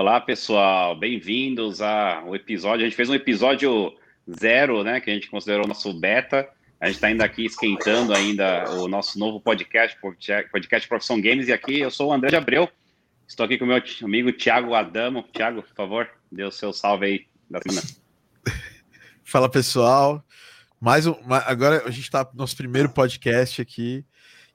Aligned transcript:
Olá, 0.00 0.18
pessoal, 0.18 0.96
bem-vindos 0.96 1.82
ao 1.82 2.34
episódio. 2.34 2.86
A 2.86 2.88
gente 2.88 2.96
fez 2.96 3.10
um 3.10 3.14
episódio 3.14 3.94
zero, 4.40 4.82
né, 4.82 4.98
que 4.98 5.10
a 5.10 5.12
gente 5.12 5.28
considerou 5.28 5.68
nosso 5.68 5.92
beta. 5.92 6.48
A 6.80 6.86
gente 6.86 6.94
está 6.94 7.08
ainda 7.08 7.22
aqui 7.22 7.44
esquentando 7.44 8.14
ainda 8.14 8.64
o 8.76 8.88
nosso 8.88 9.18
novo 9.18 9.38
podcast, 9.38 9.94
podcast 10.00 10.88
Profissão 10.88 11.20
Games, 11.20 11.48
e 11.48 11.52
aqui 11.52 11.80
eu 11.80 11.90
sou 11.90 12.08
o 12.08 12.12
André 12.14 12.30
de 12.30 12.36
Abreu. 12.36 12.66
Estou 13.28 13.44
aqui 13.44 13.58
com 13.58 13.66
o 13.66 13.68
meu 13.68 13.82
amigo 14.02 14.32
Thiago 14.32 14.72
Adamo. 14.72 15.22
Thiago, 15.34 15.62
por 15.62 15.74
favor, 15.74 16.08
dê 16.32 16.44
o 16.44 16.50
seu 16.50 16.72
salve 16.72 17.04
aí 17.04 17.26
da 17.50 17.60
semana. 17.60 17.86
Fala, 19.22 19.50
pessoal. 19.50 20.24
Mais 20.80 21.06
um, 21.06 21.14
agora 21.44 21.82
a 21.84 21.90
gente 21.90 22.04
está 22.04 22.24
no 22.24 22.38
nosso 22.38 22.56
primeiro 22.56 22.88
podcast 22.88 23.60
aqui. 23.60 24.02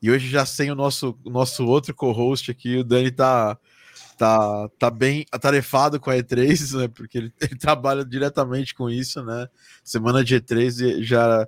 E 0.02 0.10
hoje 0.10 0.28
já 0.28 0.44
sem 0.44 0.72
o 0.72 0.76
nosso, 0.76 1.16
o 1.24 1.30
nosso 1.30 1.68
outro 1.68 1.94
co-host 1.94 2.50
aqui, 2.50 2.78
o 2.78 2.84
Dani 2.84 3.12
tá, 3.12 3.60
tá, 4.18 4.70
tá 4.80 4.90
bem 4.90 5.26
atarefado 5.32 6.00
com 6.00 6.10
a 6.10 6.16
E3, 6.16 6.78
né? 6.80 6.88
Porque 6.88 7.18
ele, 7.18 7.34
ele, 7.42 7.58
trabalha 7.58 8.06
diretamente 8.06 8.74
com 8.74 8.90
isso, 8.90 9.24
né? 9.24 9.48
Semana 9.84 10.24
de 10.24 10.40
E3 10.40 11.04
já 11.04 11.48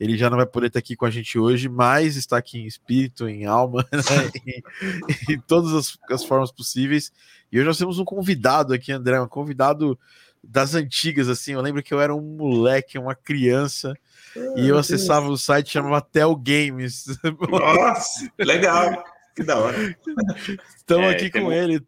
ele 0.00 0.16
já 0.16 0.30
não 0.30 0.36
vai 0.36 0.46
poder 0.46 0.68
estar 0.68 0.78
aqui 0.78 0.94
com 0.94 1.06
a 1.06 1.10
gente 1.10 1.36
hoje, 1.38 1.68
mas 1.68 2.14
está 2.14 2.38
aqui 2.38 2.58
em 2.58 2.66
espírito, 2.66 3.28
em 3.28 3.46
alma, 3.46 3.84
né? 3.92 4.30
em, 4.46 5.34
em, 5.34 5.40
todas 5.40 5.74
as, 5.74 5.98
as, 6.08 6.24
formas 6.24 6.52
possíveis. 6.52 7.12
E 7.50 7.58
hoje 7.58 7.66
nós 7.66 7.78
temos 7.78 7.98
um 7.98 8.04
convidado 8.04 8.72
aqui, 8.72 8.92
André, 8.92 9.20
um 9.20 9.26
convidado 9.26 9.98
das 10.42 10.76
antigas, 10.76 11.28
assim. 11.28 11.52
Eu 11.54 11.60
lembro 11.60 11.82
que 11.82 11.92
eu 11.92 12.00
era 12.00 12.14
um 12.14 12.20
moleque, 12.20 12.96
uma 12.96 13.14
criança, 13.14 13.92
e 14.56 14.68
eu 14.68 14.78
acessava 14.78 15.28
o 15.28 15.36
site 15.36 15.72
chamava 15.72 16.00
Tel 16.00 16.34
Games. 16.36 17.06
Nossa, 17.50 18.30
legal. 18.38 19.02
Que 19.34 19.42
da 19.42 19.58
hora. 19.58 19.96
Estamos 20.76 21.06
é, 21.06 21.10
aqui 21.10 21.30
com 21.30 21.52
ele. 21.52 21.84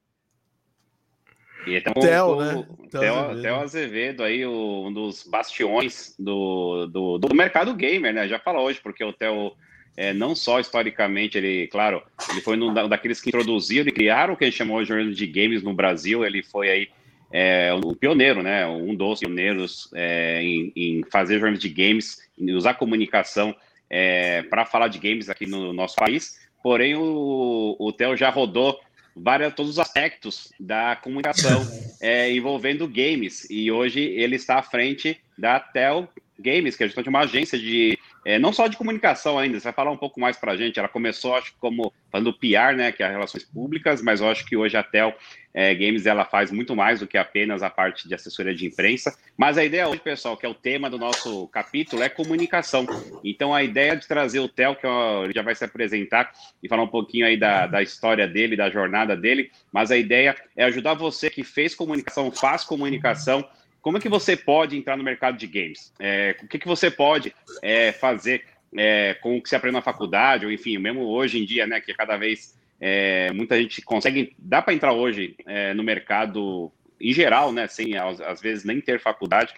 E 1.67 1.77
então, 1.77 1.93
Theo, 1.95 2.27
o, 2.27 2.41
né? 2.41 2.67
Theo, 2.91 3.15
Azevedo. 3.15 3.43
Theo 3.43 3.55
Azevedo 3.57 4.23
aí, 4.23 4.47
o, 4.47 4.87
um 4.87 4.93
dos 4.93 5.23
bastiões 5.25 6.15
do, 6.19 6.87
do, 6.87 7.19
do, 7.19 7.35
mercado 7.35 7.75
gamer, 7.75 8.15
né? 8.15 8.29
Já 8.29 8.39
fala 8.39 8.61
hoje, 8.61 8.81
porque 8.83 9.05
o 9.05 9.13
Theo, 9.13 9.53
é, 9.97 10.13
não 10.13 10.35
só 10.35 10.59
historicamente, 10.59 11.37
ele, 11.37 11.67
claro, 11.69 12.03
ele 12.31 12.41
foi 12.41 12.57
um 12.57 12.73
daqueles 12.89 13.21
que 13.21 13.29
introduziram 13.29 13.89
e 13.89 13.93
criaram 13.93 14.35
o 14.35 14.37
que 14.37 14.45
a 14.45 14.47
gente 14.47 14.57
chamou 14.57 14.83
de 14.83 15.15
de 15.15 15.27
games 15.27 15.63
no 15.63 15.75
Brasil, 15.75 16.25
ele 16.25 16.43
foi 16.43 16.71
aí 16.71 16.89
é, 17.33 17.73
um 17.73 17.95
pioneiro, 17.95 18.43
né? 18.43 18.67
Um 18.67 18.95
dos 18.95 19.21
pioneiros 19.21 19.89
é, 19.95 20.43
em, 20.43 20.73
em, 20.75 21.05
fazer 21.11 21.39
jornalismo 21.39 21.69
de 21.69 21.75
games, 21.75 22.29
em 22.37 22.53
usar 22.53 22.75
comunicação 22.75 23.55
é, 23.89 24.43
para 24.43 24.65
falar 24.65 24.89
de 24.89 24.99
games 24.99 25.29
aqui 25.29 25.47
no 25.47 25.73
nosso 25.73 25.97
país. 25.97 26.41
Porém, 26.63 26.95
o, 26.97 27.77
o 27.79 27.93
Theo 27.93 28.17
já 28.17 28.31
rodou 28.31 28.79
várias, 29.15 29.55
todos 29.55 29.73
os 29.73 29.79
aspectos 29.79 30.53
da 30.59 30.97
comunicação 30.97 31.67
é, 32.01 32.33
envolvendo 32.33 32.89
games. 32.89 33.47
E 33.51 33.71
hoje 33.71 34.01
ele 34.01 34.37
está 34.37 34.59
à 34.59 34.63
frente 34.63 35.19
da 35.37 35.59
Tel 35.59 36.09
Games, 36.39 36.77
que 36.77 36.85
é 36.85 36.87
justamente 36.87 37.09
uma 37.09 37.21
agência 37.21 37.59
de 37.59 37.99
é, 38.25 38.39
não 38.39 38.53
só 38.53 38.67
de 38.67 38.77
comunicação 38.77 39.39
ainda, 39.39 39.59
você 39.59 39.65
vai 39.65 39.73
falar 39.73 39.91
um 39.91 39.97
pouco 39.97 40.21
mais 40.21 40.37
para 40.37 40.53
a 40.53 40.57
gente. 40.57 40.79
Ela 40.79 40.89
começou, 40.89 41.35
acho, 41.37 41.55
como 41.59 41.93
falando 42.11 42.33
PR, 42.33 42.77
né, 42.77 42.93
que 42.93 43.03
é 43.03 43.09
relações 43.09 43.45
públicas, 43.45 44.03
mas 44.03 44.21
eu 44.21 44.29
acho 44.29 44.45
que 44.45 44.57
hoje 44.57 44.77
a 44.77 44.83
Tel 44.83 45.17
é, 45.55 45.75
Games 45.75 46.07
ela 46.07 46.25
faz 46.25 46.51
muito 46.51 46.77
mais 46.77 47.01
do 47.01 47.07
que 47.07 47.17
apenas 47.17 47.63
a 47.63 47.71
parte 47.71 48.07
de 48.07 48.15
assessoria 48.15 48.55
de 48.55 48.67
imprensa. 48.67 49.17
Mas 49.37 49.57
a 49.57 49.65
ideia 49.65 49.89
hoje, 49.89 50.01
pessoal, 50.01 50.37
que 50.37 50.45
é 50.45 50.49
o 50.49 50.55
tema 50.55 50.91
do 50.91 50.99
nosso 50.99 51.49
capítulo, 51.49 52.03
é 52.03 52.09
comunicação. 52.09 52.87
Então 53.25 53.55
a 53.55 53.63
ideia 53.63 53.97
de 53.97 54.07
trazer 54.07 54.41
o 54.41 54.49
Tel, 54.49 54.77
que 54.77 54.87
ele 54.87 55.33
já 55.33 55.43
vai 55.43 55.55
se 55.55 55.65
apresentar 55.65 56.33
e 56.63 56.69
falar 56.69 56.83
um 56.83 56.89
pouquinho 56.89 57.27
aí 57.27 57.37
da, 57.37 57.67
da 57.67 57.83
história 57.83 58.29
dele, 58.29 58.57
da 58.57 58.71
jornada 58.71 59.17
dele, 59.17 59.51
mas 59.73 59.91
a 59.91 59.97
ideia 59.97 60.37
é 60.57 60.65
ajudar 60.65 60.95
você 60.95 61.31
que 61.31 61.43
fez 61.43 61.75
comunicação, 61.75 62.31
faz 62.31 62.65
comunicação 62.65 63.49
como 63.83 63.97
é 63.97 64.01
que 64.01 64.09
você 64.09 64.37
pode 64.37 64.77
entrar 64.77 64.97
no 64.97 65.05
mercado 65.05 65.37
de 65.37 65.47
games? 65.47 65.93
É, 65.99 66.37
o 66.43 66.47
que, 66.47 66.59
que 66.59 66.67
você 66.67 66.91
pode 66.91 67.35
é, 67.63 67.93
fazer 67.93 68.45
é, 68.77 69.15
com 69.15 69.37
o 69.37 69.43
que 69.43 69.49
você 69.49 69.57
aprende 69.57 69.77
na 69.77 69.83
faculdade, 69.83 70.47
ou 70.47 70.53
enfim, 70.53 70.79
mesmo 70.79 71.03
hoje 71.03 71.39
em 71.39 71.45
dia, 71.45 71.67
né, 71.67 71.81
que 71.81 71.95
cada 71.95 72.17
vez 72.17 72.59
é, 72.81 73.33
muita 73.33 73.61
gente 73.61 73.83
consegue, 73.83 74.35
dá 74.39 74.63
para 74.63 74.75
entrar 74.75 74.93
hoje 74.93 75.35
é, 75.47 75.75
no 75.75 75.83
mercado 75.83 76.71
em 77.01 77.15
geral, 77.15 77.51
né, 77.51 77.67
sem 77.67 77.97
às, 77.97 78.43
vezes 78.43 78.63
nem 78.63 78.79
ter 78.79 79.01
faculdade, 79.01 79.55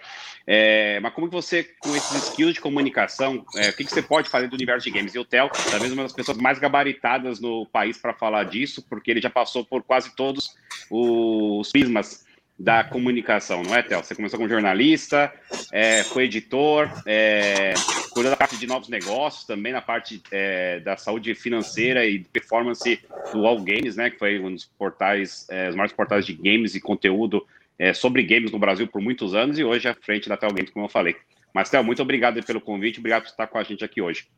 é, 0.46 1.00
mas 1.00 1.12
como 1.12 1.26
que 1.26 1.34
você, 1.34 1.64
com 1.80 1.94
esses 1.96 2.28
skills 2.28 2.54
de 2.54 2.60
comunicação, 2.60 3.44
o 3.44 3.76
que, 3.76 3.84
que 3.84 3.90
você 3.90 4.00
pode 4.00 4.28
fazer 4.28 4.46
do 4.46 4.54
universo 4.54 4.84
de 4.84 4.92
games? 4.92 5.12
E 5.12 5.18
o 5.18 5.24
Theo, 5.24 5.50
talvez 5.68 5.92
uma 5.92 6.04
das 6.04 6.12
pessoas 6.12 6.38
mais 6.38 6.60
gabaritadas 6.60 7.40
no 7.40 7.66
país 7.66 7.98
para 7.98 8.14
falar 8.14 8.44
disso, 8.44 8.86
porque 8.88 9.10
ele 9.10 9.20
já 9.20 9.28
passou 9.28 9.64
por 9.64 9.82
quase 9.82 10.14
todos 10.14 10.54
os 10.88 11.72
prismas 11.72 12.24
da 12.62 12.84
comunicação, 12.84 13.60
não 13.64 13.74
é, 13.74 13.82
Théo? 13.82 14.04
Você 14.04 14.14
começou 14.14 14.38
como 14.38 14.48
jornalista, 14.48 15.32
é, 15.72 16.04
foi 16.04 16.24
editor, 16.24 16.88
é, 17.04 17.74
cuidou 18.10 18.30
da 18.30 18.36
parte 18.36 18.56
de 18.56 18.68
novos 18.68 18.88
negócios, 18.88 19.44
também 19.44 19.72
na 19.72 19.82
parte 19.82 20.22
é, 20.30 20.78
da 20.78 20.96
saúde 20.96 21.34
financeira 21.34 22.06
e 22.06 22.20
performance 22.20 23.00
do 23.32 23.44
All 23.44 23.60
Games, 23.60 23.96
né? 23.96 24.10
Que 24.10 24.18
foi 24.18 24.38
um 24.38 24.54
dos 24.54 24.64
portais, 24.64 25.44
é, 25.50 25.70
os 25.70 25.74
maiores 25.74 25.92
portais 25.92 26.24
de 26.24 26.34
games 26.34 26.76
e 26.76 26.80
conteúdo 26.80 27.44
é, 27.76 27.92
sobre 27.92 28.22
games 28.22 28.52
no 28.52 28.60
Brasil 28.60 28.86
por 28.86 29.02
muitos 29.02 29.34
anos 29.34 29.58
e 29.58 29.64
hoje 29.64 29.88
à 29.88 29.94
frente 29.96 30.28
da 30.28 30.36
Tel 30.36 30.52
Games, 30.52 30.70
como 30.70 30.84
eu 30.84 30.90
falei. 30.90 31.16
Mas, 31.52 31.68
Théo, 31.68 31.82
muito 31.82 32.00
obrigado 32.00 32.40
pelo 32.44 32.60
convite, 32.60 33.00
obrigado 33.00 33.22
por 33.22 33.30
estar 33.30 33.48
com 33.48 33.58
a 33.58 33.64
gente 33.64 33.84
aqui 33.84 34.00
hoje. 34.00 34.28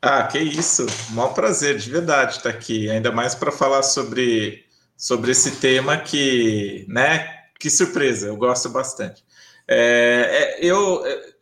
Ah, 0.00 0.22
que 0.22 0.38
isso! 0.38 0.86
Um 1.12 1.34
prazer, 1.34 1.76
de 1.78 1.90
verdade, 1.90 2.36
estar 2.36 2.50
aqui, 2.50 2.88
ainda 2.88 3.10
mais 3.10 3.34
para 3.34 3.50
falar 3.50 3.82
sobre 3.82 4.70
sobre 5.00 5.30
esse 5.30 5.52
tema 5.52 5.96
que, 5.96 6.84
né, 6.86 7.39
que 7.60 7.68
surpresa, 7.68 8.26
eu 8.26 8.36
gosto 8.36 8.70
bastante. 8.70 9.22
É, 9.68 10.56
é, 10.58 10.64
eu 10.64 11.06
é, 11.06 11.32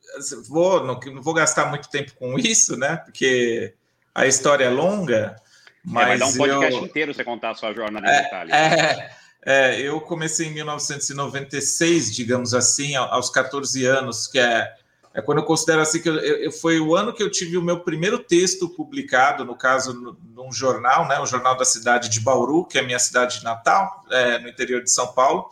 vou, 0.48 0.84
não, 0.84 0.98
não, 0.98 1.22
vou 1.22 1.32
gastar 1.32 1.66
muito 1.66 1.88
tempo 1.88 2.12
com 2.16 2.36
isso, 2.38 2.76
né, 2.76 2.96
porque 2.96 3.72
a 4.12 4.26
história 4.26 4.64
é 4.64 4.68
longa, 4.68 5.36
mas... 5.84 6.04
É, 6.04 6.08
vai 6.08 6.18
dar 6.18 6.26
um 6.26 6.36
podcast 6.36 6.76
eu, 6.76 6.84
inteiro 6.84 7.14
você 7.14 7.24
contar 7.24 7.50
a 7.50 7.54
sua 7.54 7.72
jornada 7.72 8.06
em 8.06 8.10
é, 8.10 8.22
detalhes. 8.22 8.52
É, 8.52 9.10
é, 9.46 9.80
eu 9.80 10.00
comecei 10.00 10.48
em 10.48 10.54
1996, 10.54 12.14
digamos 12.14 12.52
assim, 12.52 12.96
aos 12.96 13.30
14 13.30 13.86
anos, 13.86 14.26
que 14.26 14.40
é 14.40 14.74
é 15.18 15.22
quando 15.22 15.38
eu 15.38 15.44
considero 15.44 15.80
assim 15.80 16.00
que 16.00 16.08
eu, 16.08 16.16
eu, 16.16 16.52
foi 16.52 16.78
o 16.78 16.94
ano 16.94 17.12
que 17.12 17.20
eu 17.20 17.28
tive 17.28 17.56
o 17.56 17.62
meu 17.62 17.80
primeiro 17.80 18.20
texto 18.20 18.68
publicado, 18.68 19.44
no 19.44 19.56
caso, 19.56 20.16
num 20.32 20.52
jornal, 20.52 21.08
né, 21.08 21.18
o 21.18 21.26
jornal 21.26 21.56
da 21.56 21.64
cidade 21.64 22.08
de 22.08 22.20
Bauru, 22.20 22.64
que 22.64 22.78
é 22.78 22.82
a 22.82 22.84
minha 22.84 23.00
cidade 23.00 23.42
natal, 23.42 24.04
é, 24.12 24.38
no 24.38 24.48
interior 24.48 24.80
de 24.80 24.90
São 24.90 25.08
Paulo. 25.08 25.48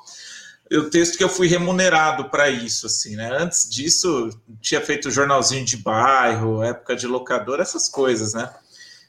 O 0.73 0.91
texto 0.91 1.17
que 1.17 1.25
eu 1.25 1.29
fui 1.29 1.47
remunerado 1.47 2.29
para 2.29 2.49
isso, 2.51 2.87
assim, 2.87 3.15
né? 3.15 3.31
Antes 3.33 3.69
disso, 3.69 4.31
tinha 4.61 4.81
feito 4.81 5.11
jornalzinho 5.11 5.65
de 5.65 5.77
bairro, 5.77 6.63
época 6.63 6.97
de 6.97 7.07
locador, 7.07 7.61
essas 7.61 7.89
coisas, 7.89 8.35
né? 8.35 8.53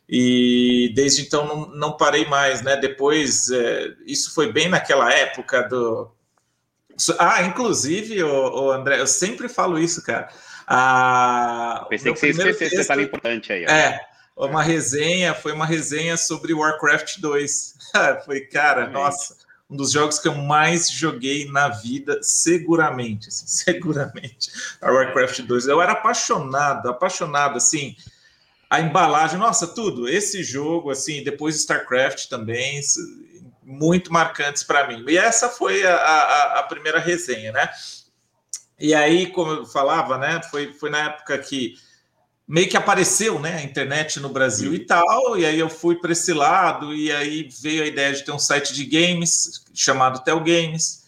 E 0.07 0.91
desde 0.95 1.23
então 1.23 1.45
não, 1.45 1.67
não 1.75 1.97
parei 1.97 2.25
mais, 2.25 2.61
né? 2.61 2.77
Depois, 2.77 3.49
é, 3.49 3.93
isso 4.05 4.33
foi 4.33 4.51
bem 4.51 4.69
naquela 4.69 5.11
época 5.11 5.63
do. 5.63 6.11
Ah, 7.19 7.43
inclusive, 7.43 8.23
o, 8.23 8.71
André, 8.71 8.99
eu 8.99 9.07
sempre 9.07 9.47
falo 9.47 9.77
isso, 9.77 10.01
cara 10.03 10.29
ah, 10.67 11.85
Pensei 11.89 12.11
que 12.11 12.19
você 12.19 12.27
esquecesse 12.29 12.65
esse 12.65 12.77
detalhe 12.77 13.03
importante 13.03 13.53
aí. 13.53 13.65
Ó. 13.65 13.71
É, 13.71 14.05
uma 14.35 14.61
resenha, 14.61 15.33
foi 15.33 15.53
uma 15.53 15.65
resenha 15.65 16.17
sobre 16.17 16.53
Warcraft 16.53 17.19
2. 17.19 17.75
foi, 18.25 18.41
cara, 18.41 18.87
nossa, 18.89 19.37
um 19.69 19.75
dos 19.75 19.91
jogos 19.91 20.17
que 20.17 20.27
eu 20.27 20.35
mais 20.35 20.89
joguei 20.89 21.49
na 21.51 21.67
vida, 21.67 22.19
seguramente, 22.21 23.27
assim, 23.27 23.45
seguramente, 23.47 24.49
a 24.81 24.91
Warcraft 24.91 25.41
2. 25.41 25.67
Eu 25.67 25.81
era 25.81 25.91
apaixonado, 25.91 26.89
apaixonado, 26.89 27.57
assim, 27.57 27.95
a 28.69 28.79
embalagem, 28.79 29.37
nossa, 29.37 29.67
tudo. 29.67 30.07
Esse 30.07 30.43
jogo, 30.43 30.89
assim, 30.89 31.23
depois 31.23 31.55
StarCraft 31.55 32.27
também, 32.27 32.81
muito 33.63 34.11
marcantes 34.11 34.63
para 34.63 34.87
mim. 34.87 35.03
E 35.07 35.17
essa 35.17 35.49
foi 35.49 35.85
a, 35.85 35.95
a, 35.95 36.59
a 36.59 36.63
primeira 36.63 36.99
resenha, 36.99 37.51
né? 37.51 37.69
E 38.79 38.93
aí, 38.93 39.27
como 39.31 39.51
eu 39.51 39.65
falava, 39.65 40.17
né, 40.17 40.39
foi, 40.51 40.71
foi 40.71 40.89
na 40.89 40.99
época 40.99 41.37
que 41.39 41.75
meio 42.47 42.69
que 42.69 42.77
apareceu, 42.77 43.39
né, 43.39 43.57
a 43.57 43.63
internet 43.63 44.19
no 44.19 44.29
Brasil 44.29 44.73
e 44.73 44.79
tal, 44.79 45.37
e 45.37 45.45
aí 45.45 45.59
eu 45.59 45.69
fui 45.69 45.95
para 45.95 46.13
esse 46.13 46.33
lado, 46.33 46.95
e 46.95 47.11
aí 47.11 47.49
veio 47.61 47.83
a 47.83 47.85
ideia 47.85 48.13
de 48.13 48.23
ter 48.23 48.31
um 48.31 48.39
site 48.39 48.73
de 48.73 48.85
games 48.85 49.65
chamado 49.73 50.23
Tel 50.23 50.39
Games, 50.39 51.05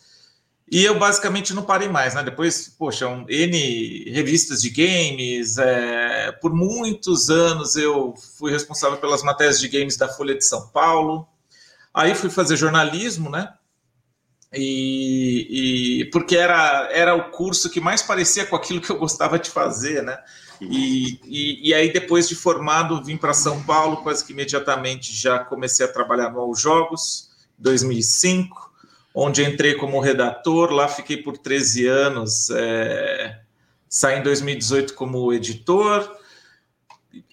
e 0.72 0.84
eu 0.84 1.00
basicamente 1.00 1.54
não 1.54 1.64
parei 1.64 1.88
mais, 1.88 2.14
né? 2.14 2.22
Depois, 2.22 2.68
poxa, 2.78 3.08
um, 3.08 3.26
N 3.28 4.12
revistas 4.12 4.62
de 4.62 4.70
games, 4.70 5.58
é, 5.58 6.32
por 6.34 6.54
muitos 6.54 7.30
anos 7.32 7.76
eu 7.76 8.14
fui 8.38 8.52
responsável 8.52 9.00
pelas 9.00 9.24
matérias 9.24 9.60
de 9.60 9.68
games 9.68 9.98
da 9.98 10.08
Folha 10.08 10.36
de 10.36 10.46
São 10.46 10.68
Paulo, 10.68 11.28
aí 11.92 12.14
fui 12.14 12.30
fazer 12.30 12.56
jornalismo, 12.56 13.32
né? 13.32 13.52
E, 14.52 16.02
e, 16.02 16.06
porque 16.06 16.36
era, 16.36 16.90
era 16.92 17.16
o 17.16 17.30
curso 17.30 17.70
que 17.70 17.80
mais 17.80 18.02
parecia 18.02 18.46
com 18.46 18.56
aquilo 18.56 18.82
que 18.82 18.90
eu 18.90 18.98
gostava 18.98 19.38
de 19.38 19.50
fazer, 19.50 20.02
né? 20.02 20.18
E, 20.60 21.20
e, 21.24 21.70
e 21.70 21.74
aí, 21.74 21.94
depois 21.94 22.28
de 22.28 22.36
formado, 22.36 23.04
vim 23.04 23.16
para 23.16 23.34
São 23.34 23.64
Paulo, 23.64 23.98
quase 23.98 24.26
que 24.26 24.34
imediatamente 24.34 25.16
já 25.16 25.40
comecei 25.40 25.86
a 25.86 25.92
trabalhar 25.92 26.32
no 26.32 26.40
All 26.40 26.56
Jogos, 26.56 27.30
2005, 27.58 28.72
onde 29.14 29.44
entrei 29.44 29.76
como 29.76 30.00
redator, 30.00 30.72
lá 30.72 30.88
fiquei 30.88 31.18
por 31.18 31.38
13 31.38 31.88
anos, 31.88 32.50
é, 32.50 33.40
saí 33.88 34.20
em 34.20 34.24
2018 34.24 34.96
como 34.96 35.32
editor. 35.32 36.18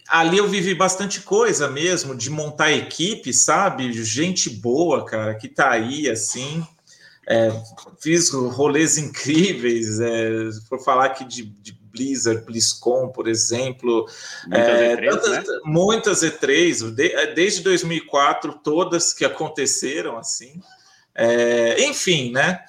Ali 0.09 0.39
eu 0.39 0.47
vivi 0.47 0.73
bastante 0.75 1.21
coisa 1.21 1.69
mesmo, 1.69 2.15
de 2.15 2.31
montar 2.31 2.71
equipe, 2.73 3.33
sabe? 3.33 3.93
Gente 4.05 4.49
boa, 4.51 5.05
cara, 5.05 5.35
que 5.35 5.49
tá 5.49 5.71
aí, 5.71 6.09
assim. 6.09 6.65
É, 7.29 7.51
fiz 8.01 8.31
rolês 8.31 8.99
incríveis, 8.99 9.99
é, 9.99 10.49
por 10.69 10.83
falar 10.85 11.07
aqui 11.07 11.25
de, 11.25 11.43
de 11.45 11.73
Blizzard, 11.73 12.45
BlizzCon, 12.45 13.09
por 13.09 13.27
exemplo. 13.27 14.07
Muitas, 14.47 14.69
é, 14.69 14.97
E3, 14.97 15.11
tantas, 15.11 15.31
né? 15.31 15.61
muitas 15.65 16.21
E3, 16.21 16.91
de, 16.95 17.13
é, 17.13 17.35
desde 17.35 17.63
2004, 17.63 18.61
todas 18.63 19.13
que 19.13 19.25
aconteceram 19.25 20.17
assim. 20.17 20.61
É, 21.15 21.83
enfim, 21.85 22.31
né? 22.31 22.61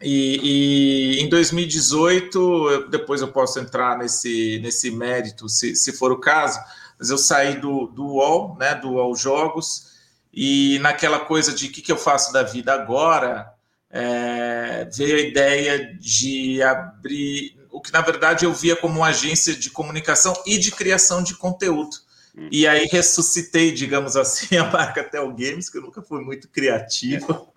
E, 0.00 1.18
e, 1.18 1.20
em 1.20 1.28
2018, 1.28 2.38
eu, 2.70 2.88
depois 2.88 3.20
eu 3.20 3.28
posso 3.28 3.60
entrar 3.60 3.98
nesse, 3.98 4.58
nesse 4.60 4.90
mérito, 4.90 5.48
se, 5.48 5.76
se 5.76 5.92
for 5.92 6.10
o 6.10 6.18
caso, 6.18 6.58
mas 6.98 7.10
eu 7.10 7.18
saí 7.18 7.60
do, 7.60 7.86
do 7.86 8.04
UOL, 8.04 8.56
né, 8.58 8.74
do 8.74 8.92
UOL 8.92 9.14
Jogos, 9.14 9.91
e 10.32 10.78
naquela 10.80 11.20
coisa 11.20 11.52
de 11.52 11.66
o 11.66 11.70
que, 11.70 11.82
que 11.82 11.92
eu 11.92 11.96
faço 11.96 12.32
da 12.32 12.42
vida 12.42 12.72
agora, 12.72 13.52
é, 13.90 14.88
veio 14.92 15.16
a 15.16 15.20
ideia 15.20 15.94
de 15.94 16.62
abrir 16.62 17.56
o 17.70 17.80
que 17.80 17.92
na 17.92 18.00
verdade 18.00 18.44
eu 18.44 18.52
via 18.52 18.76
como 18.76 18.98
uma 18.98 19.08
agência 19.08 19.54
de 19.54 19.70
comunicação 19.70 20.34
e 20.46 20.58
de 20.58 20.70
criação 20.70 21.22
de 21.22 21.34
conteúdo. 21.34 21.96
Hum. 22.36 22.48
E 22.50 22.66
aí 22.66 22.86
ressuscitei, 22.86 23.72
digamos 23.72 24.16
assim, 24.16 24.56
a 24.58 24.64
marca 24.64 25.04
Tel 25.04 25.28
Games, 25.28 25.68
que 25.68 25.78
eu 25.78 25.82
nunca 25.82 26.00
fui 26.02 26.22
muito 26.22 26.48
criativo 26.48 27.52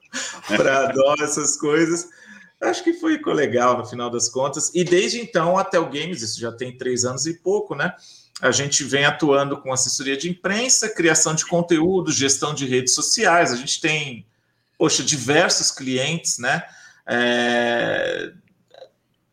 é. 0.50 0.58
para 0.58 0.90
adorar 0.90 1.20
essas 1.22 1.56
coisas. 1.58 2.10
Acho 2.62 2.84
que 2.84 2.94
foi 2.94 3.20
legal 3.34 3.78
no 3.78 3.86
final 3.86 4.10
das 4.10 4.30
contas. 4.30 4.72
E 4.74 4.84
desde 4.84 5.20
então, 5.20 5.58
a 5.58 5.64
Tel 5.64 5.86
Games, 5.86 6.22
isso 6.22 6.40
já 6.40 6.52
tem 6.52 6.76
três 6.76 7.04
anos 7.04 7.26
e 7.26 7.34
pouco, 7.34 7.76
né? 7.76 7.94
A 8.42 8.52
gente 8.52 8.84
vem 8.84 9.06
atuando 9.06 9.62
com 9.62 9.72
assessoria 9.72 10.18
de 10.18 10.30
imprensa, 10.30 10.90
criação 10.90 11.34
de 11.34 11.46
conteúdo, 11.46 12.12
gestão 12.12 12.54
de 12.54 12.66
redes 12.66 12.94
sociais. 12.94 13.52
A 13.52 13.56
gente 13.56 13.80
tem, 13.80 14.26
poxa, 14.78 15.04
diversos 15.04 15.72
clientes, 15.72 16.38
né? 16.38 16.64
É, 17.08 18.34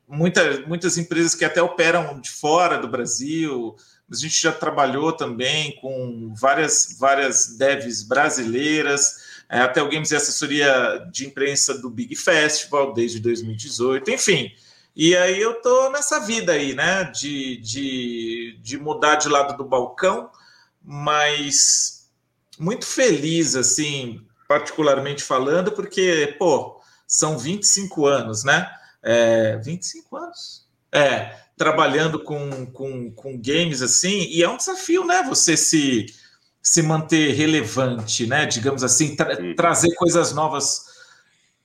muita, 0.06 0.60
muitas 0.66 0.96
empresas 0.98 1.34
que 1.34 1.44
até 1.44 1.60
operam 1.60 2.20
de 2.20 2.30
fora 2.30 2.78
do 2.78 2.86
Brasil. 2.86 3.74
A 4.10 4.14
gente 4.14 4.40
já 4.40 4.52
trabalhou 4.52 5.12
também 5.12 5.74
com 5.80 6.32
várias, 6.34 6.96
várias 6.98 7.56
devs 7.56 8.02
brasileiras. 8.04 9.32
É, 9.48 9.60
até 9.60 9.82
o 9.82 9.88
Games 9.88 10.10
e 10.12 10.16
assessoria 10.16 11.06
de 11.10 11.26
imprensa 11.26 11.76
do 11.76 11.90
Big 11.90 12.14
Festival 12.14 12.94
desde 12.94 13.18
2018, 13.18 14.10
enfim. 14.10 14.52
E 14.94 15.16
aí 15.16 15.40
eu 15.40 15.60
tô 15.62 15.90
nessa 15.90 16.20
vida 16.20 16.52
aí, 16.52 16.74
né? 16.74 17.04
De, 17.04 17.56
de, 17.58 18.58
de 18.60 18.78
mudar 18.78 19.16
de 19.16 19.28
lado 19.28 19.56
do 19.56 19.64
balcão, 19.64 20.30
mas 20.82 22.10
muito 22.58 22.86
feliz, 22.86 23.56
assim, 23.56 24.24
particularmente 24.46 25.22
falando, 25.22 25.72
porque, 25.72 26.36
pô, 26.38 26.80
são 27.06 27.38
25 27.38 28.06
anos, 28.06 28.44
né? 28.44 28.70
é, 29.02 29.56
25 29.56 30.16
anos. 30.16 30.66
É, 30.92 31.36
trabalhando 31.56 32.22
com, 32.22 32.66
com, 32.66 33.10
com 33.10 33.40
games 33.40 33.82
assim, 33.82 34.26
e 34.30 34.42
é 34.42 34.48
um 34.48 34.56
desafio, 34.56 35.04
né? 35.04 35.22
Você 35.24 35.56
se, 35.56 36.06
se 36.62 36.82
manter 36.82 37.32
relevante, 37.32 38.26
né? 38.26 38.46
Digamos 38.46 38.84
assim, 38.84 39.16
tra 39.16 39.36
trazer 39.54 39.94
coisas 39.94 40.32
novas 40.32 40.91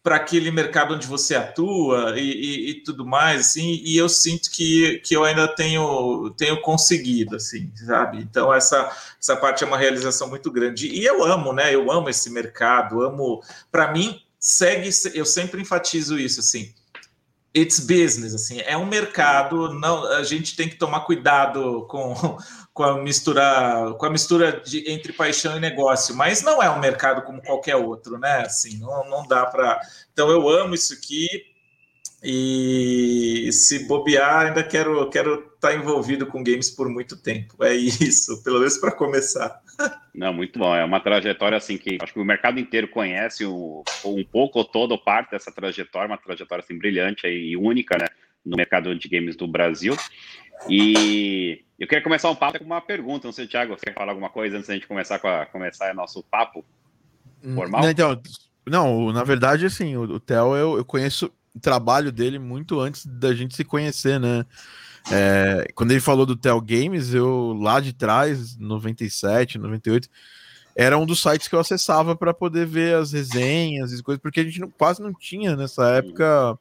para 0.07 0.15
aquele 0.15 0.51
mercado 0.51 0.93
onde 0.93 1.05
você 1.05 1.35
atua 1.35 2.17
e, 2.17 2.21
e, 2.21 2.69
e, 2.69 2.73
tudo 2.75 3.05
mais, 3.05 3.41
assim, 3.41 3.81
e 3.83 3.97
eu 3.97 4.07
sinto 4.07 4.49
que, 4.49 4.99
que 4.99 5.13
eu 5.13 5.25
ainda 5.25 5.49
tenho, 5.49 6.33
tenho 6.37 6.61
conseguido, 6.61 7.35
assim, 7.35 7.69
sabe? 7.75 8.19
Então, 8.19 8.53
essa, 8.53 8.89
essa 9.21 9.35
parte 9.35 9.65
é 9.65 9.67
uma 9.67 9.77
realização 9.77 10.29
muito 10.29 10.49
grande. 10.49 10.87
E 10.87 11.03
eu 11.03 11.25
amo, 11.25 11.51
né? 11.51 11.75
Eu 11.75 11.91
amo 11.91 12.07
esse 12.07 12.29
mercado, 12.29 13.01
amo. 13.01 13.43
Para 13.69 13.91
mim, 13.91 14.21
segue, 14.39 14.89
eu 15.13 15.25
sempre 15.25 15.61
enfatizo 15.61 16.17
isso, 16.17 16.39
assim 16.39 16.73
it's 17.55 17.79
business, 17.79 18.35
assim, 18.35 18.61
é 18.61 18.77
um 18.77 18.85
mercado, 18.85 19.73
não, 19.73 20.05
a 20.13 20.23
gente 20.23 20.55
tem 20.55 20.69
que 20.69 20.75
tomar 20.75 20.99
cuidado 21.01 21.87
com, 21.89 22.37
com 22.77 22.83
a 22.83 23.01
mistura, 23.01 23.95
com 23.97 24.05
a 24.05 24.09
mistura 24.11 24.61
de, 24.63 24.87
entre 24.91 25.11
paixão 25.11 25.57
e 25.57 25.59
negócio, 25.59 26.15
mas 26.15 26.43
não 26.43 26.61
é 26.61 26.69
um 26.69 26.79
mercado 26.79 27.23
como 27.23 27.41
qualquer 27.41 27.75
outro, 27.75 28.19
né? 28.19 28.43
Assim, 28.45 28.77
não, 28.77 29.09
não 29.09 29.27
dá 29.27 29.47
para. 29.47 29.81
Então 30.13 30.29
eu 30.29 30.47
amo 30.47 30.75
isso 30.75 30.93
aqui 30.93 31.27
e 32.23 33.49
se 33.51 33.87
bobear 33.87 34.45
ainda 34.45 34.63
quero 34.63 35.09
quero 35.09 35.51
estar 35.55 35.69
tá 35.69 35.73
envolvido 35.73 36.27
com 36.27 36.43
games 36.43 36.69
por 36.69 36.87
muito 36.87 37.19
tempo. 37.19 37.63
É 37.63 37.73
isso, 37.73 38.41
pelo 38.45 38.59
menos 38.59 38.77
para 38.77 38.91
começar. 38.91 39.59
Não, 40.13 40.31
muito 40.31 40.59
bom. 40.59 40.75
É 40.75 40.85
uma 40.85 40.99
trajetória 40.99 41.57
assim 41.57 41.79
que 41.79 41.97
acho 41.99 42.13
que 42.13 42.19
o 42.19 42.25
mercado 42.25 42.59
inteiro 42.59 42.87
conhece 42.89 43.43
um, 43.43 43.81
um 44.05 44.23
pouco 44.23 44.59
ou 44.59 44.65
todo 44.65 45.03
parte 45.03 45.31
dessa 45.31 45.51
trajetória, 45.51 46.11
uma 46.11 46.17
trajetória 46.19 46.63
assim 46.63 46.77
brilhante 46.77 47.25
e 47.25 47.57
única, 47.57 47.97
né, 47.97 48.05
no 48.45 48.55
mercado 48.55 48.95
de 48.95 49.09
games 49.09 49.35
do 49.35 49.47
Brasil. 49.47 49.97
E 50.69 51.65
eu 51.79 51.87
queria 51.87 52.03
começar 52.03 52.29
um 52.29 52.35
papo 52.35 52.59
com 52.59 52.65
uma 52.65 52.81
pergunta. 52.81 53.27
Não 53.27 53.31
sei, 53.31 53.47
Thiago, 53.47 53.77
você 53.77 53.85
quer 53.85 53.93
falar 53.93 54.11
alguma 54.11 54.29
coisa 54.29 54.57
antes 54.57 54.67
da 54.67 54.73
gente 54.73 54.87
começar 54.87 55.19
com 55.19 55.27
a, 55.27 55.45
começar 55.45 55.93
nosso 55.93 56.23
papo 56.23 56.65
formal? 57.55 57.81
Não, 57.81 57.89
então, 57.89 58.21
não, 58.65 59.13
na 59.13 59.23
verdade, 59.23 59.65
assim, 59.65 59.95
o, 59.95 60.03
o 60.03 60.19
Theo 60.19 60.55
eu, 60.55 60.77
eu 60.77 60.85
conheço 60.85 61.31
o 61.55 61.59
trabalho 61.59 62.11
dele 62.11 62.39
muito 62.39 62.79
antes 62.79 63.05
da 63.05 63.33
gente 63.33 63.55
se 63.55 63.63
conhecer, 63.63 64.19
né? 64.19 64.45
É, 65.11 65.67
quando 65.73 65.91
ele 65.91 66.01
falou 66.01 66.25
do 66.25 66.35
Tel 66.35 66.59
Games, 66.59 67.13
eu 67.13 67.53
lá 67.53 67.79
de 67.79 67.93
trás, 67.93 68.57
97, 68.57 69.57
98, 69.57 70.09
era 70.75 70.97
um 70.97 71.05
dos 71.05 71.21
sites 71.21 71.47
que 71.47 71.55
eu 71.55 71.59
acessava 71.59 72.15
para 72.15 72.33
poder 72.33 72.65
ver 72.65 72.95
as 72.95 73.11
resenhas 73.11 73.91
e 73.91 74.03
coisas, 74.03 74.21
porque 74.21 74.41
a 74.41 74.43
gente 74.43 74.59
não, 74.59 74.69
quase 74.69 75.01
não 75.01 75.13
tinha 75.13 75.55
nessa 75.55 75.89
época 75.91 76.57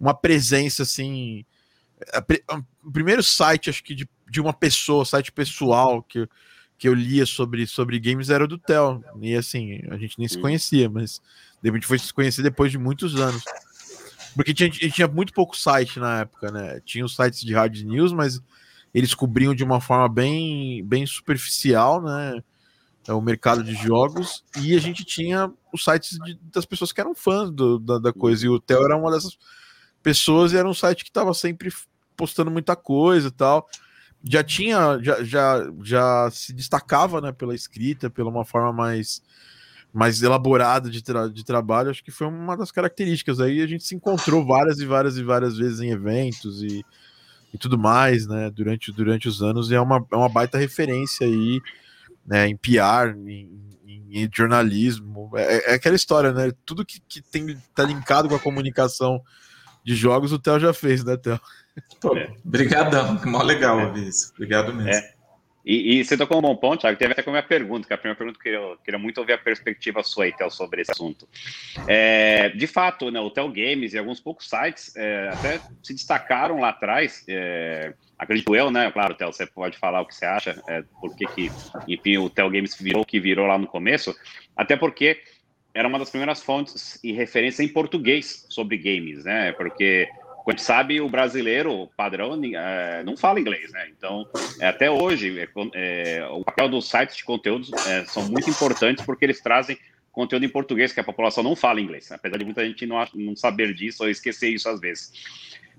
uma 0.00 0.14
presença 0.14 0.82
assim. 0.82 1.44
O 2.82 2.90
primeiro 2.90 3.22
site, 3.22 3.70
acho 3.70 3.82
que 3.82 3.94
de, 3.94 4.08
de 4.28 4.40
uma 4.40 4.52
pessoa, 4.52 5.04
site 5.04 5.32
pessoal 5.32 6.02
que, 6.02 6.28
que 6.76 6.88
eu 6.88 6.94
lia 6.94 7.24
sobre, 7.24 7.66
sobre 7.66 7.98
games 7.98 8.30
era 8.30 8.44
o 8.44 8.48
do 8.48 8.58
Tel. 8.58 9.02
E 9.20 9.34
assim, 9.34 9.80
a 9.90 9.96
gente 9.96 10.18
nem 10.18 10.28
se 10.28 10.38
conhecia, 10.38 10.88
mas 10.88 11.20
de 11.62 11.68
repente 11.68 11.86
foi 11.86 11.98
se 11.98 12.12
conhecer 12.12 12.42
depois 12.42 12.70
de 12.70 12.78
muitos 12.78 13.16
anos. 13.16 13.42
Porque 14.34 14.52
tinha, 14.52 14.68
tinha 14.68 15.06
muito 15.06 15.32
pouco 15.32 15.56
site 15.56 16.00
na 16.00 16.20
época, 16.20 16.50
né? 16.50 16.80
Tinha 16.84 17.04
os 17.04 17.14
sites 17.14 17.40
de 17.40 17.54
hard 17.54 17.76
news, 17.82 18.12
mas 18.12 18.42
eles 18.92 19.14
cobriam 19.14 19.54
de 19.54 19.64
uma 19.64 19.80
forma 19.80 20.08
bem, 20.08 20.84
bem 20.84 21.06
superficial, 21.06 22.02
né? 22.02 22.42
O 23.08 23.20
mercado 23.20 23.62
de 23.62 23.74
jogos, 23.74 24.42
e 24.62 24.74
a 24.74 24.80
gente 24.80 25.04
tinha 25.04 25.52
os 25.70 25.84
sites 25.84 26.18
de, 26.24 26.38
das 26.50 26.64
pessoas 26.64 26.90
que 26.90 27.00
eram 27.00 27.14
fãs 27.14 27.50
do, 27.50 27.78
da, 27.78 27.98
da, 27.98 28.12
coisa, 28.14 28.46
e 28.46 28.48
o 28.48 28.58
Theo 28.58 28.82
era 28.82 28.96
uma 28.96 29.10
dessas 29.10 29.36
pessoas, 30.04 30.52
e 30.52 30.56
era 30.56 30.68
um 30.68 30.74
site 30.74 31.02
que 31.02 31.10
estava 31.10 31.32
sempre 31.32 31.72
postando 32.14 32.50
muita 32.50 32.76
coisa 32.76 33.28
e 33.28 33.30
tal. 33.32 33.66
Já 34.22 34.44
tinha, 34.44 34.98
já, 35.02 35.24
já, 35.24 35.72
já 35.82 36.30
se 36.30 36.52
destacava, 36.52 37.20
né, 37.20 37.32
pela 37.32 37.54
escrita, 37.54 38.10
pela 38.10 38.30
uma 38.30 38.44
forma 38.44 38.72
mais 38.72 39.22
mais 39.92 40.20
elaborado 40.24 40.90
de, 40.90 41.00
tra 41.00 41.28
de 41.28 41.44
trabalho, 41.44 41.88
acho 41.88 42.02
que 42.02 42.10
foi 42.10 42.26
uma 42.26 42.56
das 42.56 42.72
características. 42.72 43.38
Aí 43.38 43.62
a 43.62 43.66
gente 43.66 43.84
se 43.84 43.94
encontrou 43.94 44.44
várias 44.44 44.80
e 44.80 44.86
várias 44.86 45.16
e 45.16 45.22
várias 45.22 45.56
vezes 45.56 45.80
em 45.80 45.92
eventos 45.92 46.64
e, 46.64 46.84
e 47.54 47.58
tudo 47.58 47.78
mais, 47.78 48.26
né, 48.26 48.50
durante, 48.50 48.90
durante 48.90 49.28
os 49.28 49.40
anos, 49.40 49.70
e 49.70 49.74
é 49.76 49.80
uma, 49.80 50.04
é 50.10 50.16
uma 50.16 50.28
baita 50.28 50.58
referência 50.58 51.24
aí, 51.24 51.60
né, 52.26 52.48
em 52.48 52.56
PR, 52.56 53.16
em, 53.24 53.48
em, 53.86 54.24
em 54.24 54.30
jornalismo, 54.34 55.30
é, 55.36 55.70
é, 55.70 55.74
aquela 55.74 55.94
história, 55.94 56.32
né, 56.32 56.50
tudo 56.66 56.84
que, 56.84 57.00
que 57.08 57.22
tem, 57.22 57.56
tá 57.72 57.84
linkado 57.84 58.28
com 58.28 58.34
a 58.34 58.40
comunicação 58.40 59.22
de 59.84 59.94
jogos, 59.94 60.32
o 60.32 60.38
Theo 60.38 60.58
já 60.58 60.72
fez, 60.72 61.04
né, 61.04 61.16
Theo? 61.16 61.38
Obrigadão, 62.44 63.20
é. 63.22 63.26
mó 63.28 63.42
legal 63.42 63.78
ouvir 63.78 64.08
isso, 64.08 64.32
obrigado 64.32 64.72
mesmo. 64.72 64.90
É. 64.90 65.14
E, 65.64 65.98
e, 65.98 66.04
você 66.04 66.14
tocou 66.14 66.38
um 66.38 66.42
bom 66.42 66.54
ponto, 66.54 66.82
Thiago, 66.82 66.98
teve 66.98 67.12
até 67.12 67.22
com 67.22 67.30
a 67.30 67.32
minha 67.32 67.42
pergunta, 67.42 67.86
que 67.86 67.92
é 67.92 67.96
a 67.96 67.98
primeira 67.98 68.18
pergunta 68.18 68.38
que 68.38 68.50
eu 68.50 68.76
queria 68.84 68.98
muito 68.98 69.16
ouvir 69.18 69.32
a 69.32 69.38
perspectiva 69.38 70.02
sua 70.02 70.24
aí, 70.24 70.32
Tel, 70.32 70.50
sobre 70.50 70.82
esse 70.82 70.92
assunto. 70.92 71.26
É, 71.88 72.50
de 72.50 72.66
fato, 72.66 73.10
né, 73.10 73.18
o 73.18 73.30
Tel 73.30 73.48
Games 73.48 73.94
e 73.94 73.98
alguns 73.98 74.20
poucos 74.20 74.46
sites 74.46 74.94
é, 74.94 75.30
até 75.32 75.58
se 75.82 75.94
destacaram 75.94 76.60
lá 76.60 76.68
atrás, 76.68 77.24
é, 77.26 77.94
acredito 78.18 78.54
eu, 78.54 78.70
né, 78.70 78.90
claro, 78.90 79.14
Tel, 79.14 79.32
você 79.32 79.46
pode 79.46 79.78
falar 79.78 80.02
o 80.02 80.06
que 80.06 80.14
você 80.14 80.26
acha, 80.26 80.62
é, 80.68 80.82
por 81.00 81.16
que 81.16 81.26
que, 81.28 81.50
enfim, 81.88 82.18
o 82.18 82.28
Tel 82.28 82.50
Games 82.50 82.76
virou 82.78 83.00
o 83.00 83.06
que 83.06 83.18
virou 83.18 83.46
lá 83.46 83.56
no 83.56 83.66
começo, 83.66 84.14
até 84.54 84.76
porque 84.76 85.22
era 85.74 85.88
uma 85.88 85.98
das 85.98 86.08
primeiras 86.08 86.42
fontes 86.42 86.98
e 87.02 87.12
referência 87.12 87.62
em 87.62 87.68
português 87.68 88.46
sobre 88.48 88.78
games, 88.78 89.24
né, 89.24 89.52
porque 89.52 90.08
gente 90.50 90.62
sabe, 90.62 91.00
o 91.00 91.08
brasileiro 91.08 91.88
padrão 91.96 92.38
é, 92.44 93.02
não 93.02 93.16
fala 93.16 93.40
inglês, 93.40 93.72
né? 93.72 93.88
Então, 93.96 94.28
é, 94.60 94.68
até 94.68 94.90
hoje, 94.90 95.38
é, 95.40 95.48
é, 95.74 96.26
o 96.26 96.44
papel 96.44 96.68
dos 96.68 96.88
sites 96.88 97.16
de 97.16 97.24
conteúdos 97.24 97.72
é, 97.86 98.04
são 98.04 98.28
muito 98.28 98.50
importantes 98.50 99.04
porque 99.04 99.24
eles 99.24 99.40
trazem 99.40 99.78
conteúdo 100.12 100.44
em 100.44 100.48
português, 100.48 100.92
que 100.92 101.00
a 101.00 101.04
população 101.04 101.42
não 101.42 101.56
fala 101.56 101.80
inglês, 101.80 102.12
apesar 102.12 102.36
de 102.36 102.44
muita 102.44 102.64
gente 102.64 102.86
não, 102.86 103.04
não 103.14 103.34
saber 103.34 103.74
disso 103.74 104.04
ou 104.04 104.10
esquecer 104.10 104.50
isso 104.50 104.68
às 104.68 104.78
vezes. 104.80 105.12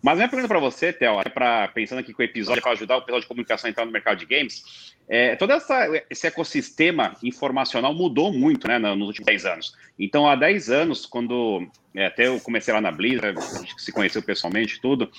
Mas 0.05 0.17
minha 0.17 0.29
pergunta 0.29 0.47
para 0.47 0.59
você, 0.59 0.93
Theo, 0.93 1.19
é 1.19 1.67
pensando 1.73 1.97
aqui 1.97 2.13
com 2.13 2.21
o 2.21 2.25
episódio 2.25 2.61
para 2.61 2.73
ajudar 2.73 2.97
o 2.97 3.01
pessoal 3.01 3.21
de 3.21 3.25
comunicação 3.25 3.67
a 3.67 3.71
entrar 3.71 3.85
no 3.85 3.91
mercado 3.91 4.19
de 4.19 4.27
games, 4.27 4.93
é, 5.09 5.35
todo 5.35 5.51
essa, 5.51 5.87
esse 6.11 6.27
ecossistema 6.27 7.15
informacional 7.23 7.91
mudou 7.91 8.31
muito 8.31 8.67
né, 8.67 8.77
nos 8.77 9.07
últimos 9.07 9.25
10 9.25 9.45
anos. 9.47 9.75
Então, 9.97 10.29
há 10.29 10.35
10 10.35 10.69
anos, 10.69 11.07
quando 11.07 11.67
é, 11.95 12.05
até 12.05 12.27
eu 12.27 12.39
comecei 12.39 12.71
lá 12.71 12.79
na 12.79 12.91
Blizzard, 12.91 13.35
a 13.35 13.61
gente 13.61 13.81
se 13.81 13.91
conheceu 13.91 14.21
pessoalmente 14.21 14.79
tudo, 14.79 15.09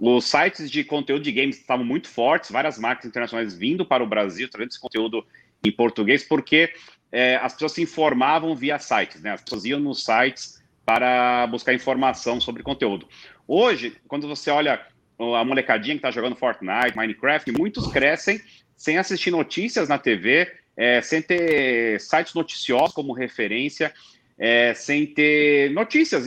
os 0.00 0.24
sites 0.24 0.70
de 0.70 0.82
conteúdo 0.82 1.22
de 1.22 1.30
games 1.30 1.58
estavam 1.58 1.84
muito 1.84 2.08
fortes, 2.08 2.50
várias 2.50 2.78
marcas 2.78 3.04
internacionais 3.04 3.54
vindo 3.54 3.84
para 3.84 4.02
o 4.02 4.06
Brasil, 4.06 4.48
trazendo 4.48 4.70
esse 4.70 4.80
conteúdo 4.80 5.26
em 5.62 5.70
português, 5.70 6.22
porque 6.26 6.72
é, 7.12 7.36
as 7.36 7.52
pessoas 7.52 7.72
se 7.72 7.82
informavam 7.82 8.56
via 8.56 8.78
sites, 8.78 9.20
né? 9.20 9.32
As 9.32 9.42
pessoas 9.42 9.66
iam 9.66 9.78
nos 9.78 10.02
sites 10.06 10.62
para 10.84 11.46
buscar 11.46 11.72
informação 11.72 12.40
sobre 12.40 12.62
conteúdo. 12.62 13.06
Hoje, 13.46 13.96
quando 14.08 14.28
você 14.28 14.50
olha 14.50 14.84
a 15.18 15.44
molecadinha 15.44 15.94
que 15.94 15.98
está 15.98 16.10
jogando 16.10 16.36
Fortnite, 16.36 16.96
Minecraft, 16.96 17.52
muitos 17.52 17.86
crescem 17.92 18.40
sem 18.76 18.98
assistir 18.98 19.30
notícias 19.30 19.88
na 19.88 19.98
TV, 19.98 20.50
é, 20.76 21.00
sem 21.00 21.22
ter 21.22 22.00
sites 22.00 22.34
noticiosos 22.34 22.94
como 22.94 23.12
referência, 23.12 23.92
é, 24.44 24.74
sem 24.74 25.06
ter 25.06 25.70
notícias. 25.70 26.26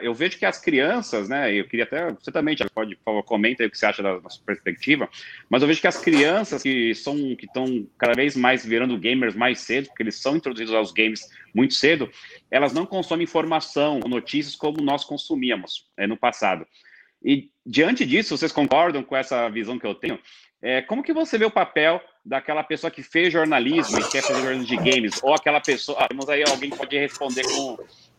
Eu 0.00 0.14
vejo 0.14 0.38
que 0.38 0.46
as 0.46 0.58
crianças, 0.58 1.28
né? 1.28 1.52
Eu 1.52 1.68
queria 1.68 1.84
até. 1.84 2.10
Você 2.12 2.32
também, 2.32 2.56
pode, 2.74 2.96
por 2.96 3.04
favor, 3.04 3.22
comenta 3.22 3.62
aí 3.62 3.66
o 3.66 3.70
que 3.70 3.76
você 3.76 3.84
acha 3.84 4.02
da, 4.02 4.18
sua 4.30 4.42
perspectiva. 4.46 5.06
Mas 5.46 5.60
eu 5.60 5.68
vejo 5.68 5.78
que 5.78 5.86
as 5.86 5.98
crianças 5.98 6.62
que 6.62 6.94
são 6.94 7.14
que 7.36 7.44
estão 7.44 7.86
cada 7.98 8.14
vez 8.14 8.34
mais 8.34 8.64
virando 8.64 8.96
gamers 8.96 9.34
mais 9.34 9.60
cedo, 9.60 9.88
porque 9.88 10.02
eles 10.02 10.14
são 10.14 10.36
introduzidos 10.36 10.72
aos 10.72 10.90
games 10.90 11.28
muito 11.54 11.74
cedo, 11.74 12.10
elas 12.50 12.72
não 12.72 12.86
consomem 12.86 13.24
informação, 13.24 14.00
notícias 14.08 14.56
como 14.56 14.80
nós 14.80 15.04
consumíamos 15.04 15.86
é, 15.98 16.06
no 16.06 16.16
passado. 16.16 16.66
E 17.22 17.50
diante 17.66 18.06
disso, 18.06 18.38
vocês 18.38 18.52
concordam 18.52 19.02
com 19.02 19.14
essa 19.14 19.50
visão 19.50 19.78
que 19.78 19.86
eu 19.86 19.94
tenho? 19.94 20.18
É, 20.62 20.82
como 20.82 21.02
que 21.02 21.12
você 21.12 21.38
vê 21.38 21.44
o 21.44 21.50
papel 21.50 22.00
daquela 22.24 22.62
pessoa 22.62 22.90
que 22.90 23.02
fez 23.02 23.32
jornalismo 23.32 23.98
e 23.98 24.08
quer 24.10 24.22
fazer 24.22 24.40
jornalismo 24.40 24.66
de 24.66 24.76
games? 24.76 25.20
Ou 25.22 25.34
aquela 25.34 25.60
pessoa. 25.60 25.98
Ah, 26.00 26.08
temos 26.08 26.28
aí 26.28 26.42
alguém 26.42 26.70
que 26.70 26.76
pode 26.76 26.98
responder 26.98 27.42
com. 27.44 27.78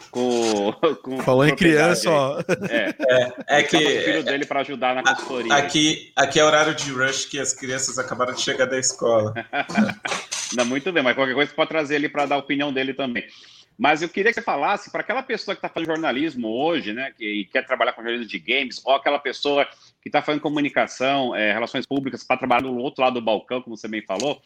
com, 0.09 0.73
com 1.03 1.21
Falou 1.21 1.47
em 1.47 1.55
criança, 1.55 2.09
ó. 2.09 2.39
É, 2.67 2.95
é, 2.99 3.59
é 3.59 3.63
que. 3.63 3.77
O 3.77 4.01
filho 4.01 4.23
dele 4.23 4.45
para 4.45 4.61
ajudar 4.61 4.95
na 4.95 5.03
consultoria. 5.03 5.53
Aqui, 5.53 6.11
aqui 6.15 6.39
é 6.39 6.43
horário 6.43 6.73
de 6.73 6.91
rush 6.91 7.25
que 7.25 7.39
as 7.39 7.53
crianças 7.53 7.99
acabaram 7.99 8.33
de 8.33 8.41
chegar 8.41 8.65
da 8.65 8.79
escola. 8.79 9.33
Não, 10.57 10.65
muito 10.65 10.91
bem, 10.91 11.03
mas 11.03 11.15
qualquer 11.15 11.33
coisa 11.33 11.49
você 11.49 11.55
pode 11.55 11.69
trazer 11.69 11.95
ele 11.95 12.09
para 12.09 12.25
dar 12.25 12.35
a 12.35 12.39
opinião 12.39 12.73
dele 12.73 12.93
também. 12.93 13.25
Mas 13.81 14.03
eu 14.03 14.09
queria 14.09 14.31
que 14.31 14.35
você 14.35 14.43
falasse 14.43 14.91
para 14.91 15.01
aquela 15.01 15.23
pessoa 15.23 15.55
que 15.55 15.57
está 15.57 15.67
fazendo 15.67 15.87
jornalismo 15.87 16.47
hoje, 16.49 16.93
né, 16.93 17.11
que 17.17 17.45
quer 17.45 17.65
trabalhar 17.65 17.93
com 17.93 18.03
jornalismo 18.03 18.29
de 18.29 18.37
games, 18.37 18.79
ou 18.85 18.93
aquela 18.93 19.17
pessoa 19.17 19.65
que 19.99 20.07
está 20.07 20.21
fazendo 20.21 20.39
comunicação, 20.39 21.35
é, 21.35 21.51
relações 21.51 21.83
públicas, 21.87 22.23
para 22.23 22.37
trabalhar 22.37 22.61
no 22.61 22.77
outro 22.77 23.03
lado 23.03 23.15
do 23.15 23.25
balcão, 23.25 23.59
como 23.59 23.75
você 23.75 23.87
bem 23.87 24.03
falou. 24.03 24.39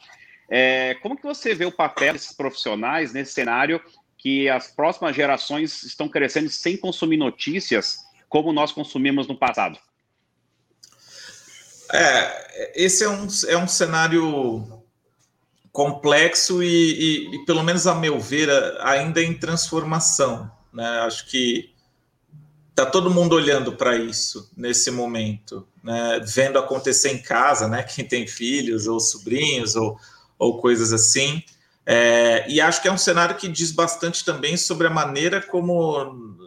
É, 0.50 0.94
como 1.02 1.18
que 1.18 1.24
você 1.24 1.54
vê 1.54 1.66
o 1.66 1.72
papel 1.72 2.14
desses 2.14 2.32
profissionais 2.32 3.12
nesse 3.12 3.34
cenário 3.34 3.82
que 4.18 4.48
as 4.48 4.70
próximas 4.72 5.14
gerações 5.14 5.84
estão 5.84 6.08
crescendo 6.08 6.50
sem 6.50 6.78
consumir 6.78 7.18
notícias 7.18 8.06
como 8.30 8.54
nós 8.54 8.72
consumimos 8.72 9.28
no 9.28 9.38
passado? 9.38 9.78
É, 11.92 12.72
esse 12.86 13.04
é 13.04 13.10
um, 13.10 13.28
é 13.50 13.58
um 13.58 13.68
cenário 13.68 14.75
complexo 15.76 16.64
e, 16.64 16.68
e, 16.70 17.36
e, 17.36 17.46
pelo 17.46 17.62
menos 17.62 17.86
a 17.86 17.94
meu 17.94 18.18
ver, 18.18 18.50
ainda 18.80 19.22
em 19.22 19.34
transformação. 19.34 20.50
Né? 20.72 20.88
Acho 21.02 21.28
que 21.28 21.70
está 22.70 22.86
todo 22.86 23.14
mundo 23.14 23.36
olhando 23.36 23.74
para 23.74 23.98
isso 23.98 24.50
nesse 24.56 24.90
momento, 24.90 25.68
né? 25.84 26.22
vendo 26.26 26.58
acontecer 26.58 27.12
em 27.12 27.22
casa, 27.22 27.68
né? 27.68 27.84
quem 27.84 28.08
tem 28.08 28.26
filhos 28.26 28.88
ou 28.88 29.02
sobrinhos 29.02 29.76
ou, 29.76 30.00
ou 30.40 30.62
coisas 30.62 30.94
assim. 30.94 31.44
É, 31.86 32.50
e 32.50 32.62
acho 32.62 32.82
que 32.82 32.88
é 32.88 32.92
um 32.92 32.98
cenário 32.98 33.36
que 33.36 33.50
diz 33.50 33.74
bastante 33.74 34.24
também 34.24 34.56
sobre 34.56 34.88
a 34.88 34.90
maneira 34.90 35.42
como, 35.42 36.40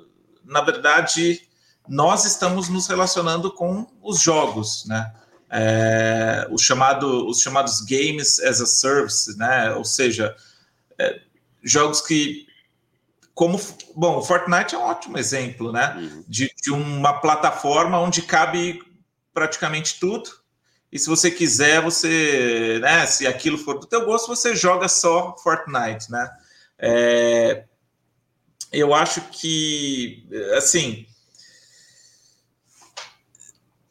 na 0.42 0.62
verdade, 0.62 1.42
nós 1.87 2.25
estamos 2.25 2.70
nos 2.70 2.87
relacionando 2.87 3.52
com 3.52 3.87
os 4.02 4.23
jogos, 4.23 4.87
né? 4.87 5.12
é, 5.50 6.17
o 6.50 6.59
chamado, 6.59 7.28
os 7.28 7.40
chamados 7.40 7.81
games 7.81 8.38
as 8.40 8.61
a 8.61 8.67
service, 8.67 9.37
né? 9.37 9.73
Ou 9.75 9.85
seja, 9.85 10.35
é, 10.99 11.21
jogos 11.62 12.00
que 12.00 12.47
como 13.38 13.61
bom, 13.95 14.19
o 14.19 14.23
Fortnite 14.23 14.75
é 14.75 14.78
um 14.78 14.83
ótimo 14.83 15.17
exemplo, 15.17 15.71
né? 15.71 15.95
Uhum. 15.97 16.25
De, 16.26 16.52
de, 16.61 16.73
uma 16.73 17.21
plataforma 17.21 18.00
onde 18.00 18.21
cabe 18.21 18.83
praticamente 19.33 20.00
tudo. 20.00 20.28
E 20.90 20.99
se 20.99 21.09
você 21.09 21.31
quiser, 21.31 21.81
você, 21.81 22.81
né? 22.83 23.07
Se 23.07 23.28
aquilo 23.28 23.57
for 23.57 23.78
do 23.78 23.87
teu 23.87 24.05
gosto, 24.05 24.26
você 24.26 24.57
joga 24.57 24.88
só 24.88 25.37
Fortnite, 25.37 26.11
né? 26.11 26.28
É, 26.81 27.64
eu 28.73 28.93
acho 28.93 29.21
que, 29.31 30.26
assim, 30.57 31.07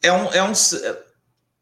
é 0.02 0.12
um, 0.12 0.32
é 0.32 0.42
um 0.42 0.52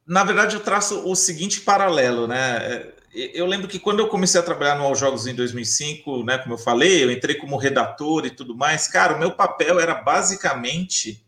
na 0.06 0.22
verdade, 0.22 0.54
eu 0.54 0.60
traço 0.60 1.08
o 1.08 1.16
seguinte 1.16 1.60
paralelo, 1.60 2.26
né? 2.26 2.58
É, 2.58 2.92
eu 3.12 3.46
lembro 3.46 3.66
que 3.66 3.78
quando 3.78 4.00
eu 4.00 4.08
comecei 4.08 4.38
a 4.38 4.44
trabalhar 4.44 4.76
no 4.76 4.84
All 4.84 4.94
Jogos 4.94 5.26
em 5.26 5.34
2005, 5.34 6.22
né, 6.22 6.38
como 6.38 6.54
eu 6.54 6.58
falei, 6.58 7.02
eu 7.02 7.10
entrei 7.10 7.34
como 7.36 7.56
redator 7.56 8.26
e 8.26 8.30
tudo 8.30 8.54
mais. 8.54 8.86
Cara, 8.86 9.16
o 9.16 9.18
meu 9.18 9.32
papel 9.32 9.80
era 9.80 9.94
basicamente 9.94 11.24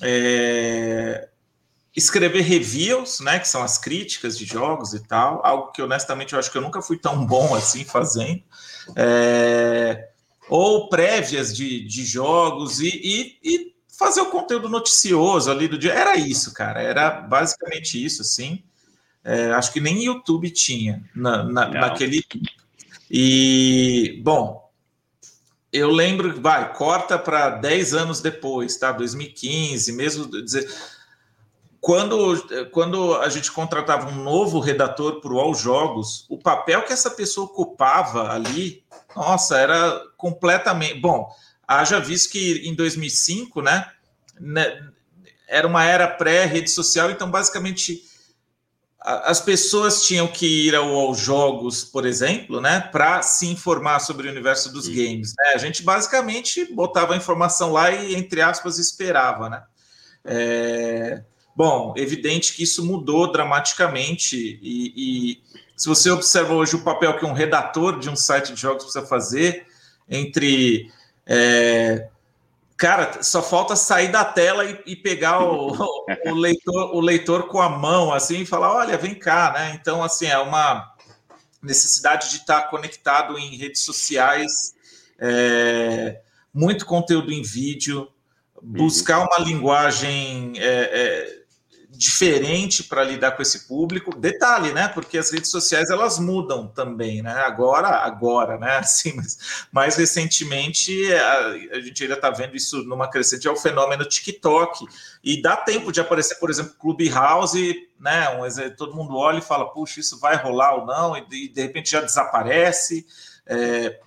é, 0.00 1.28
escrever 1.94 2.42
reviews, 2.42 3.18
né, 3.20 3.40
que 3.40 3.48
são 3.48 3.62
as 3.62 3.78
críticas 3.78 4.38
de 4.38 4.44
jogos 4.44 4.94
e 4.94 5.00
tal, 5.06 5.44
algo 5.44 5.72
que 5.72 5.82
honestamente 5.82 6.32
eu 6.32 6.38
acho 6.38 6.50
que 6.50 6.56
eu 6.56 6.62
nunca 6.62 6.80
fui 6.80 6.96
tão 6.96 7.26
bom 7.26 7.54
assim 7.54 7.84
fazendo. 7.84 8.42
É, 8.94 10.08
ou 10.48 10.88
prévias 10.88 11.54
de, 11.54 11.84
de 11.84 12.04
jogos 12.04 12.80
e, 12.80 12.88
e, 12.88 13.38
e 13.42 13.73
fazer 14.04 14.20
o 14.20 14.30
conteúdo 14.30 14.68
noticioso 14.68 15.50
ali 15.50 15.66
do 15.66 15.78
dia. 15.78 15.92
Era 15.92 16.16
isso, 16.16 16.52
cara. 16.52 16.82
Era 16.82 17.10
basicamente 17.10 18.02
isso, 18.02 18.22
assim. 18.22 18.62
É, 19.24 19.52
acho 19.52 19.72
que 19.72 19.80
nem 19.80 20.04
YouTube 20.04 20.50
tinha 20.50 21.02
na, 21.14 21.42
na 21.42 21.68
naquele. 21.68 22.22
E, 23.10 24.20
bom, 24.22 24.70
eu 25.72 25.90
lembro, 25.90 26.40
vai, 26.40 26.72
corta 26.74 27.18
para 27.18 27.50
10 27.50 27.94
anos 27.94 28.20
depois, 28.20 28.76
tá? 28.76 28.92
2015, 28.92 29.92
mesmo 29.92 30.30
dizer. 30.42 30.68
Quando, 31.80 32.68
quando 32.70 33.14
a 33.16 33.28
gente 33.28 33.52
contratava 33.52 34.08
um 34.08 34.22
novo 34.22 34.58
redator 34.58 35.20
para 35.20 35.32
o 35.32 35.38
All 35.38 35.54
Jogos, 35.54 36.24
o 36.30 36.38
papel 36.38 36.82
que 36.82 36.92
essa 36.92 37.10
pessoa 37.10 37.46
ocupava 37.46 38.32
ali, 38.32 38.82
nossa, 39.14 39.58
era 39.58 40.02
completamente. 40.16 40.98
Bom, 40.98 41.30
Haja 41.66 41.98
visto 41.98 42.30
que 42.30 42.68
em 42.68 42.74
2005, 42.74 43.62
né, 43.62 43.90
né 44.40 44.88
era 45.46 45.66
uma 45.66 45.84
era 45.84 46.08
pré-rede 46.08 46.70
social, 46.70 47.10
então 47.10 47.30
basicamente 47.30 48.02
as 49.04 49.38
pessoas 49.38 50.06
tinham 50.06 50.26
que 50.26 50.66
ir 50.68 50.74
aos 50.74 51.18
jogos, 51.18 51.84
por 51.84 52.06
exemplo, 52.06 52.58
né, 52.58 52.80
para 52.80 53.20
se 53.20 53.46
informar 53.46 54.00
sobre 54.00 54.26
o 54.26 54.30
universo 54.30 54.72
dos 54.72 54.86
Sim. 54.86 54.94
games. 54.94 55.34
Né? 55.36 55.52
A 55.54 55.58
gente 55.58 55.82
basicamente 55.82 56.72
botava 56.72 57.12
a 57.12 57.16
informação 57.16 57.70
lá 57.70 57.90
e, 57.90 58.14
entre 58.14 58.40
aspas, 58.40 58.78
esperava, 58.78 59.50
né? 59.50 59.62
É... 60.24 61.22
Bom, 61.54 61.92
evidente 61.96 62.54
que 62.54 62.62
isso 62.62 62.84
mudou 62.84 63.30
dramaticamente 63.30 64.58
e, 64.60 64.92
e, 64.96 65.42
se 65.76 65.86
você 65.86 66.10
observa 66.10 66.54
hoje 66.54 66.74
o 66.74 66.82
papel 66.82 67.16
que 67.18 67.26
um 67.26 67.32
redator 67.32 67.98
de 67.98 68.08
um 68.08 68.16
site 68.16 68.54
de 68.54 68.60
jogos 68.60 68.84
precisa 68.84 69.06
fazer 69.06 69.66
entre 70.08 70.90
é, 71.26 72.08
cara, 72.76 73.22
só 73.22 73.42
falta 73.42 73.76
sair 73.76 74.08
da 74.08 74.24
tela 74.24 74.64
e, 74.64 74.82
e 74.86 74.96
pegar 74.96 75.42
o, 75.42 75.72
o, 76.26 76.34
leitor, 76.34 76.94
o 76.94 77.00
leitor 77.00 77.48
com 77.48 77.60
a 77.60 77.68
mão 77.68 78.12
assim 78.12 78.40
e 78.40 78.46
falar: 78.46 78.74
olha, 78.74 78.98
vem 78.98 79.14
cá, 79.14 79.52
né? 79.52 79.78
Então, 79.80 80.02
assim, 80.02 80.26
é 80.26 80.38
uma 80.38 80.92
necessidade 81.62 82.30
de 82.30 82.36
estar 82.36 82.68
conectado 82.68 83.38
em 83.38 83.56
redes 83.56 83.82
sociais, 83.82 84.74
é, 85.18 86.20
muito 86.52 86.84
conteúdo 86.84 87.32
em 87.32 87.42
vídeo, 87.42 88.08
buscar 88.62 89.20
uma 89.20 89.38
linguagem. 89.38 90.52
É, 90.58 91.40
é 91.40 91.43
diferente 91.96 92.84
para 92.84 93.04
lidar 93.04 93.32
com 93.32 93.42
esse 93.42 93.66
público. 93.66 94.14
Detalhe, 94.16 94.72
né? 94.72 94.88
Porque 94.88 95.16
as 95.16 95.30
redes 95.30 95.50
sociais 95.50 95.90
elas 95.90 96.18
mudam 96.18 96.66
também, 96.68 97.22
né? 97.22 97.32
Agora, 97.32 97.88
agora, 97.88 98.58
né? 98.58 98.78
Assim, 98.84 99.14
mas 99.16 99.66
mais 99.72 99.96
recentemente 99.96 100.92
a, 101.14 101.48
a 101.76 101.80
gente 101.80 102.02
ainda 102.02 102.14
está 102.14 102.30
vendo 102.30 102.56
isso 102.56 102.84
numa 102.84 103.08
crescente 103.08 103.48
é 103.48 103.50
o 103.50 103.56
fenômeno 103.56 104.04
TikTok 104.04 104.86
e 105.22 105.40
dá 105.40 105.56
tempo 105.56 105.90
de 105.90 106.00
aparecer, 106.00 106.36
por 106.36 106.50
exemplo, 106.50 106.74
Clubhouse, 106.78 107.88
né? 107.98 108.28
Um, 108.30 108.76
todo 108.76 108.94
mundo 108.94 109.16
olha 109.16 109.38
e 109.38 109.42
fala, 109.42 109.72
puxa, 109.72 110.00
isso 110.00 110.18
vai 110.20 110.36
rolar 110.36 110.74
ou 110.74 110.86
não? 110.86 111.16
E 111.16 111.26
de, 111.26 111.48
de 111.48 111.62
repente 111.62 111.90
já 111.90 112.00
desaparece. 112.00 113.06
É, 113.46 113.98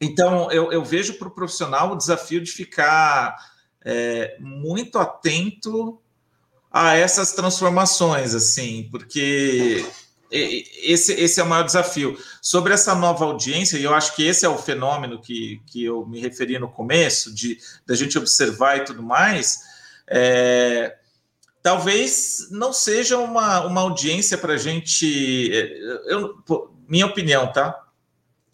Então, 0.00 0.50
eu, 0.50 0.72
eu 0.72 0.84
vejo 0.84 1.14
para 1.14 1.28
o 1.28 1.30
profissional 1.30 1.92
o 1.92 1.96
desafio 1.96 2.40
de 2.42 2.50
ficar 2.50 3.36
é, 3.84 4.36
muito 4.40 4.98
atento 4.98 6.01
a 6.72 6.96
essas 6.96 7.32
transformações, 7.32 8.34
assim, 8.34 8.88
porque 8.90 9.84
esse, 10.30 11.12
esse 11.12 11.38
é 11.38 11.42
o 11.42 11.46
maior 11.46 11.64
desafio. 11.64 12.18
Sobre 12.40 12.72
essa 12.72 12.94
nova 12.94 13.26
audiência, 13.26 13.76
e 13.76 13.84
eu 13.84 13.94
acho 13.94 14.16
que 14.16 14.26
esse 14.26 14.46
é 14.46 14.48
o 14.48 14.56
fenômeno 14.56 15.20
que, 15.20 15.60
que 15.66 15.84
eu 15.84 16.06
me 16.06 16.18
referi 16.20 16.58
no 16.58 16.70
começo, 16.70 17.34
de 17.34 17.58
da 17.86 17.94
gente 17.94 18.16
observar 18.16 18.78
e 18.78 18.84
tudo 18.84 19.02
mais, 19.02 19.60
é, 20.08 20.96
talvez 21.62 22.48
não 22.50 22.72
seja 22.72 23.18
uma, 23.18 23.66
uma 23.66 23.82
audiência 23.82 24.38
para 24.38 24.54
a 24.54 24.58
gente. 24.58 25.50
Eu, 26.06 26.34
minha 26.88 27.06
opinião, 27.06 27.52
tá? 27.52 27.81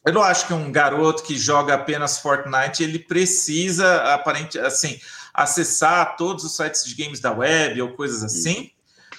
Eu 0.09 0.15
não 0.15 0.23
acho 0.23 0.47
que 0.47 0.55
um 0.55 0.73
garoto 0.73 1.23
que 1.23 1.37
joga 1.37 1.75
apenas 1.75 2.19
Fortnite 2.19 2.83
ele 2.83 2.99
precisa 2.99 4.15
aparente 4.15 4.59
assim 4.59 4.99
acessar 5.35 6.17
todos 6.17 6.45
os 6.45 6.57
sites 6.57 6.83
de 6.83 6.95
games 6.95 7.21
da 7.21 7.31
web 7.31 7.83
ou 7.83 7.93
coisas 7.93 8.25
assim. 8.25 8.71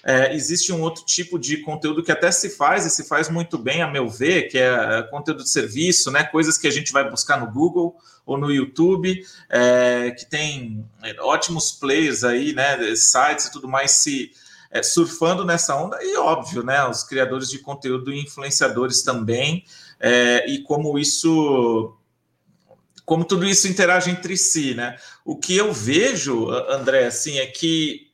É, 0.03 0.33
existe 0.33 0.73
um 0.73 0.81
outro 0.81 1.05
tipo 1.05 1.37
de 1.37 1.57
conteúdo 1.57 2.01
que 2.01 2.11
até 2.11 2.31
se 2.31 2.49
faz 2.49 2.87
e 2.87 2.89
se 2.89 3.03
faz 3.03 3.29
muito 3.29 3.55
bem, 3.55 3.83
a 3.83 3.87
meu 3.87 4.09
ver, 4.09 4.49
que 4.49 4.57
é 4.57 5.03
conteúdo 5.11 5.43
de 5.43 5.49
serviço, 5.51 6.09
né? 6.09 6.23
Coisas 6.23 6.57
que 6.57 6.67
a 6.67 6.71
gente 6.71 6.91
vai 6.91 7.07
buscar 7.07 7.39
no 7.39 7.51
Google 7.51 7.95
ou 8.25 8.35
no 8.35 8.51
YouTube, 8.51 9.23
é, 9.47 10.09
que 10.09 10.25
tem 10.25 10.83
ótimos 11.19 11.71
players 11.71 12.23
aí, 12.23 12.51
né? 12.51 12.95
Sites 12.95 13.45
e 13.45 13.51
tudo 13.51 13.67
mais 13.67 13.91
se 13.91 14.31
é, 14.71 14.81
surfando 14.81 15.45
nessa 15.45 15.75
onda, 15.75 15.97
e 16.01 16.17
óbvio, 16.17 16.63
né? 16.63 16.83
Os 16.87 17.03
criadores 17.03 17.47
de 17.47 17.59
conteúdo 17.59 18.11
e 18.11 18.21
influenciadores 18.23 19.03
também, 19.03 19.63
é, 19.99 20.49
e 20.49 20.61
como 20.63 20.97
isso 20.97 21.95
como 23.05 23.25
tudo 23.25 23.43
isso 23.43 23.67
interage 23.67 24.11
entre 24.11 24.37
si, 24.37 24.75
né? 24.75 24.95
O 25.25 25.35
que 25.35 25.57
eu 25.57 25.73
vejo, 25.73 26.47
André, 26.69 27.07
assim, 27.07 27.39
é 27.39 27.47
que 27.47 28.07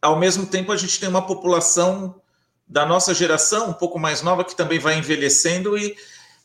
ao 0.00 0.18
mesmo 0.18 0.46
tempo 0.46 0.72
a 0.72 0.76
gente 0.78 0.98
tem 0.98 1.10
uma 1.10 1.26
população 1.26 2.18
da 2.66 2.86
nossa 2.86 3.12
geração, 3.12 3.68
um 3.68 3.74
pouco 3.74 3.98
mais 3.98 4.22
nova, 4.22 4.44
que 4.44 4.56
também 4.56 4.78
vai 4.78 4.96
envelhecendo 4.96 5.76
e, 5.76 5.94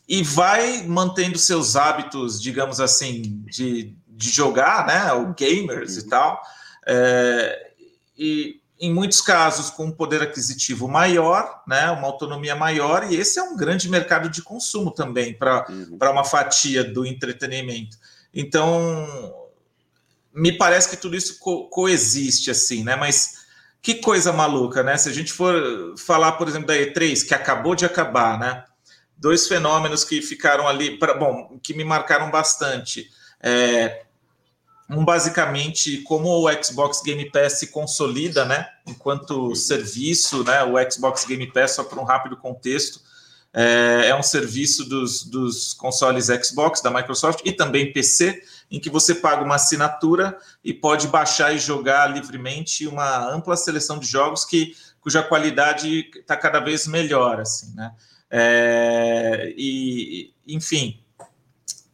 e 0.06 0.22
vai 0.22 0.82
mantendo 0.86 1.38
seus 1.38 1.74
hábitos, 1.74 2.38
digamos 2.38 2.80
assim, 2.80 3.42
de, 3.46 3.96
de 4.08 4.30
jogar, 4.30 4.86
né? 4.86 5.12
O 5.14 5.32
gamers 5.32 5.96
e 5.96 6.06
tal. 6.06 6.42
É, 6.86 7.70
e 8.18 8.60
em 8.80 8.92
muitos 8.92 9.20
casos 9.20 9.70
com 9.70 9.86
um 9.86 9.92
poder 9.92 10.22
aquisitivo 10.22 10.88
maior, 10.88 11.62
né, 11.66 11.90
uma 11.90 12.06
autonomia 12.06 12.56
maior, 12.56 13.10
e 13.10 13.16
esse 13.16 13.38
é 13.38 13.42
um 13.42 13.56
grande 13.56 13.88
mercado 13.88 14.28
de 14.28 14.42
consumo 14.42 14.90
também 14.90 15.32
para 15.32 15.66
uhum. 15.68 15.96
uma 16.00 16.24
fatia 16.24 16.82
do 16.82 17.06
entretenimento. 17.06 17.96
Então, 18.32 19.06
me 20.34 20.52
parece 20.52 20.88
que 20.88 20.96
tudo 20.96 21.16
isso 21.16 21.38
co 21.38 21.68
coexiste 21.68 22.50
assim, 22.50 22.82
né? 22.82 22.96
Mas 22.96 23.44
que 23.80 23.94
coisa 23.96 24.32
maluca, 24.32 24.82
né? 24.82 24.96
Se 24.96 25.08
a 25.08 25.12
gente 25.12 25.32
for 25.32 25.94
falar, 25.96 26.32
por 26.32 26.48
exemplo, 26.48 26.66
da 26.66 26.74
E3, 26.74 27.26
que 27.26 27.34
acabou 27.34 27.76
de 27.76 27.86
acabar, 27.86 28.38
né? 28.38 28.64
Dois 29.16 29.46
fenômenos 29.46 30.02
que 30.02 30.20
ficaram 30.20 30.66
ali, 30.66 30.98
pra, 30.98 31.14
bom, 31.14 31.58
que 31.62 31.72
me 31.72 31.84
marcaram 31.84 32.30
bastante. 32.30 33.08
É, 33.40 34.03
um 34.88 35.04
basicamente 35.04 35.98
como 36.02 36.28
o 36.28 36.64
Xbox 36.64 37.02
Game 37.02 37.30
Pass 37.30 37.54
se 37.54 37.68
consolida, 37.68 38.44
né? 38.44 38.68
Enquanto 38.86 39.54
serviço, 39.54 40.44
né? 40.44 40.62
O 40.62 40.74
Xbox 40.90 41.24
Game 41.24 41.50
Pass, 41.50 41.72
só 41.72 41.84
para 41.84 42.00
um 42.00 42.04
rápido 42.04 42.36
contexto, 42.36 43.00
é, 43.52 44.08
é 44.08 44.16
um 44.16 44.22
serviço 44.22 44.84
dos, 44.84 45.22
dos 45.24 45.72
consoles 45.74 46.26
Xbox 46.26 46.80
da 46.82 46.90
Microsoft 46.90 47.40
e 47.44 47.52
também 47.52 47.92
PC, 47.92 48.42
em 48.70 48.80
que 48.80 48.90
você 48.90 49.14
paga 49.14 49.44
uma 49.44 49.54
assinatura 49.54 50.36
e 50.62 50.74
pode 50.74 51.08
baixar 51.08 51.54
e 51.54 51.58
jogar 51.58 52.08
livremente 52.08 52.86
uma 52.86 53.32
ampla 53.32 53.56
seleção 53.56 53.98
de 53.98 54.06
jogos 54.06 54.44
que 54.44 54.76
cuja 55.00 55.22
qualidade 55.22 56.10
está 56.16 56.36
cada 56.36 56.60
vez 56.60 56.86
melhor, 56.86 57.40
assim, 57.40 57.72
né? 57.74 57.92
É, 58.30 59.54
e 59.56 60.32
enfim, 60.48 60.98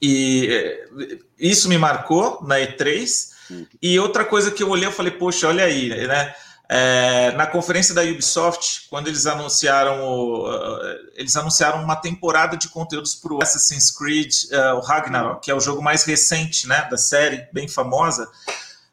e 0.01 0.49
é, 0.51 1.19
isso 1.41 1.69
me 1.69 1.79
marcou 1.79 2.39
na 2.43 2.57
E3. 2.57 3.31
Uhum. 3.51 3.67
E 3.81 3.99
outra 3.99 4.25
coisa 4.25 4.51
que 4.51 4.63
eu 4.63 4.69
olhei, 4.69 4.87
eu 4.87 4.93
falei, 4.93 5.13
poxa, 5.13 5.49
olha 5.49 5.65
aí, 5.65 5.89
né? 6.07 6.35
É, 6.73 7.33
na 7.33 7.49
conferência 7.49 7.93
da 7.93 8.03
Ubisoft, 8.03 8.87
quando 8.89 9.09
eles 9.09 9.27
anunciaram 9.27 10.05
o, 10.05 10.49
uh, 10.49 10.81
eles 11.17 11.35
anunciaram 11.35 11.83
uma 11.83 11.97
temporada 11.97 12.57
de 12.57 12.69
conteúdos 12.69 13.17
para 13.17 13.35
o 13.35 13.43
Assassin's 13.43 13.91
Creed, 13.91 14.33
uh, 14.53 14.77
o 14.77 14.81
Ragnarok, 14.81 15.43
que 15.43 15.51
é 15.51 15.55
o 15.55 15.59
jogo 15.59 15.83
mais 15.83 16.05
recente, 16.05 16.69
né, 16.69 16.87
da 16.89 16.97
série, 16.97 17.49
bem 17.53 17.67
famosa. 17.67 18.31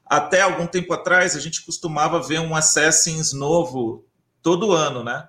Até 0.04 0.42
algum 0.42 0.66
tempo 0.66 0.92
atrás, 0.92 1.36
a 1.36 1.40
gente 1.40 1.64
costumava 1.64 2.20
ver 2.20 2.40
um 2.40 2.56
Assassin's 2.56 3.32
novo 3.32 4.04
todo 4.42 4.72
ano, 4.72 5.04
né? 5.04 5.28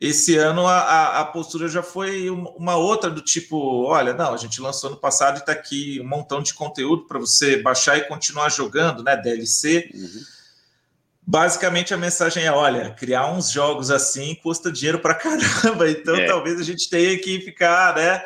Esse 0.00 0.36
ano 0.36 0.66
a, 0.66 1.20
a, 1.20 1.24
postura 1.24 1.68
já 1.68 1.82
foi 1.82 2.28
uma 2.28 2.76
outra 2.76 3.08
do 3.08 3.22
tipo, 3.22 3.84
olha, 3.84 4.12
não, 4.12 4.34
a 4.34 4.36
gente 4.36 4.60
lançou 4.60 4.90
no 4.90 4.96
passado 4.96 5.36
e 5.36 5.40
está 5.40 5.52
aqui 5.52 5.98
um 6.02 6.06
montão 6.06 6.42
de 6.42 6.52
conteúdo 6.52 7.06
para 7.06 7.18
você 7.18 7.62
baixar 7.62 7.96
e 7.96 8.04
continuar 8.04 8.50
jogando, 8.50 9.02
né? 9.02 9.16
DLC. 9.16 9.90
Uhum. 9.94 10.20
Basicamente 11.26 11.94
a 11.94 11.96
mensagem 11.96 12.44
é, 12.44 12.52
olha, 12.52 12.90
criar 12.90 13.32
uns 13.32 13.50
jogos 13.50 13.90
assim 13.90 14.34
custa 14.34 14.70
dinheiro 14.70 14.98
para 14.98 15.14
caramba, 15.14 15.88
então 15.90 16.14
é. 16.14 16.26
talvez 16.26 16.60
a 16.60 16.62
gente 16.62 16.90
tenha 16.90 17.18
que 17.18 17.40
ficar, 17.40 17.96
né? 17.96 18.22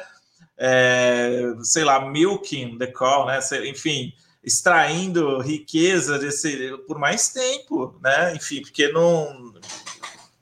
É, 0.59 1.55
sei 1.63 1.85
lá, 1.85 2.05
milking 2.05 2.79
the 2.79 2.89
call, 2.89 3.27
né? 3.27 3.39
Enfim, 3.65 4.13
extraindo 4.43 5.41
riqueza 5.41 6.19
desse 6.19 6.77
por 6.89 6.99
mais 6.99 7.29
tempo, 7.29 7.97
né? 8.03 8.35
Enfim, 8.35 8.61
porque 8.61 8.89
não, 8.89 9.55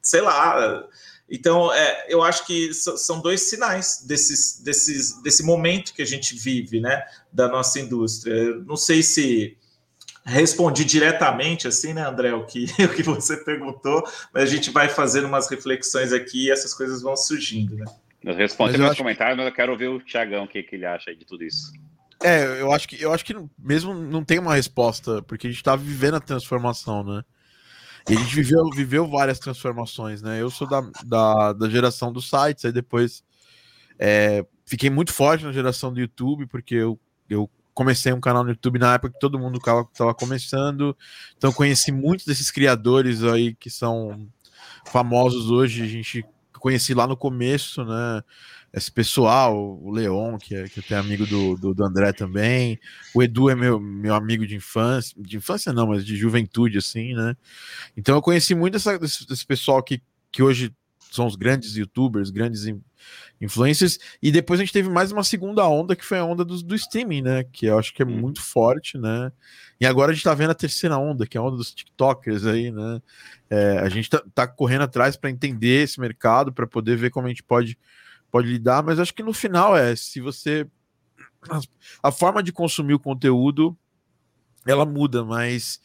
sei 0.00 0.22
lá 0.22 0.88
então, 1.30 1.72
é, 1.72 2.06
eu 2.08 2.22
acho 2.22 2.46
que 2.46 2.72
são 2.72 3.20
dois 3.20 3.42
sinais 3.42 4.04
desses, 4.06 4.60
desses, 4.62 5.22
desse 5.22 5.42
momento 5.42 5.92
que 5.92 6.00
a 6.00 6.06
gente 6.06 6.34
vive, 6.34 6.80
né, 6.80 7.04
da 7.30 7.48
nossa 7.48 7.78
indústria. 7.78 8.32
Eu 8.32 8.64
não 8.64 8.76
sei 8.76 9.02
se 9.02 9.56
respondi 10.24 10.84
diretamente, 10.84 11.68
assim, 11.68 11.92
né, 11.92 12.06
André, 12.06 12.32
o 12.32 12.46
que, 12.46 12.64
o 12.82 12.94
que 12.94 13.02
você 13.02 13.36
perguntou, 13.36 14.02
mas 14.32 14.44
a 14.44 14.46
gente 14.46 14.70
vai 14.70 14.88
fazendo 14.88 15.26
umas 15.26 15.48
reflexões 15.50 16.12
aqui 16.12 16.46
e 16.46 16.50
essas 16.50 16.72
coisas 16.72 17.02
vão 17.02 17.16
surgindo, 17.16 17.76
né? 17.76 17.84
Eu 18.24 18.34
respondi 18.34 18.76
meus 18.76 18.90
acho... 18.90 18.98
comentários, 18.98 19.36
mas 19.36 19.46
eu 19.46 19.52
quero 19.52 19.72
ouvir 19.72 19.88
o 19.88 20.00
Tiagão, 20.00 20.44
o 20.44 20.48
que, 20.48 20.62
que 20.62 20.76
ele 20.76 20.86
acha 20.86 21.14
de 21.14 21.24
tudo 21.24 21.44
isso. 21.44 21.72
É, 22.22 22.60
eu 22.60 22.72
acho 22.72 22.88
que 22.88 23.00
eu 23.00 23.12
acho 23.12 23.24
que 23.24 23.34
mesmo 23.56 23.94
não 23.94 24.24
tem 24.24 24.40
uma 24.40 24.56
resposta, 24.56 25.22
porque 25.22 25.46
a 25.46 25.50
gente 25.50 25.60
está 25.60 25.76
vivendo 25.76 26.16
a 26.16 26.20
transformação, 26.20 27.04
né? 27.04 27.22
E 28.08 28.14
a 28.14 28.16
gente 28.16 28.34
viveu, 28.34 28.68
viveu 28.70 29.06
várias 29.06 29.38
transformações, 29.38 30.22
né? 30.22 30.40
Eu 30.40 30.50
sou 30.50 30.66
da, 30.68 30.82
da, 31.04 31.52
da 31.52 31.68
geração 31.68 32.12
dos 32.12 32.28
sites, 32.28 32.64
aí 32.64 32.72
depois 32.72 33.22
é, 33.98 34.44
fiquei 34.64 34.90
muito 34.90 35.12
forte 35.12 35.44
na 35.44 35.52
geração 35.52 35.92
do 35.92 36.00
YouTube, 36.00 36.46
porque 36.46 36.74
eu, 36.74 36.98
eu 37.28 37.50
comecei 37.74 38.12
um 38.12 38.20
canal 38.20 38.44
no 38.44 38.50
YouTube 38.50 38.78
na 38.78 38.94
época 38.94 39.14
que 39.14 39.20
todo 39.20 39.38
mundo 39.38 39.58
estava 39.58 40.14
começando, 40.14 40.96
então 41.36 41.52
conheci 41.52 41.92
muitos 41.92 42.26
desses 42.26 42.50
criadores 42.50 43.22
aí 43.22 43.54
que 43.54 43.70
são 43.70 44.28
famosos 44.86 45.50
hoje, 45.50 45.82
a 45.82 45.86
gente 45.86 46.24
conheci 46.58 46.92
lá 46.92 47.06
no 47.06 47.16
começo, 47.16 47.84
né? 47.84 48.22
Esse 48.78 48.90
pessoal, 48.90 49.56
o 49.82 49.90
Leon, 49.90 50.38
que 50.38 50.54
é, 50.54 50.68
que 50.68 50.94
é 50.94 50.96
amigo 50.96 51.26
do, 51.26 51.56
do, 51.56 51.74
do, 51.74 51.84
André 51.84 52.12
também, 52.12 52.78
o 53.14 53.22
Edu 53.22 53.50
é 53.50 53.54
meu, 53.54 53.78
meu 53.78 54.14
amigo 54.14 54.46
de 54.46 54.56
infância, 54.56 55.14
de 55.20 55.36
infância 55.36 55.72
não, 55.72 55.88
mas 55.88 56.04
de 56.04 56.16
juventude, 56.16 56.78
assim, 56.78 57.14
né? 57.14 57.36
Então 57.96 58.14
eu 58.14 58.22
conheci 58.22 58.54
muito 58.54 58.76
essa, 58.76 58.98
desse, 58.98 59.26
desse 59.26 59.44
pessoal 59.44 59.82
que, 59.82 60.00
que 60.32 60.42
hoje 60.42 60.74
são 61.10 61.26
os 61.26 61.36
grandes 61.36 61.76
youtubers, 61.76 62.30
grandes 62.30 62.66
influencers, 63.40 63.98
e 64.22 64.30
depois 64.30 64.60
a 64.60 64.62
gente 64.62 64.72
teve 64.72 64.88
mais 64.88 65.12
uma 65.12 65.24
segunda 65.24 65.66
onda, 65.66 65.96
que 65.96 66.04
foi 66.04 66.18
a 66.18 66.24
onda 66.24 66.44
do, 66.44 66.62
do 66.62 66.74
streaming, 66.74 67.22
né? 67.22 67.44
Que 67.44 67.66
eu 67.66 67.78
acho 67.78 67.94
que 67.94 68.02
é 68.02 68.06
hum. 68.06 68.10
muito 68.10 68.42
forte, 68.42 68.98
né? 68.98 69.32
E 69.80 69.86
agora 69.86 70.10
a 70.10 70.14
gente 70.14 70.24
tá 70.24 70.34
vendo 70.34 70.50
a 70.50 70.54
terceira 70.54 70.98
onda, 70.98 71.26
que 71.26 71.36
é 71.36 71.40
a 71.40 71.42
onda 71.42 71.56
dos 71.56 71.72
TikTokers 71.72 72.44
aí, 72.46 72.70
né? 72.70 73.00
É, 73.48 73.78
a 73.78 73.88
gente 73.88 74.10
tá, 74.10 74.22
tá 74.34 74.46
correndo 74.46 74.82
atrás 74.82 75.16
para 75.16 75.30
entender 75.30 75.84
esse 75.84 76.00
mercado, 76.00 76.52
para 76.52 76.66
poder 76.66 76.96
ver 76.96 77.10
como 77.10 77.26
a 77.26 77.30
gente 77.30 77.42
pode 77.42 77.78
pode 78.30 78.48
lidar, 78.48 78.82
mas 78.82 78.98
acho 78.98 79.14
que 79.14 79.22
no 79.22 79.32
final 79.32 79.76
é, 79.76 79.94
se 79.96 80.20
você 80.20 80.66
a 82.02 82.10
forma 82.10 82.42
de 82.42 82.52
consumir 82.52 82.94
o 82.94 82.98
conteúdo 82.98 83.76
ela 84.66 84.84
muda, 84.84 85.24
mas 85.24 85.80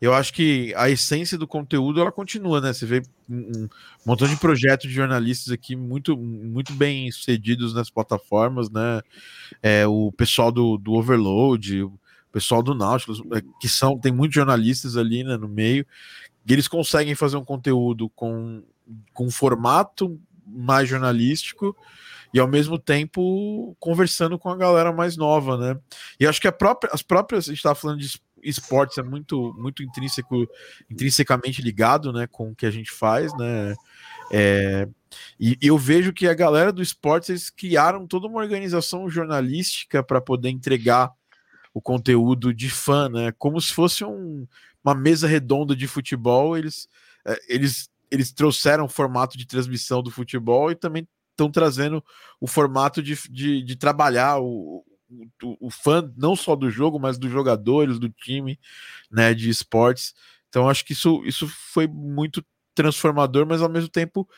eu 0.00 0.12
acho 0.12 0.32
que 0.32 0.74
a 0.76 0.90
essência 0.90 1.38
do 1.38 1.46
conteúdo 1.46 2.00
ela 2.00 2.12
continua, 2.12 2.60
né? 2.60 2.72
Você 2.72 2.84
vê 2.84 3.02
um, 3.28 3.66
montão 4.04 4.28
de 4.28 4.36
projetos 4.36 4.88
de 4.88 4.94
jornalistas 4.94 5.50
aqui 5.52 5.74
muito, 5.74 6.16
muito 6.16 6.72
bem 6.74 7.10
sucedidos 7.10 7.72
nas 7.72 7.88
plataformas, 7.88 8.68
né? 8.68 9.00
É, 9.62 9.86
o 9.86 10.12
pessoal 10.12 10.52
do, 10.52 10.76
do 10.76 10.92
Overload, 10.92 11.84
o 11.84 11.98
pessoal 12.30 12.62
do 12.62 12.74
Nautilus, 12.74 13.22
é, 13.32 13.42
que 13.58 13.68
são, 13.68 13.98
tem 13.98 14.12
muitos 14.12 14.34
jornalistas 14.34 14.98
ali 14.98 15.24
né, 15.24 15.36
no 15.38 15.48
meio, 15.48 15.86
e 16.46 16.52
eles 16.52 16.68
conseguem 16.68 17.14
fazer 17.14 17.38
um 17.38 17.44
conteúdo 17.44 18.10
com, 18.10 18.62
com 19.14 19.26
um 19.26 19.30
formato 19.30 20.20
mais 20.46 20.88
jornalístico 20.88 21.76
e 22.32 22.38
ao 22.38 22.48
mesmo 22.48 22.78
tempo 22.78 23.76
conversando 23.80 24.38
com 24.38 24.48
a 24.48 24.56
galera 24.56 24.92
mais 24.92 25.16
nova, 25.16 25.56
né? 25.56 25.80
E 26.20 26.26
acho 26.26 26.40
que 26.40 26.50
própria, 26.52 26.90
as 26.92 27.02
próprias, 27.02 27.44
a 27.44 27.48
gente 27.48 27.58
estava 27.58 27.74
falando 27.74 27.98
de 27.98 28.20
esportes, 28.42 28.98
é 28.98 29.02
muito, 29.02 29.54
muito 29.58 29.82
intrínseco, 29.82 30.46
intrinsecamente 30.90 31.60
ligado, 31.62 32.12
né, 32.12 32.26
com 32.26 32.50
o 32.50 32.54
que 32.54 32.66
a 32.66 32.70
gente 32.70 32.90
faz, 32.90 33.32
né? 33.36 33.74
É, 34.30 34.88
e 35.38 35.56
eu 35.62 35.78
vejo 35.78 36.12
que 36.12 36.26
a 36.26 36.34
galera 36.34 36.72
do 36.72 36.82
esporte 36.82 37.32
eles 37.32 37.50
criaram 37.50 38.06
toda 38.06 38.26
uma 38.26 38.40
organização 38.40 39.08
jornalística 39.08 40.02
para 40.02 40.20
poder 40.20 40.50
entregar 40.50 41.12
o 41.72 41.80
conteúdo 41.80 42.54
de 42.54 42.70
fã, 42.70 43.08
né? 43.08 43.32
Como 43.38 43.60
se 43.60 43.72
fosse 43.72 44.04
um, 44.04 44.46
uma 44.82 44.94
mesa 44.94 45.26
redonda 45.26 45.76
de 45.76 45.86
futebol. 45.86 46.56
Eles, 46.56 46.88
é, 47.24 47.38
eles, 47.48 47.90
eles 48.16 48.32
trouxeram 48.32 48.84
o 48.84 48.88
formato 48.88 49.38
de 49.38 49.46
transmissão 49.46 50.02
do 50.02 50.10
futebol 50.10 50.70
e 50.70 50.74
também 50.74 51.06
estão 51.30 51.50
trazendo 51.50 52.02
o 52.40 52.46
formato 52.46 53.02
de, 53.02 53.14
de, 53.30 53.62
de 53.62 53.76
trabalhar 53.76 54.38
o, 54.40 54.84
o, 55.42 55.66
o, 55.66 55.70
fã, 55.70 56.12
não 56.16 56.34
só 56.34 56.56
do 56.56 56.70
jogo, 56.70 56.98
mas 56.98 57.18
dos 57.18 57.30
jogadores, 57.30 57.98
do 57.98 58.08
time, 58.08 58.58
né? 59.10 59.34
De 59.34 59.48
esportes. 59.48 60.14
Então, 60.48 60.68
acho 60.68 60.84
que 60.84 60.92
isso, 60.92 61.22
isso 61.24 61.46
foi 61.46 61.86
muito 61.86 62.44
transformador, 62.74 63.46
mas 63.46 63.62
ao 63.62 63.68
mesmo 63.68 63.88
tempo 63.88 64.28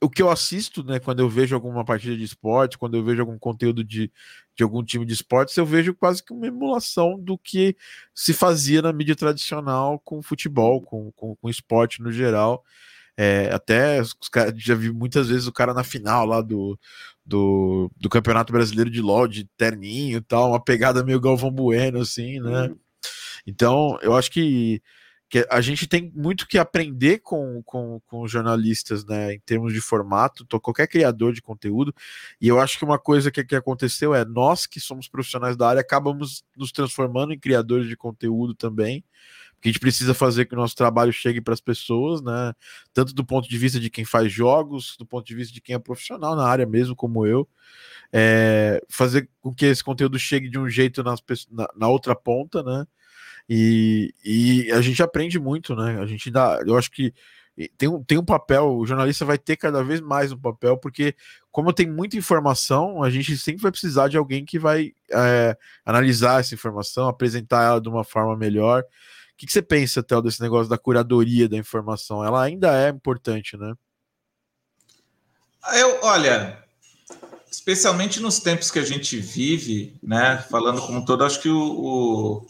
o 0.00 0.08
que 0.08 0.22
eu 0.22 0.30
assisto, 0.30 0.84
né, 0.84 1.00
quando 1.00 1.20
eu 1.20 1.28
vejo 1.28 1.54
alguma 1.54 1.84
partida 1.84 2.16
de 2.16 2.22
esporte, 2.22 2.78
quando 2.78 2.96
eu 2.96 3.04
vejo 3.04 3.20
algum 3.20 3.38
conteúdo 3.38 3.82
de, 3.82 4.12
de 4.56 4.62
algum 4.62 4.82
time 4.82 5.04
de 5.04 5.12
esportes, 5.12 5.56
eu 5.56 5.66
vejo 5.66 5.94
quase 5.94 6.22
que 6.22 6.32
uma 6.32 6.46
emulação 6.46 7.18
do 7.18 7.36
que 7.36 7.76
se 8.14 8.32
fazia 8.32 8.80
na 8.80 8.92
mídia 8.92 9.16
tradicional 9.16 9.98
com 9.98 10.22
futebol, 10.22 10.80
com, 10.82 11.10
com, 11.12 11.34
com 11.34 11.48
esporte 11.48 12.00
no 12.00 12.12
geral. 12.12 12.64
É, 13.20 13.50
até 13.52 14.00
os 14.00 14.14
já 14.56 14.76
vi 14.76 14.92
muitas 14.92 15.28
vezes 15.28 15.48
o 15.48 15.52
cara 15.52 15.74
na 15.74 15.82
final 15.82 16.24
lá 16.24 16.40
do, 16.40 16.78
do, 17.26 17.90
do 17.96 18.08
Campeonato 18.08 18.52
Brasileiro 18.52 18.88
de 18.88 19.02
LOL, 19.02 19.26
de 19.26 19.44
terninho 19.56 20.18
e 20.18 20.20
tal, 20.20 20.50
uma 20.50 20.62
pegada 20.62 21.02
meio 21.02 21.20
Galvão 21.20 21.50
Bueno, 21.50 22.00
assim, 22.00 22.38
né? 22.38 22.68
Uhum. 22.68 22.78
Então, 23.44 23.98
eu 24.02 24.14
acho 24.14 24.30
que 24.30 24.80
que 25.28 25.46
a 25.50 25.60
gente 25.60 25.86
tem 25.86 26.10
muito 26.14 26.46
que 26.48 26.56
aprender 26.56 27.18
com, 27.18 27.62
com, 27.62 28.00
com 28.06 28.26
jornalistas, 28.26 29.04
né, 29.04 29.34
em 29.34 29.40
termos 29.40 29.74
de 29.74 29.80
formato, 29.80 30.46
qualquer 30.60 30.86
criador 30.86 31.34
de 31.34 31.42
conteúdo, 31.42 31.94
e 32.40 32.48
eu 32.48 32.58
acho 32.58 32.78
que 32.78 32.84
uma 32.84 32.98
coisa 32.98 33.30
que, 33.30 33.44
que 33.44 33.54
aconteceu 33.54 34.14
é 34.14 34.24
nós 34.24 34.66
que 34.66 34.80
somos 34.80 35.06
profissionais 35.06 35.56
da 35.56 35.68
área 35.68 35.80
acabamos 35.80 36.42
nos 36.56 36.72
transformando 36.72 37.34
em 37.34 37.38
criadores 37.38 37.86
de 37.86 37.96
conteúdo 37.96 38.54
também, 38.54 39.04
porque 39.58 39.68
a 39.68 39.72
gente 39.72 39.80
precisa 39.80 40.14
fazer 40.14 40.46
que 40.46 40.54
o 40.54 40.56
nosso 40.56 40.76
trabalho 40.76 41.12
chegue 41.12 41.40
para 41.40 41.52
as 41.52 41.60
pessoas, 41.60 42.22
né, 42.22 42.54
tanto 42.94 43.12
do 43.12 43.24
ponto 43.24 43.48
de 43.48 43.58
vista 43.58 43.80
de 43.80 43.90
quem 43.90 44.04
faz 44.04 44.32
jogos, 44.32 44.96
do 44.96 45.04
ponto 45.04 45.26
de 45.26 45.34
vista 45.34 45.52
de 45.52 45.60
quem 45.60 45.74
é 45.74 45.78
profissional 45.78 46.36
na 46.36 46.46
área 46.46 46.64
mesmo, 46.64 46.94
como 46.94 47.26
eu, 47.26 47.46
é, 48.12 48.80
fazer 48.88 49.28
com 49.40 49.52
que 49.52 49.66
esse 49.66 49.82
conteúdo 49.82 50.16
chegue 50.18 50.48
de 50.48 50.58
um 50.58 50.68
jeito 50.68 51.02
nas, 51.02 51.20
na, 51.50 51.68
na 51.76 51.88
outra 51.88 52.14
ponta, 52.14 52.62
né, 52.62 52.86
e, 53.48 54.14
e 54.24 54.70
a 54.72 54.80
gente 54.80 55.02
aprende 55.02 55.38
muito, 55.38 55.74
né? 55.74 55.98
A 56.00 56.04
gente 56.04 56.30
dá, 56.30 56.60
eu 56.66 56.76
acho 56.76 56.90
que 56.90 57.14
tem 57.76 57.88
um, 57.88 58.04
tem 58.04 58.18
um 58.18 58.24
papel, 58.24 58.76
o 58.76 58.86
jornalista 58.86 59.24
vai 59.24 59.38
ter 59.38 59.56
cada 59.56 59.82
vez 59.82 60.00
mais 60.00 60.30
um 60.30 60.38
papel, 60.38 60.76
porque 60.76 61.14
como 61.50 61.72
tem 61.72 61.90
muita 61.90 62.16
informação, 62.16 63.02
a 63.02 63.10
gente 63.10 63.36
sempre 63.36 63.62
vai 63.62 63.72
precisar 63.72 64.08
de 64.08 64.16
alguém 64.16 64.44
que 64.44 64.58
vai 64.58 64.92
é, 65.10 65.56
analisar 65.84 66.40
essa 66.40 66.54
informação, 66.54 67.08
apresentar 67.08 67.64
ela 67.64 67.80
de 67.80 67.88
uma 67.88 68.04
forma 68.04 68.36
melhor. 68.36 68.84
Que, 69.38 69.46
que 69.46 69.52
você 69.52 69.62
pensa, 69.62 70.02
Théo, 70.02 70.20
desse 70.20 70.42
negócio 70.42 70.68
da 70.68 70.76
curadoria 70.76 71.48
da 71.48 71.56
informação? 71.56 72.22
Ela 72.22 72.42
ainda 72.42 72.76
é 72.76 72.90
importante, 72.90 73.56
né? 73.56 73.72
Eu, 75.74 76.00
olha, 76.02 76.62
especialmente 77.50 78.20
nos 78.20 78.40
tempos 78.40 78.70
que 78.70 78.78
a 78.78 78.84
gente 78.84 79.18
vive, 79.18 79.98
né? 80.02 80.44
Falando 80.50 80.82
como 80.82 80.98
um 80.98 81.04
todo, 81.04 81.24
acho 81.24 81.40
que 81.40 81.48
o, 81.48 81.56
o 81.56 82.46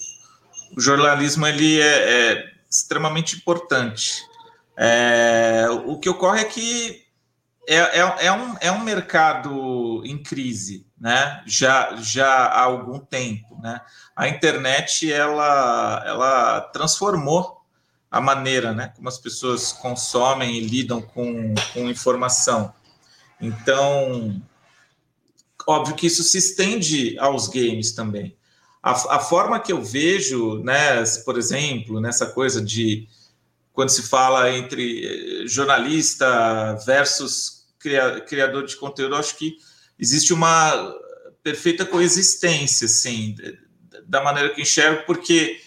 o 0.77 0.81
jornalismo 0.81 1.47
ele 1.47 1.81
é, 1.81 2.33
é 2.33 2.53
extremamente 2.71 3.37
importante. 3.37 4.23
É, 4.77 5.67
o 5.87 5.99
que 5.99 6.09
ocorre 6.09 6.43
é 6.43 6.45
que 6.45 7.05
é, 7.67 7.77
é, 7.77 8.27
é, 8.27 8.33
um, 8.33 8.57
é 8.61 8.73
um 8.73 8.81
mercado 8.81 10.03
em 10.05 10.23
crise, 10.23 10.87
né? 11.01 11.43
Já, 11.47 11.97
já 11.97 12.29
há 12.29 12.63
algum 12.63 12.99
tempo, 12.99 13.59
né? 13.63 13.81
A 14.17 14.29
internet 14.29 15.13
ela, 15.13 16.03
ela 16.07 16.61
transformou 16.61 17.63
a 18.11 18.21
maneira, 18.21 18.73
né? 18.73 18.93
Como 18.97 19.09
as 19.09 19.19
pessoas 19.19 19.73
consomem 19.73 20.57
e 20.57 20.61
lidam 20.61 21.01
com, 21.01 21.55
com 21.73 21.89
informação. 21.89 22.73
Então, 23.41 24.43
óbvio 25.67 25.95
que 25.95 26.07
isso 26.07 26.23
se 26.23 26.39
estende 26.39 27.19
aos 27.19 27.47
games 27.47 27.93
também. 27.93 28.37
A, 28.83 29.17
a, 29.17 29.21
forma 29.21 29.61
que 29.61 29.73
eu 29.73 29.83
vejo, 29.83 30.63
né, 30.63 31.05
por 31.25 31.37
exemplo, 31.37 32.01
nessa 32.01 32.27
coisa 32.27 32.63
de 32.63 33.09
quando 33.73 33.91
se 33.91 34.03
fala 34.03 34.51
entre 34.51 35.47
jornalista 35.47 36.75
versus 36.87 37.67
criador 37.79 38.67
de 38.67 38.77
conteúdo, 38.77 39.15
acho 39.15 39.37
que 39.37 39.57
existe 39.99 40.33
uma 40.33 40.95
perfeita 41.43 41.85
coexistência, 41.85 42.87
assim, 42.87 43.35
da 44.07 44.23
maneira 44.23 44.55
que 44.55 44.63
enxergo, 44.63 45.05
porque 45.07 45.61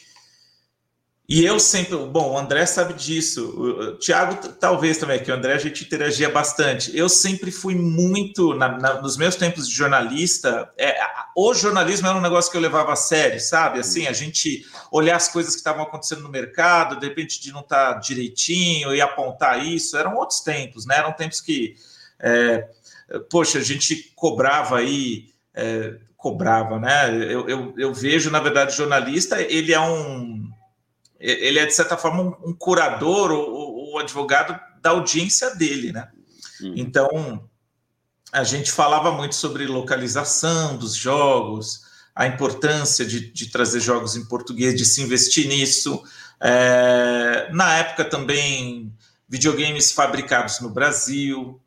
e 1.33 1.45
eu 1.45 1.61
sempre, 1.61 1.95
bom, 1.95 2.33
o 2.33 2.37
André 2.37 2.65
sabe 2.65 2.93
disso, 2.93 3.57
o 3.57 3.97
Thiago 3.97 4.35
talvez 4.59 4.97
também, 4.97 5.17
que 5.17 5.31
o 5.31 5.33
André 5.33 5.53
a 5.53 5.57
gente 5.57 5.85
interagia 5.85 6.29
bastante. 6.29 6.91
Eu 6.93 7.07
sempre 7.07 7.51
fui 7.51 7.73
muito, 7.73 8.53
na, 8.53 8.77
na, 8.77 9.01
nos 9.01 9.15
meus 9.15 9.37
tempos 9.37 9.65
de 9.65 9.73
jornalista, 9.73 10.69
é, 10.77 10.93
o 11.33 11.53
jornalismo 11.53 12.05
era 12.05 12.17
um 12.17 12.21
negócio 12.21 12.51
que 12.51 12.57
eu 12.57 12.61
levava 12.61 12.91
a 12.91 12.97
sério, 12.97 13.39
sabe? 13.39 13.79
Assim, 13.79 14.07
a 14.07 14.11
gente 14.11 14.65
olhar 14.91 15.15
as 15.15 15.29
coisas 15.29 15.53
que 15.53 15.59
estavam 15.59 15.83
acontecendo 15.83 16.21
no 16.21 16.27
mercado, 16.27 16.99
de 16.99 17.07
repente 17.07 17.39
de 17.39 17.53
não 17.53 17.61
estar 17.61 17.93
tá 17.93 17.99
direitinho 18.01 18.93
e 18.93 18.99
apontar 18.99 19.65
isso, 19.65 19.95
eram 19.95 20.17
outros 20.17 20.41
tempos, 20.41 20.85
né? 20.85 20.97
Eram 20.97 21.13
tempos 21.13 21.39
que, 21.39 21.75
é, 22.19 22.67
poxa, 23.19 23.59
a 23.59 23.63
gente 23.63 24.11
cobrava 24.15 24.77
aí. 24.77 25.29
É, 25.53 25.97
cobrava, 26.15 26.79
né? 26.79 27.09
Eu, 27.09 27.49
eu, 27.49 27.73
eu 27.77 27.93
vejo, 27.93 28.29
na 28.29 28.39
verdade, 28.39 28.75
jornalista, 28.75 29.41
ele 29.41 29.73
é 29.73 29.79
um 29.79 30.51
ele 31.21 31.59
é, 31.59 31.65
de 31.65 31.73
certa 31.73 31.95
forma, 31.95 32.23
um, 32.23 32.49
um 32.49 32.53
curador 32.53 33.31
ou, 33.31 33.99
advogado 33.99 34.59
da 34.81 34.91
audiência 34.91 35.53
dele, 35.55 35.91
né? 35.91 36.07
Uhum. 36.61 36.73
Então, 36.75 37.49
a 38.31 38.43
gente 38.43 38.71
falava 38.71 39.11
muito 39.11 39.35
sobre 39.35 39.67
localização 39.67 40.77
dos 40.77 40.95
jogos, 40.95 41.81
a 42.15 42.25
importância 42.25 43.05
de, 43.05 43.31
de 43.31 43.51
trazer 43.51 43.81
jogos 43.81 44.15
em 44.15 44.25
português, 44.25 44.75
de 44.75 44.85
se 44.85 45.01
investir 45.01 45.47
nisso. 45.47 46.01
É, 46.39 47.49
na 47.51 47.75
época 47.75 48.05
também, 48.05 48.91
videogames 49.29 49.91
fabricados 49.91 50.59
no 50.61 50.69
Brasil, 50.69 51.61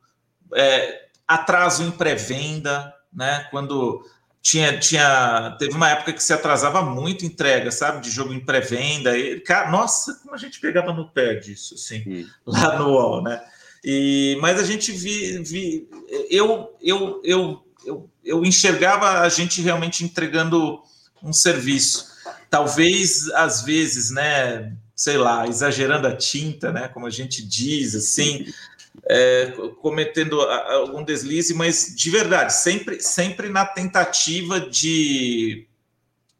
é, 0.54 1.03
atraso 1.26 1.82
em 1.82 1.90
pré-venda, 1.90 2.92
né? 3.12 3.46
Quando 3.50 4.04
tinha, 4.44 4.78
tinha, 4.78 5.56
teve 5.58 5.74
uma 5.74 5.88
época 5.88 6.12
que 6.12 6.22
se 6.22 6.32
atrasava 6.32 6.82
muito 6.82 7.24
entrega, 7.24 7.70
sabe, 7.70 8.02
de 8.02 8.10
jogo 8.10 8.34
em 8.34 8.44
pré-venda. 8.44 9.12
Cara, 9.46 9.70
nossa, 9.70 10.14
como 10.22 10.34
a 10.34 10.38
gente 10.38 10.60
pegava 10.60 10.92
no 10.92 11.08
pé 11.08 11.34
disso, 11.36 11.74
assim, 11.74 12.04
hum. 12.06 12.26
lá 12.46 12.78
no 12.78 12.90
UOL, 12.90 13.22
né? 13.22 13.42
E, 13.82 14.36
mas 14.40 14.60
a 14.60 14.64
gente 14.64 14.92
vi, 14.92 15.38
vi 15.42 15.88
eu, 16.30 16.74
eu, 16.82 17.20
eu, 17.24 17.64
eu, 17.84 18.10
eu 18.24 18.44
enxergava 18.44 19.20
a 19.20 19.28
gente 19.28 19.60
realmente 19.60 20.04
entregando 20.04 20.82
um 21.22 21.32
serviço. 21.32 22.12
Talvez, 22.50 23.30
às 23.30 23.62
vezes, 23.62 24.10
né, 24.10 24.74
sei 24.94 25.16
lá, 25.16 25.46
exagerando 25.46 26.06
a 26.06 26.16
tinta, 26.16 26.70
né, 26.70 26.88
como 26.88 27.06
a 27.06 27.10
gente 27.10 27.42
diz, 27.46 27.94
assim, 27.94 28.46
é, 29.08 29.52
cometendo 29.80 30.40
algum 30.40 31.02
deslize, 31.02 31.54
mas 31.54 31.94
de 31.94 32.10
verdade, 32.10 32.52
sempre, 32.54 33.00
sempre 33.00 33.48
na 33.48 33.64
tentativa 33.64 34.60
de 34.60 35.66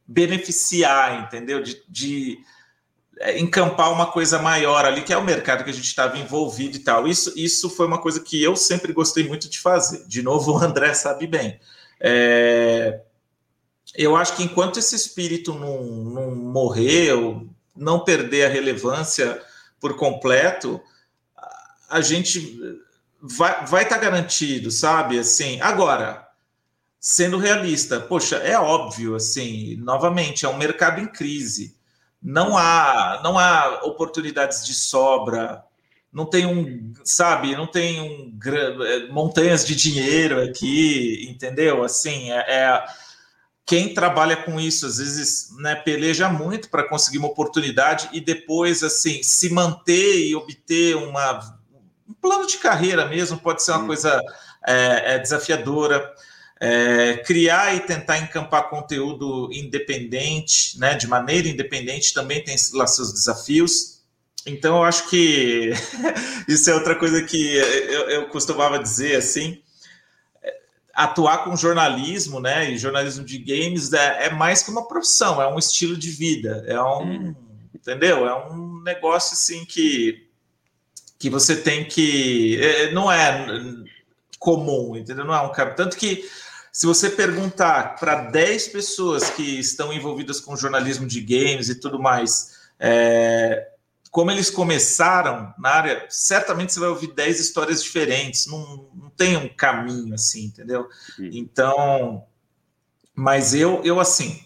beneficiar, 0.07 1.25
entendeu? 1.25 1.63
De, 1.63 1.83
de 1.89 2.39
é, 3.19 3.39
encampar 3.39 3.93
uma 3.93 4.11
coisa 4.11 4.39
maior 4.39 4.85
ali, 4.85 5.03
que 5.03 5.13
é 5.13 5.17
o 5.17 5.25
mercado 5.25 5.65
que 5.65 5.71
a 5.71 5.75
gente 5.75 5.87
estava 5.87 6.19
envolvido 6.19 6.77
e 6.77 6.81
tal. 6.81 7.07
Isso, 7.07 7.33
isso 7.37 7.69
foi 7.71 7.87
uma 7.87 8.01
coisa 8.01 8.21
que 8.21 8.43
eu 8.43 8.57
sempre 8.57 8.93
gostei 8.93 9.27
muito 9.27 9.49
de 9.49 9.59
fazer. 9.59 10.07
De 10.07 10.23
novo, 10.23 10.53
o 10.53 10.59
André 10.59 10.95
sabe 10.95 11.27
bem. 11.27 11.59
É, 12.01 13.01
eu 13.95 14.17
acho 14.17 14.37
que 14.37 14.43
enquanto 14.43 14.79
esse 14.79 14.97
espírito 14.97 15.55
não, 15.55 15.83
não 15.83 16.35
morrer, 16.35 17.13
não 17.77 18.01
perder 18.01 18.47
a 18.47 18.49
relevância 18.49 19.41
por 19.81 19.97
completo, 19.97 20.81
a 21.97 22.01
gente 22.01 22.59
vai 23.21 23.65
vai 23.67 23.83
estar 23.85 23.97
tá 23.97 24.03
garantido, 24.03 24.71
sabe? 24.71 25.19
Assim, 25.19 25.61
agora, 25.61 26.27
sendo 27.01 27.39
realista, 27.39 28.01
poxa, 28.01 28.37
é 28.37 28.59
óbvio, 28.59 29.15
assim, 29.15 29.77
novamente, 29.77 30.45
é 30.45 30.49
um 30.49 30.59
mercado 30.59 31.01
em 31.01 31.07
crise. 31.07 31.77
Não 32.23 32.57
há 32.57 33.21
não 33.23 33.39
há 33.39 33.81
oportunidades 33.85 34.67
de 34.67 34.75
sobra 34.75 35.65
não 36.15 36.25
tem 36.25 36.47
um, 36.47 36.95
sabe, 37.05 37.57
não 37.57 37.67
tem 37.67 38.01
um 38.01 38.39
é, 38.47 39.09
montanhas 39.09 39.67
de 39.67 39.75
dinheiro 39.75 40.41
aqui, 40.41 41.27
entendeu? 41.29 41.83
Assim, 41.83 42.31
é, 42.31 42.37
é 42.37 42.85
quem 43.67 43.93
trabalha 43.93 44.37
com 44.37 44.61
isso 44.61 44.87
às 44.87 44.99
vezes 44.99 45.49
né, 45.59 45.75
peleja 45.75 46.29
muito 46.29 46.71
para 46.71 46.89
conseguir 46.89 47.19
uma 47.19 47.29
oportunidade 47.29 48.11
e 48.13 48.21
depois 48.21 48.85
assim 48.85 49.23
se 49.25 49.51
manter 49.51 50.29
e 50.29 50.37
obter 50.37 50.95
uma, 50.97 51.59
um 52.09 52.15
plano 52.15 52.47
de 52.47 52.59
carreira 52.59 53.07
mesmo 53.07 53.39
pode 53.39 53.63
ser 53.63 53.73
uma 53.73 53.87
coisa 53.87 54.21
é, 54.67 55.15
é 55.15 55.19
desafiadora. 55.19 56.13
É, 56.61 57.19
criar 57.27 57.75
e 57.75 57.81
tentar 57.81 58.19
encampar 58.19 58.71
conteúdo 58.71 59.51
independente, 59.53 60.79
né, 60.79 60.95
de 60.95 61.07
maneira 61.07 61.49
independente, 61.49 62.15
também 62.15 62.43
tem 62.43 62.57
lá 62.73 62.87
seus 62.87 63.13
desafios. 63.13 63.95
Então, 64.47 64.77
eu 64.77 64.85
acho 64.85 65.09
que 65.09 65.73
isso 66.49 66.71
é 66.71 66.75
outra 66.75 66.95
coisa 66.95 67.23
que 67.23 67.57
eu, 67.57 68.11
eu 68.11 68.29
costumava 68.29 68.79
dizer 68.79 69.17
assim. 69.17 69.61
Atuar 70.95 71.45
com 71.45 71.57
jornalismo, 71.57 72.39
né? 72.39 72.71
E 72.71 72.79
jornalismo 72.79 73.25
de 73.25 73.37
games 73.39 73.93
é, 73.93 74.27
é, 74.27 74.31
mais 74.31 74.63
que 74.63 74.71
uma 74.71 74.87
profissão, 74.87 75.43
é 75.43 75.49
um 75.53 75.59
estilo 75.59 75.97
de 75.97 76.09
vida, 76.09 76.65
é 76.69 76.81
um, 76.81 77.03
hum. 77.03 77.35
entendeu? 77.75 78.29
É 78.29 78.49
um 78.49 78.81
negócio 78.81 79.35
assim 79.35 79.65
que 79.65 80.29
que 81.25 81.31
você 81.31 81.57
tem 81.57 81.87
que 81.87 82.61
é, 82.61 82.93
não 82.93 83.11
é 83.11 83.47
comum, 84.39 84.95
entendeu? 84.95 85.25
Não 85.25 85.35
é 85.35 85.41
um 85.41 85.53
cara 85.53 85.71
tanto 85.71 85.97
que 85.97 86.29
se 86.71 86.85
você 86.85 87.09
perguntar 87.09 87.97
para 87.99 88.25
10 88.31 88.69
pessoas 88.69 89.31
que 89.31 89.59
estão 89.59 89.91
envolvidas 89.91 90.39
com 90.39 90.55
jornalismo 90.55 91.07
de 91.07 91.23
games 91.23 91.71
e 91.71 91.77
tudo 91.77 91.99
mais, 91.99 92.69
é, 92.79 93.69
como 94.11 94.31
eles 94.31 94.51
começaram 94.51 95.55
na 95.59 95.71
área, 95.71 96.07
certamente 96.11 96.75
você 96.75 96.81
vai 96.81 96.91
ouvir 96.91 97.15
10 97.15 97.41
histórias 97.41 97.83
diferentes, 97.83 98.47
não, 98.47 98.91
não 98.95 99.09
tem 99.09 99.35
um 99.39 99.49
caminho 99.49 100.13
assim, 100.13 100.45
entendeu? 100.45 100.87
Então, 101.19 102.27
mas 103.15 103.55
eu, 103.55 103.81
eu 103.83 103.99
assim, 103.99 104.44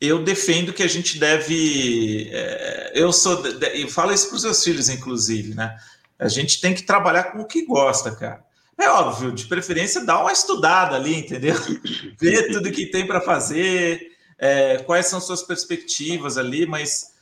eu 0.00 0.22
defendo 0.22 0.72
que 0.72 0.82
a 0.82 0.88
gente 0.88 1.18
deve. 1.18 2.28
É, 2.32 2.92
eu 2.94 3.12
sou. 3.12 3.42
E 3.74 3.88
falo 3.88 4.12
isso 4.12 4.28
para 4.28 4.36
os 4.36 4.42
seus 4.42 4.62
filhos, 4.62 4.88
inclusive, 4.88 5.54
né? 5.54 5.76
A 6.18 6.28
gente 6.28 6.60
tem 6.60 6.74
que 6.74 6.82
trabalhar 6.82 7.24
com 7.24 7.40
o 7.40 7.46
que 7.46 7.64
gosta, 7.64 8.14
cara. 8.14 8.44
É 8.78 8.88
óbvio, 8.90 9.32
de 9.32 9.46
preferência, 9.46 10.04
dá 10.04 10.20
uma 10.20 10.32
estudada 10.32 10.96
ali, 10.96 11.16
entendeu? 11.16 11.54
Ver 12.20 12.52
tudo 12.52 12.70
que 12.70 12.86
tem 12.86 13.06
para 13.06 13.22
fazer, 13.22 14.12
é, 14.38 14.78
quais 14.78 15.06
são 15.06 15.18
suas 15.18 15.42
perspectivas 15.42 16.36
ali, 16.36 16.66
mas 16.66 17.14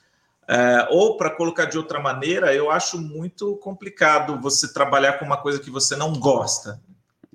é, 0.48 0.88
ou 0.90 1.16
para 1.16 1.30
colocar 1.30 1.66
de 1.66 1.78
outra 1.78 2.00
maneira, 2.00 2.54
eu 2.54 2.70
acho 2.70 2.98
muito 2.98 3.56
complicado 3.56 4.40
você 4.40 4.72
trabalhar 4.72 5.14
com 5.14 5.24
uma 5.24 5.36
coisa 5.36 5.60
que 5.60 5.70
você 5.70 5.96
não 5.96 6.12
gosta, 6.12 6.80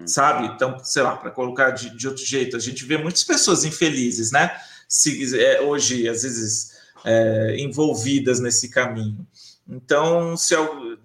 sabe? 0.06 0.48
Então, 0.48 0.78
sei 0.84 1.02
lá, 1.02 1.16
para 1.16 1.32
colocar 1.32 1.72
de, 1.72 1.90
de, 1.96 2.08
outro 2.08 2.24
jeito, 2.24 2.56
a 2.56 2.60
gente 2.60 2.86
vê 2.86 2.98
muitas 2.98 3.24
pessoas 3.24 3.64
infelizes, 3.64 4.32
né? 4.32 4.56
Se, 4.90 5.40
é, 5.40 5.62
hoje, 5.62 6.10
às 6.10 6.24
vezes, 6.24 6.72
é, 7.06 7.56
envolvidas 7.60 8.42
nesse 8.42 8.70
caminho. 8.70 9.26
Então, 9.68 10.36
se, 10.36 10.56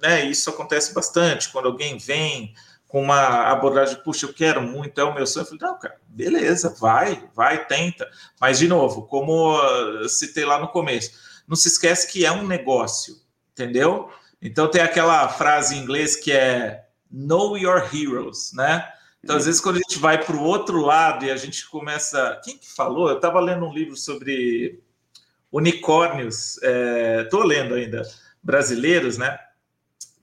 né, 0.03 0.25
isso 0.25 0.51
acontece 0.51 0.93
bastante 0.93 1.53
quando 1.53 1.67
alguém 1.67 1.99
vem 1.99 2.55
com 2.89 3.03
uma 3.03 3.51
abordagem, 3.51 4.01
puxa, 4.03 4.25
eu 4.25 4.33
quero 4.33 4.63
muito, 4.63 5.01
é 5.01 5.05
o 5.05 5.15
meu 5.15 5.27
sonho. 5.27 5.43
Eu 5.43 5.47
falei, 5.47 5.61
não, 5.63 5.79
cara, 5.79 5.97
beleza, 6.07 6.75
vai, 6.81 7.29
vai, 7.35 7.67
tenta. 7.67 8.09
Mas, 8.41 8.59
de 8.59 8.69
novo, 8.69 9.03
como 9.03 9.59
eu 10.01 10.09
citei 10.09 10.45
lá 10.45 10.59
no 10.59 10.69
começo, 10.69 11.11
não 11.47 11.57
se 11.57 11.69
esquece 11.69 12.11
que 12.11 12.25
é 12.25 12.33
um 12.33 12.47
negócio, 12.47 13.17
entendeu? 13.53 14.09
Então 14.41 14.71
tem 14.71 14.83
aquela 14.83 15.29
frase 15.29 15.75
em 15.75 15.81
inglês 15.81 16.17
que 16.17 16.31
é 16.33 16.85
know 17.11 17.57
your 17.57 17.89
heroes, 17.95 18.53
né? 18.53 18.87
Então, 19.25 19.37
às 19.37 19.47
vezes, 19.47 19.59
quando 19.59 19.77
a 19.77 19.79
gente 19.79 19.99
vai 19.99 20.23
para 20.23 20.37
o 20.37 20.43
outro 20.43 20.83
lado 20.83 21.25
e 21.25 21.31
a 21.31 21.37
gente 21.39 21.67
começa. 21.71 22.39
Quem 22.45 22.59
que 22.59 22.71
falou? 22.71 23.09
Eu 23.09 23.17
estava 23.17 23.41
lendo 23.41 23.65
um 23.65 23.73
livro 23.73 23.97
sobre 23.97 24.83
unicórnios, 25.51 26.59
estou 27.23 27.43
é... 27.43 27.47
lendo 27.47 27.75
ainda, 27.75 28.03
brasileiros, 28.43 29.17
né? 29.17 29.39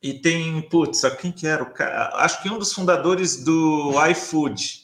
E 0.04 0.14
tem, 0.14 0.62
putz, 0.62 1.02
quem 1.20 1.32
que 1.32 1.48
era 1.48 1.64
o 1.64 1.72
cara? 1.72 2.12
Acho 2.18 2.44
que 2.44 2.50
um 2.50 2.60
dos 2.60 2.74
fundadores 2.74 3.44
do 3.44 3.92
iFood, 4.12 4.82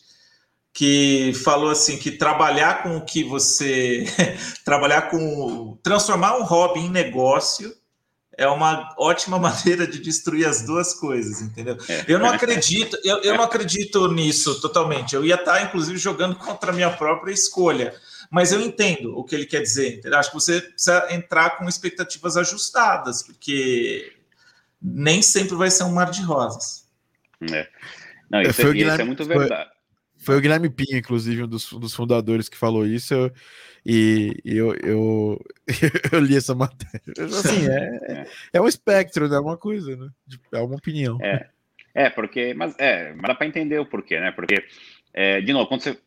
que 0.74 1.32
falou 1.44 1.70
assim 1.70 1.96
que 1.98 2.10
trabalhar 2.10 2.82
com 2.82 2.98
o 2.98 3.06
que 3.06 3.24
você 3.24 4.06
trabalhar 4.66 5.12
com 5.12 5.78
transformar 5.84 6.38
um 6.38 6.44
hobby 6.44 6.80
em 6.80 6.90
negócio 6.90 7.72
é 8.38 8.48
uma 8.48 8.94
ótima 8.98 9.38
maneira 9.40 9.88
de 9.88 10.00
destruir 10.00 10.48
as 10.48 10.62
duas 10.62 10.94
coisas, 10.94 11.42
entendeu? 11.42 11.76
É. 11.90 12.06
Eu 12.08 12.20
não 12.20 12.30
acredito, 12.30 12.98
eu, 13.04 13.18
eu 13.24 13.36
não 13.36 13.44
acredito 13.44 14.08
nisso 14.14 14.62
totalmente. 14.62 15.16
Eu 15.16 15.26
ia 15.26 15.36
estar, 15.36 15.64
inclusive, 15.64 15.98
jogando 15.98 16.36
contra 16.36 16.72
a 16.72 16.76
minha 16.76 16.92
própria 16.92 17.34
escolha. 17.34 17.94
Mas 18.30 18.52
eu 18.52 18.62
entendo 18.62 19.18
o 19.18 19.24
que 19.24 19.34
ele 19.34 19.46
quer 19.46 19.62
dizer. 19.62 19.98
Entendeu? 19.98 20.20
Acho 20.20 20.30
que 20.30 20.36
você 20.36 20.62
precisa 20.62 21.08
entrar 21.12 21.58
com 21.58 21.68
expectativas 21.68 22.38
ajustadas, 22.38 23.24
porque 23.24 24.14
nem 24.82 25.22
sempre 25.22 25.56
vai 25.56 25.72
ser 25.72 25.84
um 25.84 25.94
mar 25.94 26.12
de 26.12 26.22
rosas. 26.22 26.88
É. 27.52 27.68
Não, 28.30 28.42
isso, 28.42 28.62
é, 28.62 28.78
isso 28.78 29.02
é 29.02 29.04
muito 29.04 29.26
verdade. 29.26 29.70
Foi 30.20 30.38
o 30.38 30.42
Guilherme 30.42 30.70
Pinho, 30.70 30.98
inclusive, 30.98 31.44
um 31.44 31.48
dos, 31.48 31.72
um 31.72 31.80
dos 31.80 31.94
fundadores 31.94 32.50
que 32.50 32.58
falou 32.58 32.86
isso. 32.86 33.14
Eu, 33.14 33.32
e 33.90 34.34
eu, 34.44 34.74
eu, 34.84 35.46
eu, 36.12 36.20
li 36.20 36.36
essa 36.36 36.54
matéria. 36.54 37.02
Assim, 37.20 37.70
é, 37.70 38.00
é, 38.12 38.28
é 38.52 38.62
um 38.62 38.68
espectro, 38.68 39.30
né? 39.30 39.38
É 39.38 39.40
uma 39.40 39.56
coisa, 39.56 39.96
né? 39.96 40.10
É 40.54 40.60
uma 40.60 40.76
opinião. 40.76 41.18
É, 41.22 41.48
é 41.96 42.10
porque, 42.10 42.54
mas 42.54 42.76
é, 42.78 43.14
mas 43.14 43.28
dá 43.28 43.36
para 43.36 43.48
entender 43.48 43.80
o 43.80 43.86
porquê, 43.86 44.20
né? 44.20 44.32
Porque, 44.32 44.62
é, 45.14 45.40
de 45.40 45.54
novo, 45.54 45.68
quando 45.68 45.84
você, 45.84 45.98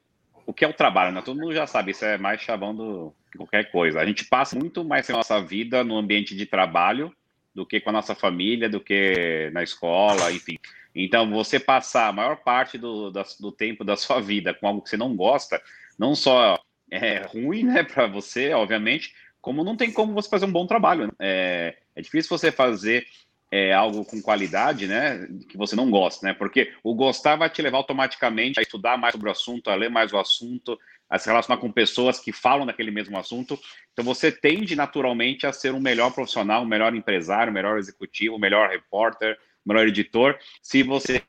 o 0.44 0.52
que 0.52 0.62
é 0.62 0.68
o 0.68 0.74
trabalho, 0.74 1.10
né? 1.10 1.22
Todo 1.24 1.40
mundo 1.40 1.54
já 1.54 1.66
sabe, 1.66 1.92
isso 1.92 2.04
é 2.04 2.18
mais 2.18 2.42
chavão 2.42 2.74
do 2.74 3.14
que 3.32 3.38
qualquer 3.38 3.70
coisa. 3.70 3.98
A 3.98 4.04
gente 4.04 4.26
passa 4.26 4.58
muito 4.58 4.84
mais 4.84 5.08
a 5.08 5.14
nossa 5.14 5.40
vida 5.40 5.82
no 5.82 5.96
ambiente 5.96 6.36
de 6.36 6.44
trabalho 6.44 7.10
do 7.54 7.64
que 7.64 7.80
com 7.80 7.88
a 7.88 7.94
nossa 7.94 8.14
família, 8.14 8.68
do 8.68 8.78
que 8.78 9.48
na 9.54 9.62
escola, 9.62 10.30
enfim. 10.30 10.58
Então, 10.94 11.30
você 11.30 11.58
passar 11.58 12.08
a 12.08 12.12
maior 12.12 12.36
parte 12.36 12.76
do, 12.76 13.10
do 13.10 13.50
tempo 13.50 13.84
da 13.84 13.96
sua 13.96 14.20
vida 14.20 14.52
com 14.52 14.66
algo 14.66 14.82
que 14.82 14.90
você 14.90 14.98
não 14.98 15.16
gosta, 15.16 15.62
não 15.98 16.14
só 16.14 16.60
é 16.90 17.22
ruim, 17.26 17.62
né, 17.62 17.82
para 17.82 18.06
você, 18.06 18.52
obviamente, 18.52 19.14
como 19.40 19.64
não 19.64 19.76
tem 19.76 19.92
como 19.92 20.12
você 20.12 20.28
fazer 20.28 20.46
um 20.46 20.52
bom 20.52 20.66
trabalho. 20.66 21.06
Né? 21.06 21.12
É, 21.18 21.76
é 21.96 22.02
difícil 22.02 22.36
você 22.36 22.50
fazer 22.52 23.06
é, 23.50 23.72
algo 23.72 24.04
com 24.04 24.20
qualidade, 24.20 24.86
né, 24.86 25.26
que 25.48 25.56
você 25.56 25.74
não 25.74 25.90
gosta, 25.90 26.26
né? 26.26 26.34
Porque 26.34 26.72
o 26.84 26.94
gostar 26.94 27.36
vai 27.36 27.50
te 27.50 27.60
levar 27.60 27.78
automaticamente 27.78 28.60
a 28.60 28.62
estudar 28.62 28.96
mais 28.96 29.12
sobre 29.12 29.28
o 29.28 29.32
assunto, 29.32 29.70
a 29.70 29.74
ler 29.74 29.90
mais 29.90 30.12
o 30.12 30.18
assunto, 30.18 30.78
a 31.08 31.18
se 31.18 31.28
relacionar 31.28 31.60
com 31.60 31.72
pessoas 31.72 32.20
que 32.20 32.32
falam 32.32 32.64
daquele 32.64 32.92
mesmo 32.92 33.18
assunto. 33.18 33.58
Então 33.92 34.04
você 34.04 34.30
tende 34.30 34.76
naturalmente 34.76 35.46
a 35.46 35.52
ser 35.52 35.74
um 35.74 35.80
melhor 35.80 36.12
profissional, 36.12 36.62
um 36.62 36.66
melhor 36.66 36.94
empresário, 36.94 37.50
um 37.50 37.54
melhor 37.54 37.78
executivo, 37.78 38.36
um 38.36 38.38
melhor 38.38 38.70
repórter, 38.70 39.36
melhor 39.66 39.88
editor, 39.88 40.38
se 40.62 40.84
você 40.84 41.20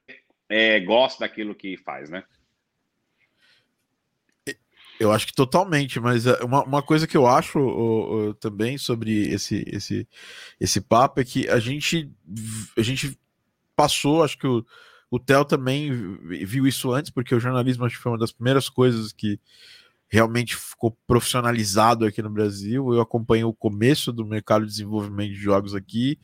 é, 0.47 0.79
gosta 0.79 1.21
daquilo 1.21 1.55
que 1.55 1.75
faz, 1.77 2.09
né? 2.09 2.23
Eu 5.01 5.11
acho 5.11 5.25
que 5.25 5.33
totalmente, 5.33 5.99
mas 5.99 6.27
é, 6.27 6.43
uma, 6.43 6.63
uma 6.63 6.83
coisa 6.83 7.07
que 7.07 7.17
eu 7.17 7.25
acho 7.25 8.35
também 8.39 8.77
sobre 8.77 9.29
esse, 9.29 9.63
esse, 9.65 10.07
esse 10.59 10.79
papo 10.79 11.19
é 11.19 11.23
que 11.23 11.49
a 11.49 11.59
gente, 11.59 12.11
a 12.77 12.83
gente 12.83 13.17
passou, 13.75 14.23
acho 14.23 14.37
que 14.37 14.45
o, 14.45 14.63
o 15.09 15.19
Theo 15.19 15.43
também 15.43 15.91
viu 16.45 16.67
isso 16.67 16.91
antes, 16.91 17.09
porque 17.09 17.33
o 17.33 17.39
jornalismo 17.39 17.83
acho 17.83 17.95
que 17.95 18.01
foi 18.03 18.11
uma 18.11 18.17
das 18.19 18.31
primeiras 18.31 18.69
coisas 18.69 19.11
que 19.11 19.39
realmente 20.07 20.55
ficou 20.55 20.95
profissionalizado 21.07 22.05
aqui 22.05 22.21
no 22.21 22.29
Brasil. 22.29 22.93
Eu 22.93 23.01
acompanhei 23.01 23.43
o 23.43 23.53
começo 23.55 24.13
do 24.13 24.23
mercado 24.23 24.65
de 24.65 24.71
desenvolvimento 24.71 25.31
de 25.31 25.35
jogos 25.35 25.73
aqui 25.73 26.19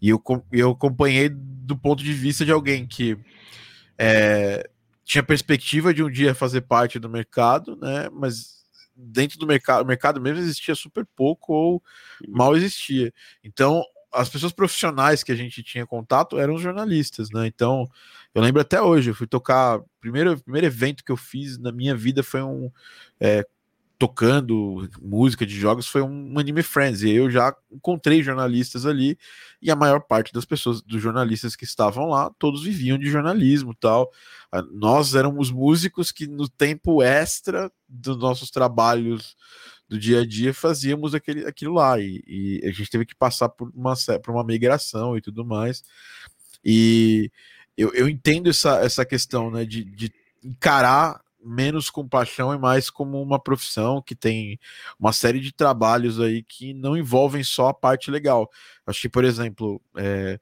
e 0.00 0.08
eu, 0.08 0.22
eu 0.50 0.70
acompanhei 0.70 1.28
do 1.28 1.76
ponto 1.76 2.02
de 2.02 2.14
vista 2.14 2.42
de 2.42 2.52
alguém 2.52 2.86
que 2.86 3.18
é, 3.98 4.66
tinha 5.08 5.22
perspectiva 5.22 5.94
de 5.94 6.02
um 6.04 6.10
dia 6.10 6.34
fazer 6.34 6.60
parte 6.60 6.98
do 6.98 7.08
mercado, 7.08 7.74
né? 7.76 8.10
Mas 8.12 8.58
dentro 8.94 9.38
do 9.38 9.46
mercado, 9.46 9.82
o 9.82 9.86
mercado 9.86 10.20
mesmo 10.20 10.40
existia 10.40 10.74
super 10.74 11.06
pouco 11.16 11.54
ou 11.54 11.82
mal 12.28 12.54
existia. 12.54 13.10
Então, 13.42 13.82
as 14.12 14.28
pessoas 14.28 14.52
profissionais 14.52 15.22
que 15.24 15.32
a 15.32 15.34
gente 15.34 15.62
tinha 15.62 15.86
contato 15.86 16.38
eram 16.38 16.58
jornalistas, 16.58 17.30
né? 17.30 17.46
Então, 17.46 17.88
eu 18.34 18.42
lembro 18.42 18.60
até 18.60 18.82
hoje, 18.82 19.10
eu 19.10 19.14
fui 19.14 19.26
tocar. 19.26 19.80
Primeiro, 19.98 20.38
primeiro 20.42 20.66
evento 20.66 21.02
que 21.02 21.10
eu 21.10 21.16
fiz 21.16 21.56
na 21.56 21.72
minha 21.72 21.96
vida 21.96 22.22
foi 22.22 22.42
um 22.42 22.70
é, 23.18 23.46
tocando 23.98 24.88
música 25.02 25.44
de 25.44 25.58
jogos 25.58 25.88
foi 25.88 26.02
um 26.02 26.38
Anime 26.38 26.62
Friends. 26.62 27.02
E 27.02 27.10
eu 27.10 27.28
já 27.30 27.54
encontrei 27.70 28.22
jornalistas 28.22 28.86
ali, 28.86 29.18
e 29.60 29.70
a 29.70 29.76
maior 29.76 30.00
parte 30.00 30.32
das 30.32 30.44
pessoas, 30.44 30.80
dos 30.80 31.02
jornalistas 31.02 31.56
que 31.56 31.64
estavam 31.64 32.06
lá, 32.08 32.30
todos 32.38 32.62
viviam 32.62 32.96
de 32.96 33.10
jornalismo 33.10 33.74
tal. 33.74 34.10
Ah, 34.52 34.62
nós 34.70 35.14
éramos 35.14 35.50
músicos 35.50 36.12
que 36.12 36.26
no 36.28 36.48
tempo 36.48 37.02
extra 37.02 37.70
dos 37.88 38.16
nossos 38.16 38.50
trabalhos 38.50 39.36
do 39.88 39.98
dia 39.98 40.20
a 40.20 40.26
dia, 40.26 40.54
fazíamos 40.54 41.14
aquele, 41.14 41.46
aquilo 41.46 41.74
lá. 41.74 41.98
E, 41.98 42.22
e 42.26 42.60
a 42.64 42.70
gente 42.70 42.90
teve 42.90 43.04
que 43.04 43.16
passar 43.16 43.48
por 43.48 43.72
uma, 43.74 43.94
por 44.22 44.32
uma 44.32 44.44
migração 44.44 45.16
e 45.16 45.20
tudo 45.20 45.44
mais. 45.44 45.82
E 46.64 47.32
eu, 47.76 47.92
eu 47.94 48.08
entendo 48.08 48.48
essa, 48.50 48.78
essa 48.78 49.04
questão 49.04 49.50
né, 49.50 49.64
de, 49.64 49.84
de 49.84 50.12
encarar 50.44 51.20
menos 51.44 51.90
com 51.90 52.08
paixão 52.08 52.52
e 52.54 52.58
mais 52.58 52.90
como 52.90 53.20
uma 53.22 53.38
profissão 53.38 54.02
que 54.02 54.14
tem 54.14 54.58
uma 54.98 55.12
série 55.12 55.40
de 55.40 55.52
trabalhos 55.52 56.20
aí 56.20 56.42
que 56.42 56.74
não 56.74 56.96
envolvem 56.96 57.42
só 57.42 57.68
a 57.68 57.74
parte 57.74 58.10
legal. 58.10 58.50
Acho 58.86 59.02
que, 59.02 59.08
por 59.08 59.24
exemplo, 59.24 59.80
é, 59.96 60.38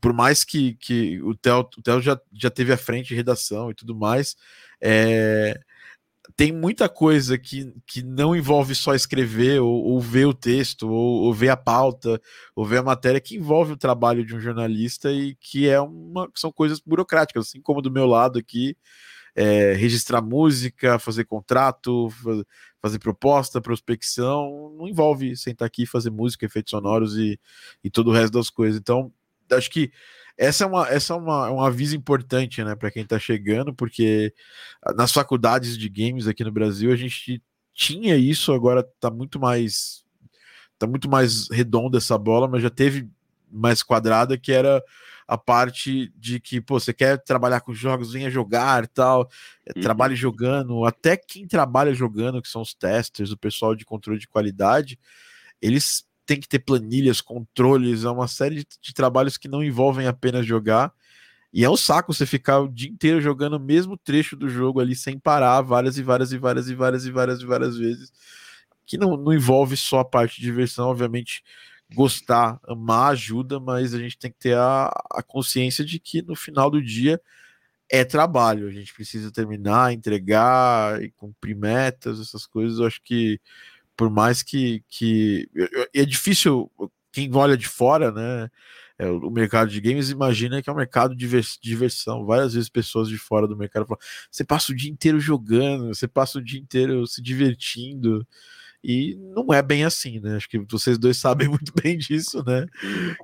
por 0.00 0.12
mais 0.12 0.44
que, 0.44 0.74
que 0.74 1.20
o 1.22 1.34
Theo, 1.34 1.68
o 1.78 1.82
Theo 1.82 2.00
já, 2.00 2.20
já 2.32 2.50
teve 2.50 2.72
a 2.72 2.76
frente 2.76 3.08
de 3.08 3.14
redação 3.14 3.70
e 3.70 3.74
tudo 3.74 3.94
mais, 3.94 4.36
é, 4.80 5.58
tem 6.36 6.52
muita 6.52 6.88
coisa 6.88 7.38
que, 7.38 7.72
que 7.86 8.02
não 8.02 8.36
envolve 8.36 8.74
só 8.74 8.94
escrever 8.94 9.60
ou, 9.60 9.84
ou 9.84 10.00
ver 10.00 10.26
o 10.26 10.34
texto 10.34 10.88
ou, 10.88 11.24
ou, 11.24 11.34
ver 11.34 11.48
a 11.48 11.56
pauta 11.56 12.20
ou 12.54 12.64
ver 12.64 12.78
a 12.78 12.82
matéria 12.82 13.20
que 13.20 13.36
envolve 13.36 13.72
o 13.72 13.76
trabalho 13.76 14.24
de 14.24 14.34
um 14.34 14.40
jornalista 14.40 15.10
e 15.10 15.34
que 15.36 15.68
é 15.68 15.80
uma 15.80 16.28
são 16.34 16.52
coisas 16.52 16.78
burocráticas 16.80 17.48
assim 17.48 17.60
como 17.60 17.80
do 17.80 17.90
meu 17.90 18.06
lado 18.06 18.38
aqui 18.38 18.76
é, 19.36 19.74
registrar 19.74 20.22
música 20.22 20.98
fazer 20.98 21.24
contrato 21.24 22.08
fazer 22.80 22.98
proposta 22.98 23.60
prospecção 23.60 24.74
não 24.78 24.88
envolve 24.88 25.36
sentar 25.36 25.66
aqui 25.66 25.84
fazer 25.84 26.10
música 26.10 26.46
efeitos 26.46 26.70
sonoros 26.70 27.16
e, 27.18 27.38
e 27.84 27.90
todo 27.90 28.08
o 28.08 28.12
resto 28.12 28.32
das 28.32 28.48
coisas. 28.48 28.80
Então 28.80 29.12
acho 29.52 29.70
que 29.70 29.92
essa 30.38 30.64
é 30.64 30.66
uma, 30.66 30.88
essa 30.88 31.14
é 31.14 31.16
uma, 31.16 31.50
um 31.50 31.60
aviso 31.60 31.96
importante, 31.96 32.62
né, 32.62 32.74
para 32.74 32.90
quem 32.90 33.02
está 33.02 33.18
chegando, 33.18 33.74
porque 33.74 34.34
nas 34.94 35.12
faculdades 35.12 35.78
de 35.78 35.88
games 35.88 36.26
aqui 36.26 36.44
no 36.44 36.52
Brasil 36.52 36.92
a 36.92 36.96
gente 36.96 37.42
tinha 37.72 38.16
isso, 38.16 38.52
agora 38.52 38.80
está 38.80 39.10
muito 39.10 39.38
mais 39.38 40.04
tá 40.78 40.86
muito 40.86 41.08
mais 41.10 41.48
redonda 41.50 41.98
essa 41.98 42.18
bola, 42.18 42.48
mas 42.48 42.62
já 42.62 42.70
teve 42.70 43.08
mais 43.50 43.82
quadrada 43.82 44.36
que 44.36 44.52
era 44.52 44.82
a 45.26 45.36
parte 45.36 46.12
de 46.16 46.38
que, 46.38 46.60
pô, 46.60 46.78
você 46.78 46.92
quer 46.92 47.18
trabalhar 47.22 47.60
com 47.60 47.74
jogos, 47.74 48.12
venha 48.12 48.30
jogar 48.30 48.86
tal, 48.86 49.28
é, 49.66 49.72
uhum. 49.74 49.82
trabalhe 49.82 50.14
jogando, 50.14 50.84
até 50.84 51.16
quem 51.16 51.46
trabalha 51.46 51.92
jogando, 51.92 52.40
que 52.40 52.48
são 52.48 52.62
os 52.62 52.74
testers, 52.74 53.32
o 53.32 53.36
pessoal 53.36 53.74
de 53.74 53.84
controle 53.84 54.20
de 54.20 54.28
qualidade, 54.28 54.98
eles 55.60 56.06
tem 56.26 56.40
que 56.40 56.48
ter 56.48 56.58
planilhas, 56.58 57.20
controles, 57.20 58.04
é 58.04 58.10
uma 58.10 58.26
série 58.26 58.56
de, 58.56 58.66
de, 58.80 58.92
trabalhos 58.92 59.36
que 59.38 59.48
não 59.48 59.62
envolvem 59.62 60.08
apenas 60.08 60.44
jogar. 60.44 60.92
E 61.52 61.64
é 61.64 61.70
um 61.70 61.76
saco 61.76 62.12
você 62.12 62.26
ficar 62.26 62.58
o 62.60 62.68
dia 62.68 62.90
inteiro 62.90 63.20
jogando 63.20 63.54
o 63.54 63.60
mesmo 63.60 63.96
trecho 63.96 64.36
do 64.36 64.48
jogo 64.48 64.80
ali 64.80 64.94
sem 64.94 65.18
parar 65.18 65.62
várias 65.62 65.96
e 65.96 66.02
várias 66.02 66.32
e 66.32 66.36
várias 66.36 66.68
e 66.68 66.74
várias 66.74 67.06
e 67.06 67.10
várias 67.12 67.40
e 67.40 67.46
várias 67.46 67.76
vezes. 67.78 68.12
Que 68.84 68.98
não, 68.98 69.16
não 69.16 69.32
envolve 69.32 69.76
só 69.76 70.00
a 70.00 70.04
parte 70.04 70.36
de 70.40 70.42
diversão, 70.42 70.88
obviamente. 70.88 71.42
Gostar, 71.94 72.58
amar 72.66 73.12
ajuda, 73.12 73.60
mas 73.60 73.94
a 73.94 73.98
gente 73.98 74.18
tem 74.18 74.30
que 74.30 74.38
ter 74.38 74.56
a, 74.56 74.86
a 75.12 75.22
consciência 75.22 75.84
de 75.84 76.00
que 76.00 76.20
no 76.22 76.34
final 76.34 76.70
do 76.70 76.82
dia 76.82 77.20
é 77.90 78.04
trabalho. 78.04 78.68
A 78.68 78.72
gente 78.72 78.92
precisa 78.94 79.30
terminar, 79.32 79.92
entregar 79.92 81.02
e 81.02 81.10
cumprir 81.12 81.56
metas, 81.56 82.20
essas 82.20 82.46
coisas. 82.46 82.78
Eu 82.78 82.86
acho 82.86 83.00
que 83.02 83.40
por 83.96 84.10
mais 84.10 84.42
que, 84.42 84.84
que 84.88 85.48
é 85.94 86.04
difícil 86.04 86.70
quem 87.12 87.34
olha 87.34 87.56
de 87.56 87.68
fora, 87.68 88.12
né? 88.12 88.50
É, 88.98 89.10
o 89.10 89.30
mercado 89.30 89.70
de 89.70 89.80
games 89.80 90.10
imagina 90.10 90.62
que 90.62 90.70
é 90.70 90.72
um 90.72 90.76
mercado 90.76 91.14
de 91.14 91.28
diversão. 91.62 92.24
Várias 92.26 92.54
vezes 92.54 92.68
pessoas 92.68 93.08
de 93.08 93.18
fora 93.18 93.46
do 93.46 93.56
mercado 93.56 93.86
falam: 93.86 94.00
você 94.30 94.44
passa 94.44 94.72
o 94.72 94.74
dia 94.76 94.90
inteiro 94.90 95.20
jogando, 95.20 95.88
você 95.94 96.08
passa 96.08 96.38
o 96.38 96.42
dia 96.44 96.60
inteiro 96.60 97.06
se 97.06 97.22
divertindo. 97.22 98.26
E 98.82 99.16
não 99.34 99.52
é 99.52 99.62
bem 99.62 99.84
assim, 99.84 100.20
né? 100.20 100.36
Acho 100.36 100.48
que 100.48 100.58
vocês 100.70 100.98
dois 100.98 101.16
sabem 101.18 101.48
muito 101.48 101.72
bem 101.82 101.96
disso, 101.96 102.42
né? 102.44 102.66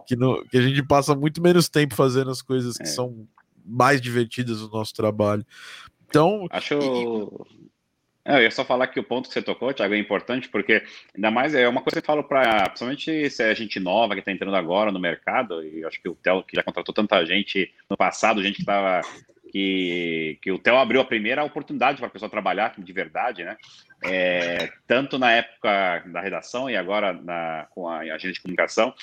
Que, 0.06 0.16
que 0.50 0.58
a 0.58 0.62
gente 0.62 0.82
passa 0.82 1.14
muito 1.14 1.42
menos 1.42 1.68
tempo 1.68 1.94
fazendo 1.94 2.30
as 2.30 2.42
coisas 2.42 2.76
que 2.76 2.84
é. 2.84 2.86
são 2.86 3.26
mais 3.64 4.00
divertidas 4.00 4.60
no 4.60 4.68
nosso 4.68 4.92
trabalho. 4.94 5.44
Então. 6.08 6.46
Acho. 6.50 6.74
E, 6.74 7.62
é, 8.24 8.36
eu 8.36 8.42
ia 8.42 8.50
só 8.50 8.64
falar 8.64 8.86
que 8.86 9.00
o 9.00 9.04
ponto 9.04 9.28
que 9.28 9.34
você 9.34 9.42
tocou, 9.42 9.74
Thiago, 9.74 9.94
é 9.94 9.98
importante, 9.98 10.48
porque 10.48 10.82
ainda 11.14 11.30
mais 11.30 11.54
é 11.54 11.68
uma 11.68 11.82
coisa 11.82 12.00
que 12.00 12.04
eu 12.04 12.14
falo 12.14 12.22
para, 12.22 12.68
principalmente 12.68 13.28
se 13.28 13.42
é 13.42 13.54
gente 13.54 13.80
nova 13.80 14.14
que 14.14 14.20
está 14.20 14.30
entrando 14.30 14.54
agora 14.54 14.92
no 14.92 15.00
mercado, 15.00 15.64
e 15.66 15.84
acho 15.84 16.00
que 16.00 16.08
o 16.08 16.14
Theo, 16.14 16.44
que 16.44 16.54
já 16.54 16.62
contratou 16.62 16.94
tanta 16.94 17.24
gente 17.26 17.72
no 17.90 17.96
passado, 17.96 18.42
gente 18.42 18.56
que 18.56 18.62
estava. 18.62 19.00
Que, 19.50 20.38
que 20.40 20.50
o 20.50 20.58
Theo 20.58 20.76
abriu 20.76 21.00
a 21.02 21.04
primeira 21.04 21.44
oportunidade 21.44 21.98
para 21.98 22.06
a 22.06 22.10
pessoa 22.10 22.30
trabalhar 22.30 22.72
de 22.78 22.92
verdade, 22.92 23.44
né? 23.44 23.56
É, 24.04 24.70
tanto 24.86 25.18
na 25.18 25.32
época 25.32 26.04
da 26.06 26.20
redação 26.20 26.68
e 26.68 26.76
agora 26.76 27.12
na, 27.12 27.66
com 27.70 27.88
a 27.88 27.98
agente 27.98 28.32
de 28.32 28.40
comunicação. 28.40 28.94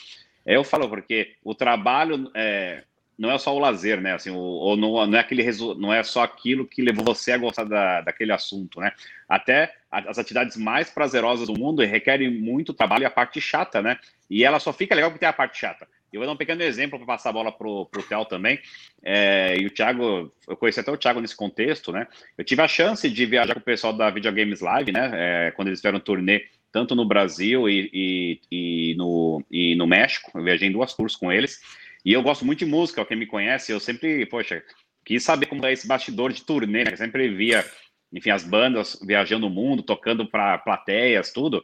Eu 0.45 0.63
falo 0.63 0.89
porque 0.89 1.35
o 1.43 1.53
trabalho, 1.53 2.31
é, 2.33 2.83
não 3.17 3.29
é 3.29 3.37
só 3.37 3.53
o 3.53 3.59
lazer, 3.59 3.99
né? 3.99 4.13
Assim, 4.13 4.29
o, 4.29 4.37
ou 4.37 4.77
não, 4.77 5.05
não, 5.05 5.17
é 5.17 5.21
aquele 5.21 5.45
não 5.77 5.93
é 5.93 6.01
só 6.03 6.23
aquilo 6.23 6.65
que 6.65 6.81
levou 6.81 7.03
você 7.03 7.33
a 7.33 7.37
gostar 7.37 7.65
da, 7.65 8.01
daquele 8.01 8.31
assunto, 8.31 8.79
né? 8.79 8.93
Até 9.27 9.75
as 9.91 10.17
atividades 10.17 10.55
mais 10.55 10.89
prazerosas 10.89 11.47
do 11.47 11.59
mundo 11.59 11.83
requerem 11.83 12.29
muito 12.29 12.73
trabalho 12.73 13.03
e 13.03 13.05
a 13.05 13.11
parte 13.11 13.41
chata, 13.41 13.81
né? 13.81 13.99
E 14.29 14.45
ela 14.45 14.59
só 14.59 14.71
fica 14.71 14.95
legal 14.95 15.09
porque 15.11 15.19
tem 15.19 15.29
a 15.29 15.33
parte 15.33 15.59
chata. 15.59 15.87
Eu 16.11 16.19
vou 16.19 16.27
dar 16.27 16.33
um 16.33 16.37
pequeno 16.37 16.63
exemplo 16.63 16.97
para 16.97 17.05
passar 17.05 17.29
a 17.29 17.33
bola 17.33 17.51
pro, 17.51 17.85
pro 17.85 18.03
Theo 18.03 18.25
também. 18.25 18.59
É, 19.03 19.57
e 19.57 19.65
o 19.65 19.69
Thiago, 19.69 20.31
eu 20.47 20.57
conheci 20.57 20.79
até 20.79 20.91
o 20.91 20.97
Thiago 20.97 21.21
nesse 21.21 21.35
contexto, 21.35 21.91
né? 21.91 22.07
Eu 22.37 22.43
tive 22.43 22.61
a 22.61 22.67
chance 22.67 23.09
de 23.09 23.25
viajar 23.25 23.53
com 23.53 23.59
o 23.59 23.63
pessoal 23.63 23.93
da 23.93 24.09
Videogames 24.09 24.61
Live, 24.61 24.91
né? 24.91 25.11
É, 25.13 25.51
quando 25.51 25.67
eles 25.67 25.79
fizeram 25.79 25.97
um 25.97 26.01
turnê 26.01 26.45
tanto 26.71 26.95
no 26.95 27.05
Brasil 27.05 27.67
e, 27.67 27.89
e, 27.93 28.41
e, 28.51 28.95
no, 28.95 29.43
e 29.49 29.75
no 29.75 29.87
México. 29.87 30.31
Eu 30.35 30.43
viajei 30.43 30.67
em 30.67 30.71
duas 30.71 30.93
tours 30.93 31.15
com 31.15 31.31
eles. 31.31 31.59
E 32.05 32.13
eu 32.13 32.21
gosto 32.21 32.45
muito 32.45 32.59
de 32.59 32.65
música, 32.65 33.05
quem 33.05 33.17
me 33.17 33.25
conhece, 33.25 33.71
eu 33.71 33.79
sempre, 33.79 34.25
poxa, 34.25 34.63
quis 35.05 35.23
saber 35.23 35.47
como 35.47 35.65
é 35.65 35.73
esse 35.73 35.87
bastidor 35.87 36.31
de 36.31 36.43
turnê, 36.43 36.83
né? 36.83 36.93
Eu 36.93 36.97
sempre 36.97 37.27
via, 37.29 37.65
enfim, 38.13 38.29
as 38.29 38.43
bandas 38.43 38.97
viajando 39.05 39.47
o 39.47 39.49
mundo, 39.49 39.83
tocando 39.83 40.25
para 40.25 40.57
plateias, 40.59 41.33
tudo. 41.33 41.63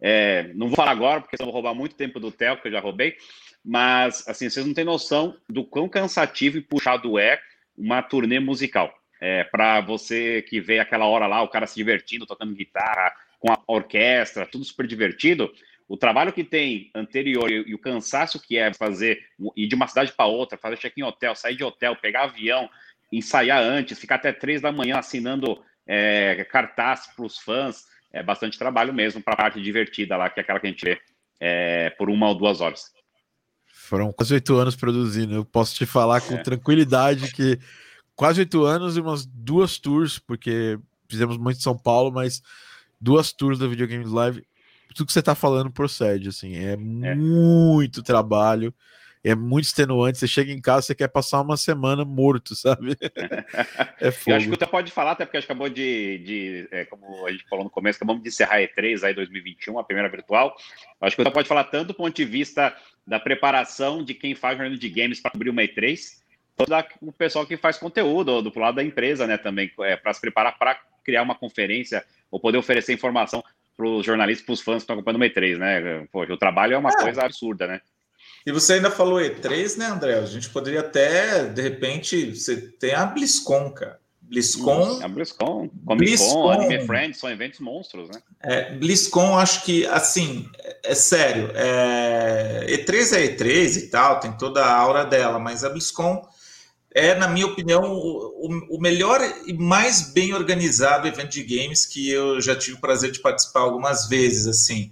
É, 0.00 0.50
não 0.54 0.68
vou 0.68 0.76
falar 0.76 0.90
agora, 0.90 1.20
porque 1.20 1.36
eu 1.40 1.46
vou 1.46 1.54
roubar 1.54 1.74
muito 1.74 1.94
tempo 1.94 2.20
do 2.20 2.32
Theo, 2.32 2.56
que 2.60 2.68
eu 2.68 2.72
já 2.72 2.80
roubei, 2.80 3.16
mas, 3.66 4.22
assim, 4.28 4.48
vocês 4.48 4.64
não 4.64 4.72
têm 4.72 4.84
noção 4.84 5.36
do 5.48 5.64
quão 5.64 5.88
cansativo 5.88 6.56
e 6.56 6.60
puxado 6.60 7.18
é 7.18 7.40
uma 7.76 8.00
turnê 8.00 8.38
musical. 8.38 8.96
É, 9.20 9.42
para 9.42 9.80
você 9.80 10.40
que 10.42 10.60
vê 10.60 10.78
aquela 10.78 11.06
hora 11.06 11.26
lá, 11.26 11.42
o 11.42 11.48
cara 11.48 11.66
se 11.66 11.74
divertindo, 11.74 12.26
tocando 12.26 12.54
guitarra, 12.54 13.12
com 13.40 13.50
a 13.52 13.58
orquestra, 13.66 14.46
tudo 14.46 14.64
super 14.64 14.86
divertido, 14.86 15.52
o 15.88 15.96
trabalho 15.96 16.32
que 16.32 16.44
tem 16.44 16.92
anterior 16.94 17.50
e, 17.50 17.74
o 17.74 17.78
cansaço 17.78 18.40
que 18.40 18.56
é 18.56 18.72
fazer, 18.72 19.20
ir 19.56 19.66
de 19.66 19.74
uma 19.74 19.88
cidade 19.88 20.12
para 20.12 20.26
outra, 20.26 20.56
fazer 20.56 20.78
check-in 20.78 21.02
hotel, 21.02 21.34
sair 21.34 21.56
de 21.56 21.64
hotel, 21.64 21.96
pegar 21.96 22.22
avião, 22.22 22.70
ensaiar 23.12 23.60
antes, 23.60 23.98
ficar 23.98 24.14
até 24.14 24.32
três 24.32 24.60
da 24.60 24.70
manhã 24.70 24.98
assinando 24.98 25.60
é, 25.84 26.44
cartaz 26.44 27.08
para 27.08 27.24
os 27.24 27.38
fãs, 27.38 27.84
é 28.12 28.22
bastante 28.22 28.56
trabalho 28.58 28.94
mesmo 28.94 29.20
para 29.20 29.34
a 29.34 29.36
parte 29.36 29.60
divertida 29.60 30.16
lá, 30.16 30.30
que 30.30 30.38
é 30.38 30.42
aquela 30.42 30.60
que 30.60 30.68
a 30.68 30.70
gente 30.70 30.84
vê 30.84 31.00
é, 31.40 31.90
por 31.90 32.08
uma 32.08 32.28
ou 32.28 32.34
duas 32.36 32.60
horas. 32.60 32.95
Foram 33.86 34.12
quase 34.12 34.34
oito 34.34 34.56
anos 34.56 34.76
produzindo. 34.76 35.34
Eu 35.34 35.44
posso 35.44 35.74
te 35.74 35.86
falar 35.86 36.20
com 36.20 36.34
é. 36.34 36.42
tranquilidade 36.42 37.32
que 37.32 37.58
quase 38.14 38.40
oito 38.40 38.64
anos 38.64 38.96
e 38.96 39.00
umas 39.00 39.24
duas 39.26 39.78
tours, 39.78 40.18
porque 40.18 40.78
fizemos 41.08 41.36
muito 41.36 41.58
em 41.58 41.62
São 41.62 41.76
Paulo, 41.76 42.10
mas 42.10 42.42
duas 43.00 43.32
tours 43.32 43.58
da 43.58 43.66
Videogames 43.66 44.10
Live 44.10 44.42
tudo 44.96 45.06
que 45.06 45.12
você 45.12 45.20
está 45.20 45.34
falando 45.34 45.70
procede, 45.70 46.30
assim, 46.30 46.56
é, 46.56 46.72
é, 46.72 47.14
muito 47.14 48.02
trabalho, 48.02 48.74
é 49.26 49.34
muito 49.34 49.64
extenuante. 49.64 50.18
Você 50.18 50.28
chega 50.28 50.52
em 50.52 50.60
casa, 50.60 50.82
você 50.82 50.94
quer 50.94 51.08
passar 51.08 51.40
uma 51.40 51.56
semana 51.56 52.04
morto, 52.04 52.54
sabe? 52.54 52.96
é 54.00 54.12
fogo. 54.12 54.30
Eu 54.30 54.36
acho 54.36 54.48
que 54.48 54.56
você 54.56 54.66
pode 54.66 54.92
falar, 54.92 55.12
até 55.12 55.24
porque 55.24 55.36
a 55.36 55.40
gente 55.40 55.50
acabou 55.50 55.68
de, 55.68 56.18
de 56.18 56.68
é, 56.70 56.84
como 56.84 57.26
a 57.26 57.32
gente 57.32 57.44
falou 57.48 57.64
no 57.64 57.70
começo, 57.70 57.96
acabamos 57.96 58.22
de 58.22 58.28
encerrar 58.28 58.56
a 58.56 58.60
E3 58.60 59.02
aí 59.02 59.14
2021, 59.14 59.78
a 59.80 59.84
primeira 59.84 60.08
virtual. 60.08 60.56
Eu 61.00 61.06
acho 61.08 61.16
que 61.16 61.24
você 61.24 61.30
pode 61.30 61.48
falar 61.48 61.64
tanto 61.64 61.88
do 61.88 61.94
ponto 61.94 62.14
de 62.14 62.24
vista 62.24 62.76
da 63.04 63.18
preparação 63.18 64.04
de 64.04 64.14
quem 64.14 64.32
faz 64.36 64.56
jornalismo 64.56 64.80
de 64.80 64.88
games 64.88 65.18
para 65.18 65.32
cobrir 65.32 65.50
uma 65.50 65.62
E3, 65.62 65.98
quanto 66.56 66.72
o 67.02 67.12
pessoal 67.12 67.44
que 67.44 67.56
faz 67.56 67.78
conteúdo, 67.78 68.40
do 68.40 68.56
lado 68.60 68.76
da 68.76 68.84
empresa, 68.84 69.26
né, 69.26 69.36
também, 69.36 69.72
é, 69.80 69.96
para 69.96 70.14
se 70.14 70.20
preparar 70.20 70.56
para 70.56 70.78
criar 71.04 71.22
uma 71.22 71.34
conferência 71.34 72.04
ou 72.30 72.38
poder 72.38 72.58
oferecer 72.58 72.92
informação 72.92 73.42
para 73.76 73.86
os 73.86 74.06
jornalistas, 74.06 74.46
para 74.46 74.52
os 74.52 74.60
fãs 74.60 74.76
que 74.76 74.82
estão 74.82 74.94
acompanhando 74.94 75.22
o 75.22 75.24
E3, 75.24 75.58
né? 75.58 76.06
Poxa, 76.12 76.32
o 76.32 76.38
trabalho 76.38 76.74
é 76.74 76.78
uma 76.78 76.90
é. 76.90 77.02
coisa 77.02 77.24
absurda, 77.24 77.66
né? 77.66 77.80
E 78.46 78.52
você 78.52 78.74
ainda 78.74 78.92
falou 78.92 79.18
E3, 79.18 79.76
né, 79.76 79.86
André? 79.86 80.14
A 80.18 80.24
gente 80.24 80.48
poderia 80.50 80.80
até, 80.80 81.46
de 81.46 81.60
repente, 81.60 82.32
você 82.32 82.56
tem 82.56 82.94
a 82.94 83.04
BlizzCon, 83.04 83.72
cara. 83.72 83.98
BlizzCon. 84.22 85.02
A 85.02 85.08
BlizzCon, 85.08 85.68
Comic 85.84 86.04
BlizzCon, 86.04 86.32
Con, 86.32 86.50
Anime 86.52 86.86
Friends, 86.86 87.18
são 87.18 87.28
eventos 87.28 87.58
monstros, 87.58 88.08
né? 88.08 88.22
É, 88.40 88.72
BlizzCon, 88.74 89.36
acho 89.36 89.64
que, 89.64 89.84
assim, 89.86 90.48
é, 90.58 90.78
é 90.84 90.94
sério, 90.94 91.50
é, 91.54 92.66
E3 92.68 93.16
é 93.16 93.36
E3 93.36 93.76
e 93.76 93.88
tal, 93.88 94.20
tem 94.20 94.32
toda 94.32 94.64
a 94.64 94.76
aura 94.76 95.04
dela, 95.04 95.38
mas 95.38 95.64
a 95.64 95.68
BlizzCon 95.68 96.22
é, 96.96 97.14
na 97.14 97.28
minha 97.28 97.44
opinião, 97.44 97.92
o, 97.92 98.48
o, 98.70 98.80
melhor 98.80 99.20
e 99.46 99.52
mais 99.52 100.12
bem 100.14 100.32
organizado 100.32 101.06
evento 101.06 101.28
de 101.28 101.42
games 101.42 101.84
que 101.84 102.08
eu 102.08 102.40
já 102.40 102.56
tive 102.56 102.78
o 102.78 102.80
prazer 102.80 103.10
de 103.10 103.20
participar 103.20 103.60
algumas 103.60 104.08
vezes, 104.08 104.46
assim. 104.46 104.90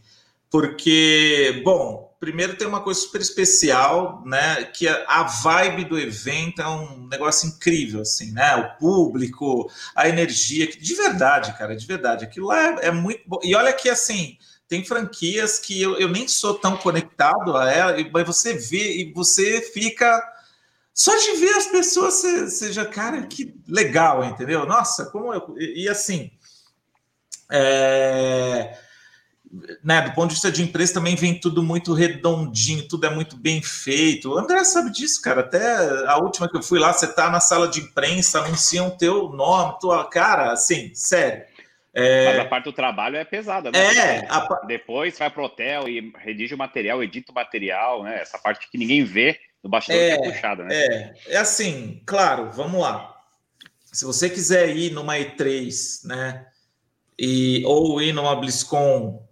Porque, 0.50 1.62
bom, 1.64 2.03
primeiro 2.24 2.56
tem 2.56 2.66
uma 2.66 2.80
coisa 2.80 3.00
super 3.00 3.20
especial, 3.20 4.22
né? 4.24 4.64
Que 4.64 4.88
a, 4.88 5.22
vibe 5.24 5.84
do 5.84 5.98
evento 5.98 6.62
é 6.62 6.66
um 6.66 7.06
negócio 7.06 7.46
incrível, 7.46 8.00
assim, 8.00 8.32
né? 8.32 8.56
O 8.56 8.78
público, 8.78 9.70
a 9.94 10.08
energia, 10.08 10.66
de 10.66 10.94
verdade, 10.94 11.56
cara, 11.58 11.76
de 11.76 11.86
verdade. 11.86 12.24
Aquilo 12.24 12.46
lá 12.46 12.58
é, 12.58 12.86
é 12.86 12.90
muito 12.90 13.20
bom. 13.26 13.38
E 13.42 13.54
olha 13.54 13.74
que, 13.74 13.90
assim, 13.90 14.38
tem 14.66 14.82
franquias 14.82 15.58
que 15.58 15.82
eu, 15.82 15.98
eu 15.98 16.08
nem 16.08 16.26
sou 16.26 16.54
tão 16.54 16.78
conectado 16.78 17.54
a 17.54 17.70
ela, 17.70 17.94
mas 18.10 18.26
você 18.26 18.54
vê 18.54 19.02
e 19.02 19.12
você 19.12 19.60
fica 19.60 20.18
só 20.94 21.14
de 21.14 21.32
ver 21.32 21.54
as 21.56 21.66
pessoas, 21.66 22.14
seja, 22.54 22.86
cara, 22.86 23.26
que 23.26 23.54
legal, 23.68 24.24
entendeu? 24.24 24.64
Nossa, 24.64 25.04
como 25.06 25.34
eu. 25.34 25.54
E, 25.58 25.86
assim. 25.90 26.30
É, 27.52 28.78
né, 29.82 30.02
do 30.02 30.12
ponto 30.12 30.28
de 30.28 30.34
vista 30.34 30.50
de 30.50 30.62
empresa, 30.62 30.94
também 30.94 31.14
vem 31.14 31.38
tudo 31.38 31.62
muito 31.62 31.92
redondinho, 31.92 32.88
tudo 32.88 33.06
é 33.06 33.10
muito 33.10 33.36
bem 33.36 33.62
feito. 33.62 34.30
O 34.30 34.38
André 34.38 34.64
sabe 34.64 34.90
disso, 34.90 35.20
cara. 35.22 35.40
Até 35.40 36.06
a 36.06 36.18
última 36.18 36.48
que 36.48 36.56
eu 36.56 36.62
fui 36.62 36.78
lá, 36.78 36.92
você 36.92 37.06
tá 37.06 37.30
na 37.30 37.40
sala 37.40 37.68
de 37.68 37.80
imprensa, 37.80 38.40
anunciam 38.40 38.90
teu 38.90 39.28
nome, 39.28 39.78
tua 39.80 40.04
cara, 40.08 40.52
assim, 40.52 40.92
sério. 40.94 41.44
É... 41.94 42.26
Mas 42.26 42.38
a 42.40 42.44
parte 42.46 42.64
do 42.64 42.72
trabalho 42.72 43.16
é 43.16 43.24
pesada, 43.24 43.70
né? 43.70 43.78
É. 43.78 44.26
A... 44.28 44.62
Depois 44.66 45.16
vai 45.16 45.30
pro 45.30 45.44
hotel 45.44 45.88
e 45.88 46.12
redige 46.18 46.54
o 46.54 46.58
material, 46.58 47.02
edita 47.02 47.30
o 47.30 47.34
material, 47.34 48.02
né? 48.02 48.20
Essa 48.20 48.38
parte 48.38 48.68
que 48.68 48.76
ninguém 48.76 49.04
vê 49.04 49.38
do 49.62 49.68
bastidor 49.68 50.00
é, 50.00 50.10
é 50.10 50.18
puxada, 50.18 50.64
né? 50.64 50.74
É, 50.74 51.14
é 51.28 51.36
assim, 51.36 52.02
claro, 52.04 52.50
vamos 52.50 52.80
lá. 52.80 53.14
Se 53.84 54.04
você 54.04 54.28
quiser 54.28 54.76
ir 54.76 54.90
numa 54.90 55.16
E3, 55.16 56.06
né? 56.06 56.46
E, 57.16 57.62
ou 57.64 58.02
ir 58.02 58.12
numa 58.12 58.34
BlizzCon 58.34 59.23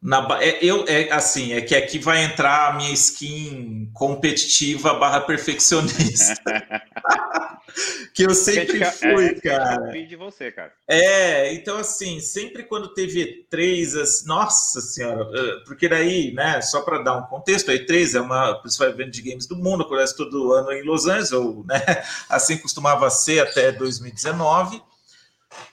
na, 0.00 0.26
é, 0.40 0.64
eu, 0.64 0.84
é 0.86 1.10
assim, 1.10 1.52
é 1.52 1.60
que 1.60 1.74
aqui 1.74 1.98
vai 1.98 2.24
entrar 2.24 2.68
a 2.68 2.72
minha 2.74 2.92
skin 2.92 3.90
competitiva 3.92 4.94
barra 4.94 5.20
perfeccionista. 5.20 6.40
que 8.14 8.22
eu 8.22 8.34
sempre 8.34 8.84
fui, 8.84 9.26
é, 9.26 9.34
cara. 9.40 9.90
de 9.90 10.16
você, 10.16 10.52
cara. 10.52 10.72
É, 10.86 11.52
então 11.52 11.76
assim, 11.78 12.20
sempre 12.20 12.62
quando 12.62 12.94
teve 12.94 13.46
E3, 13.52 14.00
assim, 14.00 14.26
nossa 14.26 14.80
senhora, 14.80 15.28
eh, 15.34 15.62
porque 15.66 15.88
daí, 15.88 16.32
né, 16.32 16.60
só 16.62 16.82
para 16.82 17.02
dar 17.02 17.16
um 17.16 17.26
contexto, 17.26 17.70
a 17.70 17.74
E3 17.74 18.16
é 18.16 18.20
uma 18.20 18.54
principal 18.60 18.88
evento 18.88 19.10
de 19.10 19.22
games 19.22 19.46
do 19.46 19.56
mundo, 19.56 19.82
acontece 19.82 20.16
todo 20.16 20.52
ano 20.52 20.72
em 20.72 20.82
Los 20.84 21.06
Angeles, 21.06 21.32
ou, 21.32 21.64
né, 21.64 21.80
assim 22.30 22.56
costumava 22.56 23.10
ser 23.10 23.40
até 23.40 23.72
2019. 23.72 24.80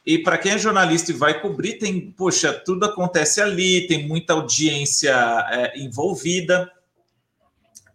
E 0.05 0.19
para 0.19 0.38
quem 0.38 0.53
é 0.53 0.57
jornalista 0.57 1.11
e 1.11 1.15
vai 1.15 1.41
cobrir, 1.41 1.80
tem, 1.80 2.11
poxa, 2.11 2.53
tudo 2.53 2.86
acontece 2.86 3.41
ali, 3.41 3.88
tem 3.88 4.07
muita 4.07 4.34
audiência 4.34 5.13
é, 5.51 5.80
envolvida. 5.80 6.71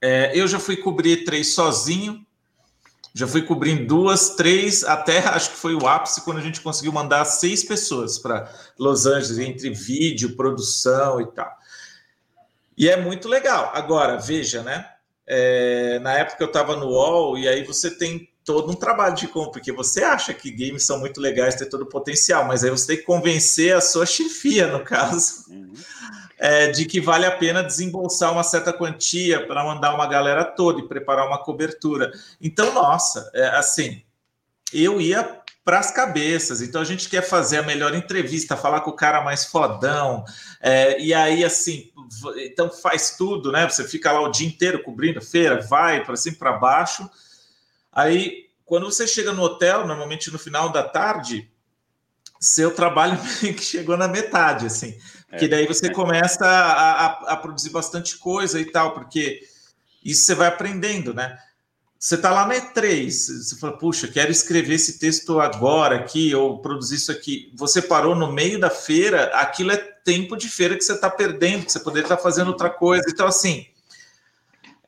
É, 0.00 0.32
eu 0.34 0.48
já 0.48 0.58
fui 0.58 0.76
cobrir 0.76 1.24
três 1.24 1.54
sozinho, 1.54 2.24
já 3.14 3.26
fui 3.26 3.42
cobrindo 3.42 3.86
duas, 3.86 4.30
três, 4.30 4.84
até 4.84 5.18
acho 5.28 5.50
que 5.50 5.56
foi 5.56 5.74
o 5.74 5.86
ápice 5.86 6.22
quando 6.22 6.38
a 6.38 6.42
gente 6.42 6.60
conseguiu 6.60 6.92
mandar 6.92 7.24
seis 7.24 7.64
pessoas 7.64 8.18
para 8.18 8.52
Los 8.78 9.06
Angeles, 9.06 9.38
entre 9.38 9.70
vídeo, 9.70 10.36
produção 10.36 11.20
e 11.20 11.26
tal. 11.26 11.50
E 12.76 12.88
é 12.88 12.96
muito 12.96 13.28
legal. 13.28 13.70
Agora, 13.74 14.16
veja, 14.16 14.62
né? 14.62 14.88
É, 15.26 15.98
na 16.00 16.14
época 16.14 16.42
eu 16.42 16.48
estava 16.48 16.74
no 16.74 16.86
UOL, 16.86 17.38
e 17.38 17.46
aí 17.46 17.62
você 17.62 17.90
tem 17.90 18.28
todo 18.51 18.72
um 18.72 18.74
trabalho 18.74 19.14
de 19.14 19.28
compra, 19.28 19.53
porque 19.53 19.70
você 19.70 20.03
acha 20.03 20.34
que 20.34 20.51
games 20.51 20.84
são 20.84 20.98
muito 20.98 21.20
legais, 21.20 21.55
tem 21.55 21.68
todo 21.68 21.82
o 21.82 21.86
potencial, 21.86 22.44
mas 22.44 22.64
aí 22.64 22.70
você 22.70 22.88
tem 22.88 22.96
que 22.96 23.05
convencer 23.05 23.76
a 23.76 23.80
sua 23.80 24.05
chefia, 24.05 24.66
no 24.66 24.82
caso, 24.82 25.44
uhum. 25.48 25.72
é, 26.36 26.66
de 26.66 26.84
que 26.84 27.01
vale 27.01 27.24
a 27.24 27.30
pena 27.30 27.62
desembolsar 27.62 28.32
uma 28.32 28.42
certa 28.42 28.72
quantia 28.72 29.46
para 29.46 29.62
mandar 29.62 29.94
uma 29.94 30.05
galera 30.05 30.44
toda 30.44 30.80
e 30.80 30.88
preparar 30.88 31.28
uma 31.28 31.38
cobertura. 31.38 32.11
Então, 32.40 32.74
nossa, 32.74 33.30
é, 33.32 33.51
assim, 33.51 34.03
eu 34.72 35.01
ia 35.01 35.40
para 35.64 35.78
as 35.78 35.92
cabeças. 35.92 36.61
Então 36.61 36.80
a 36.80 36.84
gente 36.84 37.09
quer 37.09 37.22
fazer 37.22 37.59
a 37.59 37.62
melhor 37.62 37.94
entrevista, 37.94 38.57
falar 38.57 38.80
com 38.80 38.90
o 38.90 38.96
cara 38.96 39.22
mais 39.22 39.44
fodão, 39.44 40.24
é, 40.61 41.01
e 41.01 41.14
aí 41.14 41.44
assim, 41.44 41.92
então 42.38 42.68
faz 42.68 43.14
tudo, 43.16 43.53
né? 43.53 43.68
Você 43.68 43.86
fica 43.86 44.11
lá 44.11 44.20
o 44.20 44.32
dia 44.32 44.48
inteiro 44.48 44.82
cobrindo 44.82 45.20
feira, 45.20 45.61
vai 45.61 46.03
para 46.03 46.16
cima 46.16 46.36
para 46.36 46.53
baixo 46.55 47.09
Aí, 47.93 48.49
quando 48.64 48.86
você 48.86 49.07
chega 49.07 49.32
no 49.32 49.43
hotel, 49.43 49.86
normalmente 49.86 50.30
no 50.30 50.38
final 50.38 50.70
da 50.70 50.82
tarde, 50.82 51.51
seu 52.41 52.74
trabalho 52.74 53.18
que 53.41 53.62
chegou 53.62 53.97
na 53.97 54.09
metade, 54.09 54.66
assim. 54.66 54.97
Porque 55.28 55.45
é, 55.45 55.49
daí 55.49 55.66
você 55.66 55.88
é. 55.88 55.93
começa 55.93 56.47
a, 56.47 57.07
a, 57.07 57.07
a, 57.32 57.36
produzir 57.36 57.70
bastante 57.70 58.16
coisa 58.16 58.61
e 58.61 58.64
tal, 58.64 58.95
porque 58.95 59.41
isso 60.05 60.24
você 60.24 60.34
vai 60.34 60.49
aprendendo, 60.49 61.12
né? 61.12 61.38
Você 61.99 62.14
está 62.14 62.30
lá 62.30 62.47
na 62.47 62.55
E3, 62.55 63.11
você 63.11 63.57
fala, 63.57 63.76
puxa, 63.76 64.09
quero 64.09 64.32
escrever 64.32 64.74
esse 64.74 64.99
texto 64.99 65.38
agora 65.38 65.97
aqui, 65.97 66.34
ou 66.34 66.62
produzir 66.62 66.95
isso 66.95 67.12
aqui. 67.12 67.53
Você 67.55 67.82
parou 67.82 68.14
no 68.14 68.32
meio 68.32 68.59
da 68.59 68.70
feira, 68.70 69.24
aquilo 69.34 69.70
é 69.70 69.76
tempo 69.76 70.34
de 70.34 70.49
feira 70.49 70.76
que 70.76 70.82
você 70.82 70.95
está 70.95 71.11
perdendo, 71.11 71.66
que 71.66 71.72
você 71.72 71.80
poderia 71.80 72.07
estar 72.07 72.16
tá 72.16 72.22
fazendo 72.22 72.49
outra 72.49 72.70
coisa. 72.70 73.05
Então, 73.07 73.26
assim, 73.26 73.66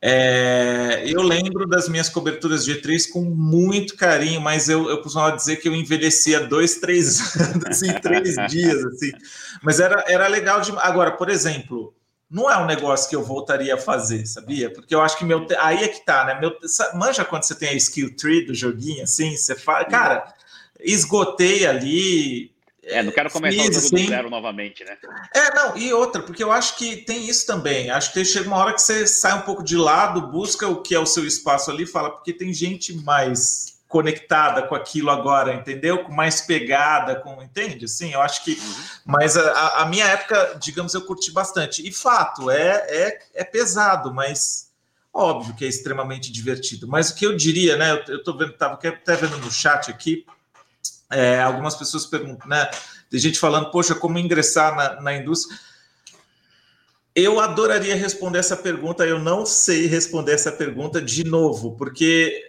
é, 0.04 1.04
eu 1.06 1.22
lembro 1.22 1.64
das 1.64 1.88
minhas 1.88 2.08
coberturas 2.08 2.64
de 2.64 2.74
E3 2.74 3.08
com 3.08 3.22
muito 3.22 3.96
carinho, 3.96 4.40
mas 4.40 4.68
eu, 4.68 4.90
eu 4.90 5.00
costumava 5.00 5.36
dizer 5.36 5.56
que 5.56 5.68
eu 5.68 5.76
envelhecia 5.76 6.40
dois, 6.40 6.74
três 6.80 7.36
anos 7.40 7.82
em 7.84 7.92
três 8.00 8.34
dias, 8.50 8.84
assim. 8.84 9.12
Mas 9.62 9.78
era, 9.78 10.04
era 10.08 10.26
legal 10.26 10.60
de. 10.60 10.72
Agora, 10.78 11.12
por 11.12 11.30
exemplo, 11.30 11.94
não 12.28 12.50
é 12.50 12.58
um 12.58 12.66
negócio 12.66 13.08
que 13.08 13.14
eu 13.14 13.22
voltaria 13.22 13.74
a 13.74 13.78
fazer, 13.78 14.26
sabia? 14.26 14.72
Porque 14.72 14.92
eu 14.92 15.00
acho 15.00 15.16
que 15.16 15.24
meu. 15.24 15.46
Aí 15.60 15.84
é 15.84 15.88
que 15.88 16.04
tá, 16.04 16.24
né? 16.24 16.40
Meu... 16.40 16.52
Manja 16.94 17.24
quando 17.24 17.44
você 17.44 17.54
tem 17.54 17.68
a 17.68 17.74
skill 17.74 18.16
tree 18.16 18.44
do 18.44 18.54
joguinho, 18.54 19.04
assim, 19.04 19.36
você 19.36 19.54
fala, 19.54 19.84
cara, 19.84 20.34
esgotei 20.80 21.64
ali, 21.64 22.52
é, 22.92 23.02
não 23.02 23.12
quero 23.12 23.30
começar 23.30 23.62
o 23.62 23.72
jogo 23.72 23.90
do 23.90 23.98
zero 24.06 24.30
novamente, 24.30 24.84
né? 24.84 24.96
É, 25.34 25.54
não, 25.54 25.76
e 25.76 25.92
outra, 25.92 26.22
porque 26.22 26.42
eu 26.42 26.52
acho 26.52 26.76
que 26.76 26.96
tem 26.96 27.28
isso 27.28 27.46
também. 27.46 27.90
Acho 27.90 28.12
que 28.12 28.24
chega 28.24 28.46
uma 28.46 28.58
hora 28.58 28.74
que 28.74 28.82
você 28.82 29.06
sai 29.06 29.34
um 29.34 29.42
pouco 29.42 29.62
de 29.62 29.76
lado, 29.76 30.28
busca 30.28 30.68
o 30.68 30.82
que 30.82 30.94
é 30.94 30.98
o 30.98 31.06
seu 31.06 31.26
espaço 31.26 31.70
ali, 31.70 31.86
fala, 31.86 32.10
porque 32.10 32.32
tem 32.32 32.52
gente 32.52 32.94
mais 32.94 33.72
conectada 33.88 34.62
com 34.62 34.74
aquilo 34.74 35.10
agora, 35.10 35.52
entendeu? 35.52 36.04
Com 36.04 36.12
mais 36.12 36.40
pegada, 36.40 37.16
com 37.16 37.42
entende? 37.42 37.86
Sim, 37.86 38.14
eu 38.14 38.22
acho 38.22 38.42
que. 38.42 38.52
Uhum. 38.52 38.84
Mas 39.04 39.36
a, 39.36 39.82
a, 39.82 39.86
minha 39.86 40.06
época, 40.06 40.58
digamos, 40.60 40.94
eu 40.94 41.02
curti 41.02 41.30
bastante. 41.30 41.86
E 41.86 41.92
fato, 41.92 42.50
é, 42.50 42.86
é, 42.88 43.18
é 43.34 43.44
pesado, 43.44 44.12
mas 44.12 44.70
óbvio 45.12 45.54
que 45.54 45.64
é 45.64 45.68
extremamente 45.68 46.32
divertido. 46.32 46.88
Mas 46.88 47.10
o 47.10 47.14
que 47.14 47.26
eu 47.26 47.36
diria, 47.36 47.76
né? 47.76 47.90
Eu, 47.92 48.14
eu 48.14 48.22
tô 48.22 48.36
vendo, 48.36 48.54
tava 48.54 48.74
até 48.74 49.14
vendo 49.14 49.36
no 49.36 49.50
chat 49.50 49.90
aqui 49.90 50.24
é, 51.12 51.40
algumas 51.40 51.76
pessoas 51.76 52.06
perguntam, 52.06 52.48
né? 52.48 52.68
Tem 53.10 53.20
gente 53.20 53.38
falando, 53.38 53.70
poxa, 53.70 53.94
como 53.94 54.18
ingressar 54.18 54.74
na, 54.74 55.00
na 55.00 55.14
indústria? 55.14 55.58
Eu 57.14 57.38
adoraria 57.38 57.94
responder 57.94 58.38
essa 58.38 58.56
pergunta, 58.56 59.04
eu 59.04 59.18
não 59.18 59.44
sei 59.44 59.86
responder 59.86 60.32
essa 60.32 60.50
pergunta 60.50 61.00
de 61.00 61.24
novo, 61.24 61.76
porque 61.76 62.42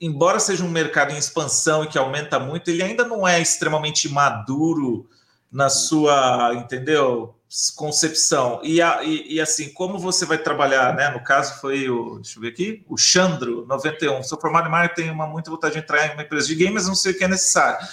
embora 0.00 0.40
seja 0.40 0.64
um 0.64 0.70
mercado 0.70 1.12
em 1.12 1.18
expansão 1.18 1.84
e 1.84 1.88
que 1.88 1.98
aumenta 1.98 2.38
muito, 2.38 2.70
ele 2.70 2.82
ainda 2.82 3.04
não 3.04 3.26
é 3.26 3.40
extremamente 3.40 4.08
maduro 4.08 5.08
na 5.50 5.68
sua, 5.68 6.52
entendeu? 6.54 7.37
Concepção. 7.74 8.60
E, 8.62 8.82
a, 8.82 9.02
e, 9.02 9.34
e, 9.34 9.40
assim, 9.40 9.70
como 9.70 9.98
você 9.98 10.26
vai 10.26 10.36
trabalhar, 10.36 10.94
né? 10.94 11.08
No 11.08 11.24
caso 11.24 11.58
foi 11.60 11.88
o, 11.88 12.16
deixa 12.16 12.38
eu 12.38 12.42
ver 12.42 12.48
aqui, 12.48 12.84
o 12.86 12.98
Chandro 12.98 13.64
91. 13.66 14.22
Sou 14.22 14.38
formado 14.38 14.68
em 14.68 14.70
marketing, 14.70 15.02
tenho 15.02 15.14
uma 15.14 15.26
muita 15.26 15.50
vontade 15.50 15.74
de 15.74 15.80
entrar 15.80 16.06
em 16.06 16.12
uma 16.12 16.22
empresa 16.22 16.46
de 16.46 16.54
games, 16.54 16.86
não 16.86 16.94
sei 16.94 17.12
o 17.12 17.18
que 17.18 17.24
é 17.24 17.28
necessário. 17.28 17.86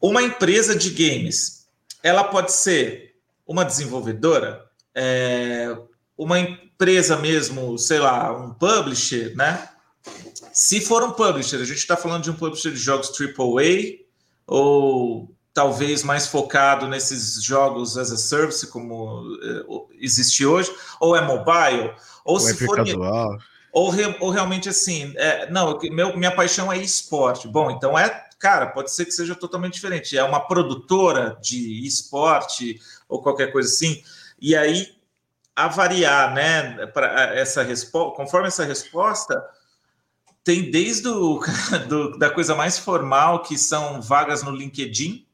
Uma 0.00 0.22
empresa 0.22 0.76
de 0.76 0.90
games, 0.90 1.66
ela 2.00 2.22
pode 2.22 2.52
ser 2.52 3.16
uma 3.46 3.64
desenvolvedora, 3.64 4.64
é, 4.94 5.76
uma 6.16 6.38
empresa 6.38 7.16
mesmo, 7.16 7.76
sei 7.76 7.98
lá, 7.98 8.32
um 8.36 8.54
publisher, 8.54 9.34
né? 9.36 9.68
Se 10.52 10.80
for 10.80 11.02
um 11.02 11.10
publisher, 11.10 11.56
a 11.56 11.64
gente 11.64 11.78
está 11.78 11.96
falando 11.96 12.22
de 12.22 12.30
um 12.30 12.36
publisher 12.36 12.70
de 12.70 12.78
jogos 12.78 13.10
AAA 13.10 14.04
ou 14.46 15.34
talvez 15.54 16.02
mais 16.02 16.26
focado 16.26 16.88
nesses 16.88 17.42
jogos 17.42 17.96
as 17.98 18.10
a 18.10 18.16
service, 18.16 18.66
como 18.68 19.22
uh, 19.68 19.88
existe 20.00 20.46
hoje, 20.46 20.74
ou 21.00 21.14
é 21.16 21.20
mobile, 21.20 21.92
ou, 22.24 22.34
ou 22.34 22.40
se 22.40 22.52
é 22.52 22.66
for. 22.66 22.78
Ou, 23.74 23.88
re, 23.88 24.16
ou 24.20 24.28
realmente 24.28 24.68
assim, 24.68 25.14
é, 25.16 25.50
não, 25.50 25.78
meu, 25.90 26.14
minha 26.16 26.34
paixão 26.34 26.70
é 26.70 26.76
esporte. 26.76 27.48
Bom, 27.48 27.70
então 27.70 27.98
é, 27.98 28.08
cara, 28.38 28.66
pode 28.66 28.92
ser 28.92 29.06
que 29.06 29.12
seja 29.12 29.34
totalmente 29.34 29.74
diferente. 29.74 30.16
É 30.16 30.22
uma 30.22 30.40
produtora 30.40 31.38
de 31.40 31.86
esporte 31.86 32.78
ou 33.08 33.22
qualquer 33.22 33.50
coisa 33.50 33.70
assim. 33.70 34.02
E 34.38 34.54
aí, 34.54 34.94
a 35.56 35.68
variar, 35.68 36.34
né, 36.34 36.86
para 36.88 37.34
essa 37.34 37.62
resposta, 37.62 38.14
conforme 38.14 38.48
essa 38.48 38.64
resposta, 38.64 39.42
tem 40.44 40.70
desde 40.70 41.08
o, 41.08 41.40
do, 41.88 42.18
da 42.18 42.28
coisa 42.28 42.54
mais 42.54 42.78
formal, 42.78 43.42
que 43.42 43.56
são 43.56 44.02
vagas 44.02 44.42
no 44.42 44.50
LinkedIn, 44.50 45.26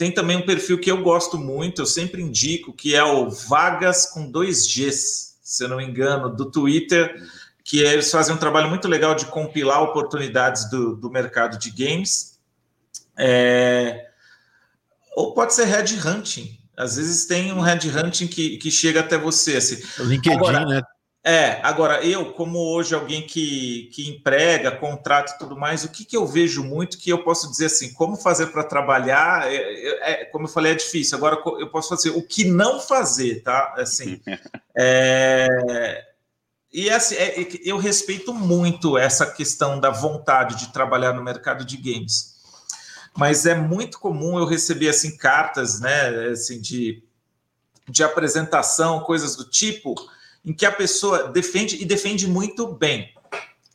tem 0.00 0.10
também 0.10 0.38
um 0.38 0.46
perfil 0.46 0.80
que 0.80 0.90
eu 0.90 1.02
gosto 1.02 1.36
muito, 1.36 1.82
eu 1.82 1.86
sempre 1.86 2.22
indico, 2.22 2.72
que 2.72 2.96
é 2.96 3.04
o 3.04 3.28
Vagas 3.28 4.06
com 4.06 4.30
dois 4.30 4.66
Gs, 4.66 5.36
se 5.42 5.62
eu 5.62 5.68
não 5.68 5.76
me 5.76 5.84
engano, 5.84 6.34
do 6.34 6.50
Twitter, 6.50 7.22
que 7.62 7.84
é, 7.84 7.92
eles 7.92 8.10
fazem 8.10 8.34
um 8.34 8.38
trabalho 8.38 8.70
muito 8.70 8.88
legal 8.88 9.14
de 9.14 9.26
compilar 9.26 9.82
oportunidades 9.82 10.70
do, 10.70 10.96
do 10.96 11.10
mercado 11.10 11.58
de 11.58 11.70
games. 11.70 12.40
É, 13.14 14.06
ou 15.14 15.34
pode 15.34 15.52
ser 15.52 15.66
headhunting. 15.66 16.58
Às 16.74 16.96
vezes 16.96 17.26
tem 17.26 17.52
um 17.52 17.60
headhunting 17.60 18.26
que, 18.26 18.56
que 18.56 18.70
chega 18.70 19.00
até 19.00 19.18
você. 19.18 19.58
Assim. 19.58 19.82
LinkedIn, 19.98 20.34
Agora, 20.34 20.64
né? 20.64 20.82
É, 21.22 21.60
agora 21.62 22.02
eu, 22.02 22.32
como 22.32 22.58
hoje 22.58 22.94
alguém 22.94 23.26
que, 23.26 23.90
que 23.92 24.08
emprega, 24.08 24.70
contrata 24.70 25.34
e 25.34 25.38
tudo 25.38 25.54
mais, 25.54 25.84
o 25.84 25.90
que, 25.90 26.02
que 26.02 26.16
eu 26.16 26.26
vejo 26.26 26.64
muito 26.64 26.96
que 26.96 27.10
eu 27.10 27.22
posso 27.22 27.50
dizer 27.50 27.66
assim, 27.66 27.92
como 27.92 28.16
fazer 28.16 28.46
para 28.46 28.64
trabalhar, 28.64 29.46
é, 29.52 29.56
é, 29.56 30.10
é, 30.12 30.24
como 30.24 30.46
eu 30.46 30.48
falei, 30.48 30.72
é 30.72 30.76
difícil. 30.76 31.18
Agora 31.18 31.38
eu 31.58 31.68
posso 31.68 31.90
fazer 31.90 32.10
o 32.10 32.22
que 32.22 32.44
não 32.44 32.80
fazer, 32.80 33.42
tá? 33.42 33.74
Assim, 33.76 34.18
é, 34.74 36.06
e 36.72 36.88
assim, 36.88 37.16
é, 37.16 37.48
eu 37.64 37.76
respeito 37.76 38.32
muito 38.32 38.96
essa 38.96 39.26
questão 39.26 39.78
da 39.78 39.90
vontade 39.90 40.56
de 40.56 40.72
trabalhar 40.72 41.12
no 41.12 41.22
mercado 41.22 41.66
de 41.66 41.76
games, 41.76 42.40
mas 43.14 43.44
é 43.44 43.54
muito 43.54 43.98
comum 43.98 44.38
eu 44.38 44.46
receber 44.46 44.88
assim 44.88 45.18
cartas, 45.18 45.80
né, 45.80 46.30
assim 46.30 46.58
de, 46.58 47.02
de 47.86 48.02
apresentação, 48.02 49.00
coisas 49.00 49.36
do 49.36 49.44
tipo 49.44 49.94
em 50.44 50.52
que 50.52 50.66
a 50.66 50.72
pessoa 50.72 51.28
defende 51.28 51.82
e 51.82 51.84
defende 51.84 52.26
muito 52.26 52.66
bem 52.66 53.12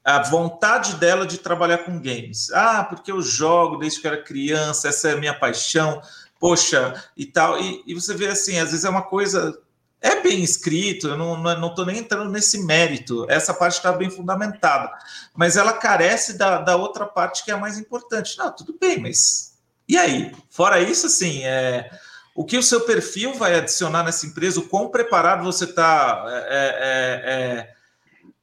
a 0.03 0.22
vontade 0.22 0.95
dela 0.95 1.26
de 1.26 1.39
trabalhar 1.39 1.80
com 1.80 1.99
games. 1.99 2.51
Ah, 2.51 2.84
porque 2.84 3.11
eu 3.11 3.22
jogo 3.22 3.78
desde 3.78 3.99
que 3.99 4.07
era 4.07 4.22
criança, 4.22 4.88
essa 4.88 5.09
é 5.09 5.13
a 5.13 5.18
minha 5.18 5.34
paixão, 5.34 5.99
poxa, 6.39 6.93
e 7.18 7.26
tal. 7.26 7.59
E, 7.59 7.84
e 7.88 7.93
você 7.95 8.13
vê 8.13 8.28
assim, 8.28 8.59
às 8.59 8.70
vezes 8.70 8.86
é 8.86 8.89
uma 8.89 9.01
coisa. 9.01 9.59
É 9.99 10.22
bem 10.22 10.43
escrito, 10.43 11.07
eu 11.07 11.18
não 11.18 11.36
estou 11.68 11.84
não 11.84 11.91
nem 11.91 11.97
entrando 11.97 12.30
nesse 12.30 12.63
mérito, 12.63 13.26
essa 13.28 13.55
parte 13.55 13.78
está 13.78 13.91
bem 13.91 14.11
fundamentada, 14.11 14.91
mas 15.34 15.57
ela 15.57 15.74
carece 15.74 16.38
da, 16.38 16.59
da 16.59 16.76
outra 16.76 17.07
parte 17.07 17.43
que 17.43 17.49
é 17.49 17.55
a 17.55 17.57
mais 17.57 17.80
importante. 17.80 18.38
Não, 18.38 18.55
tudo 18.55 18.78
bem, 18.80 18.99
mas 18.99 19.55
e 19.88 19.97
aí? 19.97 20.32
Fora 20.49 20.80
isso, 20.80 21.07
assim, 21.07 21.43
é, 21.43 21.89
o 22.36 22.44
que 22.44 22.58
o 22.58 22.64
seu 22.64 22.82
perfil 22.82 23.34
vai 23.34 23.56
adicionar 23.56 24.04
nessa 24.04 24.26
empresa, 24.26 24.60
o 24.60 24.68
quão 24.68 24.90
preparado 24.90 25.46
você 25.46 25.64
está 25.64 26.26
é, 26.28 26.44
é, 26.50 27.32
é, 27.32 27.70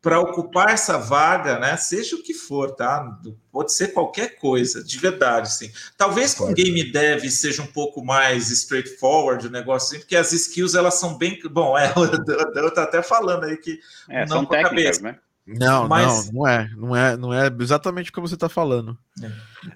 para 0.00 0.18
ocupar 0.18 0.70
essa 0.70 0.96
vaga, 0.96 1.58
né? 1.58 1.76
Seja 1.76 2.16
o 2.16 2.22
que 2.22 2.32
for, 2.32 2.74
tá? 2.74 3.06
Pode 3.52 3.74
ser 3.74 3.88
qualquer 3.88 4.36
coisa, 4.36 4.82
de 4.82 4.98
verdade, 4.98 5.52
sim. 5.52 5.70
Talvez 5.94 6.32
com 6.32 6.54
game 6.54 6.90
dev 6.90 7.22
seja 7.28 7.60
um 7.60 7.66
pouco 7.66 8.02
mais 8.02 8.50
straightforward 8.50 9.46
o 9.46 9.50
negócio, 9.50 9.98
porque 9.98 10.16
as 10.16 10.32
skills 10.32 10.74
elas 10.74 10.94
são 10.94 11.18
bem. 11.18 11.38
Bom, 11.50 11.76
é, 11.76 11.92
eu 12.56 12.68
estou 12.68 12.82
até 12.82 13.02
falando 13.02 13.44
aí 13.44 13.58
que 13.58 13.78
é, 14.08 14.20
não 14.20 14.38
são 14.38 14.46
com 14.46 14.54
a 14.54 14.62
cabeça. 14.62 15.02
Né? 15.02 15.18
Não, 15.46 15.88
Mas... 15.88 16.30
não, 16.30 16.32
não 16.32 16.48
é, 16.48 16.70
não 16.76 16.96
é, 16.96 17.16
não 17.16 17.34
é 17.34 17.50
exatamente 17.60 18.12
como 18.12 18.28
você 18.28 18.34
está 18.34 18.48
falando. 18.48 18.96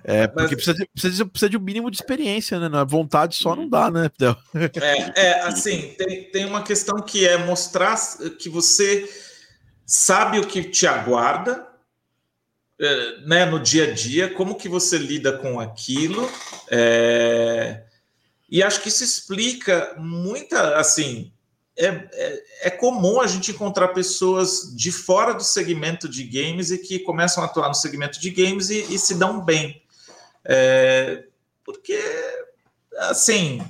É, 0.05 0.23
é 0.23 0.27
porque 0.29 0.55
Mas... 0.55 0.65
precisa, 0.65 0.75
de, 0.75 0.87
precisa, 0.87 1.27
precisa 1.27 1.51
de 1.51 1.57
um 1.57 1.61
mínimo 1.61 1.91
de 1.91 1.97
experiência, 1.97 2.61
né? 2.61 2.69
Na 2.69 2.85
vontade 2.85 3.35
só 3.35 3.57
não 3.57 3.69
dá, 3.69 3.91
né? 3.91 4.11
É, 4.81 5.27
é 5.27 5.43
assim, 5.43 5.95
tem, 5.99 6.31
tem 6.31 6.45
uma 6.45 6.63
questão 6.63 7.03
que 7.03 7.27
é 7.27 7.37
mostrar 7.37 7.97
que 8.39 8.49
você 8.49 9.09
sabe 9.85 10.39
o 10.39 10.47
que 10.47 10.63
te 10.63 10.87
aguarda, 10.87 11.67
é, 12.81 13.21
né? 13.27 13.45
No 13.45 13.59
dia 13.59 13.91
a 13.91 13.93
dia, 13.93 14.33
como 14.33 14.55
que 14.55 14.69
você 14.69 14.97
lida 14.99 15.37
com 15.37 15.59
aquilo. 15.59 16.31
É, 16.71 17.83
e 18.49 18.63
acho 18.63 18.81
que 18.81 18.89
isso 18.89 19.03
explica 19.03 19.97
muita, 19.99 20.77
assim, 20.77 21.33
é, 21.79 21.87
é, 21.87 22.43
é, 22.63 22.71
comum 22.71 23.21
a 23.21 23.27
gente 23.27 23.51
encontrar 23.51 23.89
pessoas 23.89 24.75
de 24.75 24.91
fora 24.91 25.35
do 25.35 25.45
segmento 25.45 26.09
de 26.09 26.25
games 26.25 26.71
e 26.71 26.79
que 26.79 26.99
começam 26.99 27.43
a 27.43 27.47
atuar 27.47 27.69
no 27.69 27.75
segmento 27.75 28.19
de 28.19 28.31
games 28.31 28.71
e, 28.71 28.95
e 28.95 28.99
se 28.99 29.15
dão 29.15 29.41
bem. 29.41 29.83
É, 30.45 31.25
porque, 31.65 32.01
assim, 33.11 33.61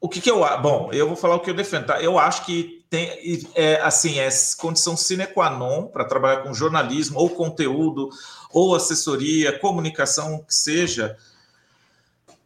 o 0.00 0.08
que, 0.08 0.20
que 0.20 0.30
eu. 0.30 0.44
Bom, 0.60 0.90
eu 0.92 1.06
vou 1.06 1.16
falar 1.16 1.36
o 1.36 1.40
que 1.40 1.50
eu 1.50 1.54
defendo, 1.54 1.86
tá? 1.86 2.02
Eu 2.02 2.18
acho 2.18 2.44
que 2.44 2.84
tem, 2.90 3.10
é, 3.54 3.80
assim, 3.80 4.18
é 4.18 4.28
condição 4.58 4.96
sine 4.96 5.26
qua 5.26 5.50
non 5.50 5.86
para 5.86 6.04
trabalhar 6.04 6.42
com 6.42 6.54
jornalismo 6.54 7.18
ou 7.18 7.30
conteúdo 7.30 8.10
ou 8.50 8.74
assessoria, 8.74 9.58
comunicação, 9.58 10.44
que 10.46 10.54
seja 10.54 11.16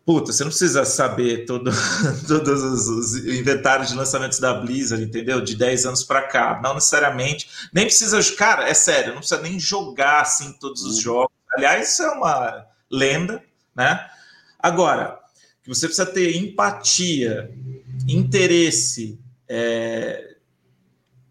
Puta, 0.04 0.32
você 0.32 0.42
não 0.42 0.50
precisa 0.50 0.84
saber 0.84 1.44
todo, 1.46 1.70
todos 2.26 2.62
os, 2.62 2.88
os, 2.88 3.16
inventários 3.24 3.90
de 3.90 3.94
lançamentos 3.94 4.40
da 4.40 4.52
Blizzard, 4.52 5.04
entendeu? 5.04 5.40
De 5.40 5.54
10 5.54 5.86
anos 5.86 6.02
para 6.02 6.22
cá. 6.22 6.60
Não 6.62 6.74
necessariamente. 6.74 7.48
Nem 7.72 7.86
precisa. 7.86 8.20
Cara, 8.34 8.68
é 8.68 8.74
sério, 8.74 9.12
não 9.12 9.20
precisa 9.20 9.40
nem 9.40 9.60
jogar 9.60 10.22
assim 10.22 10.52
todos 10.54 10.82
os 10.82 10.96
uhum. 10.96 11.02
jogos. 11.02 11.36
Aliás, 11.56 11.92
isso 11.92 12.02
é 12.02 12.10
uma 12.10 12.66
lenda, 12.90 13.42
né? 13.76 14.08
Agora, 14.58 15.20
que 15.62 15.68
você 15.68 15.86
precisa 15.86 16.06
ter 16.06 16.34
empatia, 16.36 17.52
interesse, 18.08 19.20
é, 19.48 20.34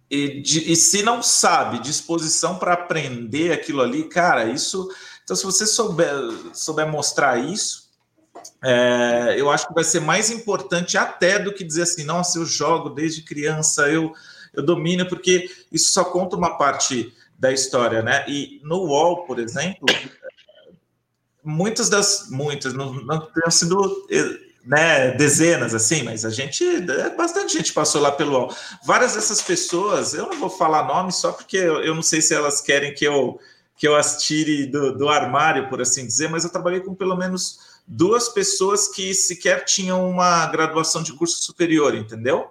e, 0.09 0.41
de, 0.41 0.71
e 0.71 0.75
se 0.77 1.03
não 1.03 1.21
sabe, 1.21 1.79
disposição 1.79 2.57
para 2.57 2.73
aprender 2.73 3.51
aquilo 3.51 3.81
ali, 3.81 4.05
cara, 4.05 4.45
isso. 4.45 4.89
Então, 5.23 5.35
se 5.35 5.43
você 5.43 5.65
souber, 5.65 6.13
souber 6.53 6.87
mostrar 6.87 7.37
isso 7.37 7.90
é, 8.63 9.35
eu 9.37 9.49
acho 9.49 9.67
que 9.67 9.73
vai 9.73 9.83
ser 9.83 10.01
mais 10.01 10.29
importante 10.29 10.97
até 10.97 11.39
do 11.39 11.53
que 11.53 11.63
dizer 11.63 11.83
assim, 11.83 12.03
nossa, 12.03 12.37
eu 12.37 12.45
jogo 12.45 12.89
desde 12.89 13.23
criança, 13.23 13.89
eu, 13.89 14.13
eu 14.53 14.63
domino, 14.63 15.07
porque 15.07 15.49
isso 15.71 15.91
só 15.91 16.03
conta 16.03 16.35
uma 16.35 16.57
parte 16.57 17.13
da 17.37 17.51
história, 17.51 18.03
né? 18.03 18.23
E 18.27 18.61
no 18.63 18.85
UOL, 18.85 19.25
por 19.25 19.39
exemplo, 19.39 19.85
muitas 21.43 21.89
das, 21.89 22.27
muitas, 22.29 22.73
não, 22.73 22.93
não 22.93 23.19
tenham 23.19 23.49
sido 23.49 24.05
né, 24.63 25.09
dezenas 25.11 25.73
assim, 25.73 26.03
mas 26.03 26.23
a 26.23 26.29
gente, 26.29 26.63
bastante 27.17 27.57
gente 27.57 27.73
passou 27.73 27.99
lá 27.99 28.11
pelo 28.11 28.33
UOL. 28.33 28.55
Várias 28.85 29.15
dessas 29.15 29.41
pessoas, 29.41 30.13
eu 30.13 30.27
não 30.27 30.39
vou 30.39 30.51
falar 30.51 30.85
nome 30.85 31.11
só 31.11 31.31
porque 31.31 31.57
eu, 31.57 31.81
eu 31.81 31.95
não 31.95 32.03
sei 32.03 32.21
se 32.21 32.35
elas 32.35 32.61
querem 32.61 32.93
que 32.93 33.05
eu 33.05 33.39
que 33.75 33.87
eu 33.87 33.95
as 33.95 34.21
tire 34.21 34.67
do, 34.67 34.95
do 34.95 35.09
armário, 35.09 35.67
por 35.67 35.81
assim 35.81 36.05
dizer, 36.05 36.29
mas 36.29 36.43
eu 36.43 36.51
trabalhei 36.51 36.81
com 36.81 36.93
pelo 36.93 37.17
menos 37.17 37.70
duas 37.87 38.29
pessoas 38.29 38.87
que 38.87 39.13
sequer 39.13 39.65
tinham 39.65 40.09
uma 40.09 40.45
graduação 40.47 41.03
de 41.03 41.13
curso 41.13 41.43
superior, 41.43 41.95
entendeu? 41.95 42.49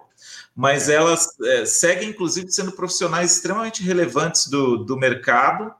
Mas 0.55 0.89
é. 0.89 0.95
elas 0.95 1.29
é, 1.43 1.65
seguem, 1.65 2.09
inclusive, 2.09 2.51
sendo 2.51 2.71
profissionais 2.71 3.35
extremamente 3.35 3.83
relevantes 3.83 4.47
do, 4.47 4.77
do 4.77 4.97
mercado 4.97 5.73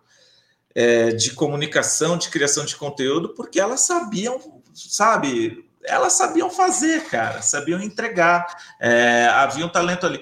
é, 0.74 1.12
de 1.12 1.32
comunicação, 1.32 2.18
de 2.18 2.30
criação 2.30 2.66
de 2.66 2.76
conteúdo, 2.76 3.30
porque 3.30 3.60
elas 3.60 3.82
sabiam, 3.82 4.62
sabe, 4.74 5.70
elas 5.84 6.14
sabiam 6.14 6.50
fazer, 6.50 7.06
cara, 7.06 7.42
sabiam 7.42 7.82
entregar, 7.82 8.48
é, 8.80 9.26
havia 9.26 9.66
um 9.66 9.70
talento 9.70 10.06
ali. 10.06 10.22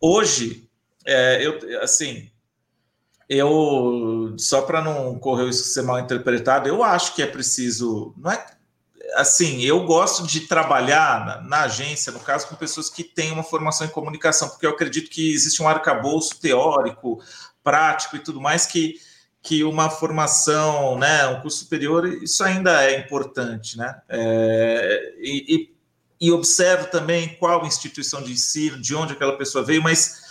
Hoje, 0.00 0.68
é, 1.04 1.46
eu, 1.46 1.82
assim, 1.82 2.30
eu 3.28 4.34
só 4.38 4.62
para 4.62 4.80
não 4.82 5.18
correr 5.18 5.48
isso 5.48 5.64
ser 5.64 5.82
mal 5.82 5.98
interpretado, 5.98 6.68
eu 6.68 6.82
acho 6.82 7.14
que 7.14 7.22
é 7.22 7.26
preciso, 7.26 8.14
não 8.16 8.30
é 8.30 8.46
assim, 9.14 9.62
eu 9.62 9.84
gosto 9.84 10.26
de 10.26 10.40
trabalhar 10.40 11.24
na, 11.24 11.40
na, 11.42 11.60
agência, 11.62 12.12
no 12.12 12.20
caso, 12.20 12.48
com 12.48 12.56
pessoas 12.56 12.90
que 12.90 13.04
têm 13.04 13.32
uma 13.32 13.42
formação 13.42 13.86
em 13.86 13.90
comunicação, 13.90 14.48
porque 14.48 14.66
eu 14.66 14.70
acredito 14.70 15.10
que 15.10 15.32
existe 15.32 15.62
um 15.62 15.68
arcabouço 15.68 16.40
teórico, 16.40 17.22
prático 17.62 18.16
e 18.16 18.20
tudo 18.20 18.40
mais 18.40 18.66
que, 18.66 18.94
que 19.42 19.64
uma 19.64 19.90
formação, 19.90 20.98
né, 20.98 21.26
um 21.28 21.40
curso 21.40 21.58
superior, 21.58 22.06
isso 22.22 22.42
ainda 22.44 22.84
é 22.84 22.98
importante, 22.98 23.76
né? 23.78 24.00
É, 24.08 25.14
e, 25.18 25.54
e, 26.20 26.26
e 26.28 26.32
observo 26.32 26.86
também 26.86 27.36
qual 27.36 27.66
instituição 27.66 28.22
de 28.22 28.32
ensino, 28.32 28.80
de 28.80 28.94
onde 28.94 29.12
aquela 29.12 29.36
pessoa 29.36 29.64
veio, 29.64 29.82
mas 29.82 30.25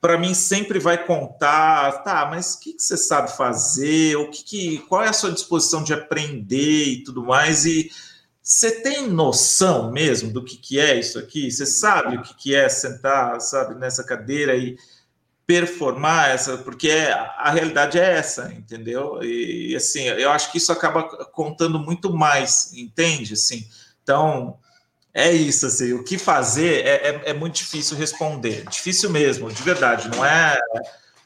para 0.00 0.18
mim 0.18 0.34
sempre 0.34 0.78
vai 0.78 1.04
contar, 1.04 2.02
tá, 2.02 2.26
mas 2.30 2.54
o 2.54 2.60
que, 2.60 2.74
que, 2.74 2.82
você 2.82 2.96
sabe 2.96 3.36
fazer, 3.36 4.16
o 4.16 4.30
que, 4.30 4.44
que, 4.44 4.78
qual 4.80 5.02
é 5.02 5.08
a 5.08 5.12
sua 5.12 5.32
disposição 5.32 5.82
de 5.82 5.92
aprender 5.92 6.84
e 6.84 7.04
tudo 7.04 7.24
mais, 7.24 7.64
e 7.64 7.90
você 8.42 8.80
tem 8.82 9.08
noção 9.08 9.90
mesmo 9.90 10.32
do 10.32 10.44
que, 10.44 10.56
que 10.56 10.78
é 10.78 10.98
isso 10.98 11.18
aqui? 11.18 11.50
Você 11.50 11.66
sabe 11.66 12.16
o 12.16 12.22
que, 12.22 12.34
que 12.34 12.54
é 12.54 12.68
sentar, 12.68 13.40
sabe, 13.40 13.74
nessa 13.74 14.04
cadeira 14.04 14.54
e 14.54 14.76
performar 15.46 16.30
essa, 16.30 16.58
porque 16.58 16.88
é, 16.88 17.12
a 17.12 17.50
realidade 17.50 17.98
é 17.98 18.18
essa, 18.18 18.52
entendeu? 18.52 19.22
E 19.22 19.74
assim, 19.76 20.04
eu 20.04 20.30
acho 20.30 20.50
que 20.50 20.58
isso 20.58 20.72
acaba 20.72 21.04
contando 21.26 21.78
muito 21.78 22.12
mais, 22.12 22.72
entende? 22.72 23.34
Assim, 23.34 23.66
então 24.02 24.58
é 25.18 25.32
isso, 25.32 25.64
assim, 25.64 25.94
o 25.94 26.04
que 26.04 26.18
fazer 26.18 26.84
é, 26.84 27.08
é, 27.08 27.22
é 27.30 27.32
muito 27.32 27.54
difícil 27.54 27.96
responder, 27.96 28.66
difícil 28.68 29.08
mesmo, 29.08 29.50
de 29.50 29.62
verdade, 29.62 30.14
não 30.14 30.22
é 30.22 30.58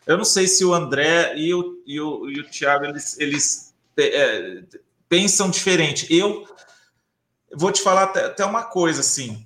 Eu 0.07 0.17
não 0.17 0.25
sei 0.25 0.47
se 0.47 0.65
o 0.65 0.73
André 0.73 1.35
e 1.37 1.53
o, 1.53 1.83
e 1.85 2.01
o, 2.01 2.31
e 2.31 2.41
o 2.41 2.49
Thiago 2.49 2.85
eles, 2.85 3.19
eles 3.19 3.75
é, 3.99 4.63
pensam 5.09 5.51
diferente. 5.51 6.07
Eu 6.09 6.47
vou 7.53 7.73
te 7.73 7.83
falar 7.83 8.05
até, 8.05 8.27
até 8.27 8.45
uma 8.45 8.63
coisa 8.63 9.01
assim. 9.01 9.45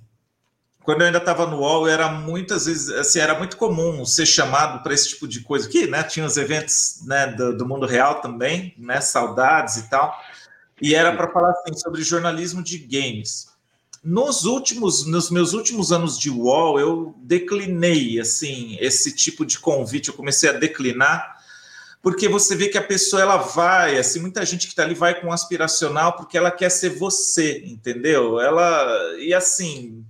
Quando 0.83 1.01
eu 1.01 1.07
ainda 1.07 1.17
estava 1.17 1.47
no 1.47 1.61
UOL, 1.61 1.87
era 1.87 2.07
muitas 2.09 2.67
vezes 2.67 2.89
assim, 2.89 3.19
era 3.19 3.33
muito 3.35 3.57
comum 3.57 4.05
ser 4.05 4.27
chamado 4.27 4.83
para 4.83 4.93
esse 4.93 5.09
tipo 5.09 5.27
de 5.27 5.41
coisa 5.41 5.67
aqui, 5.67 5.87
né? 5.87 6.03
Tinha 6.03 6.23
os 6.23 6.37
eventos 6.37 6.99
né, 7.07 7.27
do, 7.27 7.57
do 7.57 7.67
mundo 7.67 7.87
real 7.87 8.21
também, 8.21 8.75
né? 8.77 9.01
Saudades 9.01 9.77
e 9.77 9.89
tal. 9.89 10.15
E 10.79 10.93
era 10.93 11.15
para 11.15 11.31
falar 11.31 11.49
assim, 11.49 11.75
sobre 11.75 12.03
jornalismo 12.03 12.61
de 12.61 12.77
games. 12.77 13.54
Nos 14.05 14.45
últimos, 14.45 15.03
nos 15.07 15.31
meus 15.31 15.53
últimos 15.53 15.91
anos 15.91 16.19
de 16.19 16.29
UOL, 16.29 16.79
eu 16.79 17.15
declinei 17.17 18.19
assim 18.19 18.77
esse 18.79 19.11
tipo 19.11 19.43
de 19.43 19.57
convite. 19.57 20.09
Eu 20.09 20.13
comecei 20.13 20.47
a 20.47 20.53
declinar 20.53 21.35
porque 22.03 22.29
você 22.29 22.55
vê 22.55 22.69
que 22.69 22.77
a 22.77 22.83
pessoa 22.83 23.23
ela 23.23 23.37
vai, 23.37 23.97
assim, 23.97 24.19
muita 24.19 24.45
gente 24.45 24.67
que 24.67 24.73
está 24.73 24.83
ali 24.83 24.93
vai 24.93 25.19
com 25.19 25.25
um 25.25 25.31
aspiracional 25.31 26.15
porque 26.15 26.37
ela 26.37 26.51
quer 26.51 26.69
ser 26.69 26.89
você, 26.89 27.63
entendeu? 27.65 28.39
Ela 28.39 29.17
e 29.17 29.33
assim 29.33 30.05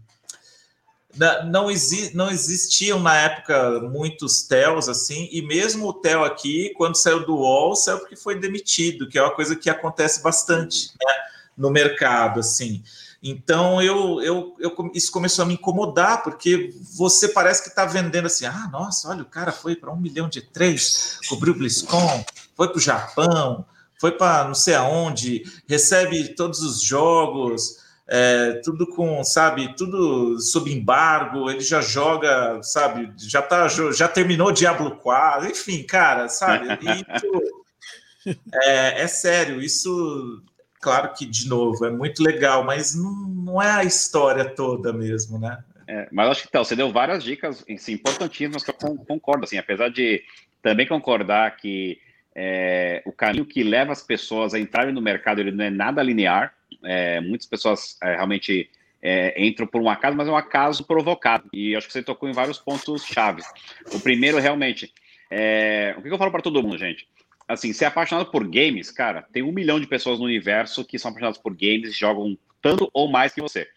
não, 1.46 1.72
exi 1.72 2.14
não 2.14 2.30
existiam 2.30 3.00
na 3.00 3.16
época 3.16 3.80
muitos 3.80 4.44
TELs 4.44 4.90
assim, 4.90 5.30
e 5.32 5.42
mesmo 5.42 5.88
o 5.88 5.94
TEL 5.94 6.26
aqui, 6.26 6.74
quando 6.76 6.98
saiu 6.98 7.26
do 7.26 7.38
UOL, 7.38 7.78
saiu 7.78 8.00
porque 8.00 8.18
foi 8.18 8.38
demitido, 8.38 9.08
que 9.08 9.18
é 9.18 9.22
uma 9.22 9.34
coisa 9.34 9.56
que 9.56 9.70
acontece 9.70 10.22
bastante 10.22 10.92
né, 11.02 11.14
no 11.58 11.70
mercado, 11.70 12.42
assim. 12.42 12.84
Então 13.28 13.82
eu, 13.82 14.22
eu, 14.22 14.56
eu, 14.60 14.92
isso 14.94 15.12
começou 15.12 15.42
a 15.42 15.48
me 15.48 15.56
incomodar, 15.56 16.22
porque 16.22 16.72
você 16.96 17.28
parece 17.28 17.64
que 17.64 17.70
está 17.70 17.84
vendendo 17.84 18.28
assim: 18.28 18.46
ah, 18.46 18.70
nossa, 18.72 19.10
olha, 19.10 19.24
o 19.24 19.26
cara 19.26 19.52
foi 19.52 19.76
para 19.76 19.92
um 19.92 20.00
milhão 20.00 20.30
de 20.30 20.42
três, 20.42 21.18
cobriu 21.28 21.52
o 21.52 21.58
BlizzCon, 21.58 22.24
foi 22.56 22.68
para 22.68 22.78
o 22.78 22.82
Japão, 22.82 23.66
foi 24.00 24.12
para 24.12 24.44
não 24.48 24.54
sei 24.54 24.76
aonde, 24.76 25.42
recebe 25.68 26.36
todos 26.36 26.60
os 26.62 26.80
jogos, 26.80 27.78
é, 28.08 28.62
tudo 28.64 28.86
com, 28.86 29.24
sabe, 29.24 29.76
tudo 29.76 30.40
sob 30.40 30.72
embargo, 30.72 31.50
ele 31.50 31.62
já 31.62 31.82
joga, 31.82 32.62
sabe, 32.62 33.12
já 33.18 33.42
tá, 33.42 33.68
já 33.68 34.08
terminou 34.08 34.52
Diablo 34.52 34.98
4, 34.98 35.50
enfim, 35.50 35.82
cara, 35.82 36.30
sabe? 36.30 36.68
Isso, 36.80 38.38
é, 38.54 39.02
é 39.02 39.08
sério, 39.08 39.60
isso 39.60 40.44
claro 40.86 41.12
que, 41.14 41.26
de 41.26 41.50
novo, 41.50 41.84
é 41.84 41.90
muito 41.90 42.22
legal, 42.22 42.64
mas 42.64 42.94
não, 42.94 43.12
não 43.12 43.60
é 43.60 43.72
a 43.72 43.84
história 43.84 44.46
toda 44.46 44.94
mesmo, 44.94 45.40
né? 45.40 45.58
É, 45.88 46.08
mas 46.12 46.30
acho 46.30 46.42
que 46.44 46.48
então, 46.48 46.64
você 46.64 46.76
deu 46.76 46.92
várias 46.92 47.24
dicas 47.24 47.66
assim, 47.68 47.94
importantíssimas 47.94 48.64
que 48.64 48.70
eu 48.70 48.76
concordo, 48.76 49.46
assim, 49.46 49.58
apesar 49.58 49.90
de 49.90 50.22
também 50.62 50.86
concordar 50.86 51.58
que 51.58 52.00
é, 52.36 53.02
o 53.04 53.12
caminho 53.12 53.48
que 53.48 53.64
leva 53.64 53.92
as 53.92 54.04
pessoas 54.04 54.54
a 54.54 54.60
entrarem 54.60 54.94
no 54.94 55.02
mercado 55.02 55.40
ele 55.40 55.52
não 55.52 55.66
é 55.66 55.72
nada 55.72 56.04
linear. 56.04 56.54
É, 56.84 57.20
muitas 57.20 57.48
pessoas 57.48 57.98
é, 58.04 58.18
realmente 58.18 58.70
é, 59.02 59.44
entram 59.44 59.66
por 59.66 59.82
um 59.82 59.90
acaso, 59.90 60.16
mas 60.16 60.28
é 60.28 60.32
um 60.32 60.38
acaso 60.38 60.86
provocado. 60.86 61.50
E 61.52 61.76
acho 61.76 61.88
que 61.88 61.94
você 61.94 62.04
tocou 62.04 62.30
em 62.30 62.34
vários 62.34 62.60
pontos 62.60 63.04
chaves. 63.04 63.46
O 63.92 64.00
primeiro, 64.00 64.38
realmente, 64.38 64.94
é, 65.32 65.96
o 65.98 66.02
que 66.04 66.10
eu 66.10 66.18
falo 66.18 66.32
para 66.32 66.44
todo 66.44 66.62
mundo, 66.62 66.78
gente? 66.78 67.08
Assim, 67.48 67.74
ser 67.74 67.86
apaixonado 67.86 68.32
por 68.32 68.48
games, 68.48 68.92
cara, 68.92 69.24
tem 69.32 69.44
um 69.44 69.52
milhão 69.52 69.80
de 69.80 69.88
pessoas 69.88 70.20
no 70.20 70.26
universo 70.26 70.84
que 70.84 70.98
são 70.98 71.10
apaixonadas 71.10 71.38
por 71.38 71.56
games 71.56 71.96
jogam 71.96 72.38
tanto 72.62 72.90
ou 72.94 73.08
mais 73.10 73.34
que 73.34 73.42
você. 73.42 73.68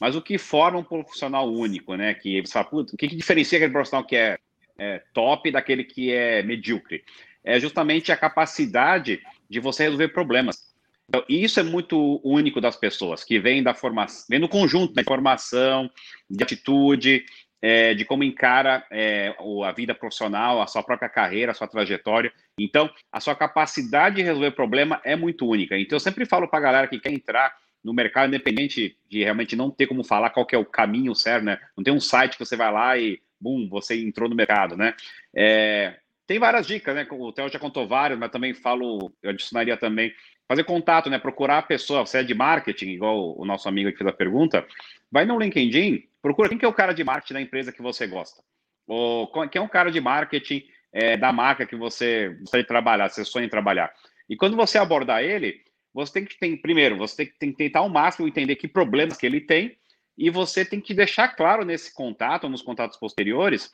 Mas 0.00 0.14
o 0.14 0.22
que 0.22 0.36
forma 0.36 0.78
um 0.78 0.84
profissional 0.84 1.50
único, 1.50 1.94
né? 1.94 2.12
Que 2.14 2.42
você 2.42 2.52
fala, 2.52 2.68
o 2.70 2.84
que, 2.84 3.08
que 3.08 3.16
diferencia 3.16 3.58
aquele 3.58 3.72
profissional 3.72 4.04
que 4.04 4.16
é, 4.16 4.38
é 4.78 5.02
top 5.14 5.50
daquele 5.50 5.84
que 5.84 6.12
é 6.12 6.42
medíocre? 6.42 7.02
É 7.42 7.58
justamente 7.58 8.12
a 8.12 8.16
capacidade 8.16 9.20
de 9.48 9.60
você 9.60 9.84
resolver 9.84 10.08
problemas. 10.08 10.66
Então, 11.08 11.24
isso 11.28 11.60
é 11.60 11.62
muito 11.62 12.20
único 12.24 12.60
das 12.60 12.76
pessoas, 12.76 13.22
que 13.22 13.38
vem 13.38 13.62
da 13.62 13.72
formação, 13.72 14.26
vem 14.28 14.40
do 14.40 14.48
conjunto 14.48 14.92
da 14.92 15.02
informação, 15.02 15.88
de 16.28 16.42
atitude, 16.42 17.24
é, 17.66 17.94
de 17.94 18.04
como 18.04 18.22
encara 18.22 18.86
é, 18.92 19.34
a 19.64 19.72
vida 19.72 19.92
profissional, 19.92 20.62
a 20.62 20.68
sua 20.68 20.84
própria 20.84 21.08
carreira, 21.08 21.50
a 21.50 21.54
sua 21.54 21.66
trajetória. 21.66 22.32
Então, 22.56 22.88
a 23.10 23.18
sua 23.18 23.34
capacidade 23.34 24.16
de 24.16 24.22
resolver 24.22 24.52
problema 24.52 25.00
é 25.02 25.16
muito 25.16 25.44
única. 25.44 25.76
Então, 25.76 25.96
eu 25.96 26.00
sempre 26.00 26.24
falo 26.24 26.46
para 26.46 26.60
a 26.60 26.62
galera 26.62 26.86
que 26.86 27.00
quer 27.00 27.10
entrar 27.10 27.52
no 27.82 27.92
mercado, 27.92 28.28
independente 28.28 28.96
de 29.10 29.24
realmente 29.24 29.56
não 29.56 29.68
ter 29.68 29.88
como 29.88 30.04
falar 30.04 30.30
qual 30.30 30.46
é 30.52 30.56
o 30.56 30.64
caminho 30.64 31.12
certo, 31.12 31.42
né? 31.42 31.58
Não 31.76 31.82
tem 31.82 31.92
um 31.92 31.98
site 31.98 32.34
que 32.34 32.44
você 32.44 32.54
vai 32.54 32.72
lá 32.72 32.96
e, 32.96 33.20
bum, 33.40 33.68
você 33.68 34.00
entrou 34.00 34.28
no 34.28 34.36
mercado, 34.36 34.76
né? 34.76 34.94
É, 35.34 35.96
tem 36.24 36.38
várias 36.38 36.68
dicas, 36.68 36.94
né? 36.94 37.04
O 37.10 37.32
Theo 37.32 37.48
já 37.48 37.58
contou 37.58 37.88
várias, 37.88 38.16
mas 38.16 38.30
também 38.30 38.54
falo, 38.54 39.12
eu 39.20 39.30
adicionaria 39.30 39.76
também 39.76 40.14
fazer 40.46 40.62
contato, 40.62 41.10
né? 41.10 41.18
Procurar 41.18 41.58
a 41.58 41.62
pessoa, 41.62 42.06
você 42.06 42.18
é 42.18 42.22
de 42.22 42.32
marketing, 42.32 42.90
igual 42.90 43.36
o 43.36 43.44
nosso 43.44 43.68
amigo 43.68 43.90
que 43.90 43.98
fez 43.98 44.08
a 44.08 44.12
pergunta, 44.12 44.64
vai 45.10 45.24
no 45.24 45.36
LinkedIn, 45.36 46.04
procura 46.26 46.48
quem 46.48 46.58
que 46.58 46.64
é 46.64 46.68
o 46.68 46.72
cara 46.72 46.92
de 46.92 47.04
marketing 47.04 47.34
da 47.34 47.40
empresa 47.40 47.70
que 47.70 47.80
você 47.80 48.04
gosta. 48.04 48.42
Ou 48.88 49.30
quem 49.48 49.60
é 49.60 49.64
o 49.64 49.68
cara 49.68 49.92
de 49.92 50.00
marketing 50.00 50.64
é, 50.92 51.16
da 51.16 51.32
marca 51.32 51.64
que 51.64 51.76
você 51.76 52.30
gostaria 52.40 52.64
de 52.64 52.68
trabalhar, 52.68 53.08
você 53.08 53.24
sonha 53.24 53.46
em 53.46 53.48
trabalhar. 53.48 53.92
E 54.28 54.36
quando 54.36 54.56
você 54.56 54.76
abordar 54.76 55.22
ele, 55.22 55.60
você 55.94 56.14
tem 56.14 56.24
que 56.24 56.36
tem, 56.36 56.56
primeiro, 56.56 56.96
você 56.96 57.16
tem, 57.16 57.32
tem 57.38 57.50
que 57.52 57.58
tentar 57.58 57.78
ao 57.80 57.88
máximo 57.88 58.26
entender 58.26 58.56
que 58.56 58.66
problemas 58.66 59.16
que 59.16 59.24
ele 59.24 59.40
tem, 59.40 59.76
e 60.18 60.28
você 60.28 60.64
tem 60.64 60.80
que 60.80 60.94
deixar 60.94 61.28
claro 61.28 61.64
nesse 61.64 61.94
contato, 61.94 62.48
nos 62.48 62.62
contatos 62.62 62.98
posteriores, 62.98 63.70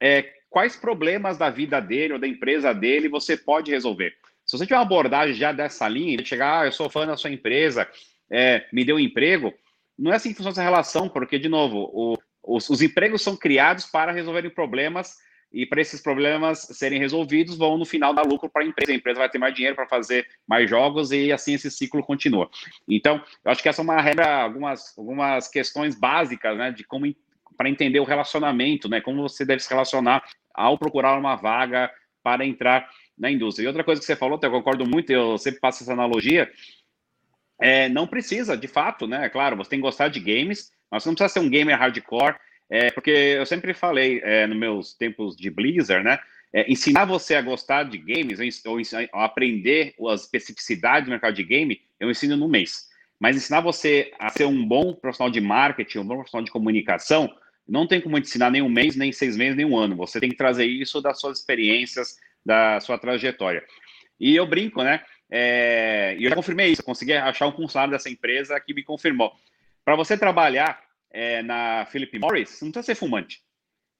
é, 0.00 0.22
quais 0.48 0.76
problemas 0.76 1.36
da 1.36 1.50
vida 1.50 1.80
dele 1.80 2.14
ou 2.14 2.18
da 2.18 2.26
empresa 2.26 2.72
dele 2.72 3.08
você 3.08 3.36
pode 3.36 3.70
resolver. 3.70 4.14
Se 4.46 4.56
você 4.56 4.64
tiver 4.64 4.76
uma 4.76 4.82
abordagem 4.82 5.34
já 5.34 5.52
dessa 5.52 5.86
linha, 5.86 6.16
de 6.16 6.24
chegar, 6.24 6.62
ah, 6.62 6.66
eu 6.66 6.72
sou 6.72 6.88
fã 6.88 7.06
da 7.06 7.16
sua 7.16 7.30
empresa, 7.30 7.86
é, 8.30 8.66
me 8.72 8.84
deu 8.84 8.96
um 8.96 9.00
emprego, 9.00 9.52
não 10.00 10.12
é 10.12 10.16
assim 10.16 10.30
que 10.30 10.36
funciona 10.36 10.52
essa 10.52 10.62
relação, 10.62 11.08
porque, 11.08 11.38
de 11.38 11.48
novo, 11.48 11.90
o, 11.92 12.16
os, 12.42 12.70
os, 12.70 12.80
empregos 12.80 13.20
são 13.20 13.36
criados 13.36 13.84
para 13.84 14.10
resolverem 14.10 14.50
problemas 14.50 15.14
e 15.52 15.66
para 15.66 15.80
esses 15.80 16.00
problemas 16.00 16.60
serem 16.60 16.98
resolvidos, 16.98 17.58
vão 17.58 17.76
no 17.76 17.84
final 17.84 18.14
dar 18.14 18.22
lucro 18.22 18.48
para 18.48 18.62
a 18.62 18.66
empresa. 18.66 18.92
A 18.92 18.94
empresa 18.94 19.18
vai 19.18 19.28
ter 19.28 19.38
mais 19.38 19.54
dinheiro 19.54 19.76
para 19.76 19.86
fazer 19.86 20.26
mais 20.48 20.70
jogos 20.70 21.12
e 21.12 21.30
assim 21.32 21.54
esse 21.54 21.70
ciclo 21.70 22.02
continua. 22.02 22.48
Então, 22.88 23.22
eu 23.44 23.50
acho 23.50 23.62
que 23.62 23.68
essa 23.68 23.82
é 23.82 23.84
uma 23.84 24.00
regra, 24.00 24.42
algumas, 24.42 24.96
algumas 24.96 25.48
questões 25.48 25.94
básicas, 25.94 26.56
né, 26.56 26.70
de 26.70 26.82
como 26.84 27.04
para 27.56 27.68
entender 27.68 28.00
o 28.00 28.04
relacionamento, 28.04 28.88
né, 28.88 29.02
como 29.02 29.20
você 29.22 29.44
deve 29.44 29.62
se 29.62 29.68
relacionar 29.68 30.24
ao 30.54 30.78
procurar 30.78 31.18
uma 31.18 31.36
vaga 31.36 31.90
para 32.22 32.46
entrar 32.46 32.88
na 33.18 33.30
indústria. 33.30 33.64
E 33.64 33.66
outra 33.66 33.84
coisa 33.84 34.00
que 34.00 34.06
você 34.06 34.16
falou, 34.16 34.40
eu 34.42 34.50
concordo 34.50 34.86
muito, 34.86 35.10
eu 35.10 35.36
sempre 35.36 35.60
passo 35.60 35.82
essa 35.82 35.92
analogia, 35.92 36.50
é, 37.60 37.88
não 37.88 38.06
precisa, 38.06 38.56
de 38.56 38.66
fato, 38.66 39.06
né? 39.06 39.28
Claro, 39.28 39.56
você 39.56 39.70
tem 39.70 39.78
que 39.78 39.84
gostar 39.84 40.08
de 40.08 40.18
games, 40.18 40.72
mas 40.90 41.02
você 41.02 41.08
não 41.08 41.14
precisa 41.14 41.34
ser 41.34 41.40
um 41.40 41.50
gamer 41.50 41.78
hardcore, 41.78 42.36
é, 42.68 42.90
porque 42.90 43.10
eu 43.10 43.44
sempre 43.44 43.74
falei 43.74 44.20
é, 44.24 44.46
nos 44.46 44.56
meus 44.56 44.94
tempos 44.94 45.36
de 45.36 45.50
Blizzard, 45.50 46.04
né? 46.04 46.18
É, 46.52 46.70
ensinar 46.70 47.04
você 47.04 47.34
a 47.34 47.42
gostar 47.42 47.84
de 47.84 47.98
games, 47.98 48.38
ou, 48.64 48.76
ou 48.76 49.20
aprender 49.20 49.94
as 50.08 50.22
especificidades 50.22 51.06
do 51.06 51.10
mercado 51.10 51.34
de 51.34 51.44
game, 51.44 51.80
eu 51.98 52.10
ensino 52.10 52.36
no 52.36 52.48
mês. 52.48 52.88
Mas 53.20 53.36
ensinar 53.36 53.60
você 53.60 54.10
a 54.18 54.30
ser 54.30 54.46
um 54.46 54.66
bom 54.66 54.94
profissional 54.94 55.30
de 55.30 55.40
marketing, 55.40 55.98
um 55.98 56.06
bom 56.06 56.14
profissional 56.16 56.44
de 56.44 56.50
comunicação, 56.50 57.32
não 57.68 57.86
tem 57.86 58.00
como 58.00 58.18
ensinar 58.18 58.50
nem 58.50 58.62
um 58.62 58.68
mês, 58.68 58.96
nem 58.96 59.12
seis 59.12 59.36
meses, 59.36 59.56
nem 59.56 59.66
um 59.66 59.76
ano. 59.76 59.94
Você 59.96 60.18
tem 60.18 60.30
que 60.30 60.36
trazer 60.36 60.64
isso 60.64 61.00
das 61.00 61.20
suas 61.20 61.38
experiências, 61.38 62.16
da 62.44 62.80
sua 62.80 62.98
trajetória. 62.98 63.62
E 64.18 64.34
eu 64.34 64.46
brinco, 64.46 64.82
né? 64.82 65.02
É, 65.30 66.16
e 66.18 66.24
eu 66.24 66.30
já 66.30 66.36
confirmei 66.36 66.68
isso, 66.70 66.80
eu 66.80 66.86
consegui 66.86 67.12
achar 67.12 67.46
um 67.46 67.52
funcionário 67.52 67.92
dessa 67.92 68.10
empresa 68.10 68.58
que 68.60 68.74
me 68.74 68.82
confirmou. 68.82 69.32
Para 69.84 69.96
você 69.96 70.16
trabalhar 70.16 70.82
é, 71.10 71.42
na 71.42 71.86
Philip 71.86 72.18
Morris, 72.18 72.50
você 72.50 72.64
não 72.64 72.72
precisa 72.72 72.94
ser 72.94 72.98
fumante. 72.98 73.42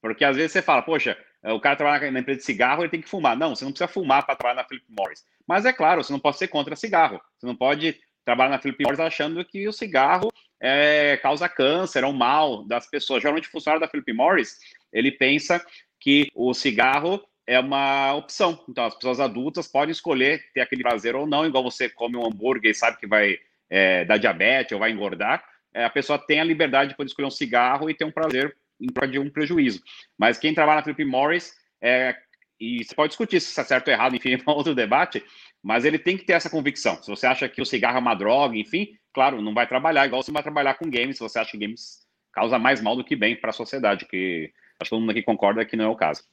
Porque 0.01 0.25
às 0.25 0.35
vezes 0.35 0.51
você 0.51 0.61
fala, 0.61 0.81
poxa, 0.81 1.17
o 1.43 1.59
cara 1.59 1.75
trabalha 1.75 2.11
na 2.11 2.19
empresa 2.19 2.39
de 2.39 2.45
cigarro, 2.45 2.81
ele 2.81 2.89
tem 2.89 3.01
que 3.01 3.09
fumar. 3.09 3.37
Não, 3.37 3.55
você 3.55 3.63
não 3.63 3.71
precisa 3.71 3.87
fumar 3.87 4.25
para 4.25 4.35
trabalhar 4.35 4.61
na 4.61 4.67
Philip 4.67 4.85
Morris. 4.89 5.23
Mas 5.47 5.65
é 5.65 5.73
claro, 5.73 6.03
você 6.03 6.11
não 6.11 6.19
pode 6.19 6.37
ser 6.37 6.47
contra 6.47 6.75
cigarro. 6.75 7.21
Você 7.37 7.45
não 7.45 7.55
pode 7.55 7.99
trabalhar 8.25 8.49
na 8.49 8.59
Philip 8.59 8.83
Morris 8.83 8.99
achando 8.99 9.43
que 9.45 9.67
o 9.67 9.73
cigarro 9.73 10.31
é, 10.59 11.17
causa 11.17 11.49
câncer, 11.49 12.03
é 12.03 12.07
um 12.07 12.13
mal 12.13 12.63
das 12.65 12.87
pessoas. 12.87 13.21
Geralmente 13.21 13.47
o 13.47 13.51
funcionário 13.51 13.81
da 13.81 13.87
Philip 13.87 14.13
Morris, 14.13 14.59
ele 14.93 15.11
pensa 15.11 15.63
que 15.99 16.27
o 16.35 16.53
cigarro 16.53 17.23
é 17.45 17.59
uma 17.59 18.13
opção. 18.13 18.63
Então, 18.69 18.85
as 18.85 18.95
pessoas 18.95 19.19
adultas 19.19 19.67
podem 19.67 19.91
escolher 19.91 20.43
ter 20.53 20.61
aquele 20.61 20.83
prazer 20.83 21.15
ou 21.15 21.27
não, 21.27 21.45
igual 21.45 21.63
você 21.63 21.89
come 21.89 22.17
um 22.17 22.25
hambúrguer 22.25 22.71
e 22.71 22.75
sabe 22.75 22.97
que 22.97 23.07
vai 23.07 23.37
é, 23.69 24.05
dar 24.05 24.17
diabetes 24.17 24.73
ou 24.73 24.79
vai 24.79 24.91
engordar. 24.91 25.43
É, 25.73 25.85
a 25.85 25.89
pessoa 25.89 26.19
tem 26.19 26.39
a 26.39 26.43
liberdade 26.43 26.91
de 26.91 26.97
poder 26.97 27.07
escolher 27.07 27.27
um 27.27 27.31
cigarro 27.31 27.89
e 27.89 27.93
ter 27.93 28.05
um 28.05 28.11
prazer 28.11 28.55
em 28.79 28.87
prol 28.87 29.07
de 29.07 29.19
um 29.19 29.29
prejuízo. 29.29 29.81
Mas 30.17 30.37
quem 30.37 30.53
trabalha 30.53 30.77
na 30.77 30.83
Philip 30.83 31.05
Morris, 31.05 31.53
é, 31.81 32.15
e 32.59 32.83
você 32.83 32.93
pode 32.93 33.09
discutir 33.09 33.39
se 33.39 33.51
isso 33.51 33.61
é 33.61 33.63
certo 33.63 33.87
ou 33.87 33.93
errado, 33.93 34.15
enfim, 34.15 34.33
é 34.33 34.37
um 34.37 34.53
outro 34.53 34.75
debate, 34.75 35.23
mas 35.63 35.85
ele 35.85 35.97
tem 35.97 36.17
que 36.17 36.25
ter 36.25 36.33
essa 36.33 36.49
convicção. 36.49 37.01
Se 37.01 37.09
você 37.09 37.25
acha 37.25 37.47
que 37.47 37.61
o 37.61 37.65
cigarro 37.65 37.97
é 37.97 38.01
uma 38.01 38.15
droga, 38.15 38.57
enfim, 38.57 38.89
claro, 39.13 39.41
não 39.41 39.53
vai 39.53 39.67
trabalhar, 39.67 40.05
igual 40.05 40.21
você 40.21 40.31
vai 40.31 40.43
trabalhar 40.43 40.73
com 40.75 40.89
games, 40.89 41.17
se 41.17 41.23
você 41.23 41.39
acha 41.39 41.51
que 41.51 41.57
games 41.57 42.05
causa 42.33 42.57
mais 42.57 42.81
mal 42.81 42.95
do 42.95 43.03
que 43.03 43.15
bem 43.15 43.35
para 43.35 43.49
a 43.49 43.53
sociedade, 43.53 44.05
que 44.05 44.51
acho 44.79 44.89
que 44.89 44.95
todo 44.95 44.99
mundo 44.99 45.11
aqui 45.11 45.21
concorda 45.21 45.65
que 45.65 45.75
não 45.75 45.85
é 45.85 45.89
o 45.89 45.95
caso. 45.95 46.23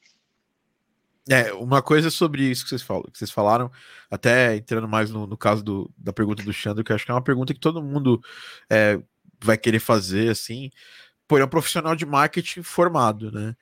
É, 1.30 1.52
uma 1.52 1.82
coisa 1.82 2.10
sobre 2.10 2.42
isso 2.44 2.64
que 2.64 2.70
vocês, 2.70 2.82
falam, 2.82 3.02
que 3.04 3.18
vocês 3.18 3.30
falaram, 3.30 3.70
até 4.10 4.56
entrando 4.56 4.88
mais 4.88 5.10
no, 5.10 5.26
no 5.26 5.36
caso 5.36 5.62
do, 5.62 5.90
da 5.96 6.12
pergunta 6.12 6.42
do 6.42 6.52
Xandro, 6.52 6.82
que 6.82 6.92
acho 6.92 7.04
que 7.04 7.10
é 7.10 7.14
uma 7.14 7.22
pergunta 7.22 7.52
que 7.52 7.60
todo 7.60 7.82
mundo 7.82 8.22
é, 8.70 8.98
vai 9.42 9.58
querer 9.58 9.78
fazer, 9.78 10.30
assim, 10.30 10.70
por 11.26 11.40
é 11.40 11.44
um 11.44 11.48
profissional 11.48 11.94
de 11.94 12.06
marketing 12.06 12.62
formado, 12.62 13.30
né? 13.30 13.54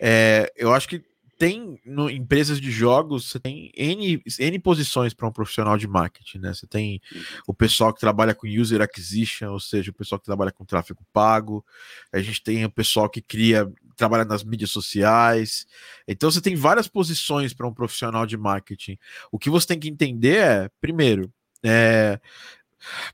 É, 0.00 0.50
eu 0.56 0.72
acho 0.72 0.88
que 0.88 1.04
tem 1.40 1.80
no, 1.86 2.10
empresas 2.10 2.60
de 2.60 2.70
jogos, 2.70 3.30
você 3.30 3.40
tem 3.40 3.72
N, 3.74 4.22
N 4.38 4.58
posições 4.58 5.14
para 5.14 5.26
um 5.26 5.32
profissional 5.32 5.78
de 5.78 5.88
marketing, 5.88 6.38
né? 6.38 6.52
Você 6.52 6.66
tem 6.66 7.00
o 7.46 7.54
pessoal 7.54 7.94
que 7.94 8.00
trabalha 8.00 8.34
com 8.34 8.46
user 8.46 8.82
acquisition, 8.82 9.50
ou 9.50 9.58
seja, 9.58 9.90
o 9.90 9.94
pessoal 9.94 10.18
que 10.18 10.26
trabalha 10.26 10.52
com 10.52 10.66
tráfego 10.66 11.02
pago, 11.14 11.64
a 12.12 12.20
gente 12.20 12.42
tem 12.42 12.62
o 12.66 12.70
pessoal 12.70 13.08
que 13.08 13.22
cria, 13.22 13.66
trabalha 13.96 14.26
nas 14.26 14.44
mídias 14.44 14.70
sociais. 14.70 15.66
Então 16.06 16.30
você 16.30 16.42
tem 16.42 16.54
várias 16.54 16.86
posições 16.86 17.54
para 17.54 17.66
um 17.66 17.72
profissional 17.72 18.26
de 18.26 18.36
marketing. 18.36 18.98
O 19.32 19.38
que 19.38 19.48
você 19.48 19.68
tem 19.68 19.80
que 19.80 19.88
entender 19.88 20.36
é, 20.36 20.70
primeiro, 20.78 21.32
é, 21.64 22.20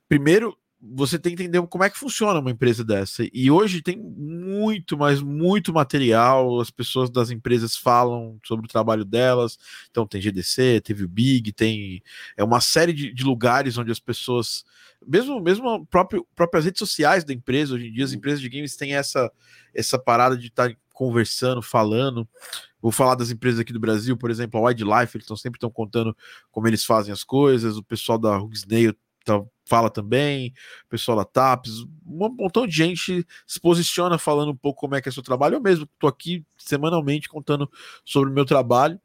primeiro 0.08 0.58
você 0.80 1.18
tem 1.18 1.34
que 1.34 1.42
entender 1.42 1.66
como 1.68 1.84
é 1.84 1.90
que 1.90 1.98
funciona 1.98 2.38
uma 2.38 2.50
empresa 2.50 2.84
dessa. 2.84 3.26
E 3.32 3.50
hoje 3.50 3.82
tem 3.82 3.96
muito, 3.96 4.96
mas 4.96 5.22
muito 5.22 5.72
material. 5.72 6.60
As 6.60 6.70
pessoas 6.70 7.10
das 7.10 7.30
empresas 7.30 7.76
falam 7.76 8.38
sobre 8.44 8.66
o 8.66 8.68
trabalho 8.68 9.04
delas. 9.04 9.58
Então 9.90 10.06
tem 10.06 10.20
GDC, 10.20 10.82
teve 10.82 11.04
o 11.04 11.08
Big, 11.08 11.52
tem 11.52 12.02
é 12.36 12.44
uma 12.44 12.60
série 12.60 12.92
de, 12.92 13.12
de 13.12 13.24
lugares 13.24 13.78
onde 13.78 13.90
as 13.90 13.98
pessoas, 13.98 14.64
mesmo 15.06 15.40
mesmo 15.40 15.86
próprio, 15.86 16.26
próprias 16.34 16.66
redes 16.66 16.78
sociais 16.78 17.24
da 17.24 17.32
empresa, 17.32 17.74
hoje 17.74 17.88
em 17.88 17.92
dia 17.92 18.04
as 18.04 18.12
empresas 18.12 18.40
de 18.40 18.48
games 18.48 18.76
têm 18.76 18.94
essa 18.94 19.30
essa 19.74 19.98
parada 19.98 20.36
de 20.36 20.48
estar 20.48 20.70
tá 20.70 20.76
conversando, 20.92 21.60
falando. 21.62 22.28
Vou 22.80 22.92
falar 22.92 23.14
das 23.14 23.30
empresas 23.30 23.60
aqui 23.60 23.72
do 23.72 23.80
Brasil, 23.80 24.16
por 24.16 24.30
exemplo, 24.30 24.60
a 24.60 24.68
Wildlife, 24.68 25.16
eles 25.16 25.24
estão 25.24 25.36
sempre 25.36 25.56
estão 25.58 25.70
contando 25.70 26.16
como 26.50 26.68
eles 26.68 26.84
fazem 26.84 27.12
as 27.12 27.24
coisas. 27.24 27.76
O 27.76 27.82
pessoal 27.82 28.18
da 28.18 28.38
Hugsnail 28.38 28.94
tá, 29.24 29.42
fala 29.66 29.90
também, 29.90 30.54
o 30.86 30.88
pessoal 30.88 31.18
da 31.18 31.24
TAPS, 31.24 31.82
um 32.06 32.28
montão 32.28 32.66
de 32.66 32.74
gente 32.74 33.26
se 33.46 33.60
posiciona 33.60 34.16
falando 34.16 34.52
um 34.52 34.56
pouco 34.56 34.80
como 34.80 34.94
é 34.94 35.02
que 35.02 35.08
é 35.08 35.12
seu 35.12 35.22
trabalho. 35.22 35.56
Eu 35.56 35.60
mesmo 35.60 35.84
estou 35.84 36.08
aqui 36.08 36.44
semanalmente 36.56 37.28
contando 37.28 37.70
sobre 38.04 38.30
o 38.30 38.32
meu 38.32 38.44
trabalho. 38.44 38.98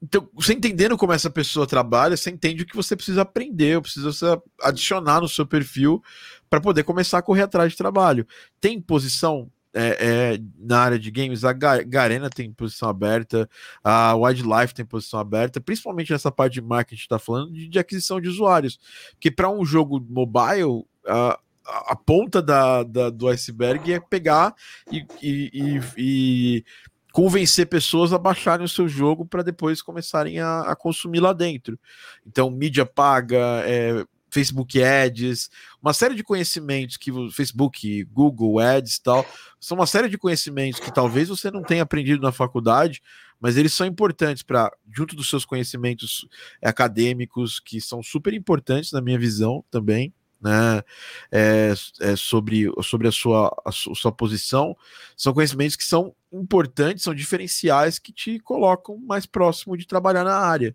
Então, 0.00 0.28
você 0.32 0.54
entendendo 0.54 0.96
como 0.96 1.12
essa 1.12 1.28
pessoa 1.28 1.66
trabalha, 1.66 2.16
você 2.16 2.30
entende 2.30 2.62
o 2.62 2.66
que 2.66 2.76
você 2.76 2.94
precisa 2.94 3.22
aprender, 3.22 3.80
precisa 3.80 4.40
adicionar 4.62 5.20
no 5.20 5.28
seu 5.28 5.46
perfil 5.46 6.02
para 6.48 6.60
poder 6.60 6.84
começar 6.84 7.18
a 7.18 7.22
correr 7.22 7.42
atrás 7.42 7.72
de 7.72 7.78
trabalho. 7.78 8.26
Tem 8.60 8.80
posição 8.80 9.50
é, 9.74 10.34
é, 10.34 10.38
na 10.58 10.80
área 10.80 10.98
de 10.98 11.10
games, 11.10 11.44
a 11.44 11.52
Garena 11.52 12.28
tem 12.28 12.52
posição 12.52 12.88
aberta, 12.88 13.48
a 13.82 14.14
Wildlife 14.14 14.74
tem 14.74 14.84
posição 14.84 15.20
aberta, 15.20 15.60
principalmente 15.60 16.12
nessa 16.12 16.30
parte 16.30 16.54
de 16.54 16.60
marketing, 16.60 17.02
está 17.02 17.18
falando 17.18 17.52
de, 17.52 17.68
de, 17.68 17.78
aquisição 17.78 18.20
de 18.20 18.28
usuários. 18.28 18.78
Porque 19.12 19.30
para 19.30 19.50
um 19.50 19.64
jogo 19.64 20.04
mobile, 20.08 20.84
a, 21.06 21.38
a 21.64 21.96
ponta 21.96 22.42
da, 22.42 22.82
da, 22.82 23.10
do 23.10 23.28
iceberg 23.28 23.92
é 23.92 24.00
pegar 24.00 24.54
e, 24.90 25.06
e, 25.22 25.50
e, 25.52 25.80
e 25.96 26.64
convencer 27.12 27.66
pessoas 27.66 28.12
a 28.12 28.18
baixarem 28.18 28.64
o 28.64 28.68
seu 28.68 28.88
jogo 28.88 29.24
para 29.24 29.42
depois 29.42 29.82
começarem 29.82 30.40
a, 30.40 30.62
a, 30.62 30.76
consumir 30.76 31.20
lá 31.20 31.32
dentro. 31.32 31.78
Então, 32.26 32.50
mídia 32.50 32.86
paga, 32.86 33.62
é, 33.64 34.04
Facebook 34.30 34.82
Ads, 34.82 35.50
uma 35.82 35.92
série 35.92 36.14
de 36.14 36.22
conhecimentos 36.22 36.96
que 36.96 37.10
o 37.10 37.30
Facebook, 37.30 38.04
Google 38.04 38.58
Ads 38.58 38.96
e 38.96 39.02
tal, 39.02 39.26
são 39.58 39.76
uma 39.78 39.86
série 39.86 40.08
de 40.08 40.18
conhecimentos 40.18 40.80
que 40.80 40.92
talvez 40.92 41.28
você 41.28 41.50
não 41.50 41.62
tenha 41.62 41.82
aprendido 41.82 42.22
na 42.22 42.32
faculdade, 42.32 43.02
mas 43.40 43.56
eles 43.56 43.72
são 43.72 43.86
importantes 43.86 44.42
para, 44.42 44.70
junto 44.94 45.16
dos 45.16 45.28
seus 45.28 45.44
conhecimentos 45.44 46.28
acadêmicos, 46.62 47.58
que 47.58 47.80
são 47.80 48.02
super 48.02 48.34
importantes 48.34 48.92
na 48.92 49.00
minha 49.00 49.18
visão 49.18 49.64
também, 49.70 50.12
né, 50.40 50.82
é, 51.30 51.74
é 52.00 52.16
sobre, 52.16 52.70
sobre 52.82 53.08
a, 53.08 53.12
sua, 53.12 53.54
a 53.64 53.70
sua 53.70 54.10
posição, 54.10 54.76
são 55.16 55.34
conhecimentos 55.34 55.76
que 55.76 55.84
são 55.84 56.14
importantes, 56.32 57.04
são 57.04 57.14
diferenciais 57.14 57.98
que 57.98 58.12
te 58.12 58.38
colocam 58.38 58.96
mais 58.98 59.26
próximo 59.26 59.76
de 59.76 59.86
trabalhar 59.86 60.24
na 60.24 60.36
área. 60.36 60.74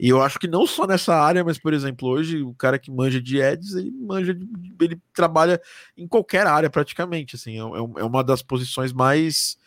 E 0.00 0.08
eu 0.08 0.22
acho 0.22 0.38
que 0.38 0.48
não 0.48 0.66
só 0.66 0.86
nessa 0.86 1.14
área, 1.14 1.44
mas, 1.44 1.58
por 1.58 1.74
exemplo, 1.74 2.08
hoje 2.08 2.42
o 2.42 2.54
cara 2.54 2.78
que 2.78 2.90
manja 2.90 3.20
de 3.20 3.42
ads, 3.42 3.74
ele 3.74 3.90
manja, 3.90 4.32
de, 4.32 4.48
ele 4.80 4.98
trabalha 5.12 5.60
em 5.94 6.08
qualquer 6.08 6.46
área 6.46 6.70
praticamente, 6.70 7.36
assim, 7.36 7.58
é, 7.58 7.60
é, 7.60 8.00
é 8.00 8.04
uma 8.04 8.24
das 8.24 8.40
posições 8.40 8.94
mais, 8.94 9.58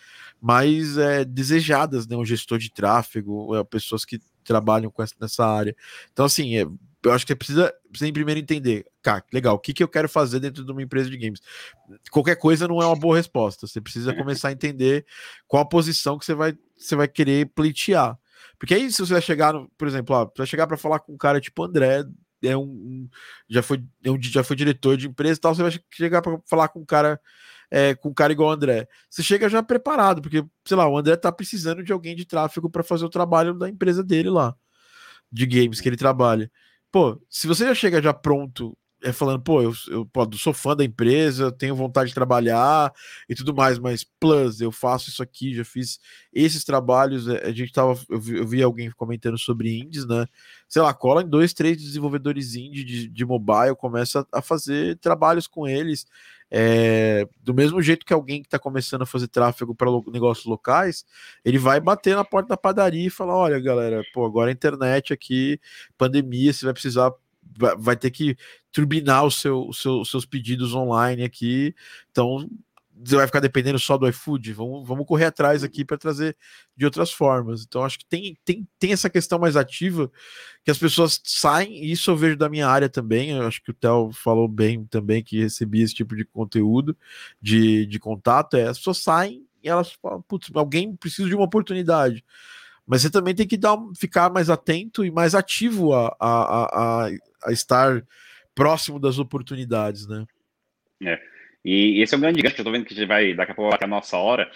mais 0.41 0.97
é, 0.97 1.23
desejadas, 1.23 2.07
né, 2.07 2.17
um 2.17 2.25
gestor 2.25 2.57
de 2.57 2.71
tráfego, 2.71 3.55
é, 3.55 3.63
pessoas 3.63 4.03
que 4.03 4.19
trabalham 4.43 4.89
com 4.89 5.03
essa, 5.03 5.13
nessa 5.21 5.45
área. 5.45 5.75
Então, 6.11 6.25
assim, 6.25 6.57
é, 6.57 6.65
eu 7.03 7.11
acho 7.11 7.27
que 7.27 7.33
você 7.33 7.35
precisa, 7.35 7.73
precisa 7.91 8.11
primeiro 8.11 8.39
entender, 8.39 8.87
cara, 9.03 9.23
legal, 9.31 9.53
o 9.53 9.59
que, 9.59 9.71
que 9.71 9.83
eu 9.83 9.87
quero 9.87 10.09
fazer 10.09 10.39
dentro 10.39 10.65
de 10.65 10.71
uma 10.71 10.81
empresa 10.81 11.11
de 11.11 11.17
games? 11.17 11.41
Qualquer 12.09 12.37
coisa 12.37 12.67
não 12.67 12.81
é 12.81 12.87
uma 12.87 12.95
boa 12.95 13.17
resposta, 13.17 13.67
você 13.67 13.79
precisa 13.79 14.15
começar 14.15 14.47
a 14.47 14.51
entender 14.51 15.05
qual 15.47 15.61
a 15.61 15.69
posição 15.69 16.17
que 16.17 16.25
você 16.25 16.33
vai, 16.33 16.57
você 16.75 16.95
vai 16.95 17.07
querer 17.07 17.51
pleitear. 17.53 18.17
Porque 18.57 18.73
aí, 18.73 18.91
se 18.91 18.99
você 18.99 19.13
vai 19.13 19.21
chegar, 19.21 19.53
no, 19.53 19.69
por 19.77 19.87
exemplo, 19.87 20.15
ó, 20.15 20.29
vai 20.37 20.47
chegar 20.47 20.67
para 20.67 20.77
falar 20.77 20.99
com 20.99 21.13
um 21.13 21.17
cara 21.17 21.39
tipo 21.41 21.63
André, 21.63 22.03
é 22.43 22.57
um, 22.57 22.63
um, 22.63 23.09
já 23.49 23.61
foi 23.63 23.83
é 24.03 24.11
um, 24.11 24.21
já 24.21 24.43
foi 24.43 24.55
diretor 24.55 24.97
de 24.97 25.07
empresa 25.07 25.37
e 25.37 25.41
tal, 25.41 25.55
você 25.55 25.63
vai 25.63 25.71
chegar 25.91 26.21
para 26.21 26.39
falar 26.45 26.67
com 26.69 26.79
um 26.81 26.85
cara 26.85 27.19
é, 27.71 27.95
com 27.95 28.09
um 28.09 28.13
cara 28.13 28.31
igual 28.33 28.49
o 28.49 28.51
André. 28.53 28.87
Você 29.09 29.23
chega 29.23 29.49
já 29.49 29.63
preparado, 29.63 30.21
porque, 30.21 30.45
sei 30.65 30.77
lá, 30.77 30.87
o 30.87 30.97
André 30.97 31.15
tá 31.15 31.31
precisando 31.31 31.83
de 31.83 31.91
alguém 31.91 32.15
de 32.15 32.25
tráfego 32.25 32.69
para 32.69 32.83
fazer 32.83 33.05
o 33.05 33.09
trabalho 33.09 33.53
da 33.55 33.69
empresa 33.69 34.03
dele 34.03 34.29
lá, 34.29 34.55
de 35.31 35.45
games 35.45 35.81
que 35.81 35.89
ele 35.89 35.97
trabalha. 35.97 36.51
Pô, 36.91 37.19
se 37.29 37.47
você 37.47 37.65
já 37.65 37.73
chega 37.75 38.01
já 38.01 38.13
pronto 38.13 38.77
é, 39.03 39.11
falando, 39.11 39.41
pô, 39.41 39.61
eu, 39.61 39.73
eu 39.89 40.05
pô, 40.05 40.27
sou 40.33 40.53
fã 40.53 40.75
da 40.75 40.83
empresa, 40.83 41.51
tenho 41.51 41.75
vontade 41.75 42.09
de 42.09 42.15
trabalhar 42.15 42.91
e 43.27 43.35
tudo 43.35 43.53
mais, 43.53 43.77
mas 43.77 44.03
plus, 44.03 44.61
eu 44.61 44.71
faço 44.71 45.09
isso 45.09 45.21
aqui, 45.21 45.53
já 45.53 45.65
fiz 45.65 45.99
esses 46.33 46.63
trabalhos. 46.63 47.27
É, 47.27 47.47
a 47.47 47.51
gente 47.51 47.73
tava, 47.73 47.99
eu 48.09 48.19
vi, 48.19 48.37
eu 48.37 48.47
vi 48.47 48.63
alguém 48.63 48.89
comentando 48.91 49.37
sobre 49.37 49.77
indies, 49.77 50.05
né? 50.05 50.25
Sei 50.69 50.81
lá, 50.81 50.93
cola 50.93 51.21
em 51.21 51.27
dois, 51.27 51.53
três 51.53 51.77
desenvolvedores 51.77 52.55
indie 52.55 52.83
de, 52.83 53.09
de 53.09 53.25
mobile, 53.25 53.75
começa 53.77 54.25
a 54.31 54.41
fazer 54.41 54.97
trabalhos 54.99 55.47
com 55.47 55.67
eles. 55.67 56.05
É, 56.49 57.27
do 57.41 57.53
mesmo 57.53 57.81
jeito 57.81 58.05
que 58.05 58.13
alguém 58.13 58.41
que 58.41 58.47
está 58.47 58.59
começando 58.59 59.01
a 59.01 59.07
fazer 59.07 59.27
tráfego 59.27 59.75
para 59.75 59.89
lo, 59.89 60.03
negócios 60.11 60.45
locais, 60.45 61.03
ele 61.43 61.57
vai 61.57 61.79
bater 61.79 62.15
na 62.15 62.23
porta 62.23 62.49
da 62.49 62.57
padaria 62.57 63.07
e 63.07 63.09
falar: 63.09 63.35
olha, 63.35 63.59
galera, 63.59 64.01
pô, 64.13 64.25
agora 64.25 64.49
a 64.49 64.53
internet 64.53 65.11
aqui, 65.11 65.59
pandemia, 65.97 66.53
você 66.53 66.63
vai 66.65 66.73
precisar 66.73 67.11
vai 67.77 67.95
ter 67.95 68.11
que 68.11 68.35
turbinar 68.73 69.23
o 69.23 69.31
seu, 69.31 69.67
o 69.67 69.73
seu, 69.73 70.01
os 70.01 70.09
seus 70.09 70.25
pedidos 70.25 70.73
online 70.73 71.23
aqui. 71.23 71.73
Então, 72.11 72.49
você 72.95 73.15
vai 73.15 73.27
ficar 73.27 73.39
dependendo 73.39 73.77
só 73.77 73.97
do 73.97 74.07
iFood. 74.07 74.51
Vamos, 74.53 74.87
vamos 74.87 75.05
correr 75.05 75.25
atrás 75.25 75.63
aqui 75.63 75.85
para 75.85 75.97
trazer 75.97 76.35
de 76.75 76.83
outras 76.83 77.11
formas. 77.11 77.63
Então, 77.63 77.83
acho 77.83 77.99
que 77.99 78.05
tem, 78.05 78.35
tem, 78.43 78.67
tem 78.79 78.91
essa 78.91 79.09
questão 79.09 79.37
mais 79.37 79.55
ativa 79.55 80.11
que 80.63 80.71
as 80.71 80.77
pessoas 80.77 81.21
saem, 81.23 81.83
e 81.83 81.91
isso 81.91 82.09
eu 82.09 82.17
vejo 82.17 82.35
da 82.35 82.49
minha 82.49 82.67
área 82.67 82.89
também. 82.89 83.29
Eu 83.29 83.47
acho 83.47 83.61
que 83.63 83.71
o 83.71 83.73
Theo 83.73 84.11
falou 84.11 84.47
bem 84.47 84.85
também 84.85 85.23
que 85.23 85.41
recebia 85.41 85.83
esse 85.83 85.93
tipo 85.93 86.15
de 86.15 86.25
conteúdo, 86.25 86.97
de, 87.39 87.85
de 87.85 87.99
contato. 87.99 88.57
É, 88.57 88.67
as 88.67 88.79
pessoas 88.79 88.97
saem 88.97 89.45
e 89.61 89.69
elas 89.69 89.93
falam, 90.01 90.21
putz, 90.23 90.49
alguém 90.53 90.95
precisa 90.95 91.29
de 91.29 91.35
uma 91.35 91.45
oportunidade 91.45 92.23
mas 92.85 93.01
você 93.01 93.09
também 93.09 93.33
tem 93.33 93.47
que 93.47 93.55
dar, 93.55 93.77
ficar 93.95 94.29
mais 94.29 94.49
atento 94.49 95.05
e 95.05 95.11
mais 95.11 95.33
ativo 95.33 95.93
a, 95.93 96.13
a, 96.19 97.05
a, 97.05 97.09
a 97.45 97.51
estar 97.53 98.05
próximo 98.55 98.99
das 98.99 99.19
oportunidades, 99.19 100.07
né? 100.07 100.25
É. 101.03 101.19
E 101.63 102.01
esse 102.01 102.13
é 102.13 102.17
um 102.17 102.21
grande 102.21 102.41
gancho, 102.41 102.59
eu 102.59 102.65
tô 102.65 102.71
vendo 102.71 102.85
que 102.85 102.93
a 102.93 102.97
gente 102.97 103.07
vai, 103.07 103.33
daqui 103.33 103.51
a 103.53 103.55
pouco, 103.55 103.77
a 103.79 103.87
nossa 103.87 104.17
hora, 104.17 104.51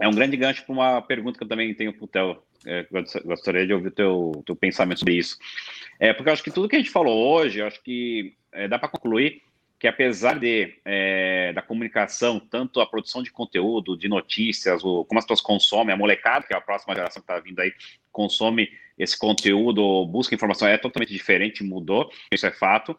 é 0.00 0.08
um 0.08 0.14
grande 0.14 0.36
gancho 0.36 0.64
para 0.64 0.72
uma 0.72 1.02
pergunta 1.02 1.38
que 1.38 1.44
eu 1.44 1.48
também 1.48 1.74
tenho 1.74 1.92
para 1.92 2.04
o 2.04 2.08
Theo. 2.08 2.42
É, 2.66 2.86
gostaria 3.24 3.64
de 3.66 3.72
ouvir 3.72 3.88
o 3.88 3.92
teu, 3.92 4.42
teu 4.44 4.56
pensamento 4.56 4.98
sobre 4.98 5.14
isso. 5.14 5.38
É, 6.00 6.12
porque 6.12 6.28
eu 6.28 6.32
acho 6.32 6.42
que 6.42 6.50
tudo 6.50 6.68
que 6.68 6.74
a 6.74 6.78
gente 6.78 6.90
falou 6.90 7.34
hoje, 7.34 7.60
eu 7.60 7.66
acho 7.66 7.80
que 7.82 8.34
é, 8.52 8.66
dá 8.66 8.78
para 8.78 8.88
concluir 8.88 9.42
que 9.78 9.86
apesar 9.86 10.38
de 10.38 10.74
é, 10.84 11.52
da 11.52 11.62
comunicação, 11.62 12.40
tanto 12.40 12.80
a 12.80 12.86
produção 12.86 13.22
de 13.22 13.30
conteúdo, 13.30 13.96
de 13.96 14.08
notícias, 14.08 14.82
o, 14.82 15.04
como 15.04 15.20
as 15.20 15.24
pessoas 15.24 15.40
consomem, 15.40 15.94
a 15.94 15.96
molecada, 15.96 16.46
que 16.46 16.52
é 16.52 16.56
a 16.56 16.60
próxima 16.60 16.96
geração 16.96 17.22
que 17.22 17.30
está 17.30 17.38
vindo 17.38 17.60
aí, 17.60 17.72
consome 18.10 18.68
esse 18.98 19.16
conteúdo, 19.16 20.04
busca 20.06 20.34
informação, 20.34 20.66
é 20.66 20.76
totalmente 20.76 21.12
diferente, 21.12 21.62
mudou, 21.62 22.10
isso 22.32 22.46
é 22.46 22.50
fato. 22.50 22.96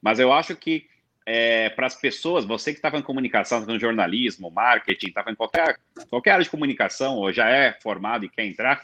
Mas 0.00 0.18
eu 0.18 0.32
acho 0.32 0.54
que 0.56 0.86
é, 1.26 1.68
para 1.70 1.86
as 1.86 1.94
pessoas, 1.94 2.44
você 2.44 2.72
que 2.72 2.78
estava 2.78 2.98
em 2.98 3.02
comunicação, 3.02 3.60
no 3.64 3.78
jornalismo, 3.78 4.50
marketing, 4.50 5.08
estava 5.08 5.30
em 5.30 5.34
qualquer, 5.34 5.78
qualquer 6.08 6.32
área 6.32 6.44
de 6.44 6.50
comunicação, 6.50 7.16
ou 7.16 7.32
já 7.32 7.48
é 7.48 7.76
formado 7.82 8.24
e 8.24 8.28
quer 8.28 8.44
entrar, 8.44 8.82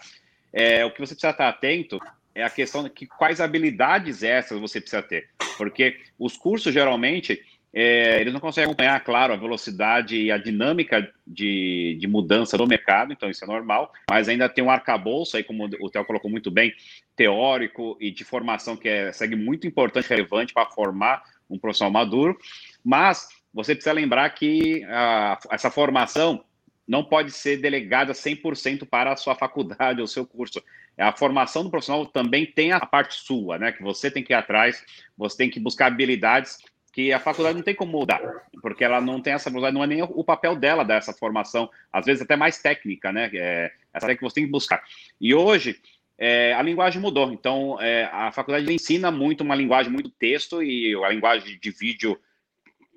é, 0.52 0.84
o 0.84 0.90
que 0.90 1.00
você 1.00 1.14
precisa 1.14 1.30
estar 1.30 1.48
atento 1.48 2.00
é 2.34 2.42
a 2.42 2.50
questão 2.50 2.84
de 2.84 2.90
que 2.90 3.06
quais 3.06 3.40
habilidades 3.40 4.22
essas 4.22 4.60
você 4.60 4.80
precisa 4.80 5.02
ter. 5.02 5.28
Porque 5.56 5.98
os 6.18 6.36
cursos, 6.36 6.72
geralmente, 6.72 7.42
é, 7.78 8.22
eles 8.22 8.32
não 8.32 8.40
conseguem 8.40 8.64
acompanhar, 8.64 8.98
claro, 9.04 9.34
a 9.34 9.36
velocidade 9.36 10.16
e 10.16 10.32
a 10.32 10.38
dinâmica 10.38 11.12
de, 11.26 11.98
de, 12.00 12.06
mudança 12.06 12.56
do 12.56 12.66
mercado, 12.66 13.12
então 13.12 13.28
isso 13.28 13.44
é 13.44 13.46
normal, 13.46 13.92
mas 14.08 14.30
ainda 14.30 14.48
tem 14.48 14.64
um 14.64 14.70
arcabouço 14.70 15.36
aí, 15.36 15.44
como 15.44 15.68
o 15.78 15.90
Theo 15.90 16.02
colocou 16.06 16.30
muito 16.30 16.50
bem, 16.50 16.72
teórico 17.14 17.94
e 18.00 18.10
de 18.10 18.24
formação 18.24 18.78
que 18.78 18.88
é, 18.88 19.12
segue 19.12 19.36
muito 19.36 19.66
importante, 19.66 20.08
relevante 20.08 20.54
para 20.54 20.70
formar 20.70 21.22
um 21.50 21.58
profissional 21.58 21.92
maduro, 21.92 22.38
mas 22.82 23.28
você 23.52 23.74
precisa 23.74 23.92
lembrar 23.92 24.30
que 24.30 24.82
a, 24.84 25.38
essa 25.50 25.70
formação 25.70 26.42
não 26.88 27.04
pode 27.04 27.30
ser 27.30 27.58
delegada 27.58 28.14
100% 28.14 28.88
para 28.88 29.12
a 29.12 29.16
sua 29.16 29.34
faculdade 29.34 30.00
ou 30.00 30.06
seu 30.06 30.24
curso. 30.24 30.62
A 30.96 31.12
formação 31.12 31.62
do 31.62 31.68
profissional 31.68 32.06
também 32.06 32.46
tem 32.46 32.72
a 32.72 32.80
parte 32.80 33.16
sua, 33.16 33.58
né? 33.58 33.70
Que 33.70 33.82
você 33.82 34.10
tem 34.10 34.22
que 34.22 34.32
ir 34.32 34.36
atrás, 34.36 34.82
você 35.14 35.36
tem 35.36 35.50
que 35.50 35.60
buscar 35.60 35.88
habilidades 35.88 36.56
que 36.96 37.12
a 37.12 37.20
faculdade 37.20 37.56
não 37.56 37.62
tem 37.62 37.74
como 37.74 37.92
mudar, 37.92 38.22
porque 38.62 38.82
ela 38.82 39.02
não 39.02 39.20
tem 39.20 39.34
essa 39.34 39.50
não 39.50 39.84
é 39.84 39.86
nem 39.86 40.02
o 40.02 40.24
papel 40.24 40.56
dela 40.56 40.82
dessa 40.82 41.12
formação, 41.12 41.68
às 41.92 42.06
vezes 42.06 42.22
até 42.22 42.36
mais 42.36 42.58
técnica, 42.58 43.12
né? 43.12 43.30
É, 43.34 43.70
essa 43.92 44.10
é 44.10 44.16
que 44.16 44.22
você 44.22 44.36
tem 44.36 44.46
que 44.46 44.50
buscar. 44.50 44.82
E 45.20 45.34
hoje 45.34 45.78
é, 46.16 46.54
a 46.54 46.62
linguagem 46.62 46.98
mudou, 46.98 47.30
então 47.30 47.78
é, 47.82 48.04
a 48.10 48.32
faculdade 48.32 48.72
ensina 48.72 49.10
muito 49.10 49.42
uma 49.42 49.54
linguagem 49.54 49.92
muito 49.92 50.08
texto 50.08 50.62
e 50.62 50.94
a 51.04 51.10
linguagem 51.10 51.58
de 51.60 51.70
vídeo 51.70 52.18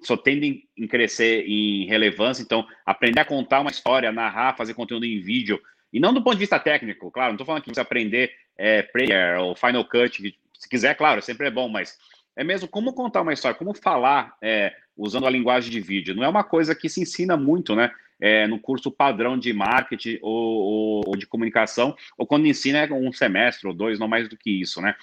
só 0.02 0.16
tende 0.16 0.64
em 0.78 0.88
crescer 0.88 1.44
em 1.46 1.86
relevância. 1.86 2.42
Então, 2.42 2.66
aprender 2.86 3.20
a 3.20 3.26
contar 3.26 3.60
uma 3.60 3.70
história, 3.70 4.14
narrar, 4.14 4.56
fazer 4.56 4.76
conteúdo 4.76 5.06
em 5.06 5.20
vídeo, 5.20 5.62
e 5.92 6.00
não 6.00 6.14
do 6.14 6.24
ponto 6.24 6.36
de 6.36 6.40
vista 6.40 6.58
técnico, 6.58 7.12
claro, 7.12 7.32
não 7.32 7.36
estou 7.36 7.46
falando 7.46 7.64
que 7.64 7.70
você 7.70 7.82
aprender 7.82 8.32
é, 8.58 8.82
Premiere 8.82 9.42
ou 9.42 9.58
Final 9.58 9.84
Cut, 9.84 10.34
se 10.58 10.70
quiser, 10.70 10.96
claro, 10.96 11.22
sempre 11.22 11.48
é 11.48 11.52
bom, 11.52 11.68
mas 11.68 11.98
é 12.40 12.44
mesmo 12.44 12.70
como 12.70 12.94
contar 12.94 13.22
uma 13.22 13.34
história, 13.34 13.58
como 13.58 13.74
falar 13.74 14.34
é, 14.42 14.74
usando 14.96 15.28
a 15.28 15.30
linguagem 15.30 15.70
de 15.70 15.82
vídeo. 15.82 16.16
Não 16.16 16.24
é 16.24 16.30
uma 16.30 16.44
coisa 16.44 16.74
que 16.74 16.88
se 16.88 17.02
ensina 17.02 17.36
muito, 17.36 17.76
né? 17.76 17.92
É, 18.18 18.48
no 18.48 18.58
curso 18.58 18.90
padrão 18.90 19.38
de 19.38 19.52
marketing 19.52 20.20
ou, 20.22 20.32
ou, 20.32 21.04
ou, 21.08 21.18
de 21.18 21.28
comunicação, 21.28 21.96
ou 22.18 22.26
quando 22.26 22.48
ensina 22.48 22.80
é 22.80 22.94
um 22.94 23.12
semestre 23.12 23.68
ou 23.68 23.74
dois, 23.74 24.00
não 24.00 24.08
mais 24.08 24.30
do 24.30 24.38
que 24.38 24.50
isso, 24.50 24.82
né? 24.82 24.96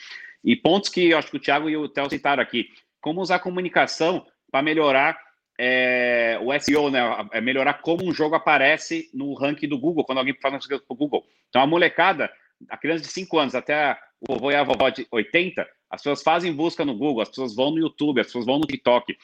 E 0.43 0.57
pontos 0.57 0.89
que 0.89 1.11
eu 1.11 1.19
acho 1.19 1.31
que 1.31 1.37
o 1.37 1.41
Thiago 1.41 1.69
e 1.69 1.77
o 1.77 1.89
Theo 1.91 2.09
citaram 2.09 2.43
aqui. 2.43 2.71
Como 3.03 3.21
usar 3.21 3.37
a 3.37 3.41
comunicação 3.41 4.27
para 4.51 4.63
melhorar 4.63 5.19
é, 5.59 6.39
o 6.43 6.59
SEO, 6.59 6.91
né? 6.91 7.01
É 7.33 7.41
melhorar 7.43 7.75
como 7.83 8.03
um 8.03 8.15
jogo 8.15 8.35
aparece 8.35 9.11
no 9.13 9.35
ranking 9.35 9.69
do 9.69 9.79
Google, 9.79 10.05
quando 10.05 10.19
alguém 10.19 10.35
faz 10.41 10.55
um 10.55 10.59
para 10.59 10.81
o 10.89 10.95
Google. 10.95 11.27
Então, 11.51 11.61
a 11.61 11.67
molecada, 11.67 12.31
a 12.71 12.79
criança 12.79 13.03
de 13.03 13.09
5 13.09 13.39
anos 13.39 13.55
até 13.55 13.99
o 14.27 14.33
vovô 14.33 14.51
e 14.51 14.55
a 14.55 14.65
vovó 14.65 14.89
de 14.89 15.07
80, 15.11 15.67
as 15.91 16.03
pessoas 16.03 16.23
fazem 16.23 16.53
busca 16.53 16.85
no 16.85 16.97
Google, 16.97 17.23
as 17.23 17.29
pessoas 17.29 17.55
vão 17.55 17.71
no 17.71 17.79
YouTube, 17.79 18.21
as 18.21 18.27
pessoas 18.27 18.47
vão 18.47 18.59
no 18.59 18.67
TikTok. 18.67 19.17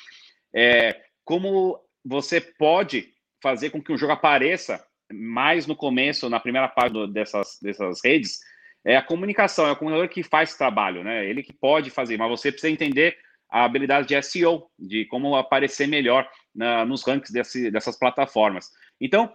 É, 0.55 1.01
como 1.25 1.79
você 2.05 2.41
pode 2.41 3.09
fazer 3.43 3.71
com 3.71 3.83
que 3.83 3.93
um 3.93 3.99
jogo 3.99 4.13
apareça 4.13 4.85
mais 5.13 5.67
no 5.67 5.77
começo, 5.77 6.29
na 6.29 6.41
primeira 6.41 6.69
parte 6.69 7.07
dessas, 7.09 7.59
dessas 7.61 8.01
redes, 8.05 8.39
é 8.85 8.97
a 8.97 9.03
comunicação, 9.03 9.67
é 9.67 9.73
o 9.73 9.77
comunicador 9.77 10.09
que 10.09 10.23
faz 10.23 10.51
esse 10.51 10.59
trabalho, 10.59 11.05
né? 11.05 11.29
Ele 11.29 11.43
que 11.43 11.53
pode 11.53 11.91
fazer, 11.91 12.17
mas 12.17 12.31
você 12.31 12.51
precisa 12.51 12.73
entender 12.73 13.17
a 13.51 13.65
habilidade 13.65 14.09
de 14.09 14.21
SEO, 14.23 14.67
de 14.79 15.05
como 15.07 15.37
aparecer 15.37 15.87
melhor 15.87 16.29
na, 16.55 16.85
nos 16.85 17.05
rankings 17.05 17.33
desse, 17.33 17.71
dessas 17.71 17.99
plataformas. 17.99 18.71
Então, 19.01 19.33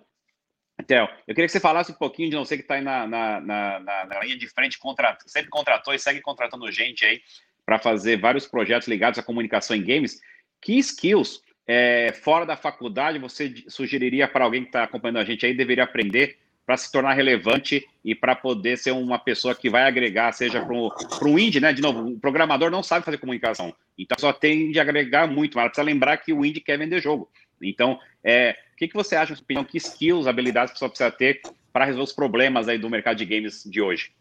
Theo, 0.85 1.07
eu 1.27 1.33
queria 1.33 1.47
que 1.47 1.51
você 1.51 1.59
falasse 1.59 1.91
um 1.91 1.95
pouquinho 1.95 2.29
de 2.29 2.35
não 2.35 2.45
sei 2.45 2.57
que 2.57 2.63
está 2.63 2.75
aí 2.75 2.81
na, 2.81 3.07
na, 3.07 3.41
na, 3.41 3.79
na, 3.79 4.23
linha 4.23 4.37
de 4.37 4.47
frente, 4.47 4.77
contra, 4.77 5.17
sempre 5.25 5.49
contratou 5.49 5.93
e 5.93 5.99
segue 5.99 6.21
contratando 6.21 6.71
gente 6.71 7.03
aí 7.03 7.21
para 7.65 7.79
fazer 7.79 8.17
vários 8.17 8.45
projetos 8.45 8.87
ligados 8.87 9.17
à 9.17 9.23
comunicação 9.23 9.75
em 9.75 9.83
games. 9.83 10.21
Que 10.61 10.77
skills 10.77 11.41
é, 11.67 12.13
fora 12.13 12.45
da 12.45 12.55
faculdade 12.55 13.19
você 13.19 13.53
sugeriria 13.67 14.27
para 14.27 14.45
alguém 14.45 14.61
que 14.61 14.69
está 14.69 14.83
acompanhando 14.83 15.17
a 15.17 15.25
gente 15.25 15.45
aí 15.45 15.53
deveria 15.53 15.83
aprender 15.83 16.37
para 16.67 16.77
se 16.77 16.91
tornar 16.91 17.13
relevante 17.13 17.87
e 18.03 18.13
para 18.13 18.35
poder 18.35 18.77
ser 18.77 18.91
uma 18.91 19.17
pessoa 19.17 19.55
que 19.55 19.69
vai 19.69 19.83
agregar, 19.83 20.33
seja 20.33 20.65
para 20.65 21.27
o 21.27 21.39
indie, 21.39 21.61
né? 21.61 21.71
De 21.71 21.81
novo, 21.81 22.09
o 22.09 22.19
programador 22.19 22.69
não 22.69 22.83
sabe 22.83 23.05
fazer 23.05 23.17
comunicação, 23.17 23.73
então 23.97 24.17
só 24.19 24.33
tem 24.33 24.69
de 24.69 24.79
agregar 24.79 25.27
muito, 25.27 25.57
mas 25.57 25.67
precisa 25.67 25.85
lembrar 25.85 26.17
que 26.17 26.33
o 26.33 26.45
indie 26.45 26.59
quer 26.59 26.77
vender 26.77 27.01
jogo. 27.01 27.29
Então, 27.61 27.99
é, 28.23 28.57
o 28.73 28.77
que, 28.77 28.87
que 28.87 28.93
você 28.93 29.15
acha, 29.15 29.33
opinião, 29.33 29.63
que 29.63 29.77
skills, 29.77 30.27
habilidades 30.27 30.71
que 30.71 30.75
pessoa 30.75 30.89
precisa 30.89 31.11
ter 31.11 31.41
para 31.73 31.85
resolver 31.85 32.03
os 32.03 32.13
problemas 32.13 32.67
aí 32.67 32.77
do 32.77 32.89
mercado 32.89 33.17
de 33.17 33.25
games 33.25 33.63
de 33.65 33.81
hoje? 33.81 34.11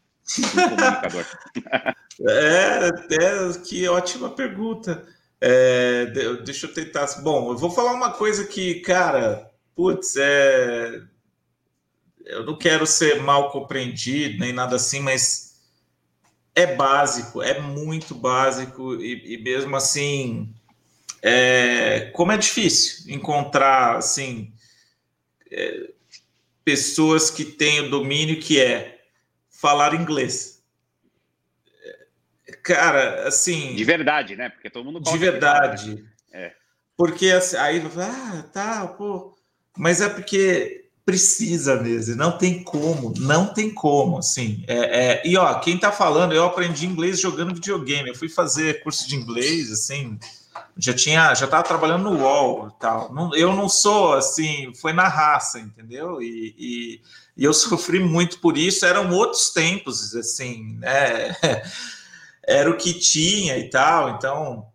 comunicador. 0.69 1.25
é, 2.29 2.89
é, 3.15 3.59
que 3.65 3.89
ótima 3.89 4.31
pergunta. 4.31 5.07
É, 5.41 6.07
deixa 6.45 6.67
eu 6.67 6.75
tentar. 6.75 7.07
Bom, 7.23 7.53
eu 7.53 7.57
vou 7.57 7.71
falar 7.71 7.93
uma 7.93 8.13
coisa 8.13 8.47
que, 8.47 8.77
cara, 8.81 9.51
putz, 9.75 10.17
é 10.17 11.03
eu 12.27 12.45
não 12.45 12.57
quero 12.57 12.87
ser 12.87 13.23
mal 13.23 13.51
compreendido 13.51 14.41
nem 14.41 14.53
nada 14.53 14.77
assim, 14.77 15.01
mas 15.01 15.61
é 16.55 16.75
básico, 16.75 17.41
é 17.41 17.61
muito 17.61 18.15
básico 18.15 18.95
e, 18.97 19.35
e 19.35 19.39
mesmo 19.39 19.77
assim, 19.77 20.53
é, 21.29 22.11
como 22.13 22.31
é 22.31 22.37
difícil 22.37 23.13
encontrar 23.13 23.97
assim 23.97 24.53
é, 25.51 25.91
pessoas 26.65 27.31
que 27.31 27.45
têm 27.45 27.81
o 27.81 27.91
domínio 27.91 28.39
que 28.39 28.61
é 28.61 29.01
falar 29.51 29.95
inglês. 29.95 30.63
Cara, 32.63 33.27
assim. 33.27 33.75
De 33.75 33.85
verdade, 33.85 34.37
né? 34.37 34.51
Porque 34.51 34.71
todo 34.71 34.85
mundo. 34.85 35.01
De 35.01 35.19
verdade. 35.19 36.05
É. 36.33 36.53
Porque 36.97 37.31
assim, 37.31 37.57
aí, 37.57 37.83
ah, 38.01 38.45
tá, 38.53 38.87
pô. 38.87 39.37
Mas 39.77 40.01
é 40.01 40.09
porque 40.09 40.87
precisa 41.05 41.81
mesmo, 41.81 42.17
não 42.17 42.37
tem 42.37 42.65
como, 42.65 43.15
não 43.19 43.53
tem 43.53 43.73
como, 43.73 44.19
assim. 44.19 44.65
É, 44.67 44.75
é, 44.77 45.23
e 45.25 45.37
ó, 45.37 45.59
quem 45.61 45.79
tá 45.79 45.93
falando, 45.93 46.35
eu 46.35 46.45
aprendi 46.45 46.87
inglês 46.87 47.21
jogando 47.21 47.55
videogame. 47.55 48.09
Eu 48.09 48.15
fui 48.15 48.29
fazer 48.29 48.83
curso 48.83 49.09
de 49.09 49.15
inglês, 49.15 49.71
assim, 49.71 50.19
já 50.77 50.95
tinha, 50.95 51.35
já 51.35 51.47
tava 51.47 51.63
trabalhando 51.63 52.05
no 52.05 52.23
UOL 52.23 52.69
e 52.69 52.81
tal. 52.81 53.13
Não, 53.13 53.35
eu 53.35 53.55
não 53.55 53.69
sou 53.69 54.15
assim, 54.15 54.73
foi 54.75 54.93
na 54.93 55.09
raça, 55.09 55.59
entendeu? 55.59 56.21
E, 56.23 56.55
e, 56.59 57.01
e, 57.37 57.45
eu 57.45 57.53
sofri 57.55 57.99
muito 57.99 58.41
por 58.41 58.57
isso. 58.59 58.85
Eram 58.85 59.13
outros 59.13 59.51
tempos, 59.51 60.15
assim, 60.15 60.77
né? 60.79 61.37
Era 62.47 62.71
o 62.71 62.77
que 62.77 62.95
tinha 62.95 63.59
e 63.59 63.69
tal, 63.69 64.11
então 64.11 64.67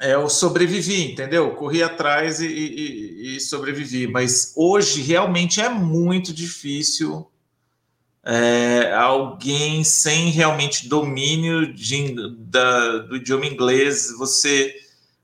é, 0.00 0.14
eu 0.14 0.28
sobrevivi, 0.28 1.12
entendeu? 1.12 1.54
Corri 1.54 1.82
atrás 1.82 2.40
e, 2.40 2.46
e, 2.46 3.36
e, 3.36 3.40
sobrevivi. 3.40 4.06
Mas 4.06 4.52
hoje 4.56 5.02
realmente 5.02 5.60
é 5.60 5.68
muito 5.68 6.32
difícil 6.32 7.30
é, 8.24 8.92
alguém 8.92 9.82
sem 9.84 10.30
realmente 10.30 10.88
domínio 10.88 11.72
de, 11.72 12.14
da, 12.38 12.98
do 12.98 13.16
idioma 13.16 13.46
inglês, 13.46 14.10
você 14.18 14.74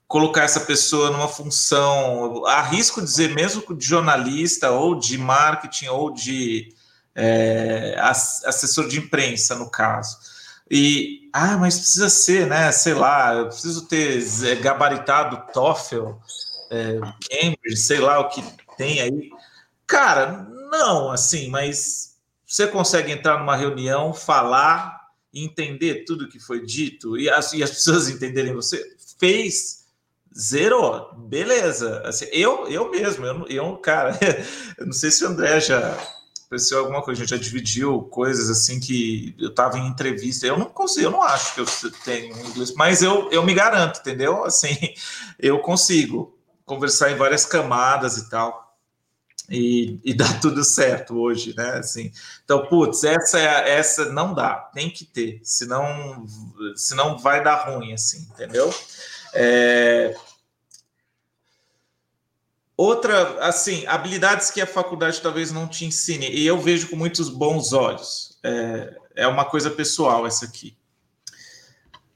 colocar 0.07 0.43
essa 0.43 0.61
pessoa 0.61 1.11
numa 1.11 1.27
função, 1.27 2.45
arrisco 2.45 3.01
dizer 3.01 3.33
mesmo 3.35 3.75
de 3.75 3.85
jornalista 3.85 4.71
ou 4.71 4.95
de 4.95 5.17
marketing 5.17 5.87
ou 5.87 6.11
de 6.13 6.73
é, 7.13 7.95
assessor 7.99 8.87
de 8.87 8.99
imprensa, 8.99 9.55
no 9.55 9.69
caso 9.69 10.17
e, 10.69 11.29
ah, 11.31 11.57
mas 11.57 11.77
precisa 11.79 12.09
ser, 12.09 12.45
né? 12.47 12.71
Sei 12.71 12.93
lá, 12.93 13.33
eu 13.33 13.47
preciso 13.47 13.87
ter 13.87 14.21
é, 14.45 14.55
gabaritado 14.55 15.51
TOEFL, 15.53 16.11
é, 16.69 16.99
Cambridge, 17.29 17.77
sei 17.77 17.99
lá 17.99 18.19
o 18.19 18.29
que 18.29 18.43
tem 18.77 19.01
aí. 19.01 19.29
Cara, 19.85 20.45
não, 20.69 21.09
assim, 21.09 21.49
mas 21.49 22.17
você 22.45 22.67
consegue 22.67 23.11
entrar 23.11 23.39
numa 23.39 23.55
reunião, 23.55 24.13
falar, 24.13 25.07
entender 25.33 26.03
tudo 26.05 26.27
que 26.27 26.39
foi 26.39 26.65
dito 26.65 27.17
e 27.17 27.29
as, 27.29 27.53
e 27.53 27.63
as 27.63 27.71
pessoas 27.71 28.09
entenderem 28.09 28.53
você? 28.53 28.95
Fez, 29.17 29.76
zero, 30.37 31.13
beleza. 31.15 32.01
Assim, 32.05 32.25
eu, 32.31 32.67
eu 32.67 32.91
mesmo, 32.91 33.25
eu, 33.25 33.47
eu, 33.47 33.77
cara, 33.77 34.17
eu 34.77 34.85
não 34.85 34.93
sei 34.93 35.09
se 35.09 35.23
o 35.25 35.27
André 35.27 35.59
já 35.59 35.97
aconteceu 36.47 36.79
alguma 36.79 37.01
coisa, 37.01 37.21
a 37.21 37.25
gente 37.25 37.35
já 37.35 37.41
dividiu 37.43 38.03
coisas 38.03 38.49
assim 38.49 38.79
que 38.79 39.35
eu 39.37 39.49
estava 39.49 39.77
em 39.77 39.87
entrevista, 39.87 40.47
eu 40.47 40.57
não 40.57 40.67
consigo, 40.67 41.07
eu 41.07 41.11
não 41.11 41.21
acho 41.21 41.53
que 41.53 41.61
eu 41.61 41.65
tenho 42.05 42.37
inglês, 42.47 42.73
mas 42.73 43.01
eu, 43.01 43.29
eu 43.31 43.43
me 43.43 43.53
garanto, 43.53 43.99
entendeu? 43.99 44.45
Assim, 44.45 44.75
eu 45.39 45.59
consigo 45.59 46.37
conversar 46.65 47.11
em 47.11 47.15
várias 47.15 47.45
camadas 47.45 48.17
e 48.17 48.29
tal. 48.29 48.65
E, 49.49 49.99
e 50.03 50.13
dá 50.13 50.27
tudo 50.41 50.63
certo 50.63 51.17
hoje, 51.17 51.53
né? 51.55 51.77
Assim, 51.77 52.11
então, 52.43 52.65
putz, 52.67 53.03
essa 53.03 53.39
essa 53.39 54.05
não 54.11 54.33
dá, 54.33 54.55
tem 54.73 54.89
que 54.89 55.05
ter, 55.05 55.39
senão, 55.43 56.25
senão 56.75 57.17
vai 57.17 57.43
dar 57.43 57.69
ruim, 57.69 57.93
assim, 57.93 58.27
entendeu? 58.33 58.73
É, 59.33 60.15
Outra, 62.77 63.39
assim, 63.43 63.85
habilidades 63.87 64.51
que 64.51 64.61
a 64.61 64.67
faculdade 64.67 65.19
talvez 65.19 65.51
não 65.51 65.67
te 65.67 65.83
ensine, 65.83 66.29
e 66.29 66.45
eu 66.45 66.59
vejo 66.61 66.89
com 66.89 66.95
muitos 66.95 67.27
bons 67.27 67.73
olhos. 67.73 68.37
É, 68.43 68.95
é 69.15 69.27
uma 69.27 69.43
coisa 69.45 69.71
pessoal 69.71 70.27
essa 70.27 70.45
aqui. 70.45 70.77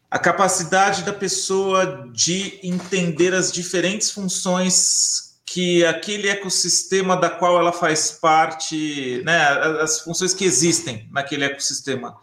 a 0.09 0.20
capacidade 0.20 1.03
da 1.03 1.14
pessoa 1.14 2.09
de 2.14 2.59
entender 2.62 3.34
as 3.34 3.49
diferentes 3.51 4.12
funções 4.12 5.39
que 5.45 5.86
aquele 5.86 6.30
ecossistema 6.30 7.18
da 7.18 7.30
qual 7.30 7.57
ela 7.57 7.74
faz 7.74 8.12
parte, 8.12 9.22
né, 9.26 9.41
as 9.82 9.99
funções 10.01 10.34
que 10.34 10.45
existem 10.45 11.09
naquele 11.12 11.45
ecossistema. 11.45 12.18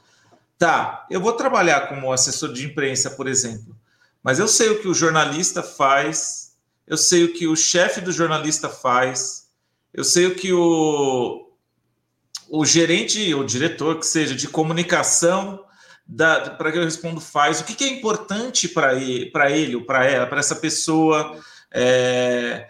Tá, 0.59 1.07
eu 1.11 1.20
vou 1.20 1.32
trabalhar 1.32 1.89
como 1.89 2.12
assessor 2.12 2.53
de 2.53 2.66
imprensa, 2.66 3.11
por 3.11 3.26
exemplo, 3.26 3.76
mas 4.22 4.39
eu 4.39 4.49
sei 4.49 4.68
o 4.70 4.80
que 4.80 4.89
o 4.89 4.95
jornalista 4.95 5.62
faz, 5.62 6.47
eu 6.89 6.97
sei 6.97 7.24
o 7.24 7.32
que 7.32 7.47
o 7.47 7.55
chefe 7.55 8.01
do 8.01 8.11
jornalista 8.11 8.68
faz, 8.68 9.49
eu 9.93 10.05
sei 10.05 10.26
o 10.26 10.34
que 10.34 10.53
o, 10.53 11.51
o 12.49 12.64
gerente 12.64 13.32
ou 13.34 13.45
diretor, 13.45 13.99
que 13.99 14.07
seja, 14.07 14.34
de 14.34 14.49
comunicação 14.49 15.64
para 16.16 16.72
que 16.72 16.78
eu 16.78 16.84
respondo 16.84 17.20
faz, 17.20 17.61
o 17.61 17.64
que, 17.64 17.74
que 17.74 17.84
é 17.84 17.89
importante 17.89 18.66
para 18.66 18.95
ele, 18.95 19.26
para 19.26 19.51
ou 19.76 19.84
para 19.84 20.07
ela, 20.07 20.26
para 20.26 20.41
essa 20.41 20.57
pessoa. 20.57 21.39
É, 21.70 22.68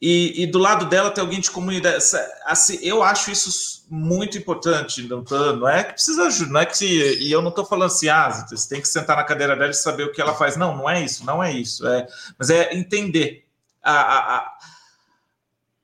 e, 0.00 0.44
e, 0.44 0.46
do 0.46 0.58
lado 0.58 0.86
dela 0.86 1.10
tem 1.10 1.20
alguém 1.20 1.40
de 1.40 1.50
comunidade. 1.50 2.02
Assim, 2.46 2.78
eu 2.82 3.02
acho 3.02 3.30
isso 3.30 3.84
muito 3.90 4.38
importante. 4.38 5.02
Não, 5.02 5.22
tô, 5.22 5.56
não 5.56 5.68
é 5.68 5.84
que 5.84 5.92
precisa 5.92 6.24
ajudar, 6.24 6.52
não 6.52 6.60
é 6.60 6.64
que. 6.64 7.18
E 7.20 7.30
eu 7.30 7.42
não 7.42 7.50
estou 7.50 7.66
falando 7.66 7.92
assim, 7.92 8.08
ah, 8.08 8.46
você 8.48 8.66
tem 8.66 8.80
que 8.80 8.88
sentar 8.88 9.14
na 9.14 9.24
cadeira 9.24 9.54
dela 9.54 9.70
e 9.70 9.74
saber 9.74 10.04
o 10.04 10.12
que 10.12 10.20
ela 10.22 10.34
faz. 10.34 10.56
Não, 10.56 10.74
não 10.74 10.88
é 10.88 11.02
isso, 11.04 11.26
não 11.26 11.44
é 11.44 11.52
isso. 11.52 11.86
É, 11.86 12.06
mas 12.38 12.48
é 12.48 12.74
entender 12.74 13.44
a, 13.82 13.92
a, 13.92 14.36
a 14.36 14.58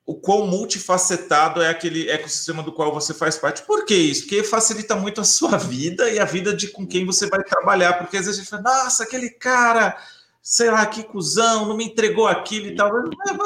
o 0.06 0.14
quão 0.14 0.46
multifacetado 0.46 1.60
é 1.60 1.68
aquele 1.68 2.08
ecossistema 2.08 2.62
do 2.62 2.72
qual 2.72 2.94
você 2.94 3.12
faz 3.12 3.36
parte. 3.36 3.62
Por 3.62 3.84
que 3.84 3.94
isso? 3.94 4.22
Porque 4.22 4.44
facilita 4.44 4.94
muito 4.94 5.20
a 5.20 5.24
sua 5.24 5.58
vida 5.58 6.08
e 6.08 6.20
a 6.20 6.24
vida 6.24 6.54
de 6.54 6.68
com 6.68 6.86
quem 6.86 7.04
você 7.04 7.28
vai 7.28 7.42
trabalhar. 7.42 7.94
Porque 7.94 8.16
às 8.16 8.26
vezes 8.26 8.40
a 8.40 8.42
gente 8.42 8.50
fala, 8.50 8.62
nossa, 8.62 9.02
aquele 9.02 9.28
cara, 9.28 9.98
sei 10.48 10.70
lá, 10.70 10.86
que 10.86 11.02
cuzão, 11.02 11.66
não 11.66 11.76
me 11.76 11.86
entregou 11.86 12.28
aquilo 12.28 12.68
e 12.68 12.76
tal. 12.76 12.88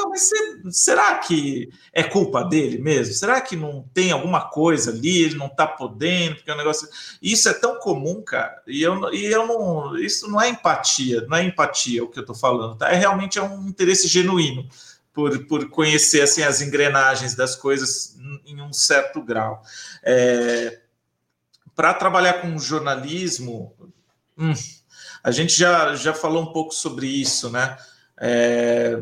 Mas 0.07 0.29
será 0.69 1.17
que 1.17 1.67
é 1.91 2.03
culpa 2.03 2.43
dele 2.43 2.77
mesmo? 2.77 3.15
Será 3.15 3.41
que 3.41 3.55
não 3.55 3.89
tem 3.91 4.11
alguma 4.11 4.49
coisa 4.49 4.91
ali, 4.91 5.23
ele 5.23 5.33
não 5.33 5.47
está 5.47 5.65
podendo, 5.65 6.35
porque 6.35 6.51
o 6.51 6.53
é 6.53 6.57
negócio. 6.57 6.87
Isso 7.19 7.49
é 7.49 7.55
tão 7.55 7.79
comum, 7.79 8.21
cara. 8.21 8.61
E 8.67 8.83
eu, 8.83 9.11
e 9.11 9.25
eu 9.25 9.47
não. 9.47 9.97
Isso 9.97 10.29
não 10.29 10.39
é 10.39 10.49
empatia, 10.49 11.25
não 11.27 11.37
é 11.37 11.43
empatia 11.43 12.03
o 12.03 12.07
que 12.07 12.19
eu 12.19 12.21
estou 12.21 12.35
falando, 12.35 12.77
tá? 12.77 12.91
É 12.91 12.95
realmente 12.95 13.39
é 13.39 13.41
um 13.41 13.67
interesse 13.67 14.07
genuíno 14.07 14.69
por, 15.11 15.47
por 15.47 15.67
conhecer 15.71 16.21
assim, 16.21 16.43
as 16.43 16.61
engrenagens 16.61 17.33
das 17.33 17.55
coisas 17.55 18.15
em 18.45 18.61
um 18.61 18.71
certo 18.71 19.23
grau. 19.23 19.63
É, 20.03 20.81
Para 21.75 21.95
trabalhar 21.95 22.43
com 22.43 22.59
jornalismo, 22.59 23.73
hum, 24.37 24.53
a 25.23 25.31
gente 25.31 25.57
já, 25.57 25.95
já 25.95 26.13
falou 26.13 26.43
um 26.43 26.51
pouco 26.51 26.73
sobre 26.73 27.07
isso, 27.07 27.49
né? 27.49 27.77
É, 28.19 29.01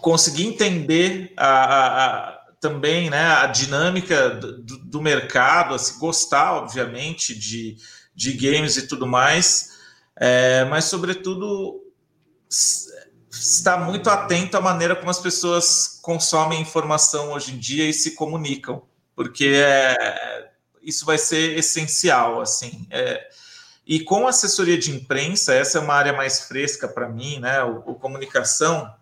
conseguir 0.00 0.46
entender 0.46 1.32
a, 1.36 1.46
a, 1.46 2.06
a, 2.06 2.38
também 2.60 3.10
né, 3.10 3.26
a 3.26 3.46
dinâmica 3.46 4.30
do, 4.30 4.78
do 4.78 5.02
mercado, 5.02 5.74
assim, 5.74 5.98
gostar, 5.98 6.54
obviamente, 6.54 7.38
de, 7.38 7.76
de 8.14 8.32
games 8.32 8.76
e 8.76 8.86
tudo 8.86 9.06
mais, 9.06 9.76
é, 10.16 10.64
mas, 10.64 10.86
sobretudo, 10.86 11.82
está 13.30 13.76
muito 13.76 14.08
atento 14.08 14.56
à 14.56 14.60
maneira 14.60 14.96
como 14.96 15.10
as 15.10 15.18
pessoas 15.18 15.98
consomem 16.02 16.60
informação 16.60 17.32
hoje 17.32 17.52
em 17.54 17.58
dia 17.58 17.88
e 17.88 17.92
se 17.92 18.14
comunicam, 18.14 18.82
porque 19.14 19.52
é, 19.56 20.50
isso 20.82 21.04
vai 21.04 21.18
ser 21.18 21.58
essencial, 21.58 22.40
assim. 22.40 22.86
É, 22.90 23.28
e 23.86 24.00
com 24.00 24.26
assessoria 24.26 24.76
de 24.76 24.90
imprensa, 24.90 25.54
essa 25.54 25.78
é 25.78 25.80
uma 25.80 25.94
área 25.94 26.12
mais 26.12 26.40
fresca 26.40 26.88
para 26.88 27.08
mim, 27.08 27.38
né? 27.38 27.62
O, 27.62 27.92
o, 27.92 27.94
comunicação 27.94 28.92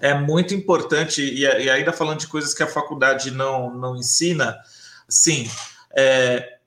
é 0.00 0.14
muito 0.14 0.54
importante, 0.54 1.22
e, 1.22 1.42
e, 1.42 1.68
ainda 1.68 1.92
falando 1.92 2.20
de 2.20 2.26
coisas 2.26 2.54
que 2.54 2.62
a 2.62 2.66
faculdade 2.66 3.30
não, 3.30 3.74
não 3.74 3.94
ensina, 3.94 4.56
sim, 5.08 5.50
é, 5.94 6.58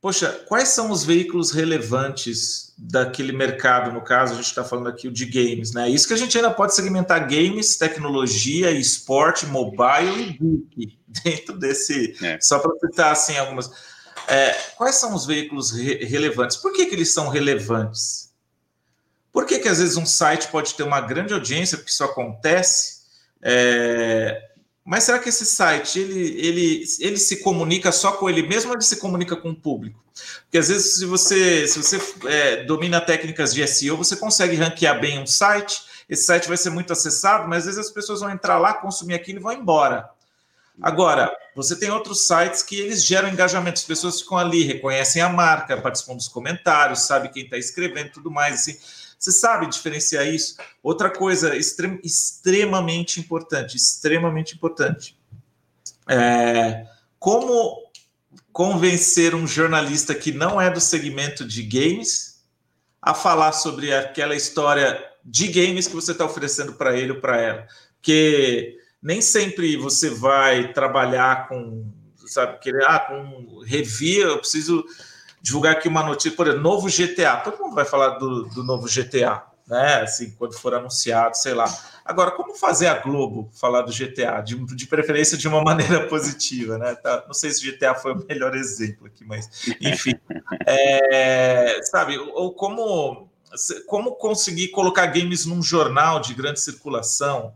poxa, 0.00 0.44
quais 0.46 0.68
são 0.68 0.90
os 0.90 1.04
veículos 1.04 1.50
relevantes 1.50 2.72
daquele 2.78 3.32
mercado? 3.32 3.92
No 3.92 4.00
caso, 4.00 4.34
a 4.34 4.36
gente 4.36 4.46
está 4.46 4.62
falando 4.62 4.88
aqui 4.88 5.10
de 5.10 5.26
games, 5.26 5.72
né? 5.72 5.88
Isso 5.88 6.06
que 6.06 6.14
a 6.14 6.18
gente 6.18 6.36
ainda 6.36 6.50
pode 6.50 6.74
segmentar 6.74 7.26
games, 7.28 7.76
tecnologia, 7.76 8.70
esporte, 8.70 9.46
mobile 9.46 10.38
e 10.40 10.76
geek 10.76 10.98
dentro 11.24 11.58
desse. 11.58 12.16
É. 12.24 12.38
Só 12.40 12.60
para 12.60 12.70
citar 12.78 13.12
assim 13.12 13.36
algumas. 13.36 13.97
É, 14.28 14.52
quais 14.76 14.96
são 14.96 15.14
os 15.14 15.24
veículos 15.24 15.70
re 15.72 16.04
relevantes? 16.04 16.56
Por 16.56 16.72
que, 16.72 16.86
que 16.86 16.94
eles 16.94 17.12
são 17.12 17.28
relevantes? 17.28 18.30
Por 19.32 19.46
que, 19.46 19.58
que 19.58 19.68
às 19.68 19.78
vezes 19.78 19.96
um 19.96 20.06
site 20.06 20.48
pode 20.48 20.74
ter 20.74 20.82
uma 20.82 21.00
grande 21.00 21.32
audiência, 21.32 21.78
porque 21.78 21.90
isso 21.90 22.04
acontece, 22.04 22.98
é, 23.40 24.48
mas 24.84 25.04
será 25.04 25.18
que 25.18 25.28
esse 25.28 25.44
site 25.44 25.98
ele, 26.00 26.40
ele, 26.40 26.84
ele 26.98 27.18
se 27.18 27.42
comunica 27.42 27.92
só 27.92 28.12
com 28.12 28.28
ele 28.28 28.42
mesmo 28.42 28.70
ou 28.70 28.74
ele 28.74 28.82
se 28.82 28.96
comunica 28.96 29.36
com 29.36 29.50
o 29.50 29.54
público? 29.54 30.02
Porque 30.44 30.56
às 30.56 30.68
vezes, 30.68 30.96
se 30.96 31.04
você, 31.04 31.68
se 31.68 31.82
você 31.82 32.00
é, 32.26 32.64
domina 32.64 32.98
técnicas 32.98 33.52
de 33.52 33.66
SEO, 33.66 33.98
você 33.98 34.16
consegue 34.16 34.56
ranquear 34.56 34.98
bem 34.98 35.18
um 35.18 35.26
site, 35.26 35.82
esse 36.08 36.24
site 36.24 36.48
vai 36.48 36.56
ser 36.56 36.70
muito 36.70 36.90
acessado, 36.90 37.46
mas 37.46 37.58
às 37.58 37.64
vezes 37.66 37.80
as 37.80 37.90
pessoas 37.90 38.20
vão 38.20 38.30
entrar 38.30 38.58
lá, 38.58 38.72
consumir 38.72 39.12
aquilo 39.14 39.38
e 39.38 39.42
vão 39.42 39.52
embora. 39.52 40.08
Agora, 40.80 41.34
você 41.54 41.74
tem 41.74 41.90
outros 41.90 42.26
sites 42.26 42.62
que 42.62 42.78
eles 42.78 43.04
geram 43.04 43.28
engajamento, 43.28 43.78
as 43.78 43.84
pessoas 43.84 44.20
ficam 44.20 44.38
ali, 44.38 44.62
reconhecem 44.62 45.20
a 45.20 45.28
marca, 45.28 45.80
participam 45.80 46.14
dos 46.14 46.28
comentários, 46.28 47.00
sabe 47.00 47.30
quem 47.30 47.44
está 47.44 47.56
escrevendo 47.56 48.12
tudo 48.12 48.30
mais. 48.30 48.54
Assim. 48.54 48.78
Você 49.18 49.32
sabe 49.32 49.68
diferenciar 49.68 50.26
isso? 50.26 50.56
Outra 50.82 51.10
coisa 51.10 51.56
extrem, 51.56 52.00
extremamente 52.04 53.18
importante, 53.18 53.76
extremamente 53.76 54.54
importante. 54.54 55.18
É, 56.08 56.86
como 57.18 57.90
convencer 58.52 59.34
um 59.34 59.46
jornalista 59.46 60.14
que 60.14 60.30
não 60.30 60.60
é 60.60 60.70
do 60.70 60.80
segmento 60.80 61.44
de 61.44 61.62
games 61.62 62.44
a 63.02 63.12
falar 63.12 63.52
sobre 63.52 63.92
aquela 63.92 64.36
história 64.36 65.04
de 65.24 65.48
games 65.48 65.88
que 65.88 65.94
você 65.94 66.12
está 66.12 66.24
oferecendo 66.24 66.74
para 66.74 66.96
ele 66.96 67.12
ou 67.12 67.20
para 67.20 67.40
ela? 67.40 67.66
Porque 67.96 68.77
nem 69.02 69.20
sempre 69.20 69.76
você 69.76 70.10
vai 70.10 70.72
trabalhar 70.72 71.48
com, 71.48 71.90
sabe, 72.26 72.58
querer, 72.58 72.84
ah, 72.84 72.98
com 72.98 73.60
revia, 73.64 74.24
eu 74.24 74.38
preciso 74.38 74.84
divulgar 75.40 75.72
aqui 75.72 75.88
uma 75.88 76.02
notícia, 76.02 76.32
por 76.32 76.46
exemplo, 76.46 76.62
novo 76.62 76.88
GTA. 76.88 77.36
Todo 77.36 77.58
mundo 77.58 77.74
vai 77.74 77.84
falar 77.84 78.18
do, 78.18 78.44
do 78.48 78.64
novo 78.64 78.86
GTA, 78.86 79.42
né? 79.66 80.02
Assim, 80.02 80.30
quando 80.32 80.58
for 80.58 80.74
anunciado, 80.74 81.36
sei 81.36 81.54
lá. 81.54 81.66
Agora, 82.04 82.30
como 82.30 82.54
fazer 82.54 82.86
a 82.86 82.98
Globo 82.98 83.50
falar 83.52 83.82
do 83.82 83.92
GTA? 83.92 84.40
De, 84.40 84.56
de 84.74 84.86
preferência 84.86 85.36
de 85.36 85.46
uma 85.46 85.62
maneira 85.64 86.06
positiva, 86.08 86.78
né? 86.78 86.94
Tá, 86.96 87.24
não 87.26 87.34
sei 87.34 87.50
se 87.50 87.70
GTA 87.70 87.94
foi 87.94 88.12
o 88.12 88.26
melhor 88.26 88.56
exemplo 88.56 89.06
aqui, 89.06 89.24
mas 89.24 89.68
enfim. 89.80 90.14
É, 90.66 91.80
sabe, 91.82 92.18
ou 92.18 92.52
como, 92.52 93.30
como 93.86 94.16
conseguir 94.16 94.68
colocar 94.68 95.06
games 95.06 95.46
num 95.46 95.62
jornal 95.62 96.20
de 96.20 96.34
grande 96.34 96.60
circulação, 96.60 97.54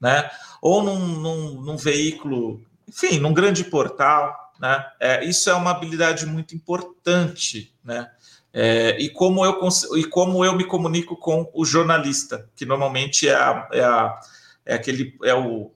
né? 0.00 0.30
Ou 0.62 0.82
num, 0.82 0.98
num, 0.98 1.60
num 1.60 1.76
veículo, 1.76 2.62
enfim, 2.88 3.18
num 3.18 3.34
grande 3.34 3.64
portal 3.64 4.50
né? 4.60 4.86
É, 5.00 5.24
isso 5.24 5.48
é 5.48 5.54
uma 5.54 5.70
habilidade 5.70 6.26
muito 6.26 6.54
importante, 6.54 7.74
né? 7.82 8.10
É, 8.52 9.00
e, 9.00 9.08
como 9.08 9.44
eu, 9.44 9.58
e 9.96 10.04
como 10.04 10.44
eu 10.44 10.54
me 10.54 10.64
comunico 10.64 11.16
com 11.16 11.50
o 11.54 11.64
jornalista, 11.64 12.48
que 12.54 12.66
normalmente 12.66 13.28
é, 13.28 13.34
a, 13.34 13.68
é, 13.72 13.80
a, 13.80 14.20
é 14.66 14.74
aquele 14.74 15.16
é 15.22 15.32
o 15.32 15.72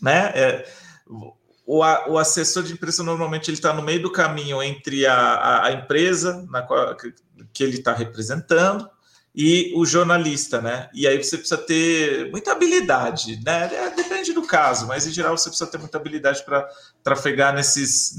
né 0.00 0.32
é, 0.34 0.66
o, 1.66 1.82
a, 1.82 2.08
o 2.08 2.18
assessor 2.18 2.62
de 2.62 2.72
imprensa 2.72 3.02
normalmente 3.02 3.50
ele 3.50 3.58
está 3.58 3.74
no 3.74 3.82
meio 3.82 4.00
do 4.00 4.10
caminho 4.10 4.62
entre 4.62 5.06
a, 5.06 5.14
a, 5.14 5.66
a 5.66 5.72
empresa 5.72 6.44
na 6.48 6.62
qual, 6.62 6.96
que, 6.96 7.14
que 7.52 7.62
ele 7.62 7.76
está 7.76 7.92
representando 7.92 8.88
e 9.34 9.72
o 9.74 9.84
jornalista, 9.84 10.60
né? 10.60 10.88
E 10.94 11.08
aí 11.08 11.22
você 11.22 11.36
precisa 11.36 11.58
ter 11.58 12.30
muita 12.30 12.52
habilidade, 12.52 13.40
né? 13.44 13.68
É, 13.74 13.90
depende 13.90 14.32
do 14.32 14.42
caso, 14.42 14.86
mas 14.86 15.06
em 15.06 15.10
geral 15.10 15.36
você 15.36 15.48
precisa 15.48 15.68
ter 15.68 15.78
muita 15.78 15.98
habilidade 15.98 16.44
para 16.44 16.68
trafegar 17.02 17.52
nesses, 17.52 18.16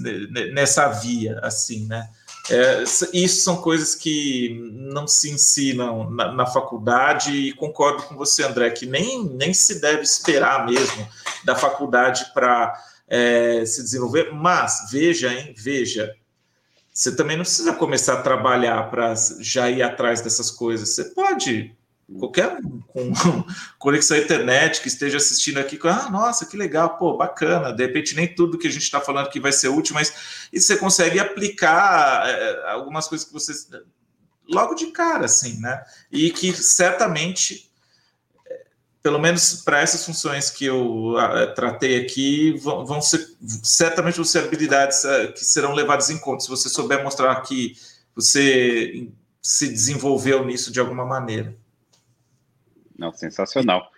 nessa 0.52 0.90
via, 0.90 1.40
assim, 1.42 1.88
né? 1.88 2.10
É, 2.50 2.84
isso 3.14 3.44
são 3.44 3.58
coisas 3.58 3.96
que 3.96 4.56
não 4.74 5.08
se 5.08 5.32
ensinam 5.32 6.12
na, 6.12 6.32
na, 6.32 6.46
faculdade 6.46 7.32
e 7.32 7.54
concordo 7.54 8.04
com 8.04 8.16
você, 8.16 8.44
André, 8.44 8.70
que 8.70 8.86
nem, 8.86 9.24
nem 9.24 9.52
se 9.52 9.82
deve 9.82 10.04
esperar 10.04 10.64
mesmo 10.66 11.08
da 11.44 11.56
faculdade 11.56 12.32
para 12.36 12.72
é, 13.08 13.66
se 13.66 13.82
desenvolver. 13.82 14.32
Mas 14.32 14.90
veja, 14.92 15.34
hein, 15.34 15.56
veja, 15.58 16.14
você 16.96 17.14
também 17.14 17.36
não 17.36 17.44
precisa 17.44 17.74
começar 17.74 18.14
a 18.14 18.22
trabalhar 18.22 18.90
para 18.90 19.14
já 19.42 19.70
ir 19.70 19.84
atrás 19.84 20.22
dessas 20.22 20.50
coisas. 20.50 20.96
Você 20.96 21.04
pode, 21.04 21.76
qualquer 22.18 22.58
um 22.64 22.80
com 22.88 23.12
conexão 23.78 24.16
à 24.16 24.22
internet 24.22 24.80
que 24.80 24.88
esteja 24.88 25.18
assistindo 25.18 25.58
aqui, 25.58 25.78
ah, 25.84 26.10
nossa, 26.10 26.46
que 26.46 26.56
legal, 26.56 26.98
pô, 26.98 27.18
bacana. 27.18 27.74
De 27.74 27.86
repente, 27.86 28.16
nem 28.16 28.34
tudo 28.34 28.58
que 28.58 28.68
a 28.68 28.72
gente 28.72 28.84
está 28.84 29.02
falando 29.02 29.28
aqui 29.28 29.42
vai 29.42 29.52
ser 29.52 29.68
útil, 29.68 29.94
mas 29.94 30.48
e 30.54 30.62
você 30.62 30.78
consegue 30.78 31.20
aplicar 31.20 32.30
é, 32.30 32.72
algumas 32.72 33.10
coisas 33.10 33.28
que 33.28 33.34
você 33.34 33.52
logo 34.48 34.74
de 34.74 34.86
cara, 34.88 35.26
assim, 35.26 35.60
né? 35.60 35.84
E 36.10 36.32
que 36.32 36.54
certamente, 36.54 37.70
pelo 39.06 39.20
menos 39.20 39.62
para 39.62 39.82
essas 39.82 40.04
funções 40.04 40.50
que 40.50 40.66
eu 40.66 41.14
uh, 41.14 41.54
tratei 41.54 42.02
aqui, 42.02 42.54
vão, 42.54 42.84
vão, 42.88 43.00
ser 43.00 43.24
certamente 43.62 44.16
vão 44.16 44.26
ser 44.26 44.40
habilidades 44.40 45.04
uh, 45.04 45.32
que 45.32 45.46
serão 45.46 45.76
levadas 45.76 46.10
em 46.10 46.18
conta. 46.18 46.44
Se 46.44 46.50
você 46.50 46.68
souber 46.68 47.04
mostrar 47.04 47.40
que 47.42 47.74
você 48.16 49.08
se 49.40 49.70
desenvolveu 49.70 50.44
nisso 50.44 50.72
de 50.72 50.80
alguma 50.80 51.06
maneira. 51.06 51.56
Não, 52.98 53.14
sensacional. 53.14 53.92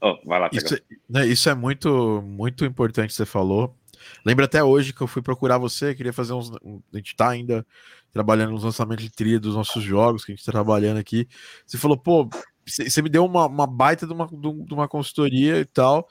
Oh, 0.00 0.18
vai 0.24 0.40
lá, 0.40 0.48
isso, 0.50 0.80
né, 1.06 1.26
isso, 1.26 1.50
é 1.50 1.54
muito, 1.54 2.22
muito 2.22 2.64
importante 2.64 3.08
que 3.08 3.16
você 3.16 3.26
falou. 3.26 3.76
Lembro 4.24 4.46
até 4.46 4.64
hoje 4.64 4.94
que 4.94 5.02
eu 5.02 5.06
fui 5.06 5.20
procurar 5.20 5.58
você, 5.58 5.94
queria 5.94 6.14
fazer 6.14 6.32
uns. 6.32 6.50
A 6.50 6.96
gente 6.96 7.14
tá 7.14 7.28
ainda 7.28 7.66
trabalhando 8.10 8.52
nos 8.52 8.64
lançamentos 8.64 9.04
de 9.04 9.10
trilha 9.10 9.38
dos 9.38 9.54
nossos 9.54 9.82
jogos, 9.82 10.24
que 10.24 10.32
a 10.32 10.34
gente 10.34 10.46
tá 10.46 10.50
trabalhando 10.50 10.96
aqui. 10.96 11.28
Você 11.66 11.76
falou, 11.76 11.98
pô, 11.98 12.26
você 12.66 13.02
me 13.02 13.08
deu 13.08 13.24
uma, 13.24 13.46
uma 13.46 13.66
baita 13.66 14.06
de 14.06 14.12
uma, 14.12 14.26
de 14.26 14.74
uma 14.74 14.88
consultoria 14.88 15.58
e 15.58 15.64
tal. 15.64 16.08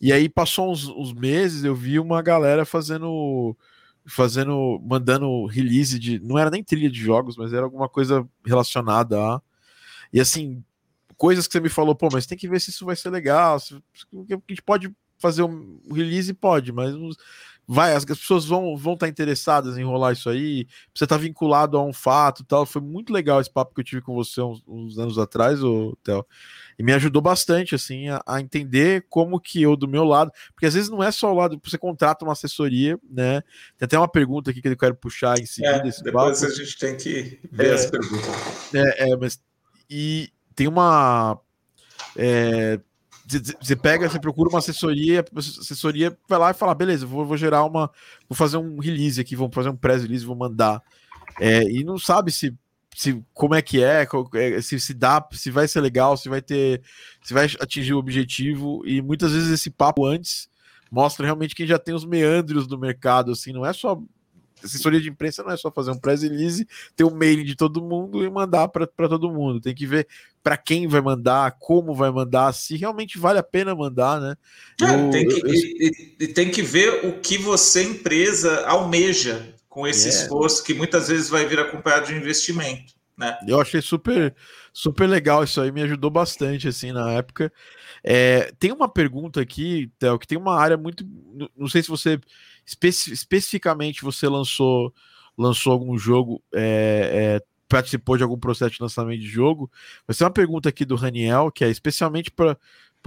E 0.00 0.12
aí 0.12 0.28
passou 0.28 0.70
uns, 0.72 0.88
uns 0.88 1.12
meses, 1.12 1.64
eu 1.64 1.74
vi 1.74 1.98
uma 1.98 2.22
galera 2.22 2.64
fazendo 2.64 3.56
fazendo, 4.06 4.80
mandando 4.82 5.46
release 5.46 5.98
de, 5.98 6.18
não 6.20 6.38
era 6.38 6.50
nem 6.50 6.64
trilha 6.64 6.90
de 6.90 6.98
jogos, 6.98 7.36
mas 7.36 7.52
era 7.52 7.64
alguma 7.64 7.88
coisa 7.88 8.26
relacionada 8.44 9.18
a. 9.18 9.42
E 10.12 10.20
assim, 10.20 10.64
coisas 11.16 11.46
que 11.46 11.52
você 11.52 11.60
me 11.60 11.68
falou, 11.68 11.94
pô, 11.94 12.08
mas 12.10 12.26
tem 12.26 12.36
que 12.36 12.48
ver 12.48 12.60
se 12.60 12.70
isso 12.70 12.84
vai 12.84 12.96
ser 12.96 13.10
legal. 13.10 13.60
Se, 13.60 13.74
a 13.74 14.34
gente 14.48 14.62
pode 14.62 14.90
fazer 15.18 15.42
um 15.42 15.80
release, 15.92 16.32
pode, 16.32 16.72
mas 16.72 16.94
vai, 17.72 17.94
as, 17.94 18.04
pessoas 18.04 18.44
vão 18.44 18.76
vão 18.76 18.94
estar 18.94 19.06
tá 19.06 19.10
interessadas 19.10 19.78
em 19.78 19.84
rolar 19.84 20.12
isso 20.12 20.28
aí. 20.28 20.66
Você 20.92 21.06
tá 21.06 21.16
vinculado 21.16 21.76
a 21.76 21.84
um 21.84 21.92
fato, 21.92 22.44
tal. 22.44 22.66
Foi 22.66 22.82
muito 22.82 23.12
legal 23.12 23.40
esse 23.40 23.50
papo 23.50 23.72
que 23.72 23.80
eu 23.80 23.84
tive 23.84 24.02
com 24.02 24.12
você 24.12 24.40
uns, 24.40 24.60
uns 24.66 24.98
anos 24.98 25.18
atrás, 25.18 25.62
o 25.62 25.96
Theo. 26.02 26.26
E 26.76 26.82
me 26.82 26.92
ajudou 26.92 27.22
bastante 27.22 27.74
assim 27.74 28.08
a, 28.08 28.20
a, 28.26 28.40
entender 28.40 29.06
como 29.08 29.38
que 29.38 29.62
eu 29.62 29.76
do 29.76 29.86
meu 29.86 30.02
lado, 30.02 30.32
porque 30.52 30.66
às 30.66 30.74
vezes 30.74 30.90
não 30.90 31.02
é 31.02 31.12
só 31.12 31.32
o 31.32 31.36
lado, 31.36 31.60
você 31.62 31.78
contrata 31.78 32.24
uma 32.24 32.32
assessoria, 32.32 32.98
né? 33.08 33.42
Tem 33.78 33.86
até 33.86 33.96
uma 33.96 34.08
pergunta 34.08 34.50
aqui 34.50 34.60
que 34.60 34.68
eu 34.68 34.76
quero 34.76 34.96
puxar 34.96 35.38
em 35.38 35.46
seguida. 35.46 35.76
É, 35.76 36.02
depois 36.02 36.40
papo. 36.40 36.52
a 36.52 36.56
gente 36.56 36.78
tem 36.78 36.96
que 36.96 37.38
ver 37.52 37.66
é, 37.66 37.74
as 37.74 37.86
perguntas. 37.86 38.74
É, 38.74 39.10
é, 39.10 39.16
mas 39.16 39.40
e 39.88 40.28
tem 40.56 40.66
uma. 40.66 41.38
É, 42.16 42.80
você 43.60 43.76
pega, 43.76 44.08
você 44.08 44.18
procura 44.18 44.48
uma 44.48 44.58
assessoria, 44.58 45.24
assessoria 45.36 46.16
vai 46.28 46.38
lá 46.38 46.50
e 46.50 46.54
fala, 46.54 46.74
beleza, 46.74 47.06
vou, 47.06 47.24
vou 47.24 47.36
gerar 47.36 47.64
uma, 47.64 47.90
vou 48.28 48.36
fazer 48.36 48.56
um 48.56 48.78
release 48.78 49.20
aqui, 49.20 49.36
vou 49.36 49.50
fazer 49.52 49.68
um 49.68 49.76
press 49.76 50.02
release, 50.02 50.24
vou 50.24 50.36
mandar. 50.36 50.82
É, 51.38 51.62
e 51.62 51.84
não 51.84 51.98
sabe 51.98 52.32
se, 52.32 52.54
se 52.94 53.22
como 53.32 53.54
é 53.54 53.62
que 53.62 53.82
é, 53.82 54.06
é, 54.34 54.60
se, 54.60 54.80
se 54.80 54.94
dá, 54.94 55.26
se 55.32 55.50
vai 55.50 55.68
ser 55.68 55.80
legal, 55.80 56.16
se 56.16 56.28
vai 56.28 56.42
ter, 56.42 56.82
se 57.22 57.32
vai 57.32 57.46
atingir 57.60 57.94
o 57.94 57.98
objetivo. 57.98 58.82
E 58.84 59.00
muitas 59.00 59.32
vezes 59.32 59.50
esse 59.50 59.70
papo 59.70 60.04
antes 60.04 60.48
mostra 60.90 61.24
realmente 61.24 61.54
quem 61.54 61.66
já 61.66 61.78
tem 61.78 61.94
os 61.94 62.04
meandros 62.04 62.66
do 62.66 62.78
mercado, 62.78 63.32
assim, 63.32 63.52
não 63.52 63.64
é 63.64 63.72
só 63.72 64.00
assessoria 64.62 65.00
de 65.00 65.08
imprensa 65.08 65.42
não 65.42 65.50
é 65.50 65.56
só 65.56 65.70
fazer 65.70 65.90
um 65.90 65.98
press 65.98 66.22
release, 66.22 66.66
ter 66.96 67.04
um 67.04 67.14
mail 67.14 67.44
de 67.44 67.54
todo 67.54 67.82
mundo 67.82 68.24
e 68.24 68.30
mandar 68.30 68.68
para 68.68 68.86
todo 68.86 69.30
mundo. 69.30 69.60
Tem 69.60 69.74
que 69.74 69.86
ver 69.86 70.06
para 70.42 70.56
quem 70.56 70.88
vai 70.88 71.00
mandar, 71.00 71.56
como 71.58 71.94
vai 71.94 72.10
mandar, 72.10 72.52
se 72.52 72.76
realmente 72.76 73.18
vale 73.18 73.38
a 73.38 73.42
pena 73.42 73.74
mandar, 73.74 74.20
né? 74.20 74.34
É, 74.80 74.84
eu, 74.84 75.10
tem, 75.10 75.28
que, 75.28 75.40
eu... 75.40 75.52
E, 75.52 76.16
e, 76.20 76.28
tem 76.28 76.50
que 76.50 76.62
ver 76.62 77.04
o 77.04 77.20
que 77.20 77.36
você, 77.36 77.82
empresa, 77.82 78.66
almeja 78.66 79.54
com 79.68 79.86
esse 79.86 80.06
é. 80.06 80.10
esforço, 80.10 80.64
que 80.64 80.74
muitas 80.74 81.08
vezes 81.08 81.28
vai 81.28 81.46
vir 81.46 81.60
acompanhado 81.60 82.06
de 82.06 82.14
investimento. 82.14 82.94
Né? 83.16 83.38
Eu 83.46 83.60
achei 83.60 83.82
super, 83.82 84.34
super 84.72 85.06
legal 85.06 85.44
isso 85.44 85.60
aí, 85.60 85.70
me 85.70 85.82
ajudou 85.82 86.10
bastante 86.10 86.66
assim 86.66 86.90
na 86.90 87.12
época. 87.12 87.52
É, 88.02 88.52
tem 88.58 88.72
uma 88.72 88.88
pergunta 88.88 89.40
aqui, 89.40 89.90
Theo, 89.98 90.18
que 90.18 90.26
tem 90.26 90.38
uma 90.38 90.56
área 90.56 90.76
muito. 90.76 91.04
Não 91.56 91.68
sei 91.68 91.82
se 91.82 91.88
você 91.88 92.20
especi 92.64 93.12
especificamente 93.12 94.02
você 94.02 94.28
lançou 94.28 94.92
lançou 95.36 95.72
algum 95.72 95.96
jogo, 95.96 96.42
é, 96.54 97.40
é, 97.40 97.42
participou 97.68 98.16
de 98.16 98.22
algum 98.22 98.38
processo 98.38 98.72
de 98.72 98.82
lançamento 98.82 99.20
de 99.20 99.28
jogo. 99.28 99.70
Vai 100.06 100.14
ser 100.14 100.24
uma 100.24 100.30
pergunta 100.30 100.68
aqui 100.68 100.84
do 100.84 100.96
Raniel, 100.96 101.50
que 101.50 101.64
é 101.64 101.70
especialmente 101.70 102.30
para 102.30 102.56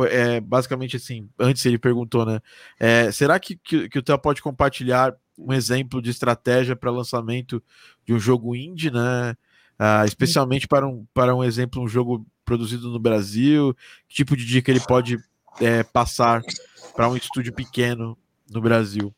é, 0.09 0.39
basicamente 0.39 0.97
assim, 0.97 1.29
antes 1.37 1.63
ele 1.65 1.77
perguntou, 1.77 2.25
né? 2.25 2.39
É, 2.79 3.11
será 3.11 3.39
que, 3.39 3.55
que, 3.55 3.87
que 3.87 3.99
o 3.99 4.01
Theo 4.01 4.17
pode 4.17 4.41
compartilhar 4.41 5.15
um 5.37 5.53
exemplo 5.53 6.01
de 6.01 6.09
estratégia 6.09 6.75
para 6.75 6.89
lançamento 6.89 7.61
de 8.05 8.13
um 8.13 8.19
jogo 8.19 8.55
indie, 8.55 8.89
né? 8.89 9.35
Ah, 9.77 10.05
especialmente 10.05 10.67
para 10.67 10.87
um, 10.87 11.05
para 11.13 11.35
um 11.35 11.43
exemplo, 11.43 11.81
um 11.81 11.87
jogo 11.87 12.25
produzido 12.45 12.89
no 12.89 12.99
Brasil, 12.99 13.75
que 14.07 14.15
tipo 14.15 14.35
de 14.35 14.45
dica 14.45 14.71
ele 14.71 14.79
pode 14.79 15.17
é, 15.61 15.83
passar 15.83 16.41
para 16.95 17.09
um 17.09 17.15
estúdio 17.15 17.53
pequeno 17.53 18.17
no 18.49 18.61
Brasil? 18.61 19.13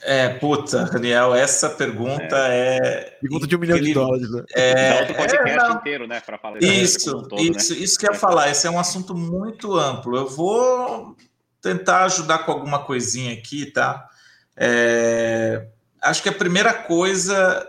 É, 0.00 0.28
puta, 0.30 0.84
Daniel, 0.86 1.34
essa 1.34 1.68
pergunta 1.68 2.36
é. 2.48 2.78
é... 2.78 3.18
Pergunta 3.20 3.46
de 3.46 3.54
um 3.54 3.58
milhão 3.58 3.78
de 3.78 3.92
dólares, 3.92 4.30
né? 4.30 4.42
É, 4.54 5.10
o 5.10 5.14
podcast 5.14 5.70
é, 5.70 5.72
inteiro, 5.74 6.06
né? 6.06 6.20
Para 6.20 6.38
falar 6.38 6.62
isso, 6.62 7.28
todo, 7.28 7.38
isso, 7.38 7.74
né? 7.74 7.80
isso 7.80 7.98
que 7.98 8.06
eu 8.06 8.12
ia 8.12 8.18
falar. 8.18 8.50
Esse 8.50 8.66
é 8.66 8.70
um 8.70 8.78
assunto 8.78 9.14
muito 9.14 9.76
amplo. 9.76 10.16
Eu 10.16 10.28
vou 10.28 11.14
tentar 11.60 12.04
ajudar 12.04 12.38
com 12.38 12.52
alguma 12.52 12.84
coisinha 12.84 13.34
aqui, 13.34 13.66
tá? 13.66 14.08
É, 14.56 15.66
acho 16.00 16.22
que 16.22 16.28
a 16.28 16.32
primeira 16.32 16.72
coisa 16.72 17.68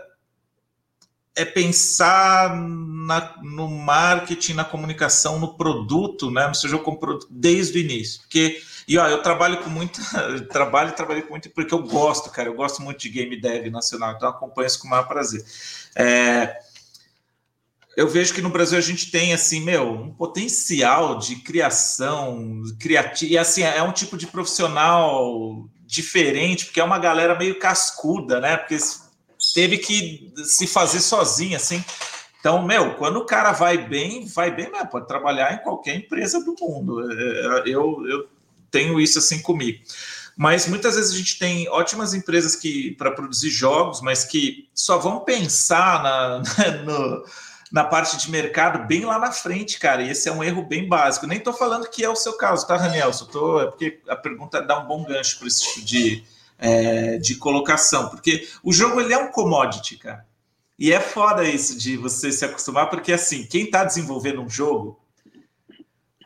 é 1.36 1.44
pensar 1.44 2.54
na, 2.56 3.36
no 3.42 3.68
marketing, 3.68 4.54
na 4.54 4.64
comunicação, 4.64 5.38
no 5.38 5.56
produto, 5.56 6.30
né? 6.30 6.46
No 6.46 6.54
seu 6.54 6.70
jogo 6.70 6.84
como 6.84 6.98
produto 6.98 7.26
desde 7.30 7.78
o 7.78 7.80
início. 7.80 8.20
Porque 8.20 8.60
e 8.86 8.98
ó, 8.98 9.08
eu 9.08 9.22
trabalho 9.22 9.62
com 9.62 9.70
muito, 9.70 10.00
trabalho 10.50 10.92
trabalhei 10.92 11.22
com 11.22 11.30
muito 11.30 11.50
porque 11.50 11.74
eu 11.74 11.82
gosto, 11.82 12.30
cara. 12.30 12.48
Eu 12.48 12.54
gosto 12.54 12.82
muito 12.82 13.00
de 13.00 13.08
game 13.08 13.40
dev 13.40 13.70
nacional, 13.70 14.12
então 14.12 14.28
acompanho 14.28 14.66
isso 14.66 14.78
com 14.78 14.86
o 14.86 14.90
maior 14.90 15.08
prazer. 15.08 15.44
É, 15.96 16.58
eu 17.96 18.08
vejo 18.08 18.34
que 18.34 18.42
no 18.42 18.50
Brasil 18.50 18.76
a 18.76 18.82
gente 18.82 19.10
tem 19.10 19.32
assim, 19.32 19.60
meu, 19.60 19.90
um 19.90 20.12
potencial 20.12 21.18
de 21.18 21.36
criação 21.36 22.62
criativa. 22.78 23.32
E 23.32 23.38
assim, 23.38 23.62
é 23.62 23.82
um 23.82 23.92
tipo 23.92 24.16
de 24.16 24.26
profissional 24.26 25.68
diferente, 25.86 26.66
porque 26.66 26.80
é 26.80 26.84
uma 26.84 26.98
galera 26.98 27.38
meio 27.38 27.58
cascuda, 27.58 28.40
né? 28.40 28.56
Porque 28.56 28.76
teve 29.54 29.78
que 29.78 30.32
se 30.44 30.66
fazer 30.66 31.00
sozinha, 31.00 31.56
assim. 31.56 31.82
Então, 32.40 32.62
meu, 32.62 32.94
quando 32.96 33.16
o 33.16 33.24
cara 33.24 33.52
vai 33.52 33.78
bem, 33.78 34.26
vai 34.26 34.54
bem 34.54 34.70
mesmo, 34.70 34.88
pode 34.88 35.08
trabalhar 35.08 35.54
em 35.54 35.62
qualquer 35.62 35.94
empresa 35.94 36.44
do 36.44 36.54
mundo. 36.60 37.10
É, 37.10 37.62
eu, 37.66 38.06
eu 38.06 38.28
tenho 38.70 39.00
isso 39.00 39.18
assim 39.18 39.40
comigo. 39.40 39.82
Mas 40.36 40.66
muitas 40.66 40.96
vezes 40.96 41.14
a 41.14 41.16
gente 41.16 41.38
tem 41.38 41.68
ótimas 41.68 42.12
empresas 42.12 42.56
que 42.56 42.90
para 42.96 43.12
produzir 43.12 43.50
jogos, 43.50 44.00
mas 44.02 44.24
que 44.24 44.68
só 44.74 44.98
vão 44.98 45.20
pensar 45.20 46.02
na, 46.02 46.42
no, 46.84 47.24
na 47.72 47.84
parte 47.84 48.16
de 48.16 48.30
mercado 48.30 48.86
bem 48.86 49.04
lá 49.04 49.18
na 49.18 49.30
frente, 49.30 49.78
cara. 49.78 50.02
E 50.02 50.10
esse 50.10 50.28
é 50.28 50.32
um 50.32 50.42
erro 50.42 50.64
bem 50.64 50.88
básico. 50.88 51.26
Nem 51.26 51.38
estou 51.38 51.52
falando 51.52 51.88
que 51.88 52.04
é 52.04 52.10
o 52.10 52.16
seu 52.16 52.34
caso, 52.34 52.66
tá, 52.66 52.76
Raniel? 52.76 53.12
Tô, 53.12 53.60
é 53.60 53.66
porque 53.66 54.00
a 54.08 54.16
pergunta 54.16 54.60
dá 54.60 54.80
um 54.80 54.86
bom 54.86 55.04
gancho 55.04 55.38
para 55.38 55.48
esse 55.48 55.62
tipo 55.62 55.86
de, 55.86 56.24
é, 56.58 57.18
de 57.18 57.36
colocação. 57.36 58.08
Porque 58.08 58.48
o 58.62 58.72
jogo 58.72 59.00
ele 59.00 59.12
é 59.12 59.18
um 59.18 59.30
commodity, 59.30 59.96
cara. 59.96 60.26
E 60.78 60.92
é 60.92 61.00
foda 61.00 61.44
isso 61.44 61.78
de 61.78 61.96
você 61.96 62.32
se 62.32 62.44
acostumar, 62.44 62.90
porque 62.90 63.12
assim, 63.12 63.46
quem 63.46 63.64
está 63.64 63.84
desenvolvendo 63.84 64.42
um 64.42 64.48
jogo, 64.48 65.00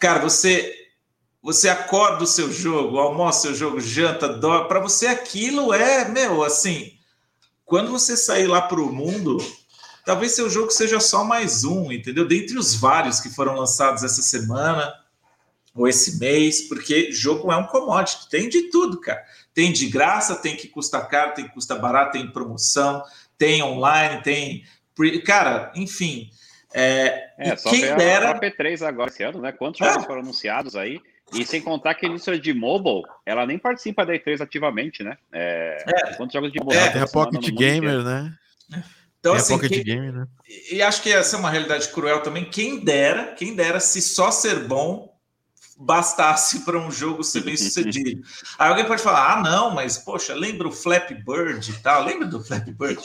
cara, 0.01 0.21
você 0.21 0.75
você 1.41 1.69
acorda 1.69 2.25
o 2.25 2.27
seu 2.27 2.53
jogo, 2.53 2.99
almoça 2.99 3.39
o 3.39 3.43
seu 3.43 3.55
jogo, 3.55 3.81
janta, 3.81 4.29
dorme. 4.29 4.69
Para 4.69 4.81
você 4.81 5.07
aquilo 5.07 5.73
é, 5.73 6.09
meu, 6.09 6.43
assim, 6.43 6.93
quando 7.65 7.91
você 7.91 8.17
sair 8.17 8.47
lá 8.47 8.63
para 8.63 8.81
o 8.81 8.93
mundo, 8.93 9.39
talvez 10.05 10.33
seu 10.33 10.51
jogo 10.51 10.71
seja 10.71 10.99
só 10.99 11.25
mais 11.25 11.65
um, 11.65 11.93
entendeu? 11.93 12.27
Dentre 12.27 12.59
os 12.59 12.75
vários 12.75 13.21
que 13.21 13.31
foram 13.31 13.55
lançados 13.55 14.03
essa 14.03 14.21
semana 14.21 14.93
ou 15.75 15.87
esse 15.87 16.19
mês, 16.19 16.63
porque 16.63 17.13
jogo 17.13 17.53
é 17.53 17.57
um 17.57 17.67
commodity, 17.67 18.29
tem 18.29 18.49
de 18.49 18.71
tudo, 18.71 19.01
cara. 19.01 19.23
Tem 19.59 19.73
de 19.73 19.89
graça, 19.89 20.37
tem 20.37 20.55
que 20.55 20.69
custa 20.69 21.05
caro, 21.05 21.35
tem 21.35 21.45
que 21.45 21.53
custa 21.53 21.75
barato, 21.75 22.13
tem 22.13 22.31
promoção, 22.31 23.03
tem 23.37 23.61
online, 23.61 24.23
tem. 24.23 24.63
Cara, 25.27 25.73
enfim. 25.75 26.31
É, 26.73 27.33
é 27.37 27.57
só 27.57 27.69
quem 27.69 27.81
dera... 27.81 28.31
a 28.31 28.41
P3 28.41 28.87
agora 28.87 29.11
esse 29.11 29.25
ano, 29.25 29.41
né? 29.41 29.51
Quantos 29.51 29.85
jogos 29.85 30.05
foram 30.05 30.21
anunciados 30.21 30.77
aí? 30.77 31.01
E 31.33 31.45
sem 31.45 31.61
contar 31.61 31.97
que 31.97 32.07
a 32.07 32.09
indústria 32.09 32.39
de 32.39 32.55
mobile, 32.55 33.03
ela 33.27 33.45
nem 33.45 33.59
participa 33.59 34.07
da 34.07 34.13
E3 34.13 34.41
ativamente, 34.43 35.03
né? 35.03 35.19
É, 35.33 35.85
é, 35.89 36.15
quantos 36.15 36.35
jogos 36.35 36.53
de 36.53 36.61
mobile? 36.61 36.79
É, 36.79 36.91
tem 36.91 37.03
a 37.03 37.09
Pocket 37.09 37.51
Gamer, 37.51 38.05
né? 38.05 38.33
Então, 39.19 39.33
tem 39.33 39.41
assim, 39.41 39.59
quem, 39.59 39.83
Game, 39.83 40.13
né? 40.13 40.25
E 40.71 40.81
acho 40.81 41.03
que 41.03 41.13
essa 41.13 41.35
é 41.35 41.39
uma 41.41 41.51
realidade 41.51 41.89
cruel 41.89 42.23
também. 42.23 42.45
Quem 42.45 42.79
dera, 42.79 43.33
quem 43.33 43.57
dera, 43.57 43.81
se 43.81 44.01
só 44.01 44.31
ser 44.31 44.69
bom 44.69 45.18
bastasse 45.79 46.61
para 46.61 46.77
um 46.77 46.91
jogo 46.91 47.23
ser 47.23 47.43
bem 47.43 47.57
sucedido. 47.57 48.23
Aí 48.59 48.69
alguém 48.69 48.85
pode 48.85 49.03
falar: 49.03 49.35
ah, 49.35 49.43
não, 49.43 49.71
mas 49.71 49.97
poxa, 49.97 50.35
lembra 50.35 50.67
o 50.67 50.73
Flappy 50.73 51.15
Bird 51.15 51.71
e 51.71 51.75
tal? 51.75 52.05
Lembra 52.05 52.27
do 52.27 52.43
Flappy 52.43 52.73
Bird? 52.73 53.01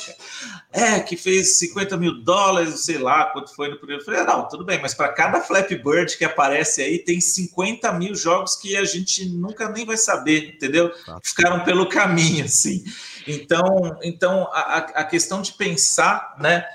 É, 0.72 1.00
que 1.00 1.16
fez 1.16 1.60
50 1.60 1.95
mil 1.98 2.24
dólares, 2.24 2.84
sei 2.84 2.98
lá 2.98 3.26
quanto 3.26 3.56
foi 3.56 3.70
no 3.70 3.78
primeiro. 3.78 4.02
Eu 4.02 4.06
falei: 4.06 4.22
ah, 4.22 4.26
não, 4.26 4.48
tudo 4.48 4.66
bem, 4.66 4.82
mas 4.82 4.95
para 4.95 5.10
cada 5.10 5.40
Flappy 5.41 5.76
Bird 5.76 6.18
que 6.18 6.26
aparece 6.26 6.82
aí, 6.82 6.98
tem 6.98 7.22
50 7.22 7.94
mil 7.94 8.16
jogos 8.16 8.56
que 8.56 8.76
a 8.76 8.84
gente 8.84 9.30
nunca 9.30 9.70
nem 9.70 9.86
vai 9.86 9.98
saber, 9.98 10.56
entendeu? 10.56 10.90
Tá. 11.06 11.20
Ficaram 11.24 11.64
pelo 11.64 11.88
caminho, 11.88 12.45
assim. 12.45 12.84
Então, 13.28 14.00
então 14.02 14.50
a, 14.52 14.78
a 14.78 15.04
questão 15.04 15.41
de 15.41 15.54
pensar, 15.54 16.36
né? 16.40 16.66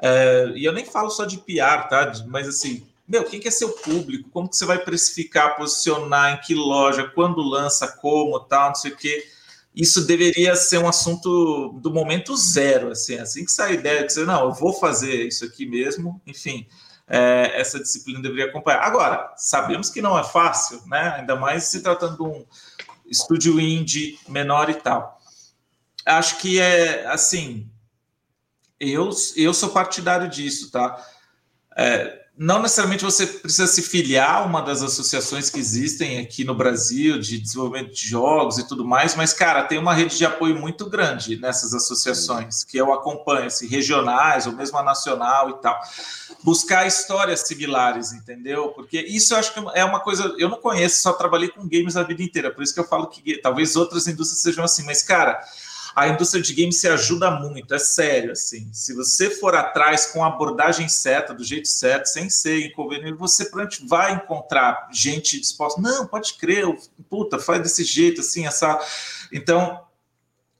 É, 0.00 0.52
e 0.54 0.64
eu 0.64 0.72
nem 0.72 0.84
falo 0.84 1.10
só 1.10 1.24
de 1.24 1.38
PR, 1.38 1.88
tá? 1.88 2.12
Mas 2.28 2.46
assim, 2.46 2.86
meu, 3.08 3.24
quem 3.24 3.40
que 3.40 3.48
é 3.48 3.50
seu 3.50 3.70
público? 3.70 4.28
Como 4.30 4.48
que 4.48 4.56
você 4.56 4.66
vai 4.66 4.78
precificar, 4.78 5.56
posicionar, 5.56 6.34
em 6.34 6.40
que 6.40 6.54
loja, 6.54 7.10
quando 7.14 7.40
lança, 7.40 7.88
como, 7.88 8.38
tal, 8.40 8.68
não 8.68 8.74
sei 8.74 8.92
o 8.92 8.96
quê. 8.96 9.26
Isso 9.74 10.06
deveria 10.06 10.54
ser 10.54 10.78
um 10.78 10.88
assunto 10.88 11.78
do 11.80 11.90
momento 11.90 12.36
zero, 12.36 12.90
assim, 12.90 13.16
assim 13.16 13.44
que 13.44 13.52
sai 13.52 13.70
a 13.70 13.74
ideia 13.74 14.00
de 14.00 14.08
dizer, 14.08 14.26
não, 14.26 14.44
eu 14.44 14.52
vou 14.52 14.72
fazer 14.72 15.26
isso 15.26 15.44
aqui 15.44 15.64
mesmo, 15.64 16.20
enfim, 16.26 16.66
é, 17.06 17.52
essa 17.58 17.78
disciplina 17.78 18.20
deveria 18.20 18.46
acompanhar. 18.46 18.82
Agora, 18.82 19.32
sabemos 19.36 19.88
que 19.88 20.02
não 20.02 20.18
é 20.18 20.24
fácil, 20.24 20.82
né? 20.86 21.14
Ainda 21.16 21.34
mais 21.36 21.64
se 21.64 21.80
tratando 21.80 22.16
de 22.16 22.22
um 22.22 22.44
estúdio 23.06 23.58
indie 23.58 24.18
menor 24.28 24.68
e 24.68 24.74
tal. 24.74 25.18
Acho 26.04 26.38
que 26.38 26.60
é 26.60 27.06
assim, 27.06 27.70
eu, 28.78 29.10
eu 29.36 29.54
sou 29.54 29.70
partidário 29.70 30.28
disso, 30.28 30.70
tá? 30.70 31.02
É, 31.76 32.26
não 32.38 32.62
necessariamente 32.62 33.04
você 33.04 33.26
precisa 33.26 33.66
se 33.66 33.82
filiar 33.82 34.36
a 34.36 34.44
uma 34.44 34.62
das 34.62 34.80
associações 34.80 35.50
que 35.50 35.58
existem 35.58 36.20
aqui 36.20 36.44
no 36.44 36.54
Brasil 36.54 37.18
de 37.18 37.36
desenvolvimento 37.36 37.92
de 37.92 38.06
jogos 38.06 38.58
e 38.58 38.68
tudo 38.68 38.84
mais, 38.84 39.16
mas, 39.16 39.32
cara, 39.32 39.64
tem 39.64 39.76
uma 39.76 39.92
rede 39.92 40.16
de 40.16 40.24
apoio 40.24 40.54
muito 40.54 40.88
grande 40.88 41.36
nessas 41.40 41.74
associações, 41.74 42.62
que 42.62 42.78
eu 42.78 42.92
acompanho, 42.92 43.46
assim, 43.46 43.66
regionais 43.66 44.46
ou 44.46 44.52
mesmo 44.52 44.78
a 44.78 44.84
nacional 44.84 45.50
e 45.50 45.54
tal. 45.54 45.80
Buscar 46.44 46.86
histórias 46.86 47.40
similares, 47.40 48.12
entendeu? 48.12 48.68
Porque 48.68 49.00
isso 49.00 49.34
eu 49.34 49.38
acho 49.38 49.52
que 49.52 49.60
é 49.74 49.84
uma 49.84 49.98
coisa. 49.98 50.32
Eu 50.38 50.48
não 50.48 50.60
conheço, 50.60 51.02
só 51.02 51.12
trabalhei 51.14 51.48
com 51.48 51.68
games 51.68 51.96
a 51.96 52.04
vida 52.04 52.22
inteira, 52.22 52.52
por 52.54 52.62
isso 52.62 52.72
que 52.72 52.78
eu 52.78 52.86
falo 52.86 53.08
que 53.08 53.38
talvez 53.38 53.74
outras 53.74 54.06
indústrias 54.06 54.40
sejam 54.40 54.64
assim, 54.64 54.84
mas, 54.84 55.02
cara 55.02 55.40
a 55.98 56.08
indústria 56.08 56.40
de 56.40 56.54
games 56.54 56.80
se 56.80 56.86
ajuda 56.86 57.28
muito, 57.28 57.74
é 57.74 57.78
sério, 57.78 58.30
assim. 58.30 58.70
Se 58.72 58.94
você 58.94 59.30
for 59.30 59.56
atrás 59.56 60.06
com 60.06 60.22
a 60.22 60.28
abordagem 60.28 60.88
certa, 60.88 61.34
do 61.34 61.42
jeito 61.42 61.66
certo, 61.66 62.06
sem 62.06 62.30
ser 62.30 62.66
inconveniente, 62.66 63.18
você 63.18 63.50
vai 63.84 64.14
encontrar 64.14 64.88
gente 64.92 65.40
disposta. 65.40 65.80
Não, 65.80 66.06
pode 66.06 66.34
crer, 66.34 66.66
puta, 67.10 67.40
faz 67.40 67.60
desse 67.62 67.82
jeito, 67.82 68.20
assim, 68.20 68.46
essa. 68.46 68.78
Então, 69.32 69.84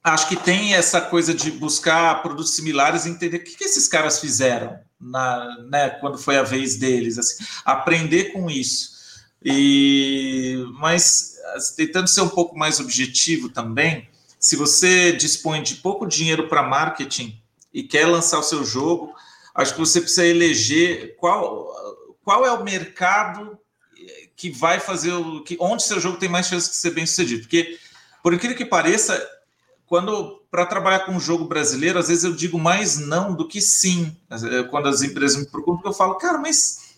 acho 0.03 0.29
que 0.29 0.35
tem 0.35 0.75
essa 0.75 1.01
coisa 1.01 1.33
de 1.33 1.53
buscar 1.53 2.21
produtos 2.21 2.57
similares 2.57 3.07
e 3.07 3.11
entender 3.11 3.37
o 3.37 3.45
que, 3.45 3.57
que 3.57 3.65
esses 3.65 3.87
caras 3.87 4.19
fizeram 4.19 4.77
na, 5.01 5.57
né, 5.71 5.91
quando 6.01 6.19
foi 6.19 6.37
a 6.37 6.43
vez 6.43 6.77
deles, 6.77 7.17
assim, 7.17 7.45
aprender 7.65 8.33
com 8.33 8.51
isso. 8.51 8.99
E 9.45 10.67
mas 10.81 11.37
tentando 11.77 12.09
ser 12.09 12.23
um 12.23 12.29
pouco 12.29 12.59
mais 12.59 12.81
objetivo 12.81 13.49
também, 13.49 14.09
se 14.39 14.57
você 14.57 15.13
dispõe 15.13 15.63
de 15.63 15.77
pouco 15.77 16.07
dinheiro 16.07 16.49
para 16.49 16.63
marketing 16.63 17.41
e 17.73 17.83
quer 17.83 18.07
lançar 18.07 18.39
o 18.39 18.43
seu 18.43 18.65
jogo, 18.65 19.15
acho 19.55 19.75
que 19.75 19.81
você 19.81 20.01
precisa 20.01 20.27
eleger 20.27 21.17
qual, 21.17 21.69
qual 22.25 22.47
é 22.47 22.53
o 22.53 22.65
mercado 22.65 23.59
que 24.37 24.51
vai 24.51 24.79
fazer 24.79 25.13
o 25.13 25.43
que 25.43 25.57
onde 25.61 25.83
seu 25.83 25.99
jogo 25.99 26.19
tem 26.19 26.29
mais 26.29 26.47
chance 26.47 26.71
de 26.71 26.77
ser 26.77 26.93
bem 26.93 27.05
sucedido. 27.05 27.43
Porque, 27.43 27.77
por 28.23 28.33
incrível 28.33 28.57
que 28.57 28.65
pareça, 28.65 29.21
quando 29.85 30.41
para 30.51 30.65
trabalhar 30.65 31.01
com 31.01 31.13
um 31.13 31.21
jogo 31.21 31.45
brasileiro, 31.45 31.99
às 31.99 32.09
vezes 32.09 32.23
eu 32.23 32.33
digo 32.33 32.59
mais 32.59 32.99
não 32.99 33.35
do 33.35 33.49
que 33.49 33.61
sim. 33.61 34.17
Quando 34.71 34.89
as 34.89 35.03
empresas 35.03 35.37
me 35.37 35.47
procuram, 35.47 35.81
eu 35.85 35.93
falo, 35.93 36.15
cara, 36.15 36.39
mas 36.39 36.95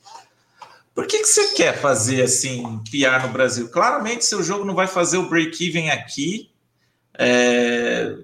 por 0.94 1.06
que, 1.06 1.20
que 1.20 1.26
você 1.26 1.48
quer 1.52 1.80
fazer 1.80 2.22
assim, 2.22 2.78
piar 2.90 3.26
no 3.26 3.32
Brasil? 3.32 3.68
Claramente, 3.70 4.24
seu 4.24 4.42
jogo 4.42 4.64
não 4.64 4.74
vai 4.74 4.86
fazer 4.86 5.16
o 5.16 5.28
break-even 5.28 5.90
aqui, 5.90 6.49
é, 7.22 8.16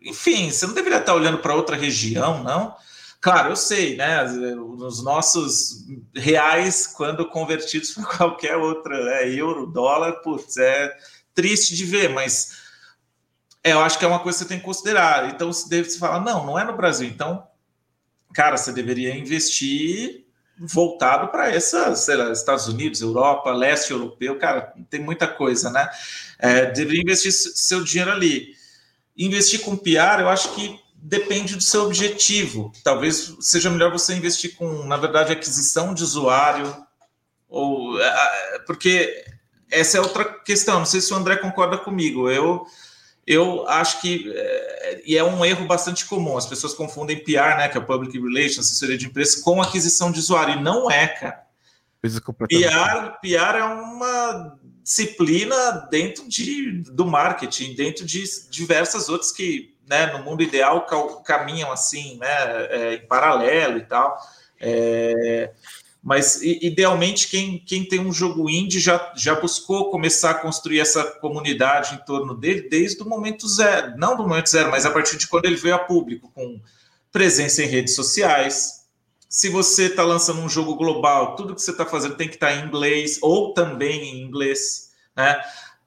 enfim, 0.00 0.48
você 0.48 0.64
não 0.64 0.74
deveria 0.74 1.00
estar 1.00 1.12
olhando 1.12 1.38
para 1.38 1.56
outra 1.56 1.74
região, 1.74 2.44
não? 2.44 2.76
Claro, 3.20 3.50
eu 3.50 3.56
sei, 3.56 3.96
né? 3.96 4.22
Os 4.22 5.02
nossos 5.02 5.86
reais, 6.14 6.86
quando 6.86 7.28
convertidos 7.28 7.90
para 7.90 8.04
qualquer 8.16 8.56
outra, 8.56 9.02
né? 9.04 9.28
euro, 9.28 9.66
dólar, 9.66 10.20
putz, 10.22 10.56
é 10.56 10.94
triste 11.34 11.74
de 11.74 11.84
ver, 11.84 12.10
mas 12.10 12.58
é, 13.64 13.72
eu 13.72 13.80
acho 13.80 13.98
que 13.98 14.04
é 14.04 14.08
uma 14.08 14.20
coisa 14.20 14.38
que 14.38 14.44
você 14.44 14.48
tem 14.48 14.58
que 14.60 14.64
considerar. 14.64 15.30
Então, 15.30 15.52
se 15.52 15.68
deve 15.68 15.90
se 15.90 15.98
falar, 15.98 16.20
não, 16.20 16.46
não 16.46 16.56
é 16.56 16.64
no 16.64 16.76
Brasil. 16.76 17.08
Então, 17.08 17.44
cara, 18.32 18.56
você 18.56 18.72
deveria 18.72 19.16
investir 19.16 20.26
voltado 20.56 21.28
para 21.28 21.50
essa, 21.50 21.96
sei 21.96 22.14
lá, 22.14 22.30
Estados 22.30 22.68
Unidos, 22.68 23.00
Europa, 23.00 23.50
leste 23.50 23.90
europeu, 23.90 24.38
cara, 24.38 24.72
tem 24.88 25.00
muita 25.00 25.26
coisa, 25.26 25.70
né? 25.70 25.88
É, 26.38 26.66
deveria 26.66 27.02
investir 27.02 27.32
seu 27.32 27.82
dinheiro 27.82 28.12
ali. 28.12 28.54
Investir 29.16 29.60
com 29.60 29.76
PR, 29.76 30.20
eu 30.20 30.28
acho 30.28 30.54
que 30.54 30.78
depende 30.94 31.54
do 31.54 31.62
seu 31.62 31.84
objetivo. 31.84 32.72
Talvez 32.82 33.36
seja 33.40 33.70
melhor 33.70 33.92
você 33.92 34.14
investir 34.14 34.56
com, 34.56 34.84
na 34.84 34.96
verdade, 34.96 35.32
aquisição 35.32 35.92
de 35.92 36.02
usuário, 36.02 36.74
ou 37.48 38.00
é, 38.00 38.06
é, 38.54 38.58
porque 38.60 39.24
essa 39.70 39.98
é 39.98 40.00
outra 40.00 40.24
questão. 40.24 40.78
Não 40.78 40.86
sei 40.86 41.00
se 41.00 41.12
o 41.12 41.16
André 41.16 41.36
concorda 41.36 41.76
comigo. 41.76 42.30
Eu 42.30 42.66
eu 43.26 43.66
acho 43.68 44.00
que 44.00 44.32
é, 44.34 45.02
e 45.04 45.16
é 45.16 45.24
um 45.24 45.44
erro 45.44 45.66
bastante 45.66 46.06
comum. 46.06 46.36
As 46.36 46.46
pessoas 46.46 46.74
confundem 46.74 47.22
PR, 47.22 47.56
né, 47.56 47.68
que 47.68 47.76
é 47.76 47.80
o 47.80 47.86
Public 47.86 48.18
Relations, 48.18 48.58
assessoria 48.58 48.98
de 48.98 49.06
imprensa, 49.06 49.42
com 49.42 49.60
aquisição 49.62 50.10
de 50.10 50.18
usuário. 50.18 50.54
E 50.54 50.62
não 50.62 50.90
é, 50.90 51.06
cara. 51.08 51.44
PR, 52.48 53.18
PR 53.22 53.56
é 53.58 53.64
uma 53.64 54.58
disciplina 54.84 55.88
dentro 55.90 56.28
de, 56.28 56.82
do 56.92 57.06
marketing, 57.06 57.74
dentro 57.74 58.04
de 58.04 58.22
diversas 58.50 59.08
outras 59.08 59.32
que, 59.32 59.74
né, 59.88 60.12
no 60.12 60.22
mundo 60.22 60.42
ideal, 60.42 60.86
caminham 61.24 61.72
assim, 61.72 62.18
né, 62.18 62.26
é, 62.70 62.94
em 62.96 63.06
paralelo 63.06 63.78
e 63.78 63.84
tal. 63.86 64.16
É, 64.60 65.50
mas 66.02 66.42
idealmente 66.42 67.28
quem, 67.28 67.58
quem 67.58 67.82
tem 67.82 67.98
um 67.98 68.12
jogo 68.12 68.50
indie 68.50 68.78
já, 68.78 69.10
já 69.16 69.40
buscou 69.40 69.90
começar 69.90 70.32
a 70.32 70.34
construir 70.34 70.80
essa 70.80 71.02
comunidade 71.02 71.94
em 71.94 72.04
torno 72.04 72.34
dele 72.34 72.68
desde 72.68 73.02
o 73.02 73.08
momento 73.08 73.48
zero, 73.48 73.96
não 73.96 74.14
do 74.14 74.22
momento 74.22 74.50
zero, 74.50 74.70
mas 74.70 74.84
a 74.84 74.90
partir 74.90 75.16
de 75.16 75.26
quando 75.26 75.46
ele 75.46 75.56
veio 75.56 75.74
a 75.74 75.78
público, 75.78 76.30
com 76.34 76.60
presença 77.10 77.62
em 77.62 77.66
redes 77.66 77.94
sociais. 77.94 78.83
Se 79.34 79.48
você 79.48 79.86
está 79.86 80.04
lançando 80.04 80.40
um 80.40 80.48
jogo 80.48 80.76
global, 80.76 81.34
tudo 81.34 81.56
que 81.56 81.60
você 81.60 81.72
está 81.72 81.84
fazendo 81.84 82.14
tem 82.14 82.28
que 82.28 82.36
estar 82.36 82.50
tá 82.50 82.54
em 82.54 82.64
inglês 82.64 83.18
ou 83.20 83.52
também 83.52 84.04
em 84.04 84.22
inglês, 84.22 84.92
né? 85.16 85.40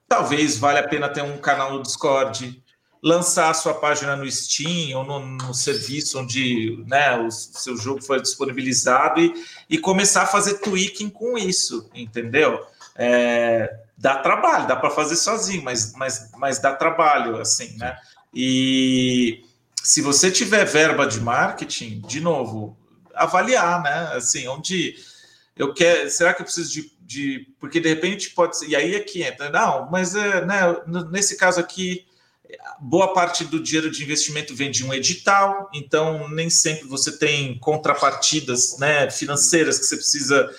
Talvez 0.06 0.58
valha 0.58 0.80
a 0.80 0.86
pena 0.86 1.08
ter 1.08 1.22
um 1.22 1.38
canal 1.38 1.72
no 1.72 1.82
Discord, 1.82 2.62
lançar 3.02 3.48
a 3.48 3.54
sua 3.54 3.72
página 3.72 4.14
no 4.14 4.30
Steam 4.30 4.98
ou 4.98 5.02
no, 5.02 5.20
no 5.20 5.54
serviço 5.54 6.20
onde 6.20 6.84
né, 6.86 7.16
o 7.16 7.30
seu 7.30 7.74
jogo 7.74 8.02
foi 8.02 8.20
disponibilizado 8.20 9.18
e, 9.18 9.32
e 9.70 9.78
começar 9.78 10.24
a 10.24 10.26
fazer 10.26 10.58
tweaking 10.58 11.08
com 11.08 11.38
isso, 11.38 11.88
entendeu? 11.94 12.62
É, 12.96 13.80
dá 13.96 14.16
trabalho, 14.18 14.68
dá 14.68 14.76
para 14.76 14.90
fazer 14.90 15.16
sozinho, 15.16 15.64
mas, 15.64 15.94
mas, 15.94 16.32
mas 16.36 16.58
dá 16.58 16.74
trabalho, 16.74 17.40
assim, 17.40 17.78
né? 17.78 17.96
E 18.34 19.42
se 19.82 20.02
você 20.02 20.30
tiver 20.30 20.66
verba 20.66 21.06
de 21.06 21.18
marketing, 21.18 22.02
de 22.02 22.20
novo, 22.20 22.77
avaliar, 23.18 23.82
né? 23.82 24.10
Assim, 24.14 24.46
onde 24.48 24.96
eu 25.56 25.74
quero, 25.74 26.08
será 26.10 26.32
que 26.32 26.42
eu 26.42 26.44
preciso 26.44 26.72
de, 26.72 26.92
de 27.00 27.46
porque 27.60 27.80
de 27.80 27.88
repente 27.88 28.30
pode 28.30 28.58
ser, 28.58 28.68
e 28.68 28.76
aí 28.76 28.94
é 28.94 29.00
que 29.00 29.22
entra, 29.22 29.50
não, 29.50 29.90
mas 29.90 30.14
é, 30.14 30.44
né, 30.44 30.60
nesse 31.10 31.36
caso 31.36 31.58
aqui 31.58 32.08
boa 32.80 33.12
parte 33.12 33.44
do 33.44 33.62
dinheiro 33.62 33.90
de 33.90 34.02
investimento 34.02 34.54
vem 34.54 34.70
de 34.70 34.84
um 34.84 34.94
edital, 34.94 35.70
então 35.74 36.28
nem 36.30 36.48
sempre 36.48 36.86
você 36.88 37.16
tem 37.16 37.58
contrapartidas 37.58 38.78
né, 38.78 39.10
financeiras 39.10 39.78
que 39.78 39.84
você 39.84 39.96
precisa. 39.96 40.50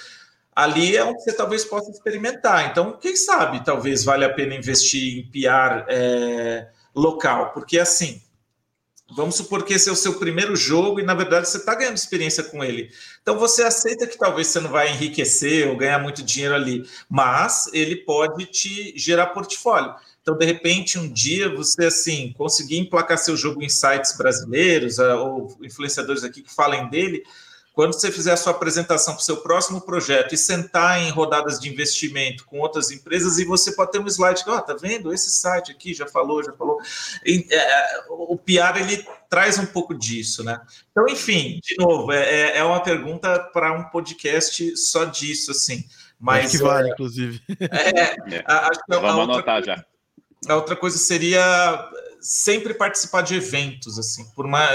Ali 0.55 0.97
é 0.97 1.03
onde 1.03 1.23
você 1.23 1.31
talvez 1.31 1.63
possa 1.63 1.89
experimentar. 1.89 2.69
Então, 2.69 2.97
quem 2.99 3.15
sabe, 3.15 3.63
talvez 3.63 4.03
valha 4.03 4.27
a 4.27 4.33
pena 4.33 4.55
investir 4.55 5.17
em 5.17 5.31
PR 5.31 5.85
é, 5.87 6.67
local, 6.93 7.53
porque 7.53 7.79
assim, 7.79 8.21
vamos 9.15 9.35
supor 9.35 9.63
que 9.63 9.73
esse 9.73 9.89
é 9.89 9.91
o 9.91 9.95
seu 9.95 10.19
primeiro 10.19 10.55
jogo 10.55 10.99
e 10.99 11.03
na 11.03 11.13
verdade 11.13 11.47
você 11.47 11.57
está 11.57 11.75
ganhando 11.75 11.97
experiência 11.97 12.43
com 12.43 12.63
ele. 12.63 12.91
Então 13.21 13.37
você 13.37 13.63
aceita 13.63 14.07
que 14.07 14.17
talvez 14.17 14.47
você 14.47 14.59
não 14.59 14.69
vai 14.69 14.91
enriquecer 14.91 15.67
ou 15.67 15.77
ganhar 15.77 15.99
muito 15.99 16.23
dinheiro 16.23 16.55
ali, 16.55 16.83
mas 17.09 17.69
ele 17.73 17.97
pode 17.97 18.45
te 18.45 18.93
gerar 18.97 19.27
portfólio. 19.27 19.95
Então, 20.21 20.37
de 20.37 20.45
repente, 20.45 20.99
um 20.99 21.11
dia 21.11 21.49
você 21.49 21.85
assim 21.85 22.33
conseguir 22.37 22.77
emplacar 22.77 23.17
seu 23.17 23.35
jogo 23.35 23.63
em 23.63 23.69
sites 23.69 24.15
brasileiros 24.15 24.99
ah, 24.99 25.15
ou 25.15 25.57
influenciadores 25.63 26.23
aqui 26.23 26.43
que 26.43 26.53
falem 26.53 26.87
dele, 26.89 27.23
quando 27.73 27.93
você 27.93 28.11
fizer 28.11 28.33
a 28.33 28.37
sua 28.37 28.51
apresentação 28.51 29.13
para 29.13 29.21
o 29.21 29.23
seu 29.23 29.37
próximo 29.37 29.81
projeto 29.81 30.33
e 30.33 30.37
sentar 30.37 31.01
em 31.01 31.09
rodadas 31.09 31.59
de 31.59 31.69
investimento 31.69 32.45
com 32.45 32.59
outras 32.59 32.91
empresas, 32.91 33.37
e 33.37 33.45
você 33.45 33.71
pode 33.71 33.91
ter 33.91 33.99
um 33.99 34.07
slide 34.07 34.43
que, 34.43 34.49
ó, 34.49 34.57
oh, 34.57 34.61
tá 34.61 34.73
vendo? 34.73 35.13
Esse 35.13 35.31
site 35.31 35.71
aqui 35.71 35.93
já 35.93 36.05
falou, 36.05 36.43
já 36.43 36.51
falou. 36.53 36.77
E, 37.25 37.47
é, 37.49 38.03
o 38.09 38.37
PR 38.37 38.79
ele 38.79 39.05
traz 39.29 39.57
um 39.57 39.65
pouco 39.65 39.93
disso, 39.93 40.43
né? 40.43 40.59
Então, 40.91 41.07
enfim, 41.07 41.59
de 41.63 41.75
novo, 41.77 42.11
é, 42.11 42.23
é, 42.23 42.57
é 42.57 42.63
uma 42.63 42.81
pergunta 42.81 43.39
para 43.53 43.71
um 43.71 43.83
podcast 43.85 44.75
só 44.75 45.05
disso, 45.05 45.51
assim. 45.51 45.85
Mas, 46.19 46.47
acho 46.47 46.57
que 46.57 46.63
vale, 46.63 46.89
é, 46.89 46.91
inclusive. 46.91 47.41
É, 47.59 48.35
é. 48.35 48.43
acho 48.45 48.79
que 48.85 48.95
Vamos 48.95 49.23
anotar 49.23 49.63
já. 49.63 49.85
A 50.47 50.55
outra 50.55 50.75
coisa 50.75 50.97
seria 50.97 51.89
sempre 52.19 52.73
participar 52.73 53.21
de 53.21 53.35
eventos, 53.35 53.97
assim, 53.97 54.29
por 54.31 54.45
uma 54.45 54.67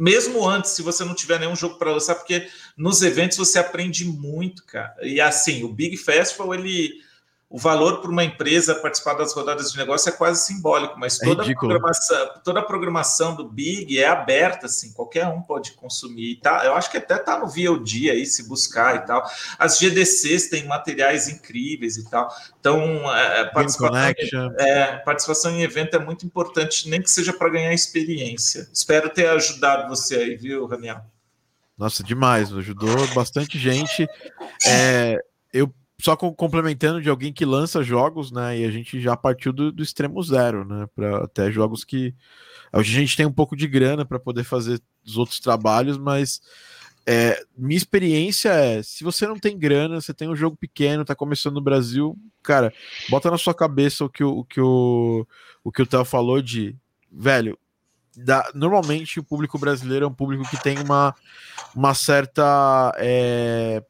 mesmo 0.00 0.48
antes, 0.48 0.70
se 0.70 0.80
você 0.80 1.04
não 1.04 1.14
tiver 1.14 1.38
nenhum 1.38 1.54
jogo 1.54 1.76
para 1.76 1.92
lançar, 1.92 2.14
porque 2.14 2.48
nos 2.74 3.02
eventos 3.02 3.36
você 3.36 3.58
aprende 3.58 4.06
muito, 4.06 4.64
cara. 4.64 4.96
E 5.02 5.20
assim, 5.20 5.62
o 5.62 5.68
Big 5.68 5.94
Festival, 5.98 6.54
ele 6.54 7.02
o 7.50 7.58
valor 7.58 8.00
para 8.00 8.08
uma 8.08 8.22
empresa 8.22 8.76
participar 8.76 9.14
das 9.14 9.34
rodadas 9.34 9.72
de 9.72 9.76
negócio 9.76 10.08
é 10.08 10.12
quase 10.12 10.46
simbólico, 10.46 10.96
mas 10.96 11.20
é 11.20 11.24
toda, 11.24 11.44
é 11.44 11.50
a, 11.50 11.56
programação, 11.56 12.30
toda 12.44 12.60
a 12.60 12.62
programação 12.62 13.34
do 13.34 13.42
Big 13.42 13.98
é 13.98 14.06
aberta, 14.06 14.66
assim, 14.66 14.92
qualquer 14.92 15.26
um 15.26 15.42
pode 15.42 15.72
consumir. 15.72 16.36
Tá? 16.36 16.64
Eu 16.64 16.76
acho 16.76 16.88
que 16.88 16.96
até 16.96 17.18
tá 17.18 17.36
no 17.40 17.48
VOD 17.48 18.08
aí, 18.08 18.24
se 18.24 18.48
buscar 18.48 18.94
e 18.94 18.98
tal. 19.00 19.28
As 19.58 19.80
GDCs 19.80 20.48
têm 20.48 20.64
materiais 20.64 21.28
incríveis 21.28 21.96
e 21.96 22.08
tal. 22.08 22.32
Então, 22.60 22.82
é, 23.12 23.40
é 23.40 23.44
participação, 23.46 24.54
é, 24.56 24.96
participação 24.98 25.50
em 25.50 25.62
evento 25.62 25.96
é 25.96 25.98
muito 25.98 26.24
importante, 26.24 26.88
nem 26.88 27.02
que 27.02 27.10
seja 27.10 27.32
para 27.32 27.50
ganhar 27.50 27.74
experiência. 27.74 28.70
Espero 28.72 29.10
ter 29.10 29.26
ajudado 29.26 29.88
você 29.88 30.14
aí, 30.14 30.36
viu, 30.36 30.66
Raniel? 30.66 31.00
Nossa, 31.76 32.04
demais, 32.04 32.52
ajudou 32.52 33.08
bastante 33.08 33.58
gente. 33.58 34.06
É, 34.64 35.18
eu 35.52 35.74
só 36.02 36.16
complementando 36.16 37.00
de 37.00 37.10
alguém 37.10 37.32
que 37.32 37.44
lança 37.44 37.82
jogos, 37.82 38.30
né? 38.30 38.58
E 38.58 38.64
a 38.64 38.70
gente 38.70 39.00
já 39.00 39.16
partiu 39.16 39.52
do, 39.52 39.70
do 39.70 39.82
extremo 39.82 40.22
zero, 40.22 40.64
né? 40.64 40.86
Para 40.94 41.24
até 41.24 41.50
jogos 41.50 41.84
que 41.84 42.14
a 42.72 42.82
gente 42.82 43.16
tem 43.16 43.26
um 43.26 43.32
pouco 43.32 43.56
de 43.56 43.66
grana 43.66 44.04
para 44.04 44.18
poder 44.18 44.44
fazer 44.44 44.80
os 45.04 45.16
outros 45.16 45.40
trabalhos, 45.40 45.98
mas 45.98 46.40
é, 47.06 47.42
minha 47.56 47.76
experiência 47.76 48.50
é: 48.50 48.82
se 48.82 49.02
você 49.02 49.26
não 49.26 49.38
tem 49.38 49.58
grana, 49.58 50.00
você 50.00 50.14
tem 50.14 50.28
um 50.28 50.36
jogo 50.36 50.56
pequeno, 50.56 51.04
tá 51.04 51.14
começando 51.14 51.54
no 51.54 51.60
Brasil, 51.60 52.16
cara, 52.42 52.72
bota 53.08 53.30
na 53.30 53.38
sua 53.38 53.54
cabeça 53.54 54.04
o 54.04 54.08
que 54.08 54.22
o, 54.22 54.38
o 54.38 54.44
que 54.44 54.60
o, 54.60 55.26
o 55.64 55.72
que 55.72 55.82
o 55.82 55.86
Theo 55.86 56.04
falou 56.04 56.40
de 56.40 56.76
velho. 57.10 57.58
Da, 58.16 58.50
normalmente 58.54 59.20
o 59.20 59.24
público 59.24 59.58
brasileiro 59.58 60.04
é 60.04 60.08
um 60.08 60.14
público 60.14 60.48
que 60.50 60.62
tem 60.62 60.78
uma, 60.78 61.14
uma 61.74 61.94
certa 61.94 62.92
é, 62.98 63.82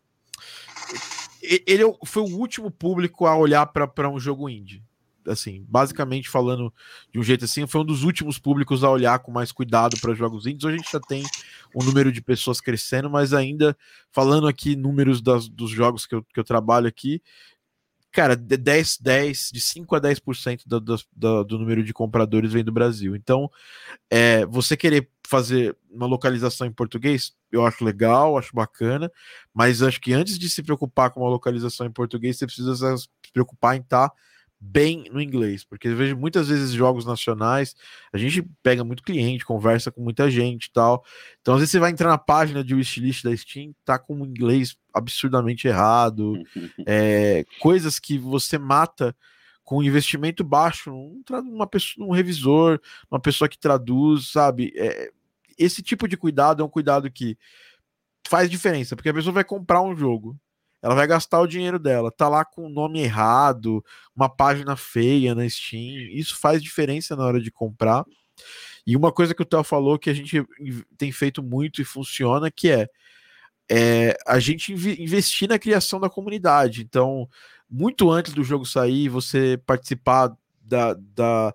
ele 1.43 1.85
é 1.85 1.95
foi 2.05 2.23
o 2.23 2.37
último 2.37 2.71
público 2.71 3.27
a 3.27 3.37
olhar 3.37 3.67
para 3.67 4.09
um 4.09 4.19
jogo 4.19 4.49
indie. 4.49 4.83
Assim, 5.27 5.65
basicamente 5.69 6.31
falando 6.31 6.73
de 7.13 7.19
um 7.19 7.23
jeito 7.23 7.45
assim, 7.45 7.67
foi 7.67 7.83
um 7.83 7.85
dos 7.85 8.05
últimos 8.05 8.39
públicos 8.39 8.83
a 8.83 8.91
olhar 8.91 9.19
com 9.19 9.31
mais 9.31 9.53
cuidado 9.53 10.01
para 10.01 10.15
jogos 10.15 10.47
indies. 10.47 10.65
Hoje 10.65 10.75
a 10.75 10.79
gente 10.79 10.93
já 10.93 11.01
tem 11.01 11.25
um 11.75 11.85
número 11.85 12.11
de 12.11 12.23
pessoas 12.23 12.61
crescendo, 12.61 13.11
mas 13.11 13.35
ainda 13.35 13.77
falando 14.11 14.49
aqui 14.49 14.75
números 14.75 15.21
das, 15.21 15.47
dos 15.47 15.71
jogos 15.71 16.07
que 16.07 16.15
eu, 16.15 16.23
que 16.23 16.41
eu 16.41 16.45
trabalho 16.45 16.89
aqui, 16.89 17.23
cara, 18.13 18.37
de 18.37 18.57
10, 18.57 18.99
10, 19.01 19.51
de 19.53 19.61
5 19.61 19.95
a 19.95 20.01
10% 20.01 20.63
do, 20.67 20.81
do, 20.81 21.45
do, 21.45 21.59
número 21.59 21.83
de 21.83 21.93
compradores 21.93 22.53
vem 22.53 22.65
do 22.65 22.73
Brasil. 22.73 23.15
Então, 23.15 23.51
é, 24.11 24.45
você 24.47 24.77
querer 24.77 25.09
fazer 25.27 25.77
uma 25.91 26.07
localização 26.07 26.67
em 26.67 26.73
português, 26.73 27.33
eu 27.53 27.65
acho 27.65 27.85
legal, 27.85 28.37
acho 28.37 28.55
bacana, 28.55 29.11
mas 29.55 29.83
acho 29.83 30.01
que 30.01 30.13
antes 30.13 30.39
de 30.39 30.51
se 30.51 30.63
preocupar 30.63 31.11
com 31.11 31.21
uma 31.21 31.31
localização 31.31 31.87
em 31.87 31.93
português, 31.93 32.37
você 32.37 32.47
precisa 32.47 32.97
se 32.97 33.09
preocupar 33.33 33.77
em 33.77 33.81
estar 33.81 34.09
tá 34.09 34.15
bem 34.61 35.05
no 35.11 35.23
inglês, 35.23 35.65
porque 35.65 35.89
eu 35.89 35.97
vejo 35.97 36.17
muitas 36.17 36.49
vezes 36.49 36.71
jogos 36.73 37.07
nacionais, 37.07 37.75
a 38.13 38.19
gente 38.19 38.43
pega 38.63 38.85
muito 38.85 39.03
cliente, 39.03 39.45
conversa 39.45 39.91
com 39.91 40.03
muita 40.03 40.31
gente 40.31 40.67
e 40.67 40.73
tal. 40.73 41.03
Então, 41.41 41.55
às 41.55 41.61
vezes 41.61 41.73
você 41.73 41.79
vai 41.79 41.91
entrar 41.91 42.09
na 42.09 42.19
página 42.19 42.63
de 42.63 42.75
wishlist 42.75 43.25
da 43.25 43.35
Steam, 43.35 43.75
tá 43.85 43.99
com 43.99 44.21
o 44.21 44.27
inglês 44.27 44.77
absurdamente 44.93 45.67
errado, 45.67 46.35
é, 46.87 47.45
coisas 47.59 47.99
que 47.99 48.19
você 48.19 48.59
mata 48.59 49.17
com 49.65 49.83
investimento 49.83 50.45
baixo, 50.45 50.93
um, 50.93 51.23
uma 51.31 51.67
pessoa, 51.67 52.07
um 52.07 52.11
revisor, 52.11 52.81
uma 53.11 53.21
pessoa 53.21 53.49
que 53.49 53.59
traduz, 53.59 54.29
sabe? 54.29 54.73
É, 54.77 55.11
esse 55.57 55.83
tipo 55.83 56.07
de 56.07 56.17
cuidado 56.17 56.63
é 56.63 56.67
um 56.67 56.69
cuidado 56.69 57.11
que 57.11 57.39
faz 58.27 58.51
diferença, 58.51 58.95
porque 58.95 59.09
a 59.09 59.15
pessoa 59.15 59.33
vai 59.33 59.45
comprar 59.45 59.81
um 59.81 59.97
jogo, 59.97 60.37
ela 60.83 60.95
vai 60.95 61.07
gastar 61.07 61.41
o 61.41 61.47
dinheiro 61.47 61.79
dela, 61.79 62.11
tá 62.11 62.29
lá 62.29 62.45
com 62.45 62.67
o 62.67 62.71
nome 62.71 63.01
errado, 63.01 63.85
uma 64.15 64.29
página 64.29 64.77
feia 64.77 65.35
na 65.35 65.49
Steam, 65.49 66.09
isso 66.13 66.39
faz 66.39 66.63
diferença 66.63 67.15
na 67.15 67.25
hora 67.25 67.41
de 67.41 67.51
comprar. 67.51 68.05
E 68.87 68.97
uma 68.97 69.13
coisa 69.13 69.35
que 69.35 69.43
o 69.43 69.45
Theo 69.45 69.63
falou 69.63 69.99
que 69.99 70.11
a 70.11 70.15
gente 70.15 70.43
tem 70.97 71.13
feito 71.13 71.43
muito 71.43 71.83
e 71.83 71.85
funciona, 71.85 72.51
que 72.51 72.71
é, 72.71 72.89
é 73.71 74.17
a 74.27 74.39
gente 74.39 74.73
investir 74.73 75.49
na 75.49 75.59
criação 75.59 76.01
da 76.01 76.09
comunidade. 76.09 76.83
Então, 76.83 77.29
muito 77.69 78.11
antes 78.11 78.33
do 78.33 78.43
jogo 78.43 78.65
sair, 78.65 79.09
você 79.09 79.61
participar 79.67 80.33
da, 80.63 80.95
da 80.95 81.55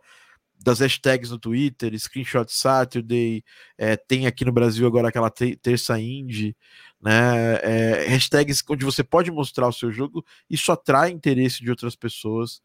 das 0.65 0.79
hashtags 0.79 1.29
no 1.29 1.37
Twitter, 1.37 1.97
Screenshot 1.97 2.47
Saturday, 2.49 3.43
é, 3.77 3.95
tem 3.95 4.25
aqui 4.25 4.43
no 4.43 4.51
Brasil 4.51 4.87
agora 4.87 5.09
aquela 5.09 5.29
terça 5.29 5.99
indie, 5.99 6.57
né? 7.01 7.55
É, 7.61 8.07
hashtags 8.07 8.63
onde 8.69 8.85
você 8.85 9.03
pode 9.03 9.31
mostrar 9.31 9.67
o 9.67 9.73
seu 9.73 9.91
jogo, 9.91 10.25
isso 10.49 10.71
atrai 10.71 11.11
interesse 11.11 11.63
de 11.63 11.69
outras 11.69 11.95
pessoas 11.95 12.61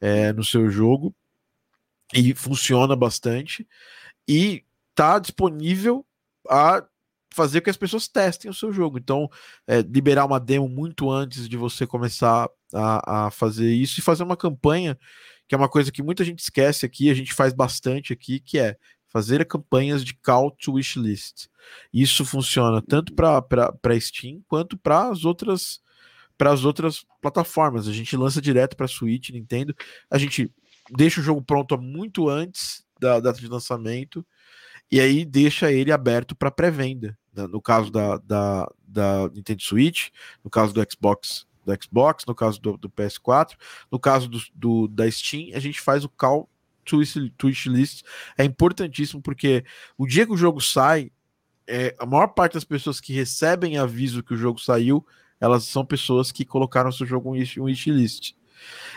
é, 0.00 0.32
no 0.32 0.44
seu 0.44 0.70
jogo 0.70 1.14
e 2.14 2.34
funciona 2.34 2.96
bastante 2.96 3.66
e 4.26 4.64
tá 4.94 5.18
disponível 5.18 6.04
a 6.48 6.84
fazer 7.32 7.60
com 7.60 7.64
que 7.64 7.70
as 7.70 7.76
pessoas 7.76 8.08
testem 8.08 8.50
o 8.50 8.54
seu 8.54 8.72
jogo. 8.72 8.98
Então, 8.98 9.28
é, 9.66 9.80
liberar 9.82 10.24
uma 10.24 10.40
demo 10.40 10.68
muito 10.68 11.10
antes 11.10 11.48
de 11.48 11.56
você 11.56 11.86
começar 11.86 12.48
a, 12.74 13.26
a 13.26 13.30
fazer 13.30 13.72
isso 13.72 14.00
e 14.00 14.02
fazer 14.02 14.24
uma 14.24 14.36
campanha 14.36 14.98
que 15.50 15.54
é 15.56 15.58
uma 15.58 15.68
coisa 15.68 15.90
que 15.90 16.00
muita 16.00 16.24
gente 16.24 16.38
esquece 16.38 16.86
aqui, 16.86 17.10
a 17.10 17.14
gente 17.14 17.34
faz 17.34 17.52
bastante 17.52 18.12
aqui, 18.12 18.38
que 18.38 18.56
é 18.56 18.76
fazer 19.10 19.44
campanhas 19.44 20.04
de 20.04 20.14
call 20.14 20.50
to 20.50 20.74
wish 20.74 20.98
list. 20.98 21.48
Isso 21.92 22.24
funciona 22.24 22.80
tanto 22.80 23.12
para 23.14 24.00
Steam 24.00 24.42
quanto 24.48 24.78
para 24.78 25.08
as 25.08 25.24
outras 25.24 25.80
para 26.38 26.52
as 26.52 26.64
outras 26.64 27.04
plataformas. 27.20 27.86
A 27.86 27.92
gente 27.92 28.16
lança 28.16 28.40
direto 28.40 28.74
para 28.74 28.88
Switch, 28.88 29.28
Nintendo. 29.28 29.76
A 30.10 30.16
gente 30.16 30.50
deixa 30.90 31.20
o 31.20 31.22
jogo 31.22 31.42
pronto 31.42 31.76
muito 31.76 32.30
antes 32.30 32.82
da 32.98 33.20
data 33.20 33.38
de 33.38 33.46
lançamento 33.46 34.26
e 34.90 34.98
aí 35.00 35.22
deixa 35.26 35.70
ele 35.70 35.92
aberto 35.92 36.34
para 36.34 36.50
pré-venda. 36.50 37.18
Né? 37.34 37.46
No 37.46 37.60
caso 37.60 37.90
da, 37.90 38.16
da, 38.16 38.66
da 38.88 39.28
Nintendo 39.34 39.62
Switch, 39.62 40.08
no 40.42 40.50
caso 40.50 40.72
do 40.72 40.80
Xbox 40.90 41.46
do 41.64 41.82
Xbox, 41.82 42.24
no 42.26 42.34
caso 42.34 42.60
do, 42.60 42.76
do 42.76 42.88
PS4, 42.88 43.54
no 43.90 43.98
caso 43.98 44.28
do, 44.28 44.40
do, 44.54 44.88
da 44.88 45.10
Steam, 45.10 45.54
a 45.54 45.60
gente 45.60 45.80
faz 45.80 46.04
o 46.04 46.08
call 46.08 46.48
to 46.84 46.98
wish 46.98 47.68
list. 47.68 48.02
É 48.36 48.44
importantíssimo 48.44 49.20
porque 49.20 49.64
o 49.96 50.06
dia 50.06 50.26
que 50.26 50.32
o 50.32 50.36
jogo 50.36 50.60
sai, 50.60 51.10
é, 51.66 51.94
a 51.98 52.06
maior 52.06 52.28
parte 52.28 52.54
das 52.54 52.64
pessoas 52.64 53.00
que 53.00 53.12
recebem 53.12 53.78
aviso 53.78 54.22
que 54.22 54.34
o 54.34 54.36
jogo 54.36 54.60
saiu, 54.60 55.04
elas 55.40 55.64
são 55.64 55.84
pessoas 55.84 56.30
que 56.30 56.44
colocaram 56.44 56.92
seu 56.92 57.06
jogo 57.06 57.34
em 57.34 57.44
um 57.58 57.64
wishlist. 57.64 58.34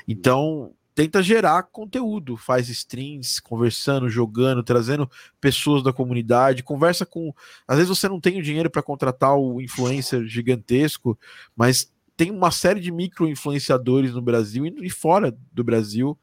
Então, 0.07 0.73
tenta 0.93 1.23
gerar 1.23 1.63
conteúdo, 1.63 2.37
faz 2.37 2.69
streams, 2.69 3.39
conversando, 3.41 4.09
jogando, 4.09 4.63
trazendo 4.63 5.09
pessoas 5.39 5.81
da 5.81 5.93
comunidade, 5.93 6.63
conversa 6.63 7.05
com. 7.05 7.33
Às 7.67 7.77
vezes 7.77 7.89
você 7.89 8.07
não 8.07 8.19
tem 8.19 8.39
o 8.39 8.43
dinheiro 8.43 8.69
para 8.69 8.83
contratar 8.83 9.35
o 9.35 9.61
influencer 9.61 10.25
gigantesco, 10.25 11.17
mas 11.55 11.91
tem 12.15 12.29
uma 12.29 12.51
série 12.51 12.79
de 12.79 12.91
micro 12.91 13.27
influenciadores 13.27 14.13
no 14.13 14.21
Brasil 14.21 14.65
e 14.65 14.89
fora 14.89 15.35
do 15.51 15.63
Brasil 15.63 16.17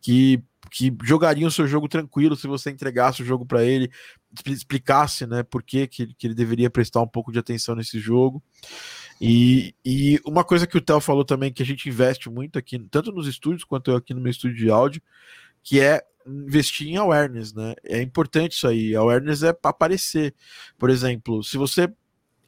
que, 0.00 0.42
que 0.70 0.94
jogariam 1.02 1.48
o 1.48 1.50
seu 1.50 1.66
jogo 1.66 1.88
tranquilo 1.88 2.36
se 2.36 2.46
você 2.46 2.70
entregasse 2.70 3.22
o 3.22 3.24
jogo 3.24 3.44
para 3.44 3.64
ele, 3.64 3.90
explicasse 4.46 5.26
né, 5.26 5.42
por 5.42 5.62
que, 5.62 5.86
que, 5.86 6.14
que 6.14 6.26
ele 6.26 6.34
deveria 6.34 6.70
prestar 6.70 7.00
um 7.00 7.06
pouco 7.06 7.32
de 7.32 7.38
atenção 7.38 7.74
nesse 7.74 7.98
jogo. 7.98 8.42
E, 9.20 9.74
e 9.84 10.20
uma 10.24 10.44
coisa 10.44 10.66
que 10.66 10.78
o 10.78 10.80
Theo 10.80 11.00
falou 11.00 11.24
também, 11.24 11.52
que 11.52 11.62
a 11.62 11.66
gente 11.66 11.88
investe 11.88 12.30
muito 12.30 12.58
aqui, 12.58 12.78
tanto 12.90 13.12
nos 13.12 13.26
estúdios 13.26 13.64
quanto 13.64 13.90
eu 13.90 13.96
aqui 13.96 14.14
no 14.14 14.20
meu 14.20 14.30
estúdio 14.30 14.56
de 14.56 14.70
áudio, 14.70 15.02
que 15.62 15.80
é 15.80 16.02
investir 16.26 16.88
em 16.88 16.96
awareness, 16.96 17.52
né? 17.52 17.74
É 17.84 18.00
importante 18.00 18.52
isso 18.52 18.68
aí. 18.68 18.94
Awareness 18.94 19.42
é 19.42 19.52
para 19.52 19.70
aparecer. 19.70 20.34
Por 20.78 20.88
exemplo, 20.88 21.42
se 21.42 21.58
você 21.58 21.92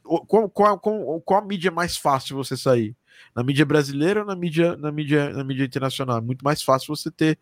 qual, 0.03 0.49
qual, 0.49 0.79
qual, 0.79 1.21
qual 1.21 1.41
a 1.41 1.45
mídia 1.45 1.69
é 1.69 1.71
mais 1.71 1.95
fácil 1.97 2.35
você 2.35 2.57
sair? 2.57 2.95
Na 3.35 3.43
mídia 3.43 3.65
brasileira 3.65 4.21
ou 4.21 4.25
na 4.25 4.35
mídia, 4.35 4.75
na 4.77 4.91
mídia, 4.91 5.29
na 5.31 5.43
mídia 5.43 5.65
internacional? 5.65 6.17
É 6.17 6.21
muito 6.21 6.43
mais 6.43 6.61
fácil 6.61 6.95
você 6.95 7.09
ter, 7.11 7.37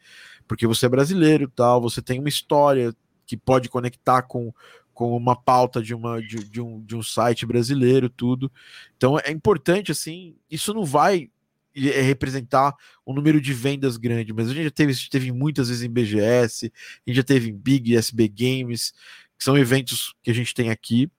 porque 0.47 0.67
você 0.67 0.85
é 0.85 0.89
brasileiro 0.89 1.47
tal, 1.49 1.81
você 1.81 2.01
tem 2.01 2.19
uma 2.19 2.29
história 2.29 2.93
que 3.25 3.37
pode 3.37 3.69
conectar 3.69 4.23
com, 4.23 4.53
com 4.93 5.15
uma 5.15 5.35
pauta 5.35 5.81
de, 5.81 5.93
uma, 5.95 6.21
de, 6.21 6.43
de, 6.43 6.61
um, 6.61 6.83
de 6.83 6.95
um 6.95 7.01
site 7.03 7.45
brasileiro, 7.45 8.09
tudo. 8.09 8.51
Então 8.97 9.17
é 9.17 9.31
importante, 9.31 9.91
assim, 9.91 10.35
isso 10.49 10.73
não 10.73 10.83
vai 10.83 11.29
é, 11.75 12.01
representar 12.01 12.75
um 13.07 13.13
número 13.13 13.39
de 13.39 13.53
vendas 13.53 13.95
grande, 13.95 14.33
mas 14.33 14.49
a 14.49 14.53
gente 14.53 14.65
já 14.65 14.71
teve, 14.71 14.93
teve 15.09 15.31
muitas 15.31 15.69
vezes 15.69 15.83
em 15.83 15.89
BGS, 15.89 16.65
a 16.65 17.09
gente 17.09 17.15
já 17.15 17.23
teve 17.23 17.49
em 17.49 17.55
Big 17.55 17.95
SB 17.95 18.27
Games, 18.27 18.93
que 19.37 19.43
são 19.43 19.57
eventos 19.57 20.13
que 20.21 20.29
a 20.29 20.33
gente 20.33 20.53
tem 20.53 20.69
aqui. 20.69 21.09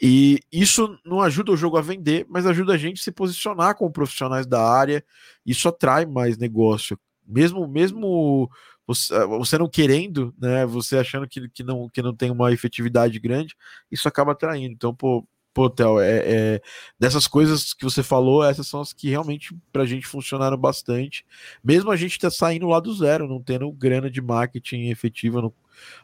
E 0.00 0.40
isso 0.52 0.98
não 1.04 1.20
ajuda 1.20 1.52
o 1.52 1.56
jogo 1.56 1.76
a 1.76 1.82
vender, 1.82 2.26
mas 2.28 2.46
ajuda 2.46 2.74
a 2.74 2.78
gente 2.78 3.00
a 3.00 3.04
se 3.04 3.12
posicionar 3.12 3.74
como 3.76 3.92
profissionais 3.92 4.46
da 4.46 4.62
área. 4.62 5.04
Isso 5.44 5.68
atrai 5.68 6.06
mais 6.06 6.38
negócio. 6.38 6.98
Mesmo, 7.26 7.66
mesmo 7.68 8.50
você, 8.86 9.58
não 9.58 9.68
querendo, 9.68 10.34
né? 10.38 10.66
Você 10.66 10.98
achando 10.98 11.28
que, 11.28 11.48
que, 11.48 11.62
não, 11.62 11.88
que 11.88 12.02
não 12.02 12.14
tem 12.14 12.30
uma 12.30 12.52
efetividade 12.52 13.18
grande, 13.18 13.56
isso 13.90 14.08
acaba 14.08 14.32
atraindo. 14.32 14.74
Então, 14.74 14.94
pô, 14.94 15.26
Pô, 15.52 15.68
é, 16.00 16.56
é, 16.56 16.62
dessas 16.98 17.26
coisas 17.26 17.74
que 17.74 17.82
você 17.82 18.04
falou, 18.04 18.44
essas 18.44 18.68
são 18.68 18.80
as 18.80 18.92
que 18.92 19.08
realmente 19.08 19.52
pra 19.72 19.84
gente 19.84 20.06
funcionaram 20.06 20.56
bastante. 20.56 21.26
Mesmo 21.62 21.90
a 21.90 21.96
gente 21.96 22.18
tá 22.20 22.30
saindo 22.30 22.68
lá 22.68 22.78
do 22.78 22.94
zero, 22.94 23.26
não 23.26 23.42
tendo 23.42 23.70
grana 23.72 24.08
de 24.08 24.20
marketing 24.20 24.90
efetiva 24.90 25.42
no, 25.42 25.52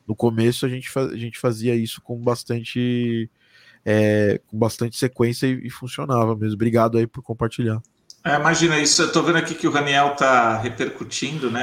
no 0.06 0.16
começo, 0.16 0.66
a 0.66 0.68
gente, 0.68 0.90
a 0.98 1.16
gente 1.16 1.38
fazia 1.38 1.76
isso 1.76 2.02
com 2.02 2.20
bastante, 2.20 3.30
é, 3.86 4.40
com 4.48 4.58
bastante 4.58 4.98
sequência 4.98 5.46
e, 5.46 5.68
e, 5.68 5.70
funcionava 5.70 6.34
mesmo. 6.34 6.54
Obrigado 6.54 6.98
aí 6.98 7.06
por 7.06 7.22
compartilhar. 7.22 7.80
É, 8.24 8.34
imagina 8.34 8.76
isso, 8.80 9.02
eu 9.02 9.12
tô 9.12 9.22
vendo 9.22 9.38
aqui 9.38 9.54
que 9.54 9.68
o 9.68 9.70
Raniel 9.70 10.16
tá 10.16 10.58
repercutindo, 10.58 11.48
né? 11.48 11.62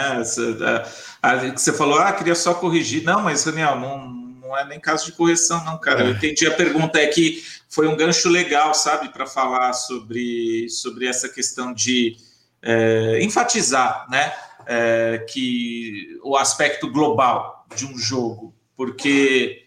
A, 1.22 1.28
a, 1.28 1.32
a, 1.34 1.52
que 1.52 1.62
você 1.62 1.74
falou, 1.74 2.00
ah, 2.00 2.14
queria 2.14 2.36
só 2.36 2.54
corrigir. 2.54 3.04
Não, 3.04 3.22
mas 3.22 3.44
Raniel, 3.44 3.78
não 3.78 4.24
não 4.54 4.58
é 4.58 4.66
nem 4.66 4.80
caso 4.80 5.06
de 5.06 5.14
correção, 5.14 5.64
não, 5.66 5.80
cara. 5.80 6.04
É. 6.04 6.08
Eu 6.08 6.12
entendi 6.12 6.46
a 6.46 6.54
pergunta, 6.54 7.00
é 7.00 7.08
que 7.08 7.44
foi 7.68 7.88
um 7.88 7.98
gancho 7.98 8.30
legal, 8.30 8.74
sabe, 8.74 9.10
para 9.10 9.26
falar 9.26 9.74
sobre, 9.74 10.70
sobre 10.70 11.08
essa 11.08 11.28
questão 11.28 11.74
de 11.74 12.16
é, 12.62 13.20
enfatizar, 13.22 14.06
né, 14.10 14.32
é, 14.68 15.26
que 15.30 16.20
o 16.24 16.38
aspecto 16.38 16.90
global 16.90 17.66
de 17.76 17.86
um 17.86 17.98
jogo, 17.98 18.54
porque 18.78 19.63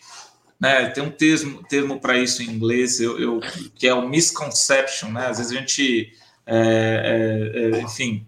né, 0.61 0.89
tem 0.91 1.03
um 1.03 1.11
termo, 1.11 1.63
termo 1.65 2.01
para 2.01 2.19
isso 2.19 2.43
em 2.43 2.47
inglês, 2.47 3.01
eu, 3.01 3.19
eu, 3.21 3.41
que 3.75 3.87
é 3.87 3.95
o 3.95 4.09
misconception, 4.09 5.11
né? 5.11 5.27
Às 5.27 5.39
vezes 5.39 5.53
a 5.53 5.61
gente, 5.61 6.13
é, 6.47 7.53
é, 7.55 7.79
é 7.79 7.83
enfim, 7.83 8.27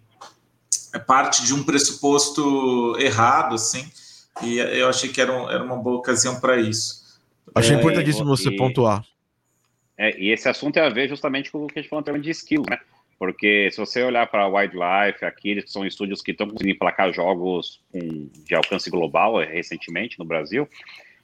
é 0.94 0.98
parte 0.98 1.44
de 1.44 1.54
um 1.54 1.62
pressuposto 1.62 2.96
errado, 2.98 3.54
assim, 3.54 3.90
e 4.42 4.58
eu 4.58 4.88
achei 4.88 5.10
que 5.10 5.20
era, 5.20 5.32
um, 5.32 5.50
era 5.50 5.62
uma 5.62 5.76
boa 5.76 5.96
ocasião 5.96 6.38
para 6.38 6.56
isso. 6.60 7.18
Achei 7.54 7.74
é, 7.74 7.78
importantíssimo 7.78 8.26
você 8.26 8.50
pontuar. 8.50 9.04
É, 9.96 10.16
e 10.18 10.30
esse 10.30 10.48
assunto 10.48 10.74
tem 10.74 10.82
a 10.82 10.88
ver 10.88 11.08
justamente 11.08 11.50
com 11.50 11.64
o 11.64 11.66
que 11.66 11.78
a 11.78 11.82
gente 11.82 11.90
falou 11.90 12.04
em 12.16 12.20
de 12.20 12.30
skill, 12.30 12.62
né? 12.68 12.78
Porque 13.18 13.68
se 13.72 13.78
você 13.78 14.02
olhar 14.04 14.28
para 14.28 14.44
a 14.44 14.46
Wildlife, 14.46 15.24
aqui 15.24 15.50
eles 15.50 15.72
são 15.72 15.84
estúdios 15.84 16.22
que 16.22 16.30
estão 16.30 16.46
conseguindo 16.46 16.76
emplacar 16.76 17.12
jogos 17.12 17.80
com, 17.90 18.30
de 18.46 18.54
alcance 18.54 18.88
global 18.88 19.42
é, 19.42 19.46
recentemente 19.46 20.18
no 20.20 20.24
Brasil. 20.24 20.68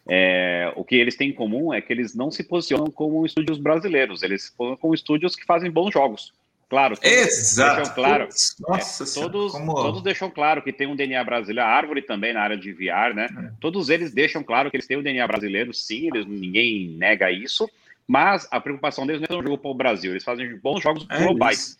É, 0.08 0.72
o 0.76 0.84
que 0.84 0.96
eles 0.96 1.16
têm 1.16 1.30
em 1.30 1.34
comum 1.34 1.72
é 1.72 1.80
que 1.80 1.92
eles 1.92 2.14
não 2.14 2.30
se 2.30 2.44
posicionam 2.44 2.90
como 2.90 3.24
estúdios 3.24 3.58
brasileiros, 3.58 4.22
eles 4.22 4.44
se 4.44 4.52
posicionam 4.52 4.76
como 4.76 4.94
estúdios 4.94 5.34
que 5.34 5.44
fazem 5.44 5.70
bons 5.70 5.92
jogos. 5.92 6.32
Claro, 6.68 6.96
Exato. 7.02 7.76
deixam 7.76 7.94
claro. 7.94 8.28
Nossa, 8.66 9.04
é, 9.04 9.22
todos, 9.22 9.52
como... 9.52 9.74
todos 9.74 10.02
deixam 10.02 10.30
claro 10.30 10.62
que 10.62 10.72
tem 10.72 10.86
um 10.86 10.96
DNA 10.96 11.22
brasileiro, 11.22 11.68
a 11.68 11.72
árvore 11.72 12.02
também 12.02 12.32
na 12.32 12.40
área 12.40 12.56
de 12.56 12.72
VR, 12.72 13.14
né? 13.14 13.28
É. 13.30 13.50
Todos 13.60 13.90
eles 13.90 14.12
deixam 14.12 14.42
claro 14.42 14.70
que 14.70 14.76
eles 14.76 14.86
têm 14.86 14.96
o 14.96 15.00
um 15.00 15.02
DNA 15.02 15.26
brasileiro, 15.26 15.72
sim, 15.72 16.08
eles, 16.08 16.26
ninguém 16.26 16.88
nega 16.88 17.30
isso, 17.30 17.68
mas 18.06 18.48
a 18.50 18.60
preocupação 18.60 19.06
deles 19.06 19.20
não 19.20 19.26
é 19.26 19.28
fazer 19.28 19.40
um 19.40 19.50
jogo 19.50 19.58
para 19.58 19.70
o 19.70 19.74
Brasil, 19.74 20.10
eles 20.10 20.24
fazem 20.24 20.58
bons 20.58 20.82
jogos 20.82 21.06
é 21.10 21.22
globais. 21.22 21.78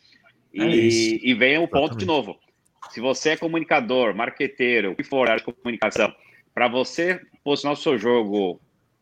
É 0.55 0.65
e, 0.65 1.21
e 1.25 1.35
vem 1.35 1.59
o 1.59 1.67
ponto 1.67 1.97
de 1.97 2.07
novo. 2.07 2.39
Se 2.91 3.01
você 3.01 3.31
é 3.31 3.37
comunicador, 3.37 4.15
marqueteiro, 4.15 4.93
o 4.93 4.95
que 4.95 5.03
for 5.03 5.29
área 5.29 5.45
de 5.45 5.53
comunicação, 5.53 6.15
para 6.55 6.69
você 6.69 7.21
posicionar 7.43 7.77
o 7.77 7.83
seu 7.83 7.99
jogo 7.99 8.61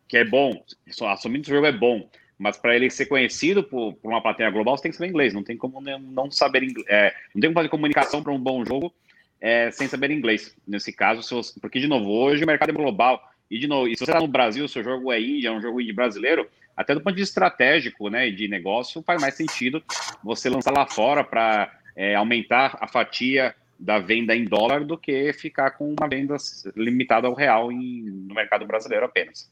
que 0.08 0.16
é 0.16 0.24
bom, 0.24 0.62
assumindo 1.06 1.44
que 1.44 1.52
o 1.52 1.54
jogo 1.54 1.66
é 1.66 1.72
bom, 1.72 2.08
mas 2.38 2.56
para 2.56 2.74
ele 2.74 2.90
ser 2.90 3.06
conhecido 3.06 3.62
por, 3.62 3.94
por, 3.94 4.10
uma 4.10 4.20
plateia 4.20 4.50
global, 4.50 4.76
você 4.76 4.84
tem 4.84 4.90
que 4.90 4.96
saber 4.96 5.10
inglês. 5.10 5.32
Não 5.32 5.44
tem 5.44 5.56
como 5.56 5.80
não 5.80 6.30
saber 6.30 6.64
inglês. 6.64 6.86
É, 6.88 7.14
não 7.34 7.40
tem 7.40 7.50
como 7.50 7.54
fazer 7.54 7.68
comunicação 7.68 8.22
para 8.22 8.32
um 8.32 8.38
bom 8.38 8.64
jogo 8.64 8.92
é, 9.40 9.70
sem 9.70 9.86
saber 9.86 10.10
inglês. 10.10 10.56
Nesse 10.66 10.92
caso, 10.92 11.22
você, 11.22 11.60
porque, 11.60 11.78
de 11.78 11.86
novo, 11.86 12.10
hoje 12.10 12.42
o 12.42 12.46
mercado 12.46 12.70
é 12.70 12.72
global. 12.72 13.22
E, 13.50 13.58
de 13.58 13.68
novo, 13.68 13.86
e 13.86 13.92
se 13.92 14.04
você 14.04 14.10
está 14.10 14.20
no 14.20 14.26
Brasil, 14.26 14.66
seu 14.66 14.82
jogo 14.82 15.12
é 15.12 15.20
índia, 15.20 15.48
é 15.48 15.52
um 15.52 15.60
jogo 15.60 15.80
indie 15.80 15.92
brasileiro, 15.92 16.48
até 16.76 16.94
do 16.94 17.00
ponto 17.00 17.14
de 17.14 17.20
vista 17.20 17.32
estratégico 17.32 18.08
né, 18.08 18.30
de 18.30 18.48
negócio, 18.48 19.02
faz 19.02 19.20
mais 19.20 19.34
sentido 19.34 19.82
você 20.24 20.48
lançar 20.48 20.72
lá 20.72 20.86
fora 20.86 21.22
para 21.22 21.72
é, 21.94 22.14
aumentar 22.14 22.76
a 22.80 22.88
fatia 22.88 23.54
da 23.82 23.98
venda 23.98 24.34
em 24.34 24.44
dólar 24.44 24.84
do 24.84 24.96
que 24.96 25.32
ficar 25.32 25.72
com 25.72 25.92
uma 25.98 26.08
venda 26.08 26.36
limitada 26.76 27.26
ao 27.26 27.34
real 27.34 27.72
em, 27.72 28.02
no 28.28 28.34
mercado 28.34 28.64
brasileiro 28.64 29.04
apenas. 29.04 29.50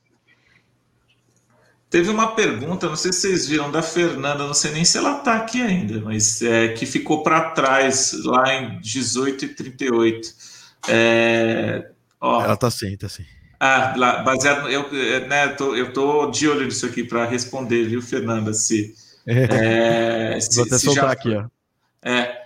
Teve 1.90 2.08
uma 2.08 2.36
pergunta, 2.36 2.88
não 2.88 2.94
sei 2.94 3.12
se 3.12 3.22
vocês 3.22 3.48
viram, 3.48 3.68
da 3.68 3.82
Fernanda, 3.82 4.46
não 4.46 4.54
sei 4.54 4.70
nem 4.70 4.84
se 4.84 4.96
ela 4.96 5.18
está 5.18 5.34
aqui 5.34 5.60
ainda, 5.60 6.00
mas 6.00 6.40
é, 6.40 6.68
que 6.68 6.86
ficou 6.86 7.24
para 7.24 7.50
trás, 7.50 8.12
lá 8.24 8.54
em 8.54 8.78
18 8.78 9.44
e 9.44 9.48
38. 9.48 10.28
É, 10.88 11.90
ó, 12.20 12.44
ela 12.44 12.54
está 12.54 12.70
sim, 12.70 12.92
está 12.92 13.08
sim. 13.08 13.24
Ah, 13.58 13.92
lá, 13.96 14.22
baseado, 14.22 14.68
eu, 14.68 14.88
é, 14.92 15.26
né, 15.26 15.48
tô, 15.48 15.74
eu 15.74 15.92
tô 15.92 16.30
de 16.30 16.48
olho 16.48 16.64
nisso 16.64 16.86
aqui 16.86 17.02
para 17.02 17.26
responder, 17.26 17.88
viu, 17.88 18.00
Fernanda? 18.00 18.54
Se, 18.54 18.94
é, 19.26 20.38
se, 20.40 20.54
Vou 20.54 20.66
até 20.66 20.78
soltar 20.78 21.04
já, 21.06 21.10
aqui, 21.10 21.34
ó. 21.34 21.46
É, 22.02 22.39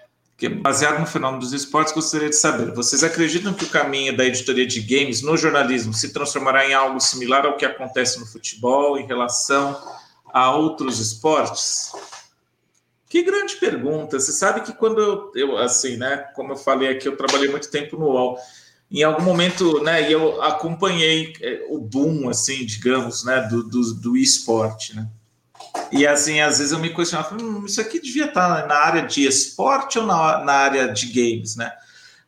que 0.44 0.48
baseado 0.48 1.00
no 1.00 1.06
fenômeno 1.06 1.40
dos 1.40 1.52
esportes, 1.52 1.94
gostaria 1.94 2.28
de 2.28 2.36
saber: 2.36 2.72
vocês 2.74 3.02
acreditam 3.02 3.54
que 3.54 3.64
o 3.64 3.70
caminho 3.70 4.14
da 4.14 4.24
editoria 4.24 4.66
de 4.66 4.80
games 4.80 5.22
no 5.22 5.36
jornalismo 5.36 5.94
se 5.94 6.12
transformará 6.12 6.68
em 6.68 6.74
algo 6.74 7.00
similar 7.00 7.46
ao 7.46 7.56
que 7.56 7.64
acontece 7.64 8.20
no 8.20 8.26
futebol 8.26 8.98
em 8.98 9.06
relação 9.06 9.80
a 10.26 10.54
outros 10.54 11.00
esportes? 11.00 11.92
Que 13.08 13.22
grande 13.22 13.56
pergunta. 13.56 14.18
Você 14.18 14.32
sabe 14.32 14.60
que 14.60 14.72
quando 14.72 15.00
eu, 15.00 15.32
eu 15.34 15.56
assim, 15.56 15.96
né, 15.96 16.18
como 16.34 16.52
eu 16.52 16.56
falei 16.56 16.90
aqui, 16.90 17.08
eu 17.08 17.16
trabalhei 17.16 17.48
muito 17.48 17.70
tempo 17.70 17.96
no 17.96 18.06
UOL. 18.06 18.38
Em 18.90 19.02
algum 19.02 19.22
momento, 19.22 19.82
né, 19.82 20.12
eu 20.12 20.42
acompanhei 20.42 21.32
é, 21.40 21.64
o 21.68 21.78
boom, 21.78 22.28
assim, 22.28 22.66
digamos, 22.66 23.24
né, 23.24 23.40
do, 23.48 23.62
do, 23.62 23.94
do 23.94 24.16
esporte, 24.16 24.94
né? 24.94 25.08
E 25.90 26.06
assim, 26.06 26.40
às 26.40 26.58
vezes 26.58 26.72
eu 26.72 26.78
me 26.78 26.94
questionava, 26.94 27.34
hum, 27.34 27.64
isso 27.66 27.80
aqui 27.80 28.00
devia 28.00 28.26
estar 28.26 28.66
na 28.66 28.76
área 28.76 29.02
de 29.02 29.26
esporte 29.26 29.98
ou 29.98 30.06
na, 30.06 30.44
na 30.44 30.52
área 30.52 30.88
de 30.88 31.06
games, 31.06 31.56
né? 31.56 31.72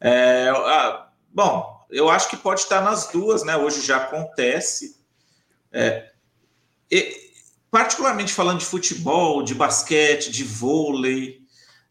É, 0.01 0.49
ah, 0.49 1.09
bom, 1.33 1.87
eu 1.91 2.09
acho 2.09 2.29
que 2.29 2.37
pode 2.37 2.61
estar 2.61 2.81
nas 2.81 3.09
duas, 3.09 3.45
né? 3.45 3.57
Hoje 3.57 3.85
já 3.85 3.97
acontece. 3.99 4.97
É, 5.73 6.11
e, 6.91 7.27
particularmente 7.71 8.33
falando 8.33 8.59
de 8.59 8.65
futebol, 8.65 9.43
de 9.43 9.55
basquete, 9.55 10.31
de 10.31 10.45
vôlei, 10.45 11.41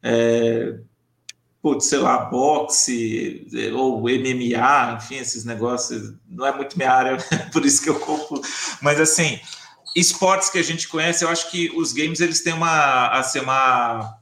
é, 0.02 0.78
putz, 1.62 1.86
sei 1.88 2.00
lá, 2.00 2.18
boxe 2.18 3.48
ou 3.74 4.02
MMA, 4.02 4.98
enfim, 4.98 5.16
esses 5.16 5.46
negócios, 5.46 6.14
não 6.30 6.46
é 6.46 6.56
muito 6.56 6.78
minha 6.78 6.92
área, 6.92 7.18
por 7.52 7.66
isso 7.66 7.82
que 7.82 7.90
eu 7.90 8.00
compro, 8.00 8.40
mas 8.82 9.00
assim, 9.00 9.40
esportes 9.96 10.50
que 10.50 10.60
a 10.60 10.64
gente 10.64 10.88
conhece, 10.88 11.24
eu 11.24 11.30
acho 11.30 11.50
que 11.50 11.72
os 11.76 11.94
games 11.94 12.20
eles 12.20 12.42
têm 12.42 12.54
uma, 12.54 13.08
assim, 13.08 13.40
uma 13.40 14.20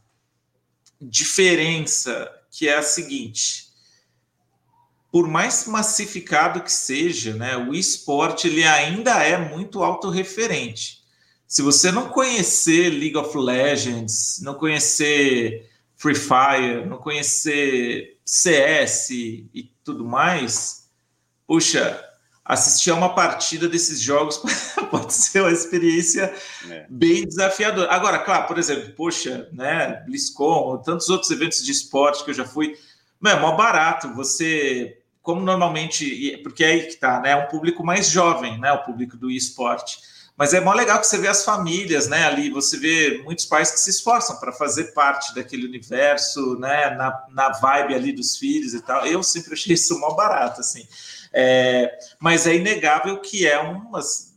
diferença 1.02 2.32
que 2.52 2.70
é 2.70 2.78
a 2.78 2.84
seguinte: 2.84 3.70
por 5.12 5.28
mais 5.28 5.66
massificado 5.66 6.62
que 6.62 6.72
seja, 6.72 7.34
né, 7.34 7.58
o 7.58 7.74
esporte 7.74 8.48
ele 8.48 8.64
ainda 8.64 9.24
é 9.24 9.38
muito 9.38 9.84
autorreferente. 9.84 11.02
Se 11.48 11.62
você 11.62 11.92
não 11.92 12.10
conhecer 12.10 12.90
League 12.90 13.18
of 13.18 13.38
Legends, 13.38 14.40
não 14.42 14.56
conhecer 14.56 15.70
Free 15.96 16.16
Fire, 16.16 16.86
não 16.88 16.98
conhecer 16.98 18.20
CS 18.26 19.10
e 19.12 19.72
tudo 19.84 20.04
mais, 20.04 20.90
puxa, 21.46 22.04
assistir 22.46 22.92
a 22.92 22.96
uma 22.96 23.16
partida 23.16 23.70
desses 23.70 24.02
jogos 24.02 24.42
pode 24.92 25.14
ser 25.14 25.42
uma 25.42 25.52
experiência 25.52 26.34
é. 26.70 26.86
bem 26.90 27.26
desafiadora. 27.26 27.90
Agora, 27.92 28.20
claro, 28.20 28.48
por 28.48 28.58
exemplo, 28.58 28.92
poxa, 28.94 29.48
né, 29.54 30.04
BlizzCon, 30.06 30.78
tantos 30.80 31.10
outros 31.10 31.32
eventos 31.32 31.64
de 31.64 31.72
esporte 31.72 32.24
que 32.24 32.32
eu 32.32 32.36
já 32.36 32.46
fui, 32.46 32.78
é 33.26 33.40
mó 33.40 33.56
barato. 33.56 34.14
Você, 34.16 34.98
como 35.22 35.42
normalmente, 35.42 36.38
porque 36.44 36.64
é 36.64 36.68
aí 36.68 36.88
que 36.88 36.98
tá, 36.98 37.22
né, 37.22 37.32
é 37.32 37.36
um 37.36 37.48
público 37.48 37.84
mais 37.84 38.10
jovem, 38.10 38.60
né, 38.60 38.74
o 38.74 38.84
público 38.84 39.16
do 39.16 39.32
esporte. 39.32 39.98
Mas 40.36 40.54
é 40.54 40.60
mó 40.60 40.74
legal 40.74 41.00
que 41.00 41.06
você 41.06 41.20
vê 41.20 41.28
as 41.28 41.46
famílias, 41.46 42.08
né, 42.08 42.26
ali, 42.26 42.50
você 42.50 42.76
vê 42.76 43.22
muitos 43.24 43.46
pais 43.46 43.72
que 43.72 43.80
se 43.80 43.92
esforçam 43.92 44.36
para 44.38 44.52
fazer 44.52 44.86
parte 44.86 45.34
daquele 45.34 45.66
universo, 45.66 46.58
né, 46.60 46.90
na, 46.96 47.24
na 47.30 47.50
vibe 47.50 47.94
ali 47.94 48.12
dos 48.12 48.36
filhos 48.36 48.74
e 48.74 48.82
tal. 48.82 49.06
Eu 49.06 49.24
sempre 49.24 49.54
achei 49.54 49.76
isso 49.76 49.98
mó 50.00 50.10
barato, 50.14 50.60
assim. 50.60 50.86
É, 51.34 51.98
mas 52.20 52.46
é 52.46 52.56
inegável 52.56 53.20
que 53.20 53.48
é 53.48 53.60
umas. 53.60 54.36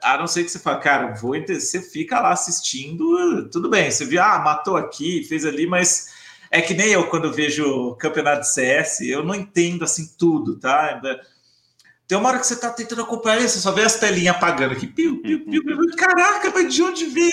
a 0.00 0.16
não 0.16 0.26
ser 0.26 0.44
que 0.44 0.50
você 0.50 0.58
fale, 0.58 0.80
cara, 0.80 1.14
vou 1.14 1.34
você 1.46 1.82
fica 1.82 2.20
lá 2.20 2.32
assistindo, 2.32 3.48
tudo 3.50 3.68
bem, 3.68 3.90
você 3.90 4.04
viu, 4.04 4.22
ah, 4.22 4.38
matou 4.38 4.76
aqui, 4.76 5.24
fez 5.24 5.44
ali, 5.44 5.66
mas 5.66 6.12
é 6.50 6.60
que 6.60 6.74
nem 6.74 6.88
eu 6.88 7.08
quando 7.08 7.32
vejo 7.32 7.96
campeonato 7.96 8.42
de 8.42 8.52
CS, 8.52 9.00
eu 9.00 9.24
não 9.24 9.34
entendo 9.34 9.84
assim 9.84 10.14
tudo, 10.18 10.58
tá? 10.58 11.00
Tem 12.06 12.18
uma 12.18 12.28
hora 12.28 12.38
que 12.38 12.46
você 12.46 12.56
tá 12.56 12.68
tentando 12.68 13.00
acompanhar 13.00 13.40
isso, 13.40 13.58
só 13.58 13.72
vê 13.72 13.82
as 13.82 13.98
telinhas 13.98 14.36
apagando 14.36 14.72
aqui. 14.72 14.86
Piu, 14.86 15.22
piu, 15.22 15.46
piu, 15.46 15.64
piu. 15.64 15.96
Caraca, 15.96 16.52
mas 16.54 16.74
de 16.74 16.82
onde 16.82 17.06
veio 17.06 17.32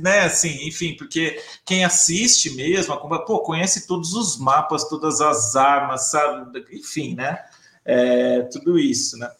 né? 0.00 0.20
Assim, 0.20 0.68
enfim, 0.68 0.94
porque 0.96 1.42
quem 1.64 1.84
assiste 1.84 2.54
mesmo, 2.54 2.94
acompanha, 2.94 3.24
pô, 3.24 3.40
conhece 3.40 3.88
todos 3.88 4.12
os 4.14 4.38
mapas, 4.38 4.88
todas 4.88 5.20
as 5.20 5.56
armas, 5.56 6.12
sabe? 6.12 6.64
Enfim, 6.70 7.16
né? 7.16 7.42
É, 7.84 8.42
tudo 8.52 8.78
isso, 8.78 9.18
né? 9.18 9.30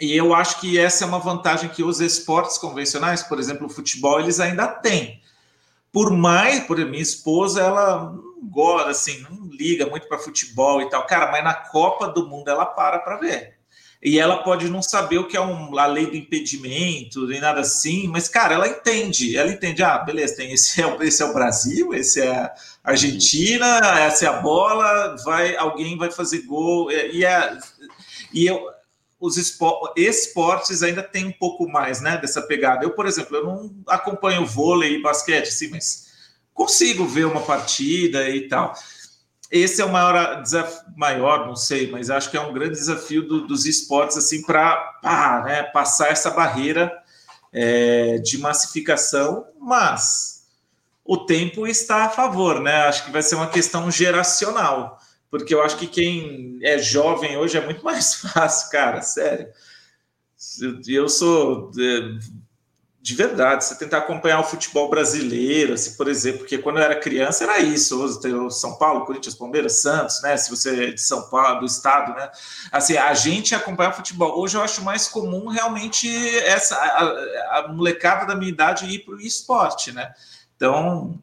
E 0.00 0.14
eu 0.14 0.34
acho 0.34 0.60
que 0.60 0.78
essa 0.78 1.04
é 1.04 1.06
uma 1.06 1.18
vantagem 1.18 1.70
que 1.70 1.82
os 1.82 2.00
esportes 2.00 2.58
convencionais, 2.58 3.22
por 3.22 3.38
exemplo, 3.38 3.66
o 3.66 3.70
futebol, 3.70 4.20
eles 4.20 4.40
ainda 4.40 4.66
têm. 4.66 5.22
Por 5.90 6.10
mais, 6.10 6.60
por 6.60 6.76
minha 6.76 7.02
esposa, 7.02 7.62
ela 7.62 8.14
gosta, 8.50 8.90
assim, 8.90 9.20
não 9.22 9.48
liga 9.50 9.86
muito 9.86 10.06
para 10.06 10.18
futebol 10.18 10.82
e 10.82 10.90
tal. 10.90 11.06
Cara, 11.06 11.30
mas 11.32 11.42
na 11.42 11.54
Copa 11.54 12.08
do 12.08 12.28
Mundo 12.28 12.48
ela 12.48 12.66
para 12.66 12.98
para 12.98 13.16
ver. 13.16 13.55
E 14.06 14.20
ela 14.20 14.36
pode 14.36 14.68
não 14.68 14.80
saber 14.80 15.18
o 15.18 15.26
que 15.26 15.36
é 15.36 15.40
um, 15.40 15.76
a 15.76 15.84
lei 15.84 16.06
do 16.06 16.16
impedimento, 16.16 17.26
nem 17.26 17.40
nada 17.40 17.62
assim, 17.62 18.06
mas, 18.06 18.28
cara, 18.28 18.54
ela 18.54 18.68
entende. 18.68 19.36
Ela 19.36 19.50
entende, 19.50 19.82
ah, 19.82 19.98
beleza, 19.98 20.36
tem 20.36 20.52
esse 20.52 20.80
é, 20.80 20.96
esse 21.00 21.20
é 21.24 21.26
o 21.26 21.34
Brasil, 21.34 21.92
esse 21.92 22.20
é 22.20 22.30
a 22.30 22.54
Argentina, 22.84 23.80
essa 23.98 24.26
é 24.26 24.28
a 24.28 24.34
bola, 24.34 25.16
vai, 25.24 25.56
alguém 25.56 25.98
vai 25.98 26.08
fazer 26.08 26.42
gol. 26.42 26.88
E, 26.88 27.24
é, 27.24 27.58
e 28.32 28.46
eu, 28.46 28.64
os 29.18 29.36
esportes 29.36 30.84
ainda 30.84 31.02
tem 31.02 31.24
um 31.24 31.32
pouco 31.32 31.68
mais 31.68 32.00
né, 32.00 32.16
dessa 32.16 32.40
pegada. 32.40 32.84
Eu, 32.84 32.92
por 32.92 33.06
exemplo, 33.06 33.36
eu 33.36 33.44
não 33.44 33.74
acompanho 33.88 34.46
vôlei 34.46 34.94
e 34.94 35.02
basquete, 35.02 35.48
assim, 35.48 35.66
mas 35.66 36.06
consigo 36.54 37.04
ver 37.06 37.26
uma 37.26 37.40
partida 37.40 38.30
e 38.30 38.46
tal. 38.46 38.72
Esse 39.50 39.80
é 39.80 39.84
o 39.84 39.92
maior 39.92 40.42
desafio, 40.42 40.80
maior, 40.96 41.46
não 41.46 41.54
sei, 41.54 41.90
mas 41.90 42.10
acho 42.10 42.30
que 42.30 42.36
é 42.36 42.40
um 42.40 42.52
grande 42.52 42.72
desafio 42.72 43.26
do, 43.26 43.46
dos 43.46 43.64
esportes 43.64 44.16
assim 44.16 44.42
para 44.42 45.44
né, 45.44 45.62
passar 45.64 46.10
essa 46.10 46.30
barreira 46.30 46.92
é, 47.52 48.18
de 48.18 48.38
massificação, 48.38 49.46
mas 49.60 50.46
o 51.04 51.18
tempo 51.18 51.66
está 51.66 52.06
a 52.06 52.10
favor, 52.10 52.60
né? 52.60 52.86
Acho 52.86 53.04
que 53.04 53.12
vai 53.12 53.22
ser 53.22 53.36
uma 53.36 53.48
questão 53.48 53.88
geracional 53.90 54.98
porque 55.30 55.54
eu 55.54 55.62
acho 55.62 55.76
que 55.76 55.86
quem 55.86 56.58
é 56.62 56.78
jovem 56.78 57.36
hoje 57.36 57.58
é 57.58 57.64
muito 57.64 57.82
mais 57.84 58.14
fácil, 58.14 58.70
cara, 58.70 59.02
sério. 59.02 59.48
Eu 60.86 61.08
sou 61.08 61.70
de 63.06 63.14
verdade, 63.14 63.64
você 63.64 63.76
tentar 63.76 63.98
acompanhar 63.98 64.40
o 64.40 64.42
futebol 64.42 64.90
brasileiro, 64.90 65.74
assim, 65.74 65.94
por 65.94 66.08
exemplo, 66.08 66.40
porque 66.40 66.58
quando 66.58 66.78
eu 66.78 66.82
era 66.82 66.98
criança 66.98 67.44
era 67.44 67.60
isso, 67.60 68.20
São 68.50 68.74
Paulo, 68.74 69.06
Corinthians, 69.06 69.36
Palmeiras, 69.36 69.80
Santos, 69.80 70.20
né? 70.22 70.36
Se 70.36 70.50
você 70.50 70.86
é 70.88 70.90
de 70.90 71.00
São 71.00 71.30
Paulo, 71.30 71.60
do 71.60 71.66
estado, 71.66 72.16
né? 72.16 72.28
Assim, 72.72 72.96
a 72.96 73.14
gente 73.14 73.54
acompanhar 73.54 73.92
futebol. 73.92 74.36
Hoje 74.36 74.56
eu 74.56 74.60
acho 74.60 74.82
mais 74.82 75.06
comum 75.06 75.46
realmente 75.46 76.08
essa 76.38 76.74
a, 76.74 77.60
a 77.60 77.68
molecada 77.68 78.26
da 78.26 78.34
minha 78.34 78.50
idade 78.50 78.86
ir 78.86 79.04
para 79.04 79.14
o 79.14 79.20
esporte, 79.20 79.92
né? 79.92 80.12
Então, 80.56 81.16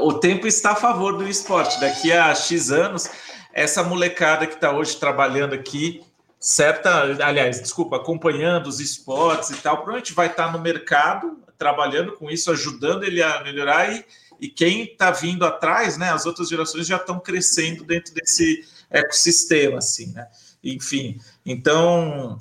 o 0.00 0.14
tempo 0.14 0.46
está 0.46 0.70
a 0.70 0.76
favor 0.76 1.18
do 1.18 1.28
esporte. 1.28 1.78
Daqui 1.78 2.10
a 2.10 2.34
X 2.34 2.70
anos, 2.70 3.06
essa 3.52 3.82
molecada 3.82 4.46
que 4.46 4.54
está 4.54 4.72
hoje 4.72 4.96
trabalhando 4.96 5.54
aqui, 5.54 6.02
certa, 6.40 7.02
aliás, 7.24 7.60
desculpa, 7.60 7.96
acompanhando 7.96 8.66
os 8.66 8.80
esportes 8.80 9.50
e 9.50 9.56
tal, 9.56 9.76
provavelmente 9.76 10.14
vai 10.14 10.28
estar 10.28 10.50
no 10.50 10.58
mercado 10.58 11.38
trabalhando 11.58 12.12
com 12.12 12.30
isso, 12.30 12.50
ajudando 12.50 13.04
ele 13.04 13.22
a 13.22 13.42
melhorar 13.42 13.92
e, 13.92 14.04
e 14.40 14.48
quem 14.48 14.84
está 14.84 15.10
vindo 15.10 15.44
atrás, 15.44 15.98
né? 15.98 16.10
As 16.10 16.24
outras 16.24 16.48
gerações 16.48 16.86
já 16.86 16.96
estão 16.96 17.20
crescendo 17.20 17.84
dentro 17.84 18.14
desse 18.14 18.64
ecossistema, 18.88 19.76
assim, 19.78 20.12
né? 20.12 20.26
Enfim, 20.64 21.20
então 21.44 22.38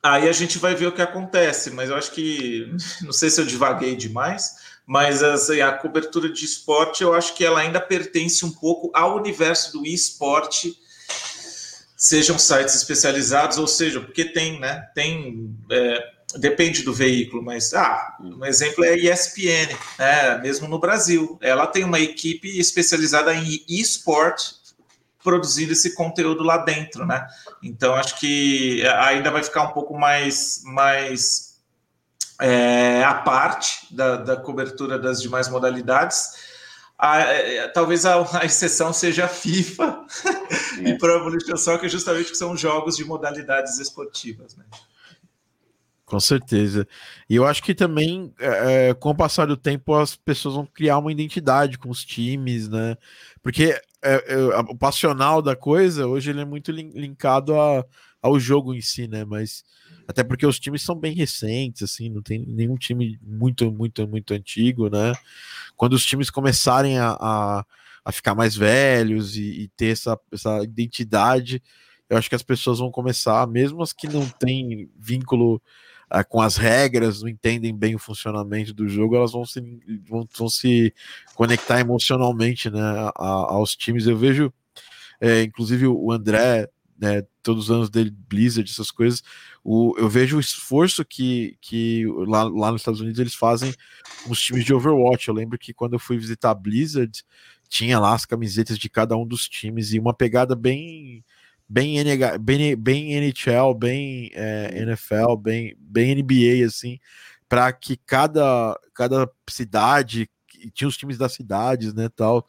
aí 0.00 0.28
a 0.28 0.32
gente 0.32 0.58
vai 0.58 0.74
ver 0.76 0.86
o 0.86 0.92
que 0.92 1.02
acontece, 1.02 1.72
mas 1.72 1.90
eu 1.90 1.96
acho 1.96 2.12
que 2.12 2.72
não 3.02 3.12
sei 3.12 3.28
se 3.28 3.40
eu 3.40 3.44
divaguei 3.44 3.96
demais 3.96 4.70
mas 4.90 5.22
assim, 5.22 5.60
a 5.60 5.70
cobertura 5.70 6.28
de 6.28 6.44
esporte 6.44 7.04
eu 7.04 7.14
acho 7.14 7.36
que 7.36 7.44
ela 7.44 7.60
ainda 7.60 7.80
pertence 7.80 8.44
um 8.44 8.50
pouco 8.50 8.90
ao 8.92 9.16
universo 9.16 9.72
do 9.72 9.86
esporte, 9.86 10.76
sejam 12.00 12.38
sites 12.38 12.74
especializados, 12.74 13.58
ou 13.58 13.66
seja, 13.66 14.00
porque 14.00 14.24
tem, 14.24 14.58
né? 14.58 14.88
Tem. 14.94 15.54
É, 15.70 16.02
depende 16.38 16.82
do 16.82 16.94
veículo, 16.94 17.42
mas 17.42 17.74
ah, 17.74 18.16
um 18.20 18.44
exemplo 18.44 18.84
é 18.84 18.90
a 18.90 18.96
ESPN, 18.96 19.76
né, 19.98 20.38
mesmo 20.38 20.66
no 20.66 20.78
Brasil. 20.78 21.38
Ela 21.42 21.66
tem 21.66 21.84
uma 21.84 21.98
equipe 22.00 22.58
especializada 22.58 23.34
em 23.34 23.64
esporte 23.68 24.54
produzindo 25.22 25.72
esse 25.72 25.94
conteúdo 25.94 26.42
lá 26.42 26.58
dentro, 26.58 27.04
né? 27.04 27.26
Então 27.62 27.94
acho 27.94 28.18
que 28.18 28.82
ainda 28.86 29.30
vai 29.30 29.42
ficar 29.42 29.64
um 29.64 29.72
pouco 29.72 29.98
mais 29.98 30.62
mais 30.64 31.50
é, 32.40 33.02
a 33.04 33.14
parte 33.14 33.94
da, 33.94 34.16
da, 34.16 34.36
cobertura 34.36 34.98
das 34.98 35.20
demais 35.20 35.48
modalidades. 35.48 36.49
A, 37.02 37.18
é, 37.20 37.68
talvez 37.68 38.04
a, 38.04 38.40
a, 38.40 38.44
exceção 38.44 38.92
seja 38.92 39.24
a 39.24 39.28
FIFA 39.28 40.04
é. 40.84 40.90
e 40.90 40.98
Pro 40.98 41.16
Evolution 41.16 41.56
Soccer, 41.56 41.88
justamente 41.88 42.30
que 42.30 42.36
são 42.36 42.54
jogos 42.54 42.94
de 42.94 43.04
modalidades 43.06 43.78
esportivas. 43.78 44.54
Né? 44.54 44.66
Com 46.04 46.20
certeza. 46.20 46.86
E 47.28 47.36
eu 47.36 47.46
acho 47.46 47.62
que 47.62 47.74
também, 47.74 48.34
é, 48.38 48.88
é 48.88 48.94
com 48.94 49.10
o 49.10 49.16
passar 49.16 49.46
do 49.46 49.56
tempo, 49.56 49.94
as 49.94 50.14
pessoas 50.14 50.56
vão 50.56 50.66
criar 50.66 50.98
uma 50.98 51.10
identidade 51.10 51.78
com 51.78 51.88
os 51.88 52.04
times, 52.04 52.68
né? 52.68 52.98
Porque 53.42 53.80
é, 54.02 54.34
é, 54.34 54.36
o 54.68 54.76
passional 54.76 55.40
da 55.40 55.56
coisa, 55.56 56.06
hoje 56.06 56.30
ele 56.30 56.40
é 56.40 56.44
muito 56.44 56.70
linkado 56.70 57.58
a, 57.58 57.82
ao 58.20 58.38
jogo 58.38 58.74
em 58.74 58.80
si, 58.82 59.08
né? 59.08 59.24
Mas 59.24 59.64
até 60.10 60.24
porque 60.24 60.44
os 60.44 60.58
times 60.58 60.82
são 60.82 60.96
bem 60.96 61.14
recentes, 61.14 61.84
assim, 61.84 62.10
não 62.10 62.20
tem 62.20 62.44
nenhum 62.44 62.76
time 62.76 63.16
muito, 63.22 63.70
muito, 63.70 64.08
muito 64.08 64.34
antigo, 64.34 64.90
né? 64.90 65.12
Quando 65.76 65.92
os 65.92 66.04
times 66.04 66.30
começarem 66.30 66.98
a, 66.98 67.10
a, 67.12 67.64
a 68.04 68.10
ficar 68.10 68.34
mais 68.34 68.56
velhos 68.56 69.36
e, 69.36 69.62
e, 69.62 69.68
ter 69.68 69.92
essa, 69.92 70.18
essa 70.32 70.64
identidade, 70.64 71.62
eu 72.08 72.16
acho 72.16 72.28
que 72.28 72.34
as 72.34 72.42
pessoas 72.42 72.80
vão 72.80 72.90
começar, 72.90 73.46
mesmo 73.46 73.84
as 73.84 73.92
que 73.92 74.08
não 74.08 74.28
têm 74.28 74.90
vínculo 74.98 75.62
uh, 76.12 76.28
com 76.28 76.40
as 76.40 76.56
regras, 76.56 77.22
não 77.22 77.28
entendem 77.28 77.72
bem 77.72 77.94
o 77.94 78.00
funcionamento 78.00 78.74
do 78.74 78.88
jogo, 78.88 79.14
elas 79.14 79.30
vão 79.30 79.44
se, 79.44 79.60
vão, 80.08 80.26
vão 80.36 80.48
se 80.48 80.92
conectar 81.36 81.78
emocionalmente 81.78 82.68
né, 82.68 82.80
a, 82.80 83.12
aos 83.14 83.76
times. 83.76 84.08
Eu 84.08 84.18
vejo, 84.18 84.52
é, 85.20 85.44
inclusive, 85.44 85.86
o 85.86 86.10
André 86.10 86.68
né, 86.98 87.22
todos 87.42 87.64
os 87.64 87.70
anos 87.70 87.90
dele, 87.90 88.10
Blizzard, 88.10 88.70
essas 88.70 88.90
coisas, 88.90 89.22
o, 89.64 89.94
eu 89.98 90.08
vejo 90.08 90.36
o 90.36 90.40
esforço 90.40 91.04
que, 91.04 91.56
que 91.60 92.04
lá, 92.26 92.44
lá 92.44 92.72
nos 92.72 92.80
Estados 92.80 93.00
Unidos 93.00 93.18
eles 93.18 93.34
fazem 93.34 93.74
com 94.24 94.32
os 94.32 94.40
times 94.40 94.64
de 94.64 94.74
Overwatch. 94.74 95.28
Eu 95.28 95.34
lembro 95.34 95.58
que 95.58 95.74
quando 95.74 95.94
eu 95.94 95.98
fui 95.98 96.18
visitar 96.18 96.50
a 96.50 96.54
Blizzard, 96.54 97.24
tinha 97.68 97.98
lá 97.98 98.14
as 98.14 98.26
camisetas 98.26 98.78
de 98.78 98.88
cada 98.88 99.16
um 99.16 99.26
dos 99.26 99.48
times 99.48 99.92
e 99.92 99.98
uma 99.98 100.14
pegada 100.14 100.54
bem 100.54 101.24
bem, 101.70 101.98
NH, 102.00 102.38
bem, 102.38 102.76
bem 102.76 103.12
NHL, 103.14 103.72
bem 103.78 104.30
é, 104.34 104.76
NFL, 104.82 105.36
bem, 105.36 105.76
bem 105.78 106.16
NBA, 106.16 106.66
assim, 106.66 106.98
para 107.48 107.72
que 107.72 107.96
cada, 107.96 108.76
cada 108.92 109.30
cidade, 109.48 110.28
tinha 110.74 110.88
os 110.88 110.96
times 110.96 111.16
das 111.16 111.32
cidades, 111.32 111.94
né, 111.94 112.08
tal, 112.08 112.44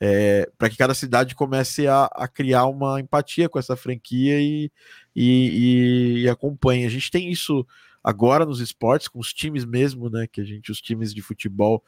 é, 0.00 0.50
para 0.58 0.68
que 0.68 0.76
cada 0.76 0.94
cidade 0.94 1.34
comece 1.34 1.86
a, 1.86 2.04
a, 2.06 2.28
criar 2.28 2.66
uma 2.66 3.00
empatia 3.00 3.48
com 3.48 3.58
essa 3.58 3.76
franquia 3.76 4.40
e, 4.40 4.70
e, 5.14 6.22
e, 6.22 6.28
acompanhe. 6.28 6.84
A 6.84 6.90
gente 6.90 7.10
tem 7.10 7.30
isso 7.30 7.66
agora 8.02 8.44
nos 8.44 8.60
esportes, 8.60 9.08
com 9.08 9.18
os 9.18 9.32
times 9.32 9.64
mesmo, 9.64 10.10
né? 10.10 10.26
Que 10.26 10.40
a 10.40 10.44
gente, 10.44 10.70
os 10.70 10.80
times 10.80 11.14
de 11.14 11.22
futebol, 11.22 11.82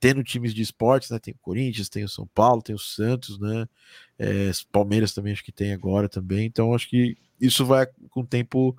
tendo 0.00 0.24
times 0.24 0.54
de 0.54 0.62
esportes, 0.62 1.10
né? 1.10 1.18
Tem 1.18 1.34
o 1.34 1.38
Corinthians, 1.42 1.88
tem 1.88 2.04
o 2.04 2.08
São 2.08 2.26
Paulo, 2.34 2.62
tem 2.62 2.74
o 2.74 2.78
Santos, 2.78 3.38
né? 3.38 3.68
É, 4.18 4.50
Palmeiras 4.72 5.12
também 5.12 5.32
acho 5.32 5.44
que 5.44 5.52
tem 5.52 5.72
agora 5.72 6.08
também. 6.08 6.46
Então 6.46 6.74
acho 6.74 6.88
que 6.88 7.16
isso 7.40 7.64
vai 7.64 7.86
com 8.10 8.22
o 8.22 8.26
tempo, 8.26 8.76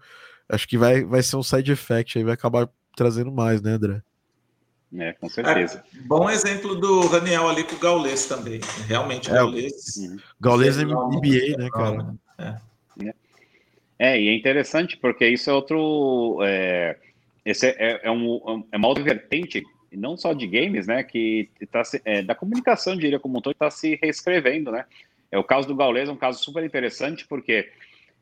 acho 0.49 0.67
que 0.67 0.77
vai, 0.77 1.03
vai 1.03 1.23
ser 1.23 1.35
um 1.37 1.43
side 1.43 1.71
effect 1.71 2.17
aí, 2.17 2.23
vai 2.23 2.33
acabar 2.33 2.69
trazendo 2.95 3.31
mais, 3.31 3.61
né, 3.61 3.71
André? 3.73 4.01
É, 4.97 5.13
com 5.13 5.29
certeza. 5.29 5.83
É, 5.95 5.99
bom 6.01 6.29
exemplo 6.29 6.75
do 6.75 7.07
Daniel 7.07 7.47
ali 7.47 7.63
com 7.63 7.75
o 7.75 7.79
Gaules 7.79 8.25
também. 8.25 8.59
Realmente, 8.87 9.29
é, 9.29 9.33
Gaules. 9.33 9.95
Uhum. 9.97 10.17
Gaules 10.39 10.77
é 10.77 10.83
NBA, 10.83 11.57
né, 11.57 11.69
cara? 11.71 12.15
É. 12.37 13.05
é. 13.05 13.13
é. 13.99 14.21
e 14.21 14.27
é 14.27 14.35
interessante 14.35 14.97
porque 14.97 15.25
isso 15.27 15.49
é 15.49 15.53
outro. 15.53 16.39
É, 16.43 16.97
esse 17.45 17.67
é, 17.67 18.01
é, 18.03 18.11
um, 18.11 18.65
é 18.69 18.77
uma 18.77 18.87
outra 18.89 19.03
vertente, 19.03 19.63
não 19.93 20.17
só 20.17 20.33
de 20.33 20.45
games, 20.45 20.87
né? 20.87 21.03
Que 21.03 21.49
está 21.61 21.83
é, 22.03 22.21
da 22.21 22.35
comunicação, 22.35 22.97
diria 22.97 23.19
como 23.19 23.37
um 23.37 23.41
todo, 23.41 23.53
está 23.53 23.71
se 23.71 23.97
reescrevendo, 24.01 24.71
né? 24.71 24.85
É 25.31 25.37
o 25.37 25.43
caso 25.43 25.69
do 25.69 25.75
Gaules, 25.75 26.09
é 26.09 26.11
um 26.11 26.17
caso 26.17 26.43
super 26.43 26.65
interessante, 26.65 27.25
porque, 27.25 27.69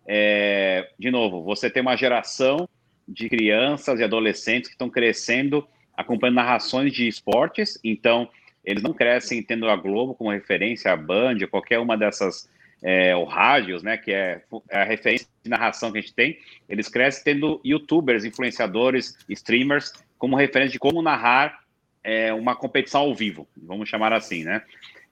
é, 0.05 0.87
de 0.99 1.09
novo, 1.09 1.41
você 1.41 1.67
tem 1.67 1.81
uma 1.81 1.95
geração 1.95 2.69
de 3.07 3.27
crianças 3.27 3.99
e 3.99 4.03
adolescentes 4.03 4.69
que 4.69 4.75
estão 4.75 4.87
crescendo 4.87 5.67
acompanhando 5.99 6.37
narrações 6.37 6.93
de 6.93 7.09
esportes, 7.09 7.77
então 7.83 8.29
eles 8.63 8.81
não 8.81 8.93
crescem 8.93 9.43
tendo 9.43 9.67
a 9.69 9.75
Globo 9.75 10.13
como 10.13 10.31
referência, 10.31 10.93
a 10.93 10.95
Band, 10.95 11.39
qualquer 11.51 11.77
uma 11.77 11.97
dessas, 11.97 12.49
é, 12.81 13.13
o 13.13 13.25
rádios, 13.25 13.83
né, 13.83 13.97
que 13.97 14.13
é, 14.13 14.41
é 14.69 14.81
a 14.81 14.85
referência 14.85 15.27
de 15.43 15.49
narração 15.49 15.91
que 15.91 15.97
a 15.97 16.01
gente 16.01 16.13
tem, 16.13 16.39
eles 16.69 16.87
crescem 16.87 17.25
tendo 17.25 17.59
youtubers, 17.65 18.23
influenciadores, 18.23 19.17
streamers, 19.27 19.91
como 20.17 20.37
referência 20.37 20.71
de 20.71 20.79
como 20.79 21.01
narrar 21.01 21.59
é, 22.01 22.33
uma 22.33 22.55
competição 22.55 23.01
ao 23.01 23.13
vivo, 23.13 23.45
vamos 23.57 23.89
chamar 23.89 24.13
assim, 24.13 24.45
né? 24.45 24.61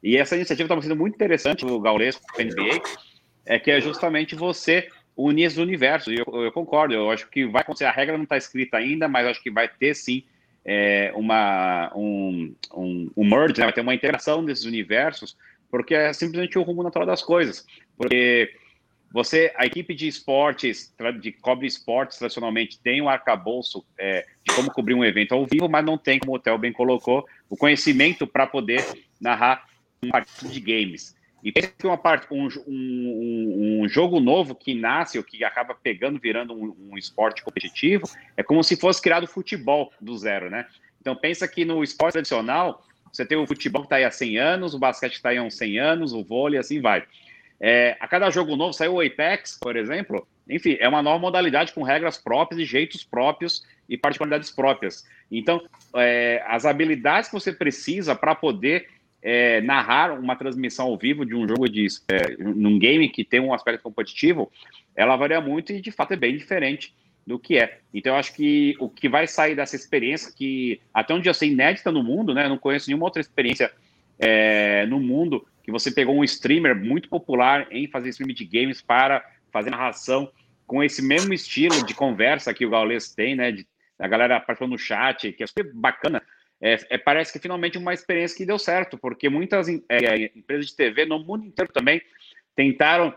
E 0.01 0.15
essa 0.15 0.37
iniciativa 0.37 0.73
está 0.73 0.81
sendo 0.81 0.95
muito 0.95 1.15
interessante, 1.15 1.65
o 1.65 1.81
Gaules 1.81 2.17
a 2.39 2.41
NBA, 2.41 2.81
é 3.45 3.59
que 3.59 3.71
é 3.71 3.81
justamente 3.81 4.35
você 4.35 4.87
unir 5.17 5.47
os 5.47 5.57
universos. 5.57 6.13
E 6.13 6.17
eu, 6.17 6.43
eu, 6.43 6.51
concordo, 6.51 6.93
eu 6.93 7.09
acho 7.09 7.27
que 7.29 7.45
vai 7.45 7.61
acontecer. 7.61 7.85
A 7.85 7.91
regra 7.91 8.15
não 8.15 8.23
está 8.23 8.37
escrita 8.37 8.77
ainda, 8.77 9.07
mas 9.07 9.25
acho 9.25 9.41
que 9.41 9.49
vai 9.49 9.67
ter 9.67 9.95
sim 9.95 10.23
é, 10.67 11.13
uma, 11.15 11.91
um, 11.95 12.53
um, 12.75 13.09
um 13.15 13.23
merge, 13.23 13.57
né? 13.57 13.65
vai 13.65 13.73
ter 13.73 13.79
uma 13.79 13.95
integração 13.95 14.43
desses 14.43 14.65
universos, 14.65 15.37
porque 15.71 15.95
é 15.95 16.11
simplesmente 16.11 16.59
o 16.59 16.61
rumo 16.61 16.83
natural 16.83 17.07
das 17.07 17.23
coisas. 17.23 17.65
Porque 17.95 18.53
você, 19.13 19.53
a 19.55 19.65
equipe 19.65 19.95
de 19.95 20.07
esportes, 20.07 20.93
de 21.21 21.31
cobre 21.31 21.65
esportes, 21.65 22.17
tradicionalmente 22.17 22.79
tem 22.81 23.01
um 23.01 23.07
arcabouço 23.07 23.85
é, 23.97 24.25
de 24.43 24.53
como 24.53 24.69
cobrir 24.69 24.93
um 24.93 25.05
evento 25.05 25.33
ao 25.33 25.45
vivo, 25.45 25.69
mas 25.69 25.85
não 25.85 25.97
tem, 25.97 26.19
como 26.19 26.33
o 26.33 26.35
Hotel 26.35 26.57
bem 26.57 26.73
colocou, 26.73 27.25
o 27.49 27.55
conhecimento 27.55 28.27
para 28.27 28.45
poder 28.45 28.83
narrar 29.21 29.65
um 30.03 30.09
partido 30.09 30.51
de 30.51 30.59
games. 30.59 31.15
E 31.43 31.51
pensa 31.51 31.71
que 31.77 31.85
uma 31.85 31.97
parte, 31.97 32.27
um, 32.31 32.47
um, 32.67 33.81
um, 33.83 33.87
jogo 33.87 34.19
novo 34.19 34.55
que 34.55 34.73
nasce 34.73 35.17
ou 35.17 35.23
que 35.23 35.43
acaba 35.43 35.75
pegando, 35.75 36.19
virando 36.19 36.53
um, 36.53 36.75
um, 36.91 36.97
esporte 36.97 37.43
competitivo, 37.43 38.09
é 38.35 38.43
como 38.43 38.63
se 38.63 38.75
fosse 38.75 39.01
criado 39.01 39.27
futebol 39.27 39.91
do 40.01 40.17
zero, 40.17 40.49
né? 40.49 40.65
Então 40.99 41.15
pensa 41.15 41.47
que 41.47 41.63
no 41.63 41.83
esporte 41.83 42.13
tradicional, 42.13 42.83
você 43.11 43.25
tem 43.25 43.37
o 43.37 43.45
futebol 43.45 43.81
que 43.81 43.85
está 43.85 43.97
aí 43.97 44.03
há 44.03 44.11
100 44.11 44.37
anos, 44.37 44.73
o 44.73 44.79
basquete 44.79 45.13
está 45.13 45.29
aí 45.29 45.37
há 45.37 45.43
uns 45.43 45.55
100 45.55 45.79
anos, 45.79 46.11
o 46.11 46.23
vôlei, 46.23 46.59
assim 46.59 46.81
vai. 46.81 47.03
É, 47.59 47.95
a 47.99 48.07
cada 48.07 48.29
jogo 48.29 48.55
novo, 48.55 48.73
saiu 48.73 48.95
o 48.95 49.01
Apex, 49.01 49.57
por 49.59 49.75
exemplo, 49.75 50.27
enfim, 50.49 50.77
é 50.79 50.87
uma 50.87 51.01
nova 51.01 51.19
modalidade 51.19 51.73
com 51.73 51.83
regras 51.83 52.17
próprias 52.17 52.61
e 52.61 52.65
jeitos 52.65 53.03
próprios 53.03 53.65
e 53.89 53.97
particularidades 53.97 54.51
próprias. 54.51 55.05
Então, 55.31 55.61
é, 55.95 56.43
as 56.47 56.65
habilidades 56.65 57.29
que 57.29 57.33
você 57.33 57.51
precisa 57.51 58.15
para 58.15 58.35
poder 58.35 58.87
é, 59.21 59.61
narrar 59.61 60.19
uma 60.19 60.35
transmissão 60.35 60.87
ao 60.87 60.97
vivo 60.97 61.25
de 61.25 61.35
um 61.35 61.47
jogo 61.47 61.67
de 61.67 61.87
é, 62.07 62.37
num 62.37 62.77
game 62.77 63.09
que 63.09 63.23
tem 63.23 63.39
um 63.39 63.53
aspecto 63.53 63.83
competitivo, 63.83 64.51
ela 64.95 65.15
varia 65.15 65.41
muito 65.41 65.73
e 65.73 65.81
de 65.81 65.91
fato 65.91 66.13
é 66.13 66.15
bem 66.15 66.37
diferente 66.37 66.95
do 67.25 67.37
que 67.37 67.57
é. 67.57 67.79
Então 67.93 68.13
eu 68.13 68.19
acho 68.19 68.33
que 68.33 68.75
o 68.79 68.89
que 68.89 69.09
vai 69.09 69.27
sair 69.27 69.55
dessa 69.55 69.75
experiência 69.75 70.31
que 70.33 70.79
até 70.93 71.13
onde 71.13 71.27
eu 71.27 71.33
sei 71.33 71.49
inédita 71.51 71.91
no 71.91 72.01
mundo, 72.01 72.33
né? 72.33 72.47
Não 72.47 72.57
conheço 72.57 72.89
nenhuma 72.89 73.05
outra 73.05 73.21
experiência 73.21 73.71
é, 74.17 74.85
no 74.85 74.99
mundo 74.99 75.45
que 75.61 75.71
você 75.71 75.91
pegou 75.91 76.15
um 76.15 76.23
streamer 76.23 76.73
muito 76.73 77.09
popular 77.09 77.67
em 77.69 77.87
fazer 77.87 78.09
stream 78.09 78.33
de 78.33 78.45
games 78.45 78.81
para 78.81 79.21
fazer 79.51 79.69
narração 79.69 80.31
com 80.65 80.81
esse 80.81 81.01
mesmo 81.01 81.33
estilo 81.33 81.85
de 81.85 81.93
conversa 81.93 82.53
que 82.53 82.65
o 82.65 82.69
Gaules 82.69 83.13
tem, 83.13 83.35
né? 83.35 83.51
De, 83.51 83.67
a 83.99 84.07
galera 84.07 84.39
participando 84.39 84.71
no 84.71 84.77
chat, 84.77 85.33
que 85.33 85.43
é 85.43 85.47
super 85.47 85.73
bacana 85.73 86.21
é, 86.61 86.77
é, 86.89 86.97
parece 86.97 87.31
que 87.31 87.39
finalmente 87.39 87.77
uma 87.77 87.93
experiência 87.93 88.37
que 88.37 88.45
deu 88.45 88.57
certo, 88.57 88.97
porque 88.97 89.29
muitas 89.29 89.67
é, 89.67 90.31
empresas 90.35 90.67
de 90.67 90.75
TV 90.75 91.05
no 91.05 91.19
mundo 91.19 91.45
inteiro 91.45 91.71
também 91.71 92.01
tentaram 92.55 93.13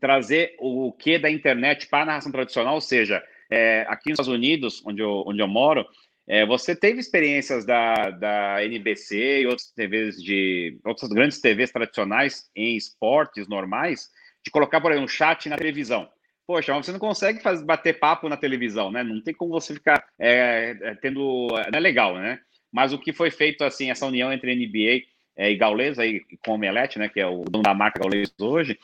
trazer 0.00 0.56
o 0.58 0.92
que 0.92 1.18
da 1.18 1.30
internet 1.30 1.86
para 1.88 2.02
a 2.02 2.06
narração 2.06 2.32
tradicional, 2.32 2.74
ou 2.74 2.80
seja, 2.80 3.22
é, 3.50 3.84
aqui 3.88 4.10
nos 4.10 4.18
Estados 4.18 4.28
Unidos, 4.28 4.82
onde 4.84 5.02
eu, 5.02 5.24
onde 5.26 5.40
eu 5.40 5.48
moro, 5.48 5.86
é, 6.26 6.46
você 6.46 6.76
teve 6.76 7.00
experiências 7.00 7.64
da, 7.64 8.10
da 8.10 8.64
NBC 8.64 9.42
e 9.42 9.46
outras 9.46 9.72
TVs 9.72 10.22
de 10.22 10.78
outras 10.84 11.10
grandes 11.10 11.40
TVs 11.40 11.72
tradicionais 11.72 12.48
em 12.54 12.76
esportes 12.76 13.48
normais, 13.48 14.08
de 14.44 14.50
colocar, 14.50 14.80
por 14.80 14.90
exemplo, 14.90 15.06
um 15.06 15.08
chat 15.08 15.48
na 15.48 15.56
televisão 15.56 16.08
poxa, 16.50 16.74
você 16.74 16.90
não 16.90 16.98
consegue 16.98 17.40
fazer, 17.40 17.64
bater 17.64 18.00
papo 18.00 18.28
na 18.28 18.36
televisão, 18.36 18.90
né? 18.90 19.04
Não 19.04 19.20
tem 19.20 19.32
como 19.32 19.52
você 19.52 19.72
ficar 19.72 20.04
é, 20.18 20.76
é, 20.82 20.94
tendo. 20.96 21.46
Não 21.46 21.78
é 21.78 21.78
legal, 21.78 22.16
né? 22.16 22.40
Mas 22.72 22.92
o 22.92 22.98
que 22.98 23.12
foi 23.12 23.30
feito, 23.30 23.62
assim, 23.62 23.88
essa 23.88 24.04
união 24.04 24.32
entre 24.32 24.56
NBA 24.56 25.06
é, 25.36 25.48
e 25.48 25.56
Gaules, 25.56 25.96
aí, 25.96 26.20
com 26.44 26.50
o 26.50 26.54
Omelete, 26.54 26.98
né? 26.98 27.08
Que 27.08 27.20
é 27.20 27.26
o 27.26 27.44
dono 27.44 27.62
da 27.62 27.72
marca 27.72 28.00
Gaules 28.00 28.34
hoje, 28.40 28.76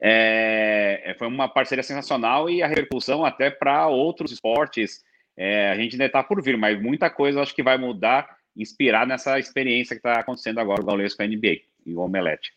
é, 0.00 1.02
é, 1.04 1.14
foi 1.14 1.28
uma 1.28 1.46
parceria 1.46 1.82
sensacional 1.82 2.48
e 2.48 2.62
a 2.62 2.66
repercussão 2.66 3.22
até 3.22 3.50
para 3.50 3.86
outros 3.88 4.32
esportes. 4.32 5.04
É, 5.36 5.68
a 5.68 5.76
gente 5.76 5.92
ainda 5.92 6.06
está 6.06 6.22
por 6.22 6.42
vir, 6.42 6.56
mas 6.56 6.80
muita 6.80 7.10
coisa 7.10 7.42
acho 7.42 7.54
que 7.54 7.62
vai 7.62 7.76
mudar, 7.76 8.34
inspirar 8.56 9.06
nessa 9.06 9.38
experiência 9.38 9.94
que 9.94 10.00
está 10.00 10.20
acontecendo 10.20 10.58
agora 10.58 10.80
o 10.80 10.86
Gaules 10.86 11.14
com 11.14 11.22
a 11.22 11.26
NBA 11.26 11.60
e 11.84 11.94
o 11.94 12.00
Omelete. 12.00 12.54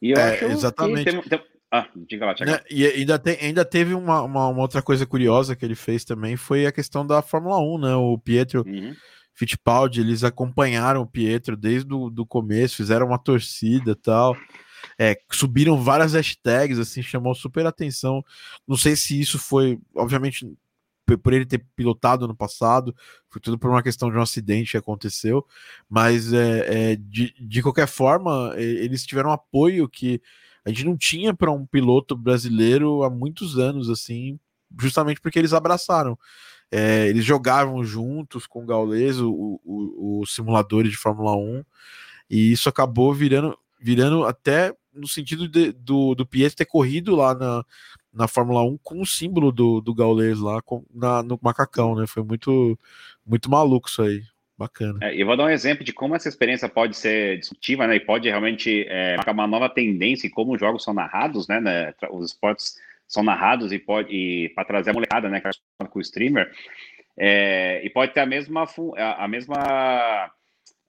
E 0.00 0.12
eu 0.12 0.16
é, 0.16 0.34
acho 0.34 0.44
exatamente. 0.46 1.04
que 1.04 1.28
tem, 1.28 1.38
tem... 1.38 1.50
Ah, 1.72 1.88
diga 1.94 2.26
lá, 2.26 2.34
Thiago. 2.34 2.52
Né, 2.52 2.60
e 2.68 2.84
ainda, 2.84 3.18
tem, 3.18 3.38
ainda 3.40 3.64
teve 3.64 3.94
uma, 3.94 4.22
uma, 4.22 4.48
uma, 4.48 4.60
outra 4.60 4.82
coisa 4.82 5.06
curiosa 5.06 5.54
que 5.54 5.64
ele 5.64 5.76
fez 5.76 6.04
também, 6.04 6.36
foi 6.36 6.66
a 6.66 6.72
questão 6.72 7.06
da 7.06 7.22
Fórmula 7.22 7.58
1, 7.60 7.78
né? 7.78 7.94
O 7.94 8.18
Pietro 8.18 8.64
uhum. 8.66 8.94
Fittipaldi, 9.34 10.00
eles 10.00 10.24
acompanharam 10.24 11.02
o 11.02 11.06
Pietro 11.06 11.56
desde 11.56 11.92
o 11.92 12.26
começo, 12.26 12.76
fizeram 12.76 13.06
uma 13.06 13.18
torcida 13.18 13.92
e 13.92 13.94
tal. 13.94 14.36
É, 14.98 15.16
subiram 15.30 15.80
várias 15.80 16.14
hashtags, 16.14 16.78
assim, 16.78 17.02
chamou 17.02 17.34
super 17.34 17.64
atenção. 17.66 18.22
Não 18.66 18.76
sei 18.76 18.96
se 18.96 19.18
isso 19.18 19.38
foi, 19.38 19.78
obviamente, 19.94 20.46
por 21.16 21.32
ele 21.32 21.46
ter 21.46 21.64
pilotado 21.74 22.26
no 22.26 22.34
passado, 22.34 22.94
foi 23.28 23.40
tudo 23.40 23.58
por 23.58 23.70
uma 23.70 23.82
questão 23.82 24.10
de 24.10 24.16
um 24.16 24.22
acidente 24.22 24.72
que 24.72 24.76
aconteceu, 24.76 25.46
mas 25.88 26.32
é, 26.32 26.92
é 26.92 26.96
de, 26.96 27.34
de 27.40 27.62
qualquer 27.62 27.86
forma, 27.86 28.54
eles 28.56 29.04
tiveram 29.04 29.32
apoio 29.32 29.88
que 29.88 30.20
a 30.64 30.68
gente 30.70 30.84
não 30.84 30.96
tinha 30.96 31.32
para 31.34 31.50
um 31.50 31.66
piloto 31.66 32.16
brasileiro 32.16 33.02
há 33.02 33.10
muitos 33.10 33.58
anos, 33.58 33.88
assim, 33.88 34.38
justamente 34.78 35.20
porque 35.20 35.38
eles 35.38 35.52
abraçaram. 35.52 36.18
É, 36.70 37.08
eles 37.08 37.24
jogavam 37.24 37.82
juntos 37.82 38.46
com 38.46 38.62
o 38.62 38.66
Gaules, 38.66 39.18
o, 39.18 39.60
o, 39.64 40.20
o 40.20 40.26
simulador 40.26 40.84
de 40.84 40.96
Fórmula 40.96 41.34
1, 41.36 41.64
e 42.30 42.52
isso 42.52 42.68
acabou 42.68 43.12
virando, 43.12 43.58
virando 43.80 44.24
até 44.24 44.72
no 44.92 45.08
sentido 45.08 45.48
de, 45.48 45.72
do, 45.72 46.14
do 46.14 46.26
Pietro 46.26 46.56
ter 46.56 46.66
corrido 46.66 47.16
lá 47.16 47.34
na, 47.34 47.64
na 48.12 48.26
Fórmula 48.26 48.62
1 48.62 48.78
com 48.82 49.00
o 49.00 49.06
símbolo 49.06 49.52
do, 49.52 49.80
do 49.80 49.94
Gaules 49.94 50.40
lá 50.40 50.60
com, 50.62 50.84
na, 50.92 51.22
no 51.22 51.38
macacão, 51.42 51.94
né? 51.94 52.06
Foi 52.06 52.22
muito, 52.22 52.78
muito 53.24 53.50
maluco 53.50 53.88
isso 53.88 54.02
aí. 54.02 54.22
Bacana. 54.58 54.98
É, 55.00 55.14
eu 55.16 55.24
vou 55.24 55.38
dar 55.38 55.44
um 55.44 55.48
exemplo 55.48 55.82
de 55.82 55.90
como 55.90 56.14
essa 56.14 56.28
experiência 56.28 56.68
pode 56.68 56.94
ser 56.94 57.38
disruptiva, 57.38 57.86
né? 57.86 57.96
E 57.96 58.00
pode 58.00 58.28
realmente 58.28 58.86
é, 58.90 59.16
marcar 59.16 59.32
uma 59.32 59.46
nova 59.46 59.70
tendência 59.70 60.26
em 60.26 60.30
como 60.30 60.52
os 60.52 60.60
jogos 60.60 60.84
são 60.84 60.92
narrados, 60.92 61.48
né? 61.48 61.58
né 61.60 61.94
os 62.10 62.26
esportes 62.26 62.74
são 63.08 63.22
narrados 63.22 63.72
e 63.72 63.78
pode 63.78 64.52
para 64.54 64.66
trazer 64.66 64.90
a 64.90 64.92
molecada, 64.92 65.30
né? 65.30 65.40
Com 65.88 65.98
o 65.98 66.02
streamer. 66.02 66.52
É, 67.16 67.80
e 67.82 67.88
pode 67.88 68.12
ter 68.12 68.20
a 68.20 68.26
mesma 68.26 68.68
a, 68.98 69.24
a 69.24 69.28
mesma 69.28 70.30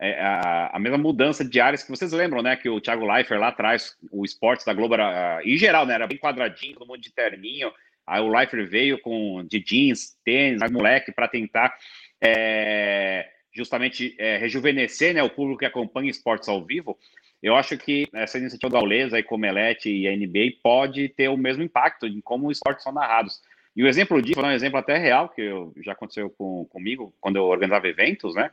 a, 0.02 0.76
a, 0.76 0.80
mesma 0.80 0.98
mudança 0.98 1.46
de 1.46 1.60
áreas 1.60 1.84
que 1.84 1.90
vocês 1.90 2.12
lembram, 2.12 2.42
né? 2.42 2.56
Que 2.56 2.70
o 2.70 2.82
Thiago 2.82 3.06
Leifert 3.06 3.40
lá 3.40 3.50
atrás, 3.50 3.96
o 4.12 4.26
esportes 4.26 4.66
da 4.66 4.74
Globo 4.74 4.96
era, 4.96 5.42
em 5.46 5.58
geral, 5.58 5.86
né? 5.86 5.94
Era 5.94 6.08
bem 6.08 6.18
quadradinho, 6.18 6.74
todo 6.74 6.88
mundo 6.88 7.02
de 7.02 7.14
terninho. 7.14 7.72
Aí 8.06 8.22
o 8.22 8.30
Leifert 8.30 8.68
veio 8.68 9.00
com 9.00 9.44
de 9.44 9.60
jeans, 9.60 10.18
tênis, 10.26 10.62
moleque, 10.72 11.12
para 11.12 11.28
tentar 11.28 11.76
é, 12.20 13.30
justamente 13.54 14.16
é, 14.18 14.38
rejuvenescer 14.38 15.14
né, 15.14 15.22
o 15.22 15.30
público 15.30 15.60
que 15.60 15.66
acompanha 15.66 16.10
esportes 16.10 16.50
ao 16.50 16.64
vivo. 16.64 16.98
Eu 17.42 17.56
acho 17.56 17.78
que 17.78 18.08
essa 18.14 18.38
iniciativa 18.38 18.72
da 18.72 18.80
Aulesa, 18.80 19.18
a 19.18 19.24
Comelete 19.24 19.90
e 19.90 20.08
a 20.08 20.16
NBA 20.16 20.58
pode 20.64 21.10
ter 21.10 21.28
o 21.28 21.38
mesmo 21.38 21.64
impacto 21.64 22.06
em 22.06 22.22
como 22.22 22.48
os 22.48 22.58
esportes 22.58 22.84
são 22.84 22.94
narrados. 22.94 23.42
E 23.76 23.84
o 23.84 23.88
exemplo 23.88 24.22
disso, 24.22 24.40
foi 24.40 24.50
um 24.50 24.52
exemplo 24.52 24.78
até 24.78 24.98
real, 24.98 25.30
que 25.30 25.42
eu, 25.42 25.74
já 25.82 25.94
aconteceu 25.94 26.30
com, 26.30 26.66
comigo 26.66 27.14
quando 27.20 27.38
eu 27.38 27.46
organizava 27.46 27.88
eventos, 27.88 28.36
né? 28.36 28.52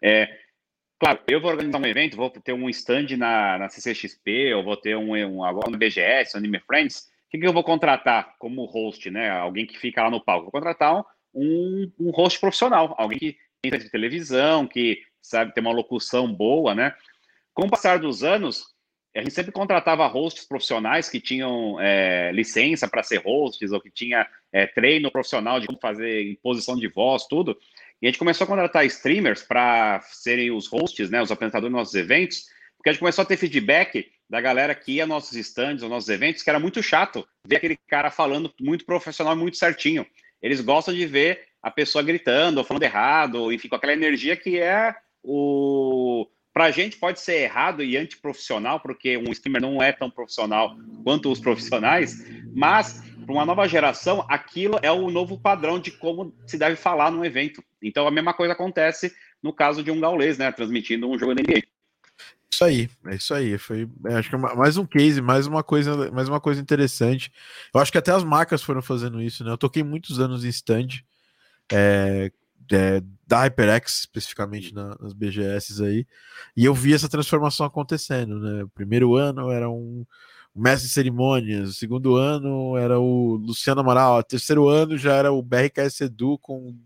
É, 0.00 0.28
Claro, 0.98 1.20
eu 1.28 1.40
vou 1.40 1.50
organizar 1.50 1.78
um 1.78 1.86
evento, 1.86 2.16
vou 2.16 2.28
ter 2.28 2.52
um 2.52 2.68
stand 2.68 3.16
na, 3.16 3.56
na 3.56 3.68
CCXP, 3.68 4.30
eu 4.30 4.64
vou 4.64 4.76
ter 4.76 4.96
um, 4.96 5.14
um 5.14 5.44
agora 5.44 5.70
no 5.70 5.78
BGS, 5.78 6.36
Anime 6.36 6.58
Friends. 6.60 7.08
O 7.26 7.30
que, 7.30 7.38
que 7.38 7.46
eu 7.46 7.52
vou 7.52 7.62
contratar 7.62 8.34
como 8.38 8.64
host, 8.64 9.08
né? 9.10 9.30
Alguém 9.30 9.64
que 9.64 9.78
fica 9.78 10.02
lá 10.02 10.10
no 10.10 10.24
palco. 10.24 10.44
Vou 10.44 10.52
contratar 10.52 11.04
um, 11.32 11.92
um 12.00 12.10
host 12.10 12.40
profissional, 12.40 12.94
alguém 12.98 13.18
que 13.18 13.36
tem 13.62 13.78
de 13.78 13.90
televisão, 13.90 14.66
que 14.66 15.00
sabe 15.22 15.54
ter 15.54 15.60
uma 15.60 15.72
locução 15.72 16.32
boa, 16.32 16.74
né? 16.74 16.94
Com 17.54 17.66
o 17.66 17.70
passar 17.70 18.00
dos 18.00 18.24
anos, 18.24 18.64
a 19.14 19.20
gente 19.20 19.34
sempre 19.34 19.52
contratava 19.52 20.06
hosts 20.06 20.46
profissionais 20.46 21.08
que 21.08 21.20
tinham 21.20 21.78
é, 21.80 22.32
licença 22.32 22.88
para 22.88 23.02
ser 23.02 23.18
hosts 23.18 23.72
ou 23.72 23.80
que 23.80 23.90
tinha 23.90 24.26
é, 24.52 24.66
treino 24.66 25.10
profissional 25.10 25.60
de 25.60 25.66
como 25.66 25.78
fazer 25.80 26.30
imposição 26.30 26.76
de 26.76 26.88
voz, 26.88 27.26
tudo. 27.26 27.56
E 28.00 28.06
a 28.06 28.10
gente 28.10 28.18
começou 28.18 28.44
a 28.44 28.48
contratar 28.48 28.86
streamers 28.86 29.42
para 29.42 30.00
serem 30.02 30.50
os 30.50 30.66
hosts, 30.68 31.10
né, 31.10 31.20
os 31.20 31.32
apresentadores 31.32 31.72
dos 31.72 31.78
nossos 31.80 31.94
eventos, 31.94 32.46
porque 32.76 32.90
a 32.90 32.92
gente 32.92 33.00
começou 33.00 33.22
a 33.22 33.26
ter 33.26 33.36
feedback 33.36 34.08
da 34.30 34.40
galera 34.40 34.74
que 34.74 34.92
ia 34.92 35.06
nossos 35.06 35.36
stands, 35.36 35.82
aos 35.82 35.90
nossos 35.90 36.08
eventos, 36.08 36.42
que 36.42 36.50
era 36.50 36.60
muito 36.60 36.82
chato 36.82 37.26
ver 37.44 37.56
aquele 37.56 37.76
cara 37.88 38.10
falando 38.10 38.52
muito 38.60 38.84
profissional, 38.84 39.34
muito 39.34 39.56
certinho. 39.56 40.06
Eles 40.40 40.60
gostam 40.60 40.94
de 40.94 41.06
ver 41.06 41.48
a 41.62 41.70
pessoa 41.70 42.04
gritando, 42.04 42.58
ou 42.58 42.64
falando 42.64 42.82
errado, 42.84 43.36
ou, 43.36 43.52
enfim, 43.52 43.68
com 43.68 43.74
aquela 43.74 43.92
energia 43.92 44.36
que 44.36 44.58
é 44.58 44.94
o. 45.22 46.28
Para 46.52 46.64
a 46.64 46.70
gente 46.70 46.96
pode 46.96 47.20
ser 47.20 47.42
errado 47.42 47.84
e 47.84 47.96
antiprofissional, 47.96 48.80
porque 48.80 49.16
um 49.16 49.30
streamer 49.30 49.62
não 49.62 49.82
é 49.82 49.92
tão 49.92 50.10
profissional 50.10 50.76
quanto 51.04 51.30
os 51.30 51.38
profissionais, 51.38 52.24
mas 52.54 53.02
para 53.28 53.34
uma 53.34 53.44
nova 53.44 53.68
geração, 53.68 54.24
aquilo 54.26 54.78
é 54.82 54.90
o 54.90 55.10
novo 55.10 55.38
padrão 55.38 55.78
de 55.78 55.90
como 55.90 56.34
se 56.46 56.56
deve 56.56 56.76
falar 56.76 57.10
num 57.10 57.22
evento. 57.22 57.62
Então 57.82 58.08
a 58.08 58.10
mesma 58.10 58.32
coisa 58.32 58.54
acontece 58.54 59.12
no 59.42 59.52
caso 59.52 59.82
de 59.82 59.90
um 59.90 60.00
gaulês, 60.00 60.38
né, 60.38 60.50
transmitindo 60.50 61.06
um 61.06 61.18
jogo 61.18 61.34
da 61.34 61.42
NBA. 61.42 61.62
Isso 62.50 62.64
aí, 62.64 62.88
é 63.04 63.14
isso 63.16 63.34
aí. 63.34 63.58
Foi, 63.58 63.86
é, 64.06 64.14
acho 64.14 64.30
que 64.30 64.34
é 64.34 64.38
mais 64.38 64.78
um 64.78 64.86
case, 64.86 65.20
mais 65.20 65.46
uma 65.46 65.62
coisa, 65.62 66.10
mais 66.10 66.26
uma 66.26 66.40
coisa 66.40 66.58
interessante. 66.58 67.30
Eu 67.74 67.82
acho 67.82 67.92
que 67.92 67.98
até 67.98 68.12
as 68.12 68.24
marcas 68.24 68.62
foram 68.62 68.80
fazendo 68.80 69.20
isso, 69.20 69.44
né? 69.44 69.50
Eu 69.50 69.58
toquei 69.58 69.82
muitos 69.82 70.18
anos 70.18 70.42
em 70.42 70.48
stand 70.48 70.88
é, 71.70 72.32
é, 72.72 73.02
da 73.26 73.42
HyperX, 73.42 74.00
especificamente 74.00 74.72
na, 74.74 74.96
nas 74.98 75.12
BGS 75.12 75.84
aí, 75.84 76.06
e 76.56 76.64
eu 76.64 76.72
vi 76.72 76.94
essa 76.94 77.10
transformação 77.10 77.66
acontecendo, 77.66 78.40
né? 78.40 78.64
Primeiro 78.74 79.14
ano 79.16 79.50
era 79.50 79.68
um, 79.68 80.06
mestre 80.58 80.88
de 80.88 80.94
cerimônias, 80.94 81.70
o 81.70 81.74
segundo 81.74 82.16
ano 82.16 82.76
era 82.76 82.98
o 82.98 83.36
Luciano 83.36 83.80
Amaral, 83.80 84.18
o 84.18 84.22
terceiro 84.22 84.68
ano 84.68 84.96
já 84.98 85.14
era 85.14 85.32
o 85.32 85.42
BRKS 85.42 86.02
Edu 86.02 86.38
com 86.38 86.76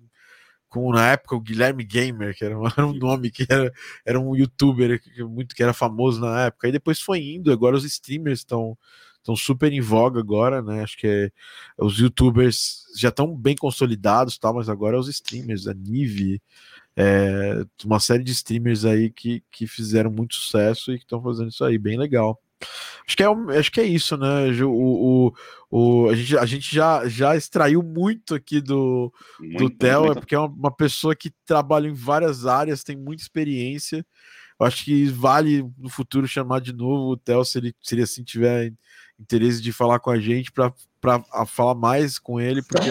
com 0.73 0.91
na 0.91 1.11
época 1.13 1.37
o 1.37 1.41
Guilherme 1.41 1.85
Gamer, 1.85 2.35
que 2.35 2.45
era, 2.45 2.55
era 2.77 2.87
um 2.87 2.95
nome 2.95 3.31
que 3.31 3.47
era, 3.49 3.71
era 4.07 4.19
um 4.19 4.35
youtuber 4.35 5.03
que, 5.03 5.23
muito 5.23 5.55
que 5.55 5.63
era 5.63 5.75
famoso 5.75 6.19
na 6.21 6.47
época. 6.47 6.67
E 6.67 6.73
depois 6.73 6.99
foi 7.01 7.21
indo, 7.21 7.53
agora 7.53 7.77
os 7.77 7.85
streamers 7.85 8.41
estão 8.41 8.77
estão 9.19 9.37
super 9.37 9.73
em 9.73 9.81
voga 9.81 10.19
agora, 10.19 10.61
né? 10.63 10.83
Acho 10.83 10.99
que 10.99 11.07
é, 11.07 11.31
os 11.79 11.99
youtubers 11.99 12.85
já 12.97 13.09
estão 13.09 13.37
bem 13.37 13.55
consolidados, 13.57 14.37
tal, 14.39 14.55
mas 14.55 14.69
agora 14.69 14.97
é 14.97 15.01
os 15.01 15.09
streamers, 15.09 15.69
a 15.69 15.75
Nive, 15.75 16.43
é, 16.97 17.65
uma 17.85 18.01
série 18.01 18.25
de 18.25 18.33
streamers 18.33 18.85
aí 18.85 19.11
que, 19.11 19.43
que 19.51 19.67
fizeram 19.67 20.11
muito 20.11 20.35
sucesso 20.35 20.93
e 20.93 20.99
que 20.99 21.05
estão 21.05 21.23
fazendo 21.23 21.51
isso 21.51 21.65
aí, 21.65 21.79
bem 21.79 21.97
legal. 21.99 22.41
Acho 23.07 23.17
que 23.17 23.23
é, 23.23 23.59
acho 23.59 23.73
que 23.73 23.81
é 23.81 23.85
isso, 23.85 24.17
né? 24.17 24.51
O, 24.63 24.71
o, 24.71 25.35
o, 25.71 26.09
a, 26.09 26.15
gente, 26.15 26.39
a 26.39 26.47
gente 26.47 26.75
já, 26.75 27.07
já 27.09 27.37
extraiu 27.37 27.83
muito 27.83 28.35
aqui 28.35 28.61
do, 28.61 29.13
muito, 29.41 29.59
do 29.59 29.71
Theo, 29.71 30.05
muito. 30.05 30.21
porque 30.21 30.35
é 30.35 30.39
uma, 30.39 30.49
uma, 30.49 30.71
pessoa 30.71 31.15
que 31.15 31.31
trabalha 31.45 31.89
em 31.89 31.95
várias 31.95 32.47
áreas, 32.47 32.85
tem 32.85 32.97
muita 32.97 33.23
experiência. 33.23 34.07
Eu 34.59 34.67
acho 34.67 34.85
que 34.85 35.07
vale 35.07 35.65
no 35.79 35.89
futuro 35.89 36.27
chamar 36.29 36.61
de 36.61 36.73
novo 36.73 37.13
o 37.13 37.17
Theo, 37.17 37.45
se 37.45 37.59
ele, 37.59 37.75
se 37.83 37.95
ele 37.95 38.03
assim 38.03 38.23
tiver 38.23 38.73
interesse 39.19 39.61
de 39.61 39.73
falar 39.73 39.99
com 39.99 40.11
a 40.11 40.19
gente, 40.19 40.53
para 40.53 40.73
falar 41.47 41.75
mais 41.75 42.19
com 42.19 42.41
ele. 42.41 42.63
Porque 42.63 42.89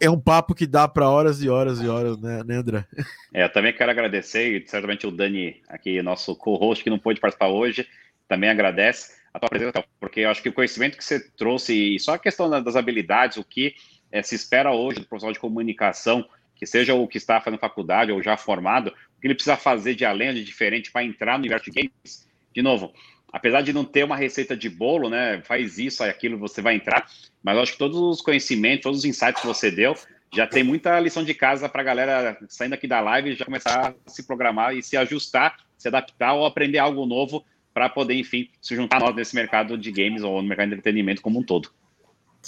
é 0.00 0.10
um 0.10 0.20
papo 0.20 0.54
que 0.54 0.66
dá 0.66 0.86
para 0.88 1.08
horas 1.08 1.42
e 1.42 1.48
horas 1.48 1.80
e 1.80 1.88
horas, 1.88 2.18
né, 2.18 2.42
né 2.44 2.56
André? 2.56 2.84
É, 3.32 3.44
eu 3.44 3.52
também 3.52 3.72
quero 3.72 3.90
agradecer, 3.90 4.56
e 4.56 4.68
certamente 4.68 5.06
o 5.06 5.10
Dani, 5.10 5.60
aqui, 5.68 6.00
nosso 6.02 6.34
co-host, 6.36 6.82
que 6.82 6.90
não 6.90 6.98
pôde 6.98 7.20
participar 7.20 7.48
hoje, 7.48 7.86
também 8.28 8.50
agradece 8.50 9.14
a 9.32 9.38
tua 9.38 9.48
presença, 9.48 9.84
porque 9.98 10.20
eu 10.20 10.30
acho 10.30 10.42
que 10.42 10.48
o 10.48 10.52
conhecimento 10.52 10.96
que 10.96 11.04
você 11.04 11.18
trouxe, 11.36 11.96
e 11.96 11.98
só 11.98 12.14
a 12.14 12.18
questão 12.18 12.48
das 12.48 12.76
habilidades, 12.76 13.36
o 13.36 13.44
que 13.44 13.74
é, 14.12 14.22
se 14.22 14.34
espera 14.36 14.72
hoje 14.72 15.00
do 15.00 15.06
profissional 15.06 15.32
de 15.32 15.40
comunicação, 15.40 16.24
que 16.54 16.64
seja 16.66 16.94
o 16.94 17.08
que 17.08 17.18
está 17.18 17.40
fazendo 17.40 17.58
faculdade 17.58 18.12
ou 18.12 18.22
já 18.22 18.36
formado, 18.36 18.88
o 18.88 19.20
que 19.20 19.26
ele 19.26 19.34
precisa 19.34 19.56
fazer 19.56 19.94
de 19.94 20.04
além, 20.04 20.32
de 20.32 20.44
diferente 20.44 20.92
para 20.92 21.04
entrar 21.04 21.32
no 21.32 21.40
universo 21.40 21.68
de 21.68 21.72
games. 21.72 22.28
De 22.52 22.62
novo, 22.62 22.94
apesar 23.32 23.62
de 23.62 23.72
não 23.72 23.84
ter 23.84 24.04
uma 24.04 24.16
receita 24.16 24.56
de 24.56 24.70
bolo, 24.70 25.10
né, 25.10 25.42
faz 25.42 25.78
isso, 25.78 26.04
aquilo, 26.04 26.38
você 26.38 26.62
vai 26.62 26.76
entrar, 26.76 27.10
mas 27.42 27.56
eu 27.56 27.62
acho 27.62 27.72
que 27.72 27.78
todos 27.78 27.98
os 27.98 28.20
conhecimentos, 28.20 28.84
todos 28.84 29.00
os 29.00 29.04
insights 29.04 29.40
que 29.40 29.46
você 29.48 29.68
deu, 29.68 29.96
já 30.32 30.46
tem 30.46 30.62
muita 30.62 30.98
lição 31.00 31.24
de 31.24 31.34
casa 31.34 31.68
para 31.68 31.80
a 31.82 31.84
galera 31.84 32.38
saindo 32.48 32.74
aqui 32.74 32.86
da 32.86 33.00
live 33.00 33.34
já 33.34 33.44
começar 33.44 33.94
a 34.06 34.10
se 34.10 34.24
programar 34.24 34.76
e 34.76 34.82
se 34.82 34.96
ajustar, 34.96 35.56
se 35.76 35.88
adaptar 35.88 36.34
ou 36.34 36.46
aprender 36.46 36.78
algo 36.78 37.04
novo 37.06 37.44
para 37.74 37.88
poder, 37.88 38.14
enfim, 38.14 38.48
se 38.62 38.76
juntar 38.76 38.98
a 38.98 39.00
nós 39.00 39.16
nesse 39.16 39.34
mercado 39.34 39.76
de 39.76 39.90
games 39.90 40.22
ou 40.22 40.40
no 40.40 40.48
mercado 40.48 40.68
de 40.68 40.74
entretenimento 40.74 41.20
como 41.20 41.40
um 41.40 41.42
todo. 41.42 41.70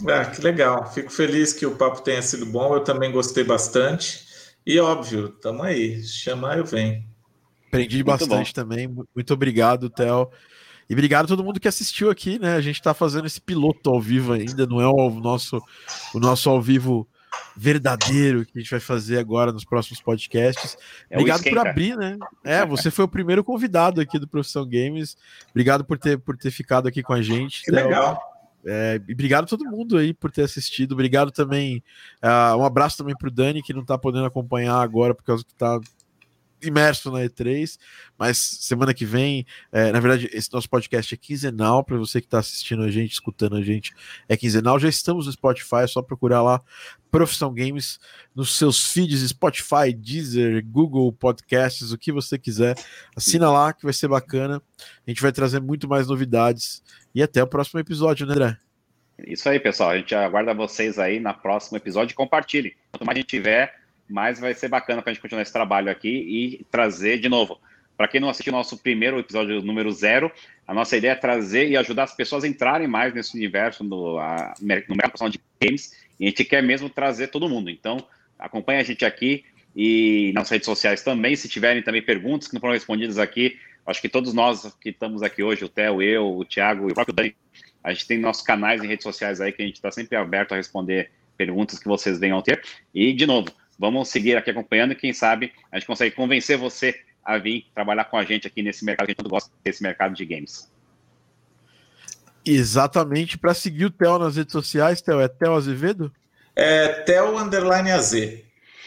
Ah, 0.09 0.25
que 0.27 0.41
legal. 0.41 0.91
Fico 0.93 1.11
feliz 1.11 1.53
que 1.53 1.67
o 1.67 1.75
papo 1.75 2.01
tenha 2.03 2.23
sido 2.23 2.47
bom. 2.47 2.75
Eu 2.75 2.85
também 2.85 3.11
gostei 3.11 3.43
bastante. 3.43 4.25
E 4.65 4.79
óbvio, 4.79 5.31
tamo 5.31 5.63
aí. 5.63 6.03
Chamar 6.05 6.59
eu 6.59 6.65
venho. 6.65 7.05
Aprendi 7.67 7.97
Muito 7.97 8.07
bastante 8.07 8.49
bom. 8.49 8.63
também. 8.63 8.89
Muito 8.89 9.35
obrigado, 9.35 9.91
Theo. 9.91 10.31
E 10.89 10.93
obrigado 10.93 11.25
a 11.25 11.29
todo 11.29 11.43
mundo 11.43 11.59
que 11.59 11.67
assistiu 11.67 12.11
aqui, 12.11 12.39
né? 12.39 12.55
A 12.55 12.61
gente 12.61 12.77
está 12.77 12.95
fazendo 12.95 13.27
esse 13.27 13.41
piloto 13.41 13.91
ao 13.91 14.01
vivo 14.01 14.33
ainda, 14.33 14.67
não 14.67 14.81
é 14.81 14.87
o 14.87 15.11
nosso, 15.11 15.61
o 16.15 16.21
nosso 16.21 16.49
ao 16.49 16.63
vivo 16.63 17.09
verdadeiro 17.57 18.45
que 18.45 18.59
a 18.59 18.61
gente 18.61 18.71
vai 18.71 18.81
fazer 18.81 19.19
agora 19.19 19.51
nos 19.51 19.65
próximos 19.65 20.01
podcasts. 20.01 20.77
É 21.09 21.17
Obrigado 21.17 21.43
por 21.43 21.59
abrir, 21.59 21.97
né? 21.97 22.19
É, 22.45 22.65
você 22.67 22.91
foi 22.91 23.05
o 23.05 23.09
primeiro 23.09 23.43
convidado 23.43 24.01
aqui 24.01 24.19
do 24.19 24.29
Profissão 24.29 24.65
Games. 24.65 25.17
Obrigado 25.51 25.85
por 25.85 25.99
ter, 25.99 26.19
por 26.19 26.37
ter 26.37 26.51
ficado 26.51 26.87
aqui 26.87 27.03
com 27.03 27.15
a 27.15 27.23
gente. 27.23 27.63
Que 27.63 27.71
legal. 27.71 28.21
É, 28.69 29.01
e 29.09 29.13
obrigado 29.13 29.45
a 29.45 29.47
todo 29.47 29.65
mundo 29.65 29.97
aí 29.97 30.13
por 30.13 30.31
ter 30.31 30.43
assistido. 30.43 30.93
Obrigado 30.93 31.31
também. 31.31 31.83
Uh, 32.23 32.57
um 32.59 32.65
abraço 32.65 32.99
também 32.99 33.17
para 33.17 33.29
o 33.29 33.31
Dani, 33.31 33.63
que 33.63 33.73
não 33.73 33.83
está 33.83 33.97
podendo 33.97 34.27
acompanhar 34.27 34.81
agora 34.81 35.15
por 35.15 35.23
causa 35.23 35.45
que 35.45 35.53
está 35.53 35.81
imerso 36.63 37.11
na 37.11 37.21
E3, 37.21 37.79
mas 38.19 38.39
semana 38.39 38.95
que 38.95 39.05
vem, 39.05 39.47
é, 39.71 39.93
na 39.93 40.01
verdade, 40.01 40.29
esse 40.33 40.53
nosso 40.53 40.69
podcast 40.69 41.15
é 41.15 41.17
quinzenal, 41.17 41.85
para 41.85 41.97
você 41.97 42.21
que 42.21 42.27
está 42.27 42.39
assistindo 42.39 42.83
a 42.83 42.91
gente, 42.91 43.13
escutando 43.13 43.57
a 43.57 43.63
gente, 43.63 43.95
é 44.29 44.37
quinzenal. 44.37 44.79
Já 44.79 44.89
estamos 44.89 45.27
no 45.27 45.33
Spotify, 45.33 45.83
é 45.83 45.87
só 45.87 46.03
procurar 46.03 46.43
lá 46.43 46.61
Profissão 47.11 47.53
Games 47.53 47.99
nos 48.35 48.57
seus 48.57 48.93
feeds 48.93 49.27
Spotify, 49.29 49.93
Deezer, 49.95 50.65
Google 50.67 51.13
Podcasts, 51.13 51.93
o 51.93 51.99
que 51.99 52.13
você 52.13 52.39
quiser. 52.39 52.75
Assina 53.17 53.51
lá 53.51 53.73
que 53.73 53.85
vai 53.85 53.93
ser 53.93 54.09
bacana. 54.09 54.63
A 55.07 55.11
gente 55.11 55.23
vai 55.23 55.33
trazer 55.33 55.61
muito 55.61 55.89
mais 55.89 56.07
novidades. 56.07 56.83
E 57.15 57.23
até 57.23 57.43
o 57.43 57.47
próximo 57.47 57.81
episódio, 57.81 58.27
né, 58.27 58.35
André? 58.35 58.59
Isso 59.27 59.49
aí, 59.49 59.59
pessoal. 59.59 59.91
A 59.91 59.97
gente 59.97 60.15
aguarda 60.15 60.53
vocês 60.53 60.99
aí 60.99 61.19
na 61.19 61.33
próximo 61.33 61.79
episódio. 61.79 62.15
Compartilhe. 62.15 62.77
Quanto 62.93 63.07
mais 63.07 63.17
a 63.17 63.21
gente 63.21 63.29
tiver, 63.29 63.75
mais 64.09 64.39
vai 64.39 64.55
ser 64.55 64.69
bacana 64.69 65.03
para 65.03 65.11
a 65.11 65.15
gente 65.15 65.23
continuar 65.23 65.43
esse 65.43 65.53
trabalho 65.53 65.91
aqui 65.91 66.09
e 66.09 66.67
trazer 66.71 67.19
de 67.19 67.29
novo. 67.29 67.59
Para 67.97 68.09
quem 68.09 68.21
não 68.21 68.29
assistiu 68.29 68.53
nosso 68.53 68.77
primeiro 68.77 69.19
episódio 69.19 69.63
número 69.63 69.91
zero, 69.91 70.31
a 70.67 70.75
nossa 70.75 70.97
ideia 70.97 71.13
é 71.13 71.15
trazer 71.17 71.69
e 71.69 71.77
ajudar 71.77 72.05
as 72.05 72.15
pessoas 72.15 72.45
a 72.45 72.49
entrarem 72.49 72.87
mais 72.87 73.15
nesse 73.15 73.35
universo 73.35 73.83
no, 73.83 74.19
a, 74.19 74.55
no 74.61 74.97
mercado 74.97 75.31
de 75.31 75.41
games. 75.61 75.93
E 76.21 76.27
a 76.27 76.29
gente 76.29 76.45
quer 76.45 76.63
mesmo 76.63 76.91
trazer 76.91 77.29
todo 77.29 77.49
mundo. 77.49 77.71
Então, 77.71 77.97
acompanhe 78.39 78.81
a 78.81 78.83
gente 78.83 79.05
aqui 79.05 79.45
e 79.75 80.31
nas 80.35 80.51
redes 80.51 80.67
sociais 80.67 81.03
também. 81.03 81.35
Se 81.37 81.49
tiverem 81.49 81.83
também 81.83 82.03
perguntas 82.03 82.49
que 82.49 82.55
não 82.55 82.61
foram 82.61 82.75
respondidas 82.75 83.19
aqui, 83.19 83.59
acho 83.87 84.01
que 84.01 84.09
todos 84.09 84.35
nós 84.35 84.77
que 84.81 84.91
estamos 84.91 85.23
aqui 85.23 85.43
hoje, 85.43 85.65
o 85.65 85.69
Theo, 85.69 86.03
eu, 86.03 86.37
o 86.37 86.45
Thiago 86.45 86.89
e 86.89 86.93
o 86.93 86.95
próprio 86.95 87.15
Dani, 87.15 87.35
a 87.83 87.93
gente 87.93 88.07
tem 88.07 88.19
nossos 88.19 88.43
canais 88.43 88.83
em 88.83 88.89
redes 88.89 89.05
sociais 89.05 89.41
aí 89.41 89.53
que 89.53 89.63
a 89.63 89.67
gente 89.67 89.77
está 89.77 89.91
sempre 89.91 90.17
aberto 90.17 90.53
a 90.53 90.57
responder 90.57 91.11
perguntas 91.37 91.79
que 91.79 91.87
vocês 91.87 92.19
venham 92.19 92.39
a 92.39 92.43
ter. 92.43 92.63
E, 92.93 93.13
de 93.13 93.27
novo, 93.27 93.49
Vamos 93.79 94.09
seguir 94.09 94.37
aqui 94.37 94.51
acompanhando 94.51 94.93
e 94.93 94.97
quem 94.97 95.13
sabe 95.13 95.53
a 95.71 95.79
gente 95.79 95.87
consegue 95.87 96.15
convencer 96.15 96.57
você 96.57 96.99
a 97.25 97.39
vir 97.39 97.67
trabalhar 97.75 98.05
com 98.05 98.17
a 98.17 98.25
gente 98.25 98.47
aqui 98.47 98.63
nesse 98.63 98.85
mercado 98.85 99.07
que 99.07 99.13
a 99.13 99.15
gente 99.19 99.29
gosta, 99.29 99.51
desse 99.63 99.83
mercado 99.83 100.15
de 100.15 100.25
games. 100.25 100.71
Exatamente. 102.45 103.37
Para 103.37 103.53
seguir 103.53 103.87
o 103.87 103.91
Theo 103.91 104.19
nas 104.19 104.37
redes 104.37 104.53
sociais, 104.53 105.01
Theo, 105.01 105.21
é 105.21 105.27
Theo 105.27 105.55
Azevedo? 105.55 106.13
É 106.55 106.89
Theo 107.03 107.37
Underline 107.37 107.91
AZ. 107.91 108.13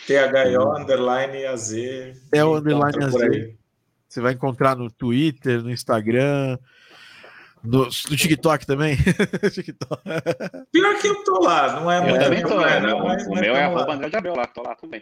T-H-O 0.08 0.70
hum. 0.70 0.82
Underline 0.82 1.46
AZ. 1.46 1.72
Theo 2.32 2.56
Underline 2.56 3.04
AZ. 3.04 3.54
Você 4.08 4.22
vai 4.22 4.34
encontrar 4.34 4.76
no 4.76 4.90
Twitter, 4.90 5.62
no 5.62 5.70
Instagram, 5.70 6.58
no, 7.64 7.86
no 7.86 7.90
TikTok 7.90 8.66
também? 8.66 8.98
TikTok. 9.54 10.02
Pior 10.72 11.00
que 11.00 11.08
eu 11.08 11.24
tô 11.24 11.40
lá, 11.42 11.80
não 11.80 11.92
é 11.92 12.02
muito. 12.02 12.16
Eu 12.16 12.24
também 12.24 12.44
tô, 12.44 12.62
é, 12.62 12.80
não, 12.80 13.04
mas, 13.04 13.28
o 13.28 13.32
meu 13.32 13.56
é 13.56 13.64
arroba 13.64 13.94
André 13.94 14.10
de 14.10 14.16
Abreu 14.16 14.36
lá, 14.36 14.46
tô 14.48 14.62
lá 14.62 14.76
também. 14.76 15.02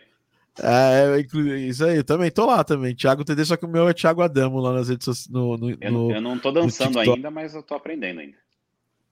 É, 0.59 1.19
isso 1.67 1.85
aí, 1.85 1.97
eu 1.97 2.03
também 2.03 2.31
tô 2.31 2.45
lá 2.45 2.63
também. 2.63 2.95
Thiago 2.95 3.23
TD, 3.23 3.45
só 3.45 3.57
que 3.57 3.65
o 3.65 3.69
meu 3.69 3.88
é 3.88 3.93
Thiago 3.93 4.21
Adamo 4.21 4.59
lá 4.59 4.73
nas 4.73 4.89
redes 4.89 5.05
sociais. 5.05 5.29
No, 5.29 5.55
no, 5.55 5.77
eu, 5.79 5.91
no, 5.91 6.11
eu 6.11 6.21
não 6.21 6.38
tô 6.39 6.51
dançando 6.51 6.99
ainda, 6.99 7.29
mas 7.29 7.53
eu 7.53 7.61
tô 7.61 7.75
aprendendo 7.75 8.19
ainda. 8.19 8.38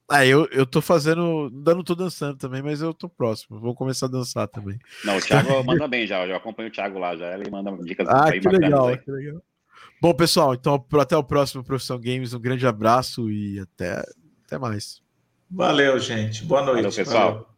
Ah, 0.08 0.24
eu, 0.24 0.48
eu 0.52 0.64
tô 0.64 0.80
fazendo. 0.80 1.50
Ainda 1.52 1.74
não 1.74 1.82
tô 1.82 1.94
dançando 1.94 2.36
também, 2.36 2.62
mas 2.62 2.80
eu 2.80 2.94
tô 2.94 3.08
próximo. 3.08 3.58
Vou 3.58 3.74
começar 3.74 4.06
a 4.06 4.10
dançar 4.10 4.46
também. 4.46 4.78
Não, 5.04 5.16
o 5.16 5.20
Thiago 5.20 5.64
manda 5.64 5.88
bem 5.88 6.06
já. 6.06 6.22
Eu 6.22 6.28
já 6.28 6.36
acompanho 6.36 6.68
o 6.68 6.72
Thiago 6.72 6.98
lá, 6.98 7.16
já 7.16 7.36
ele 7.36 7.50
manda 7.50 7.72
dicas 7.84 8.08
ah, 8.08 8.30
que 8.30 8.48
legal, 8.48 8.96
que 8.96 9.10
legal. 9.10 9.42
Bom, 10.00 10.14
pessoal, 10.14 10.54
então 10.54 10.84
até 11.00 11.16
o 11.16 11.24
próximo 11.24 11.64
Profissão 11.64 11.98
Games. 11.98 12.34
Um 12.34 12.40
grande 12.40 12.66
abraço 12.66 13.30
e 13.30 13.58
até, 13.60 14.04
até 14.44 14.58
mais. 14.58 15.00
Valeu, 15.50 15.98
gente. 15.98 16.44
Boa 16.44 16.62
noite. 16.62 16.82
Valeu, 16.82 16.92
pessoal. 16.92 17.32
Valeu. 17.32 17.55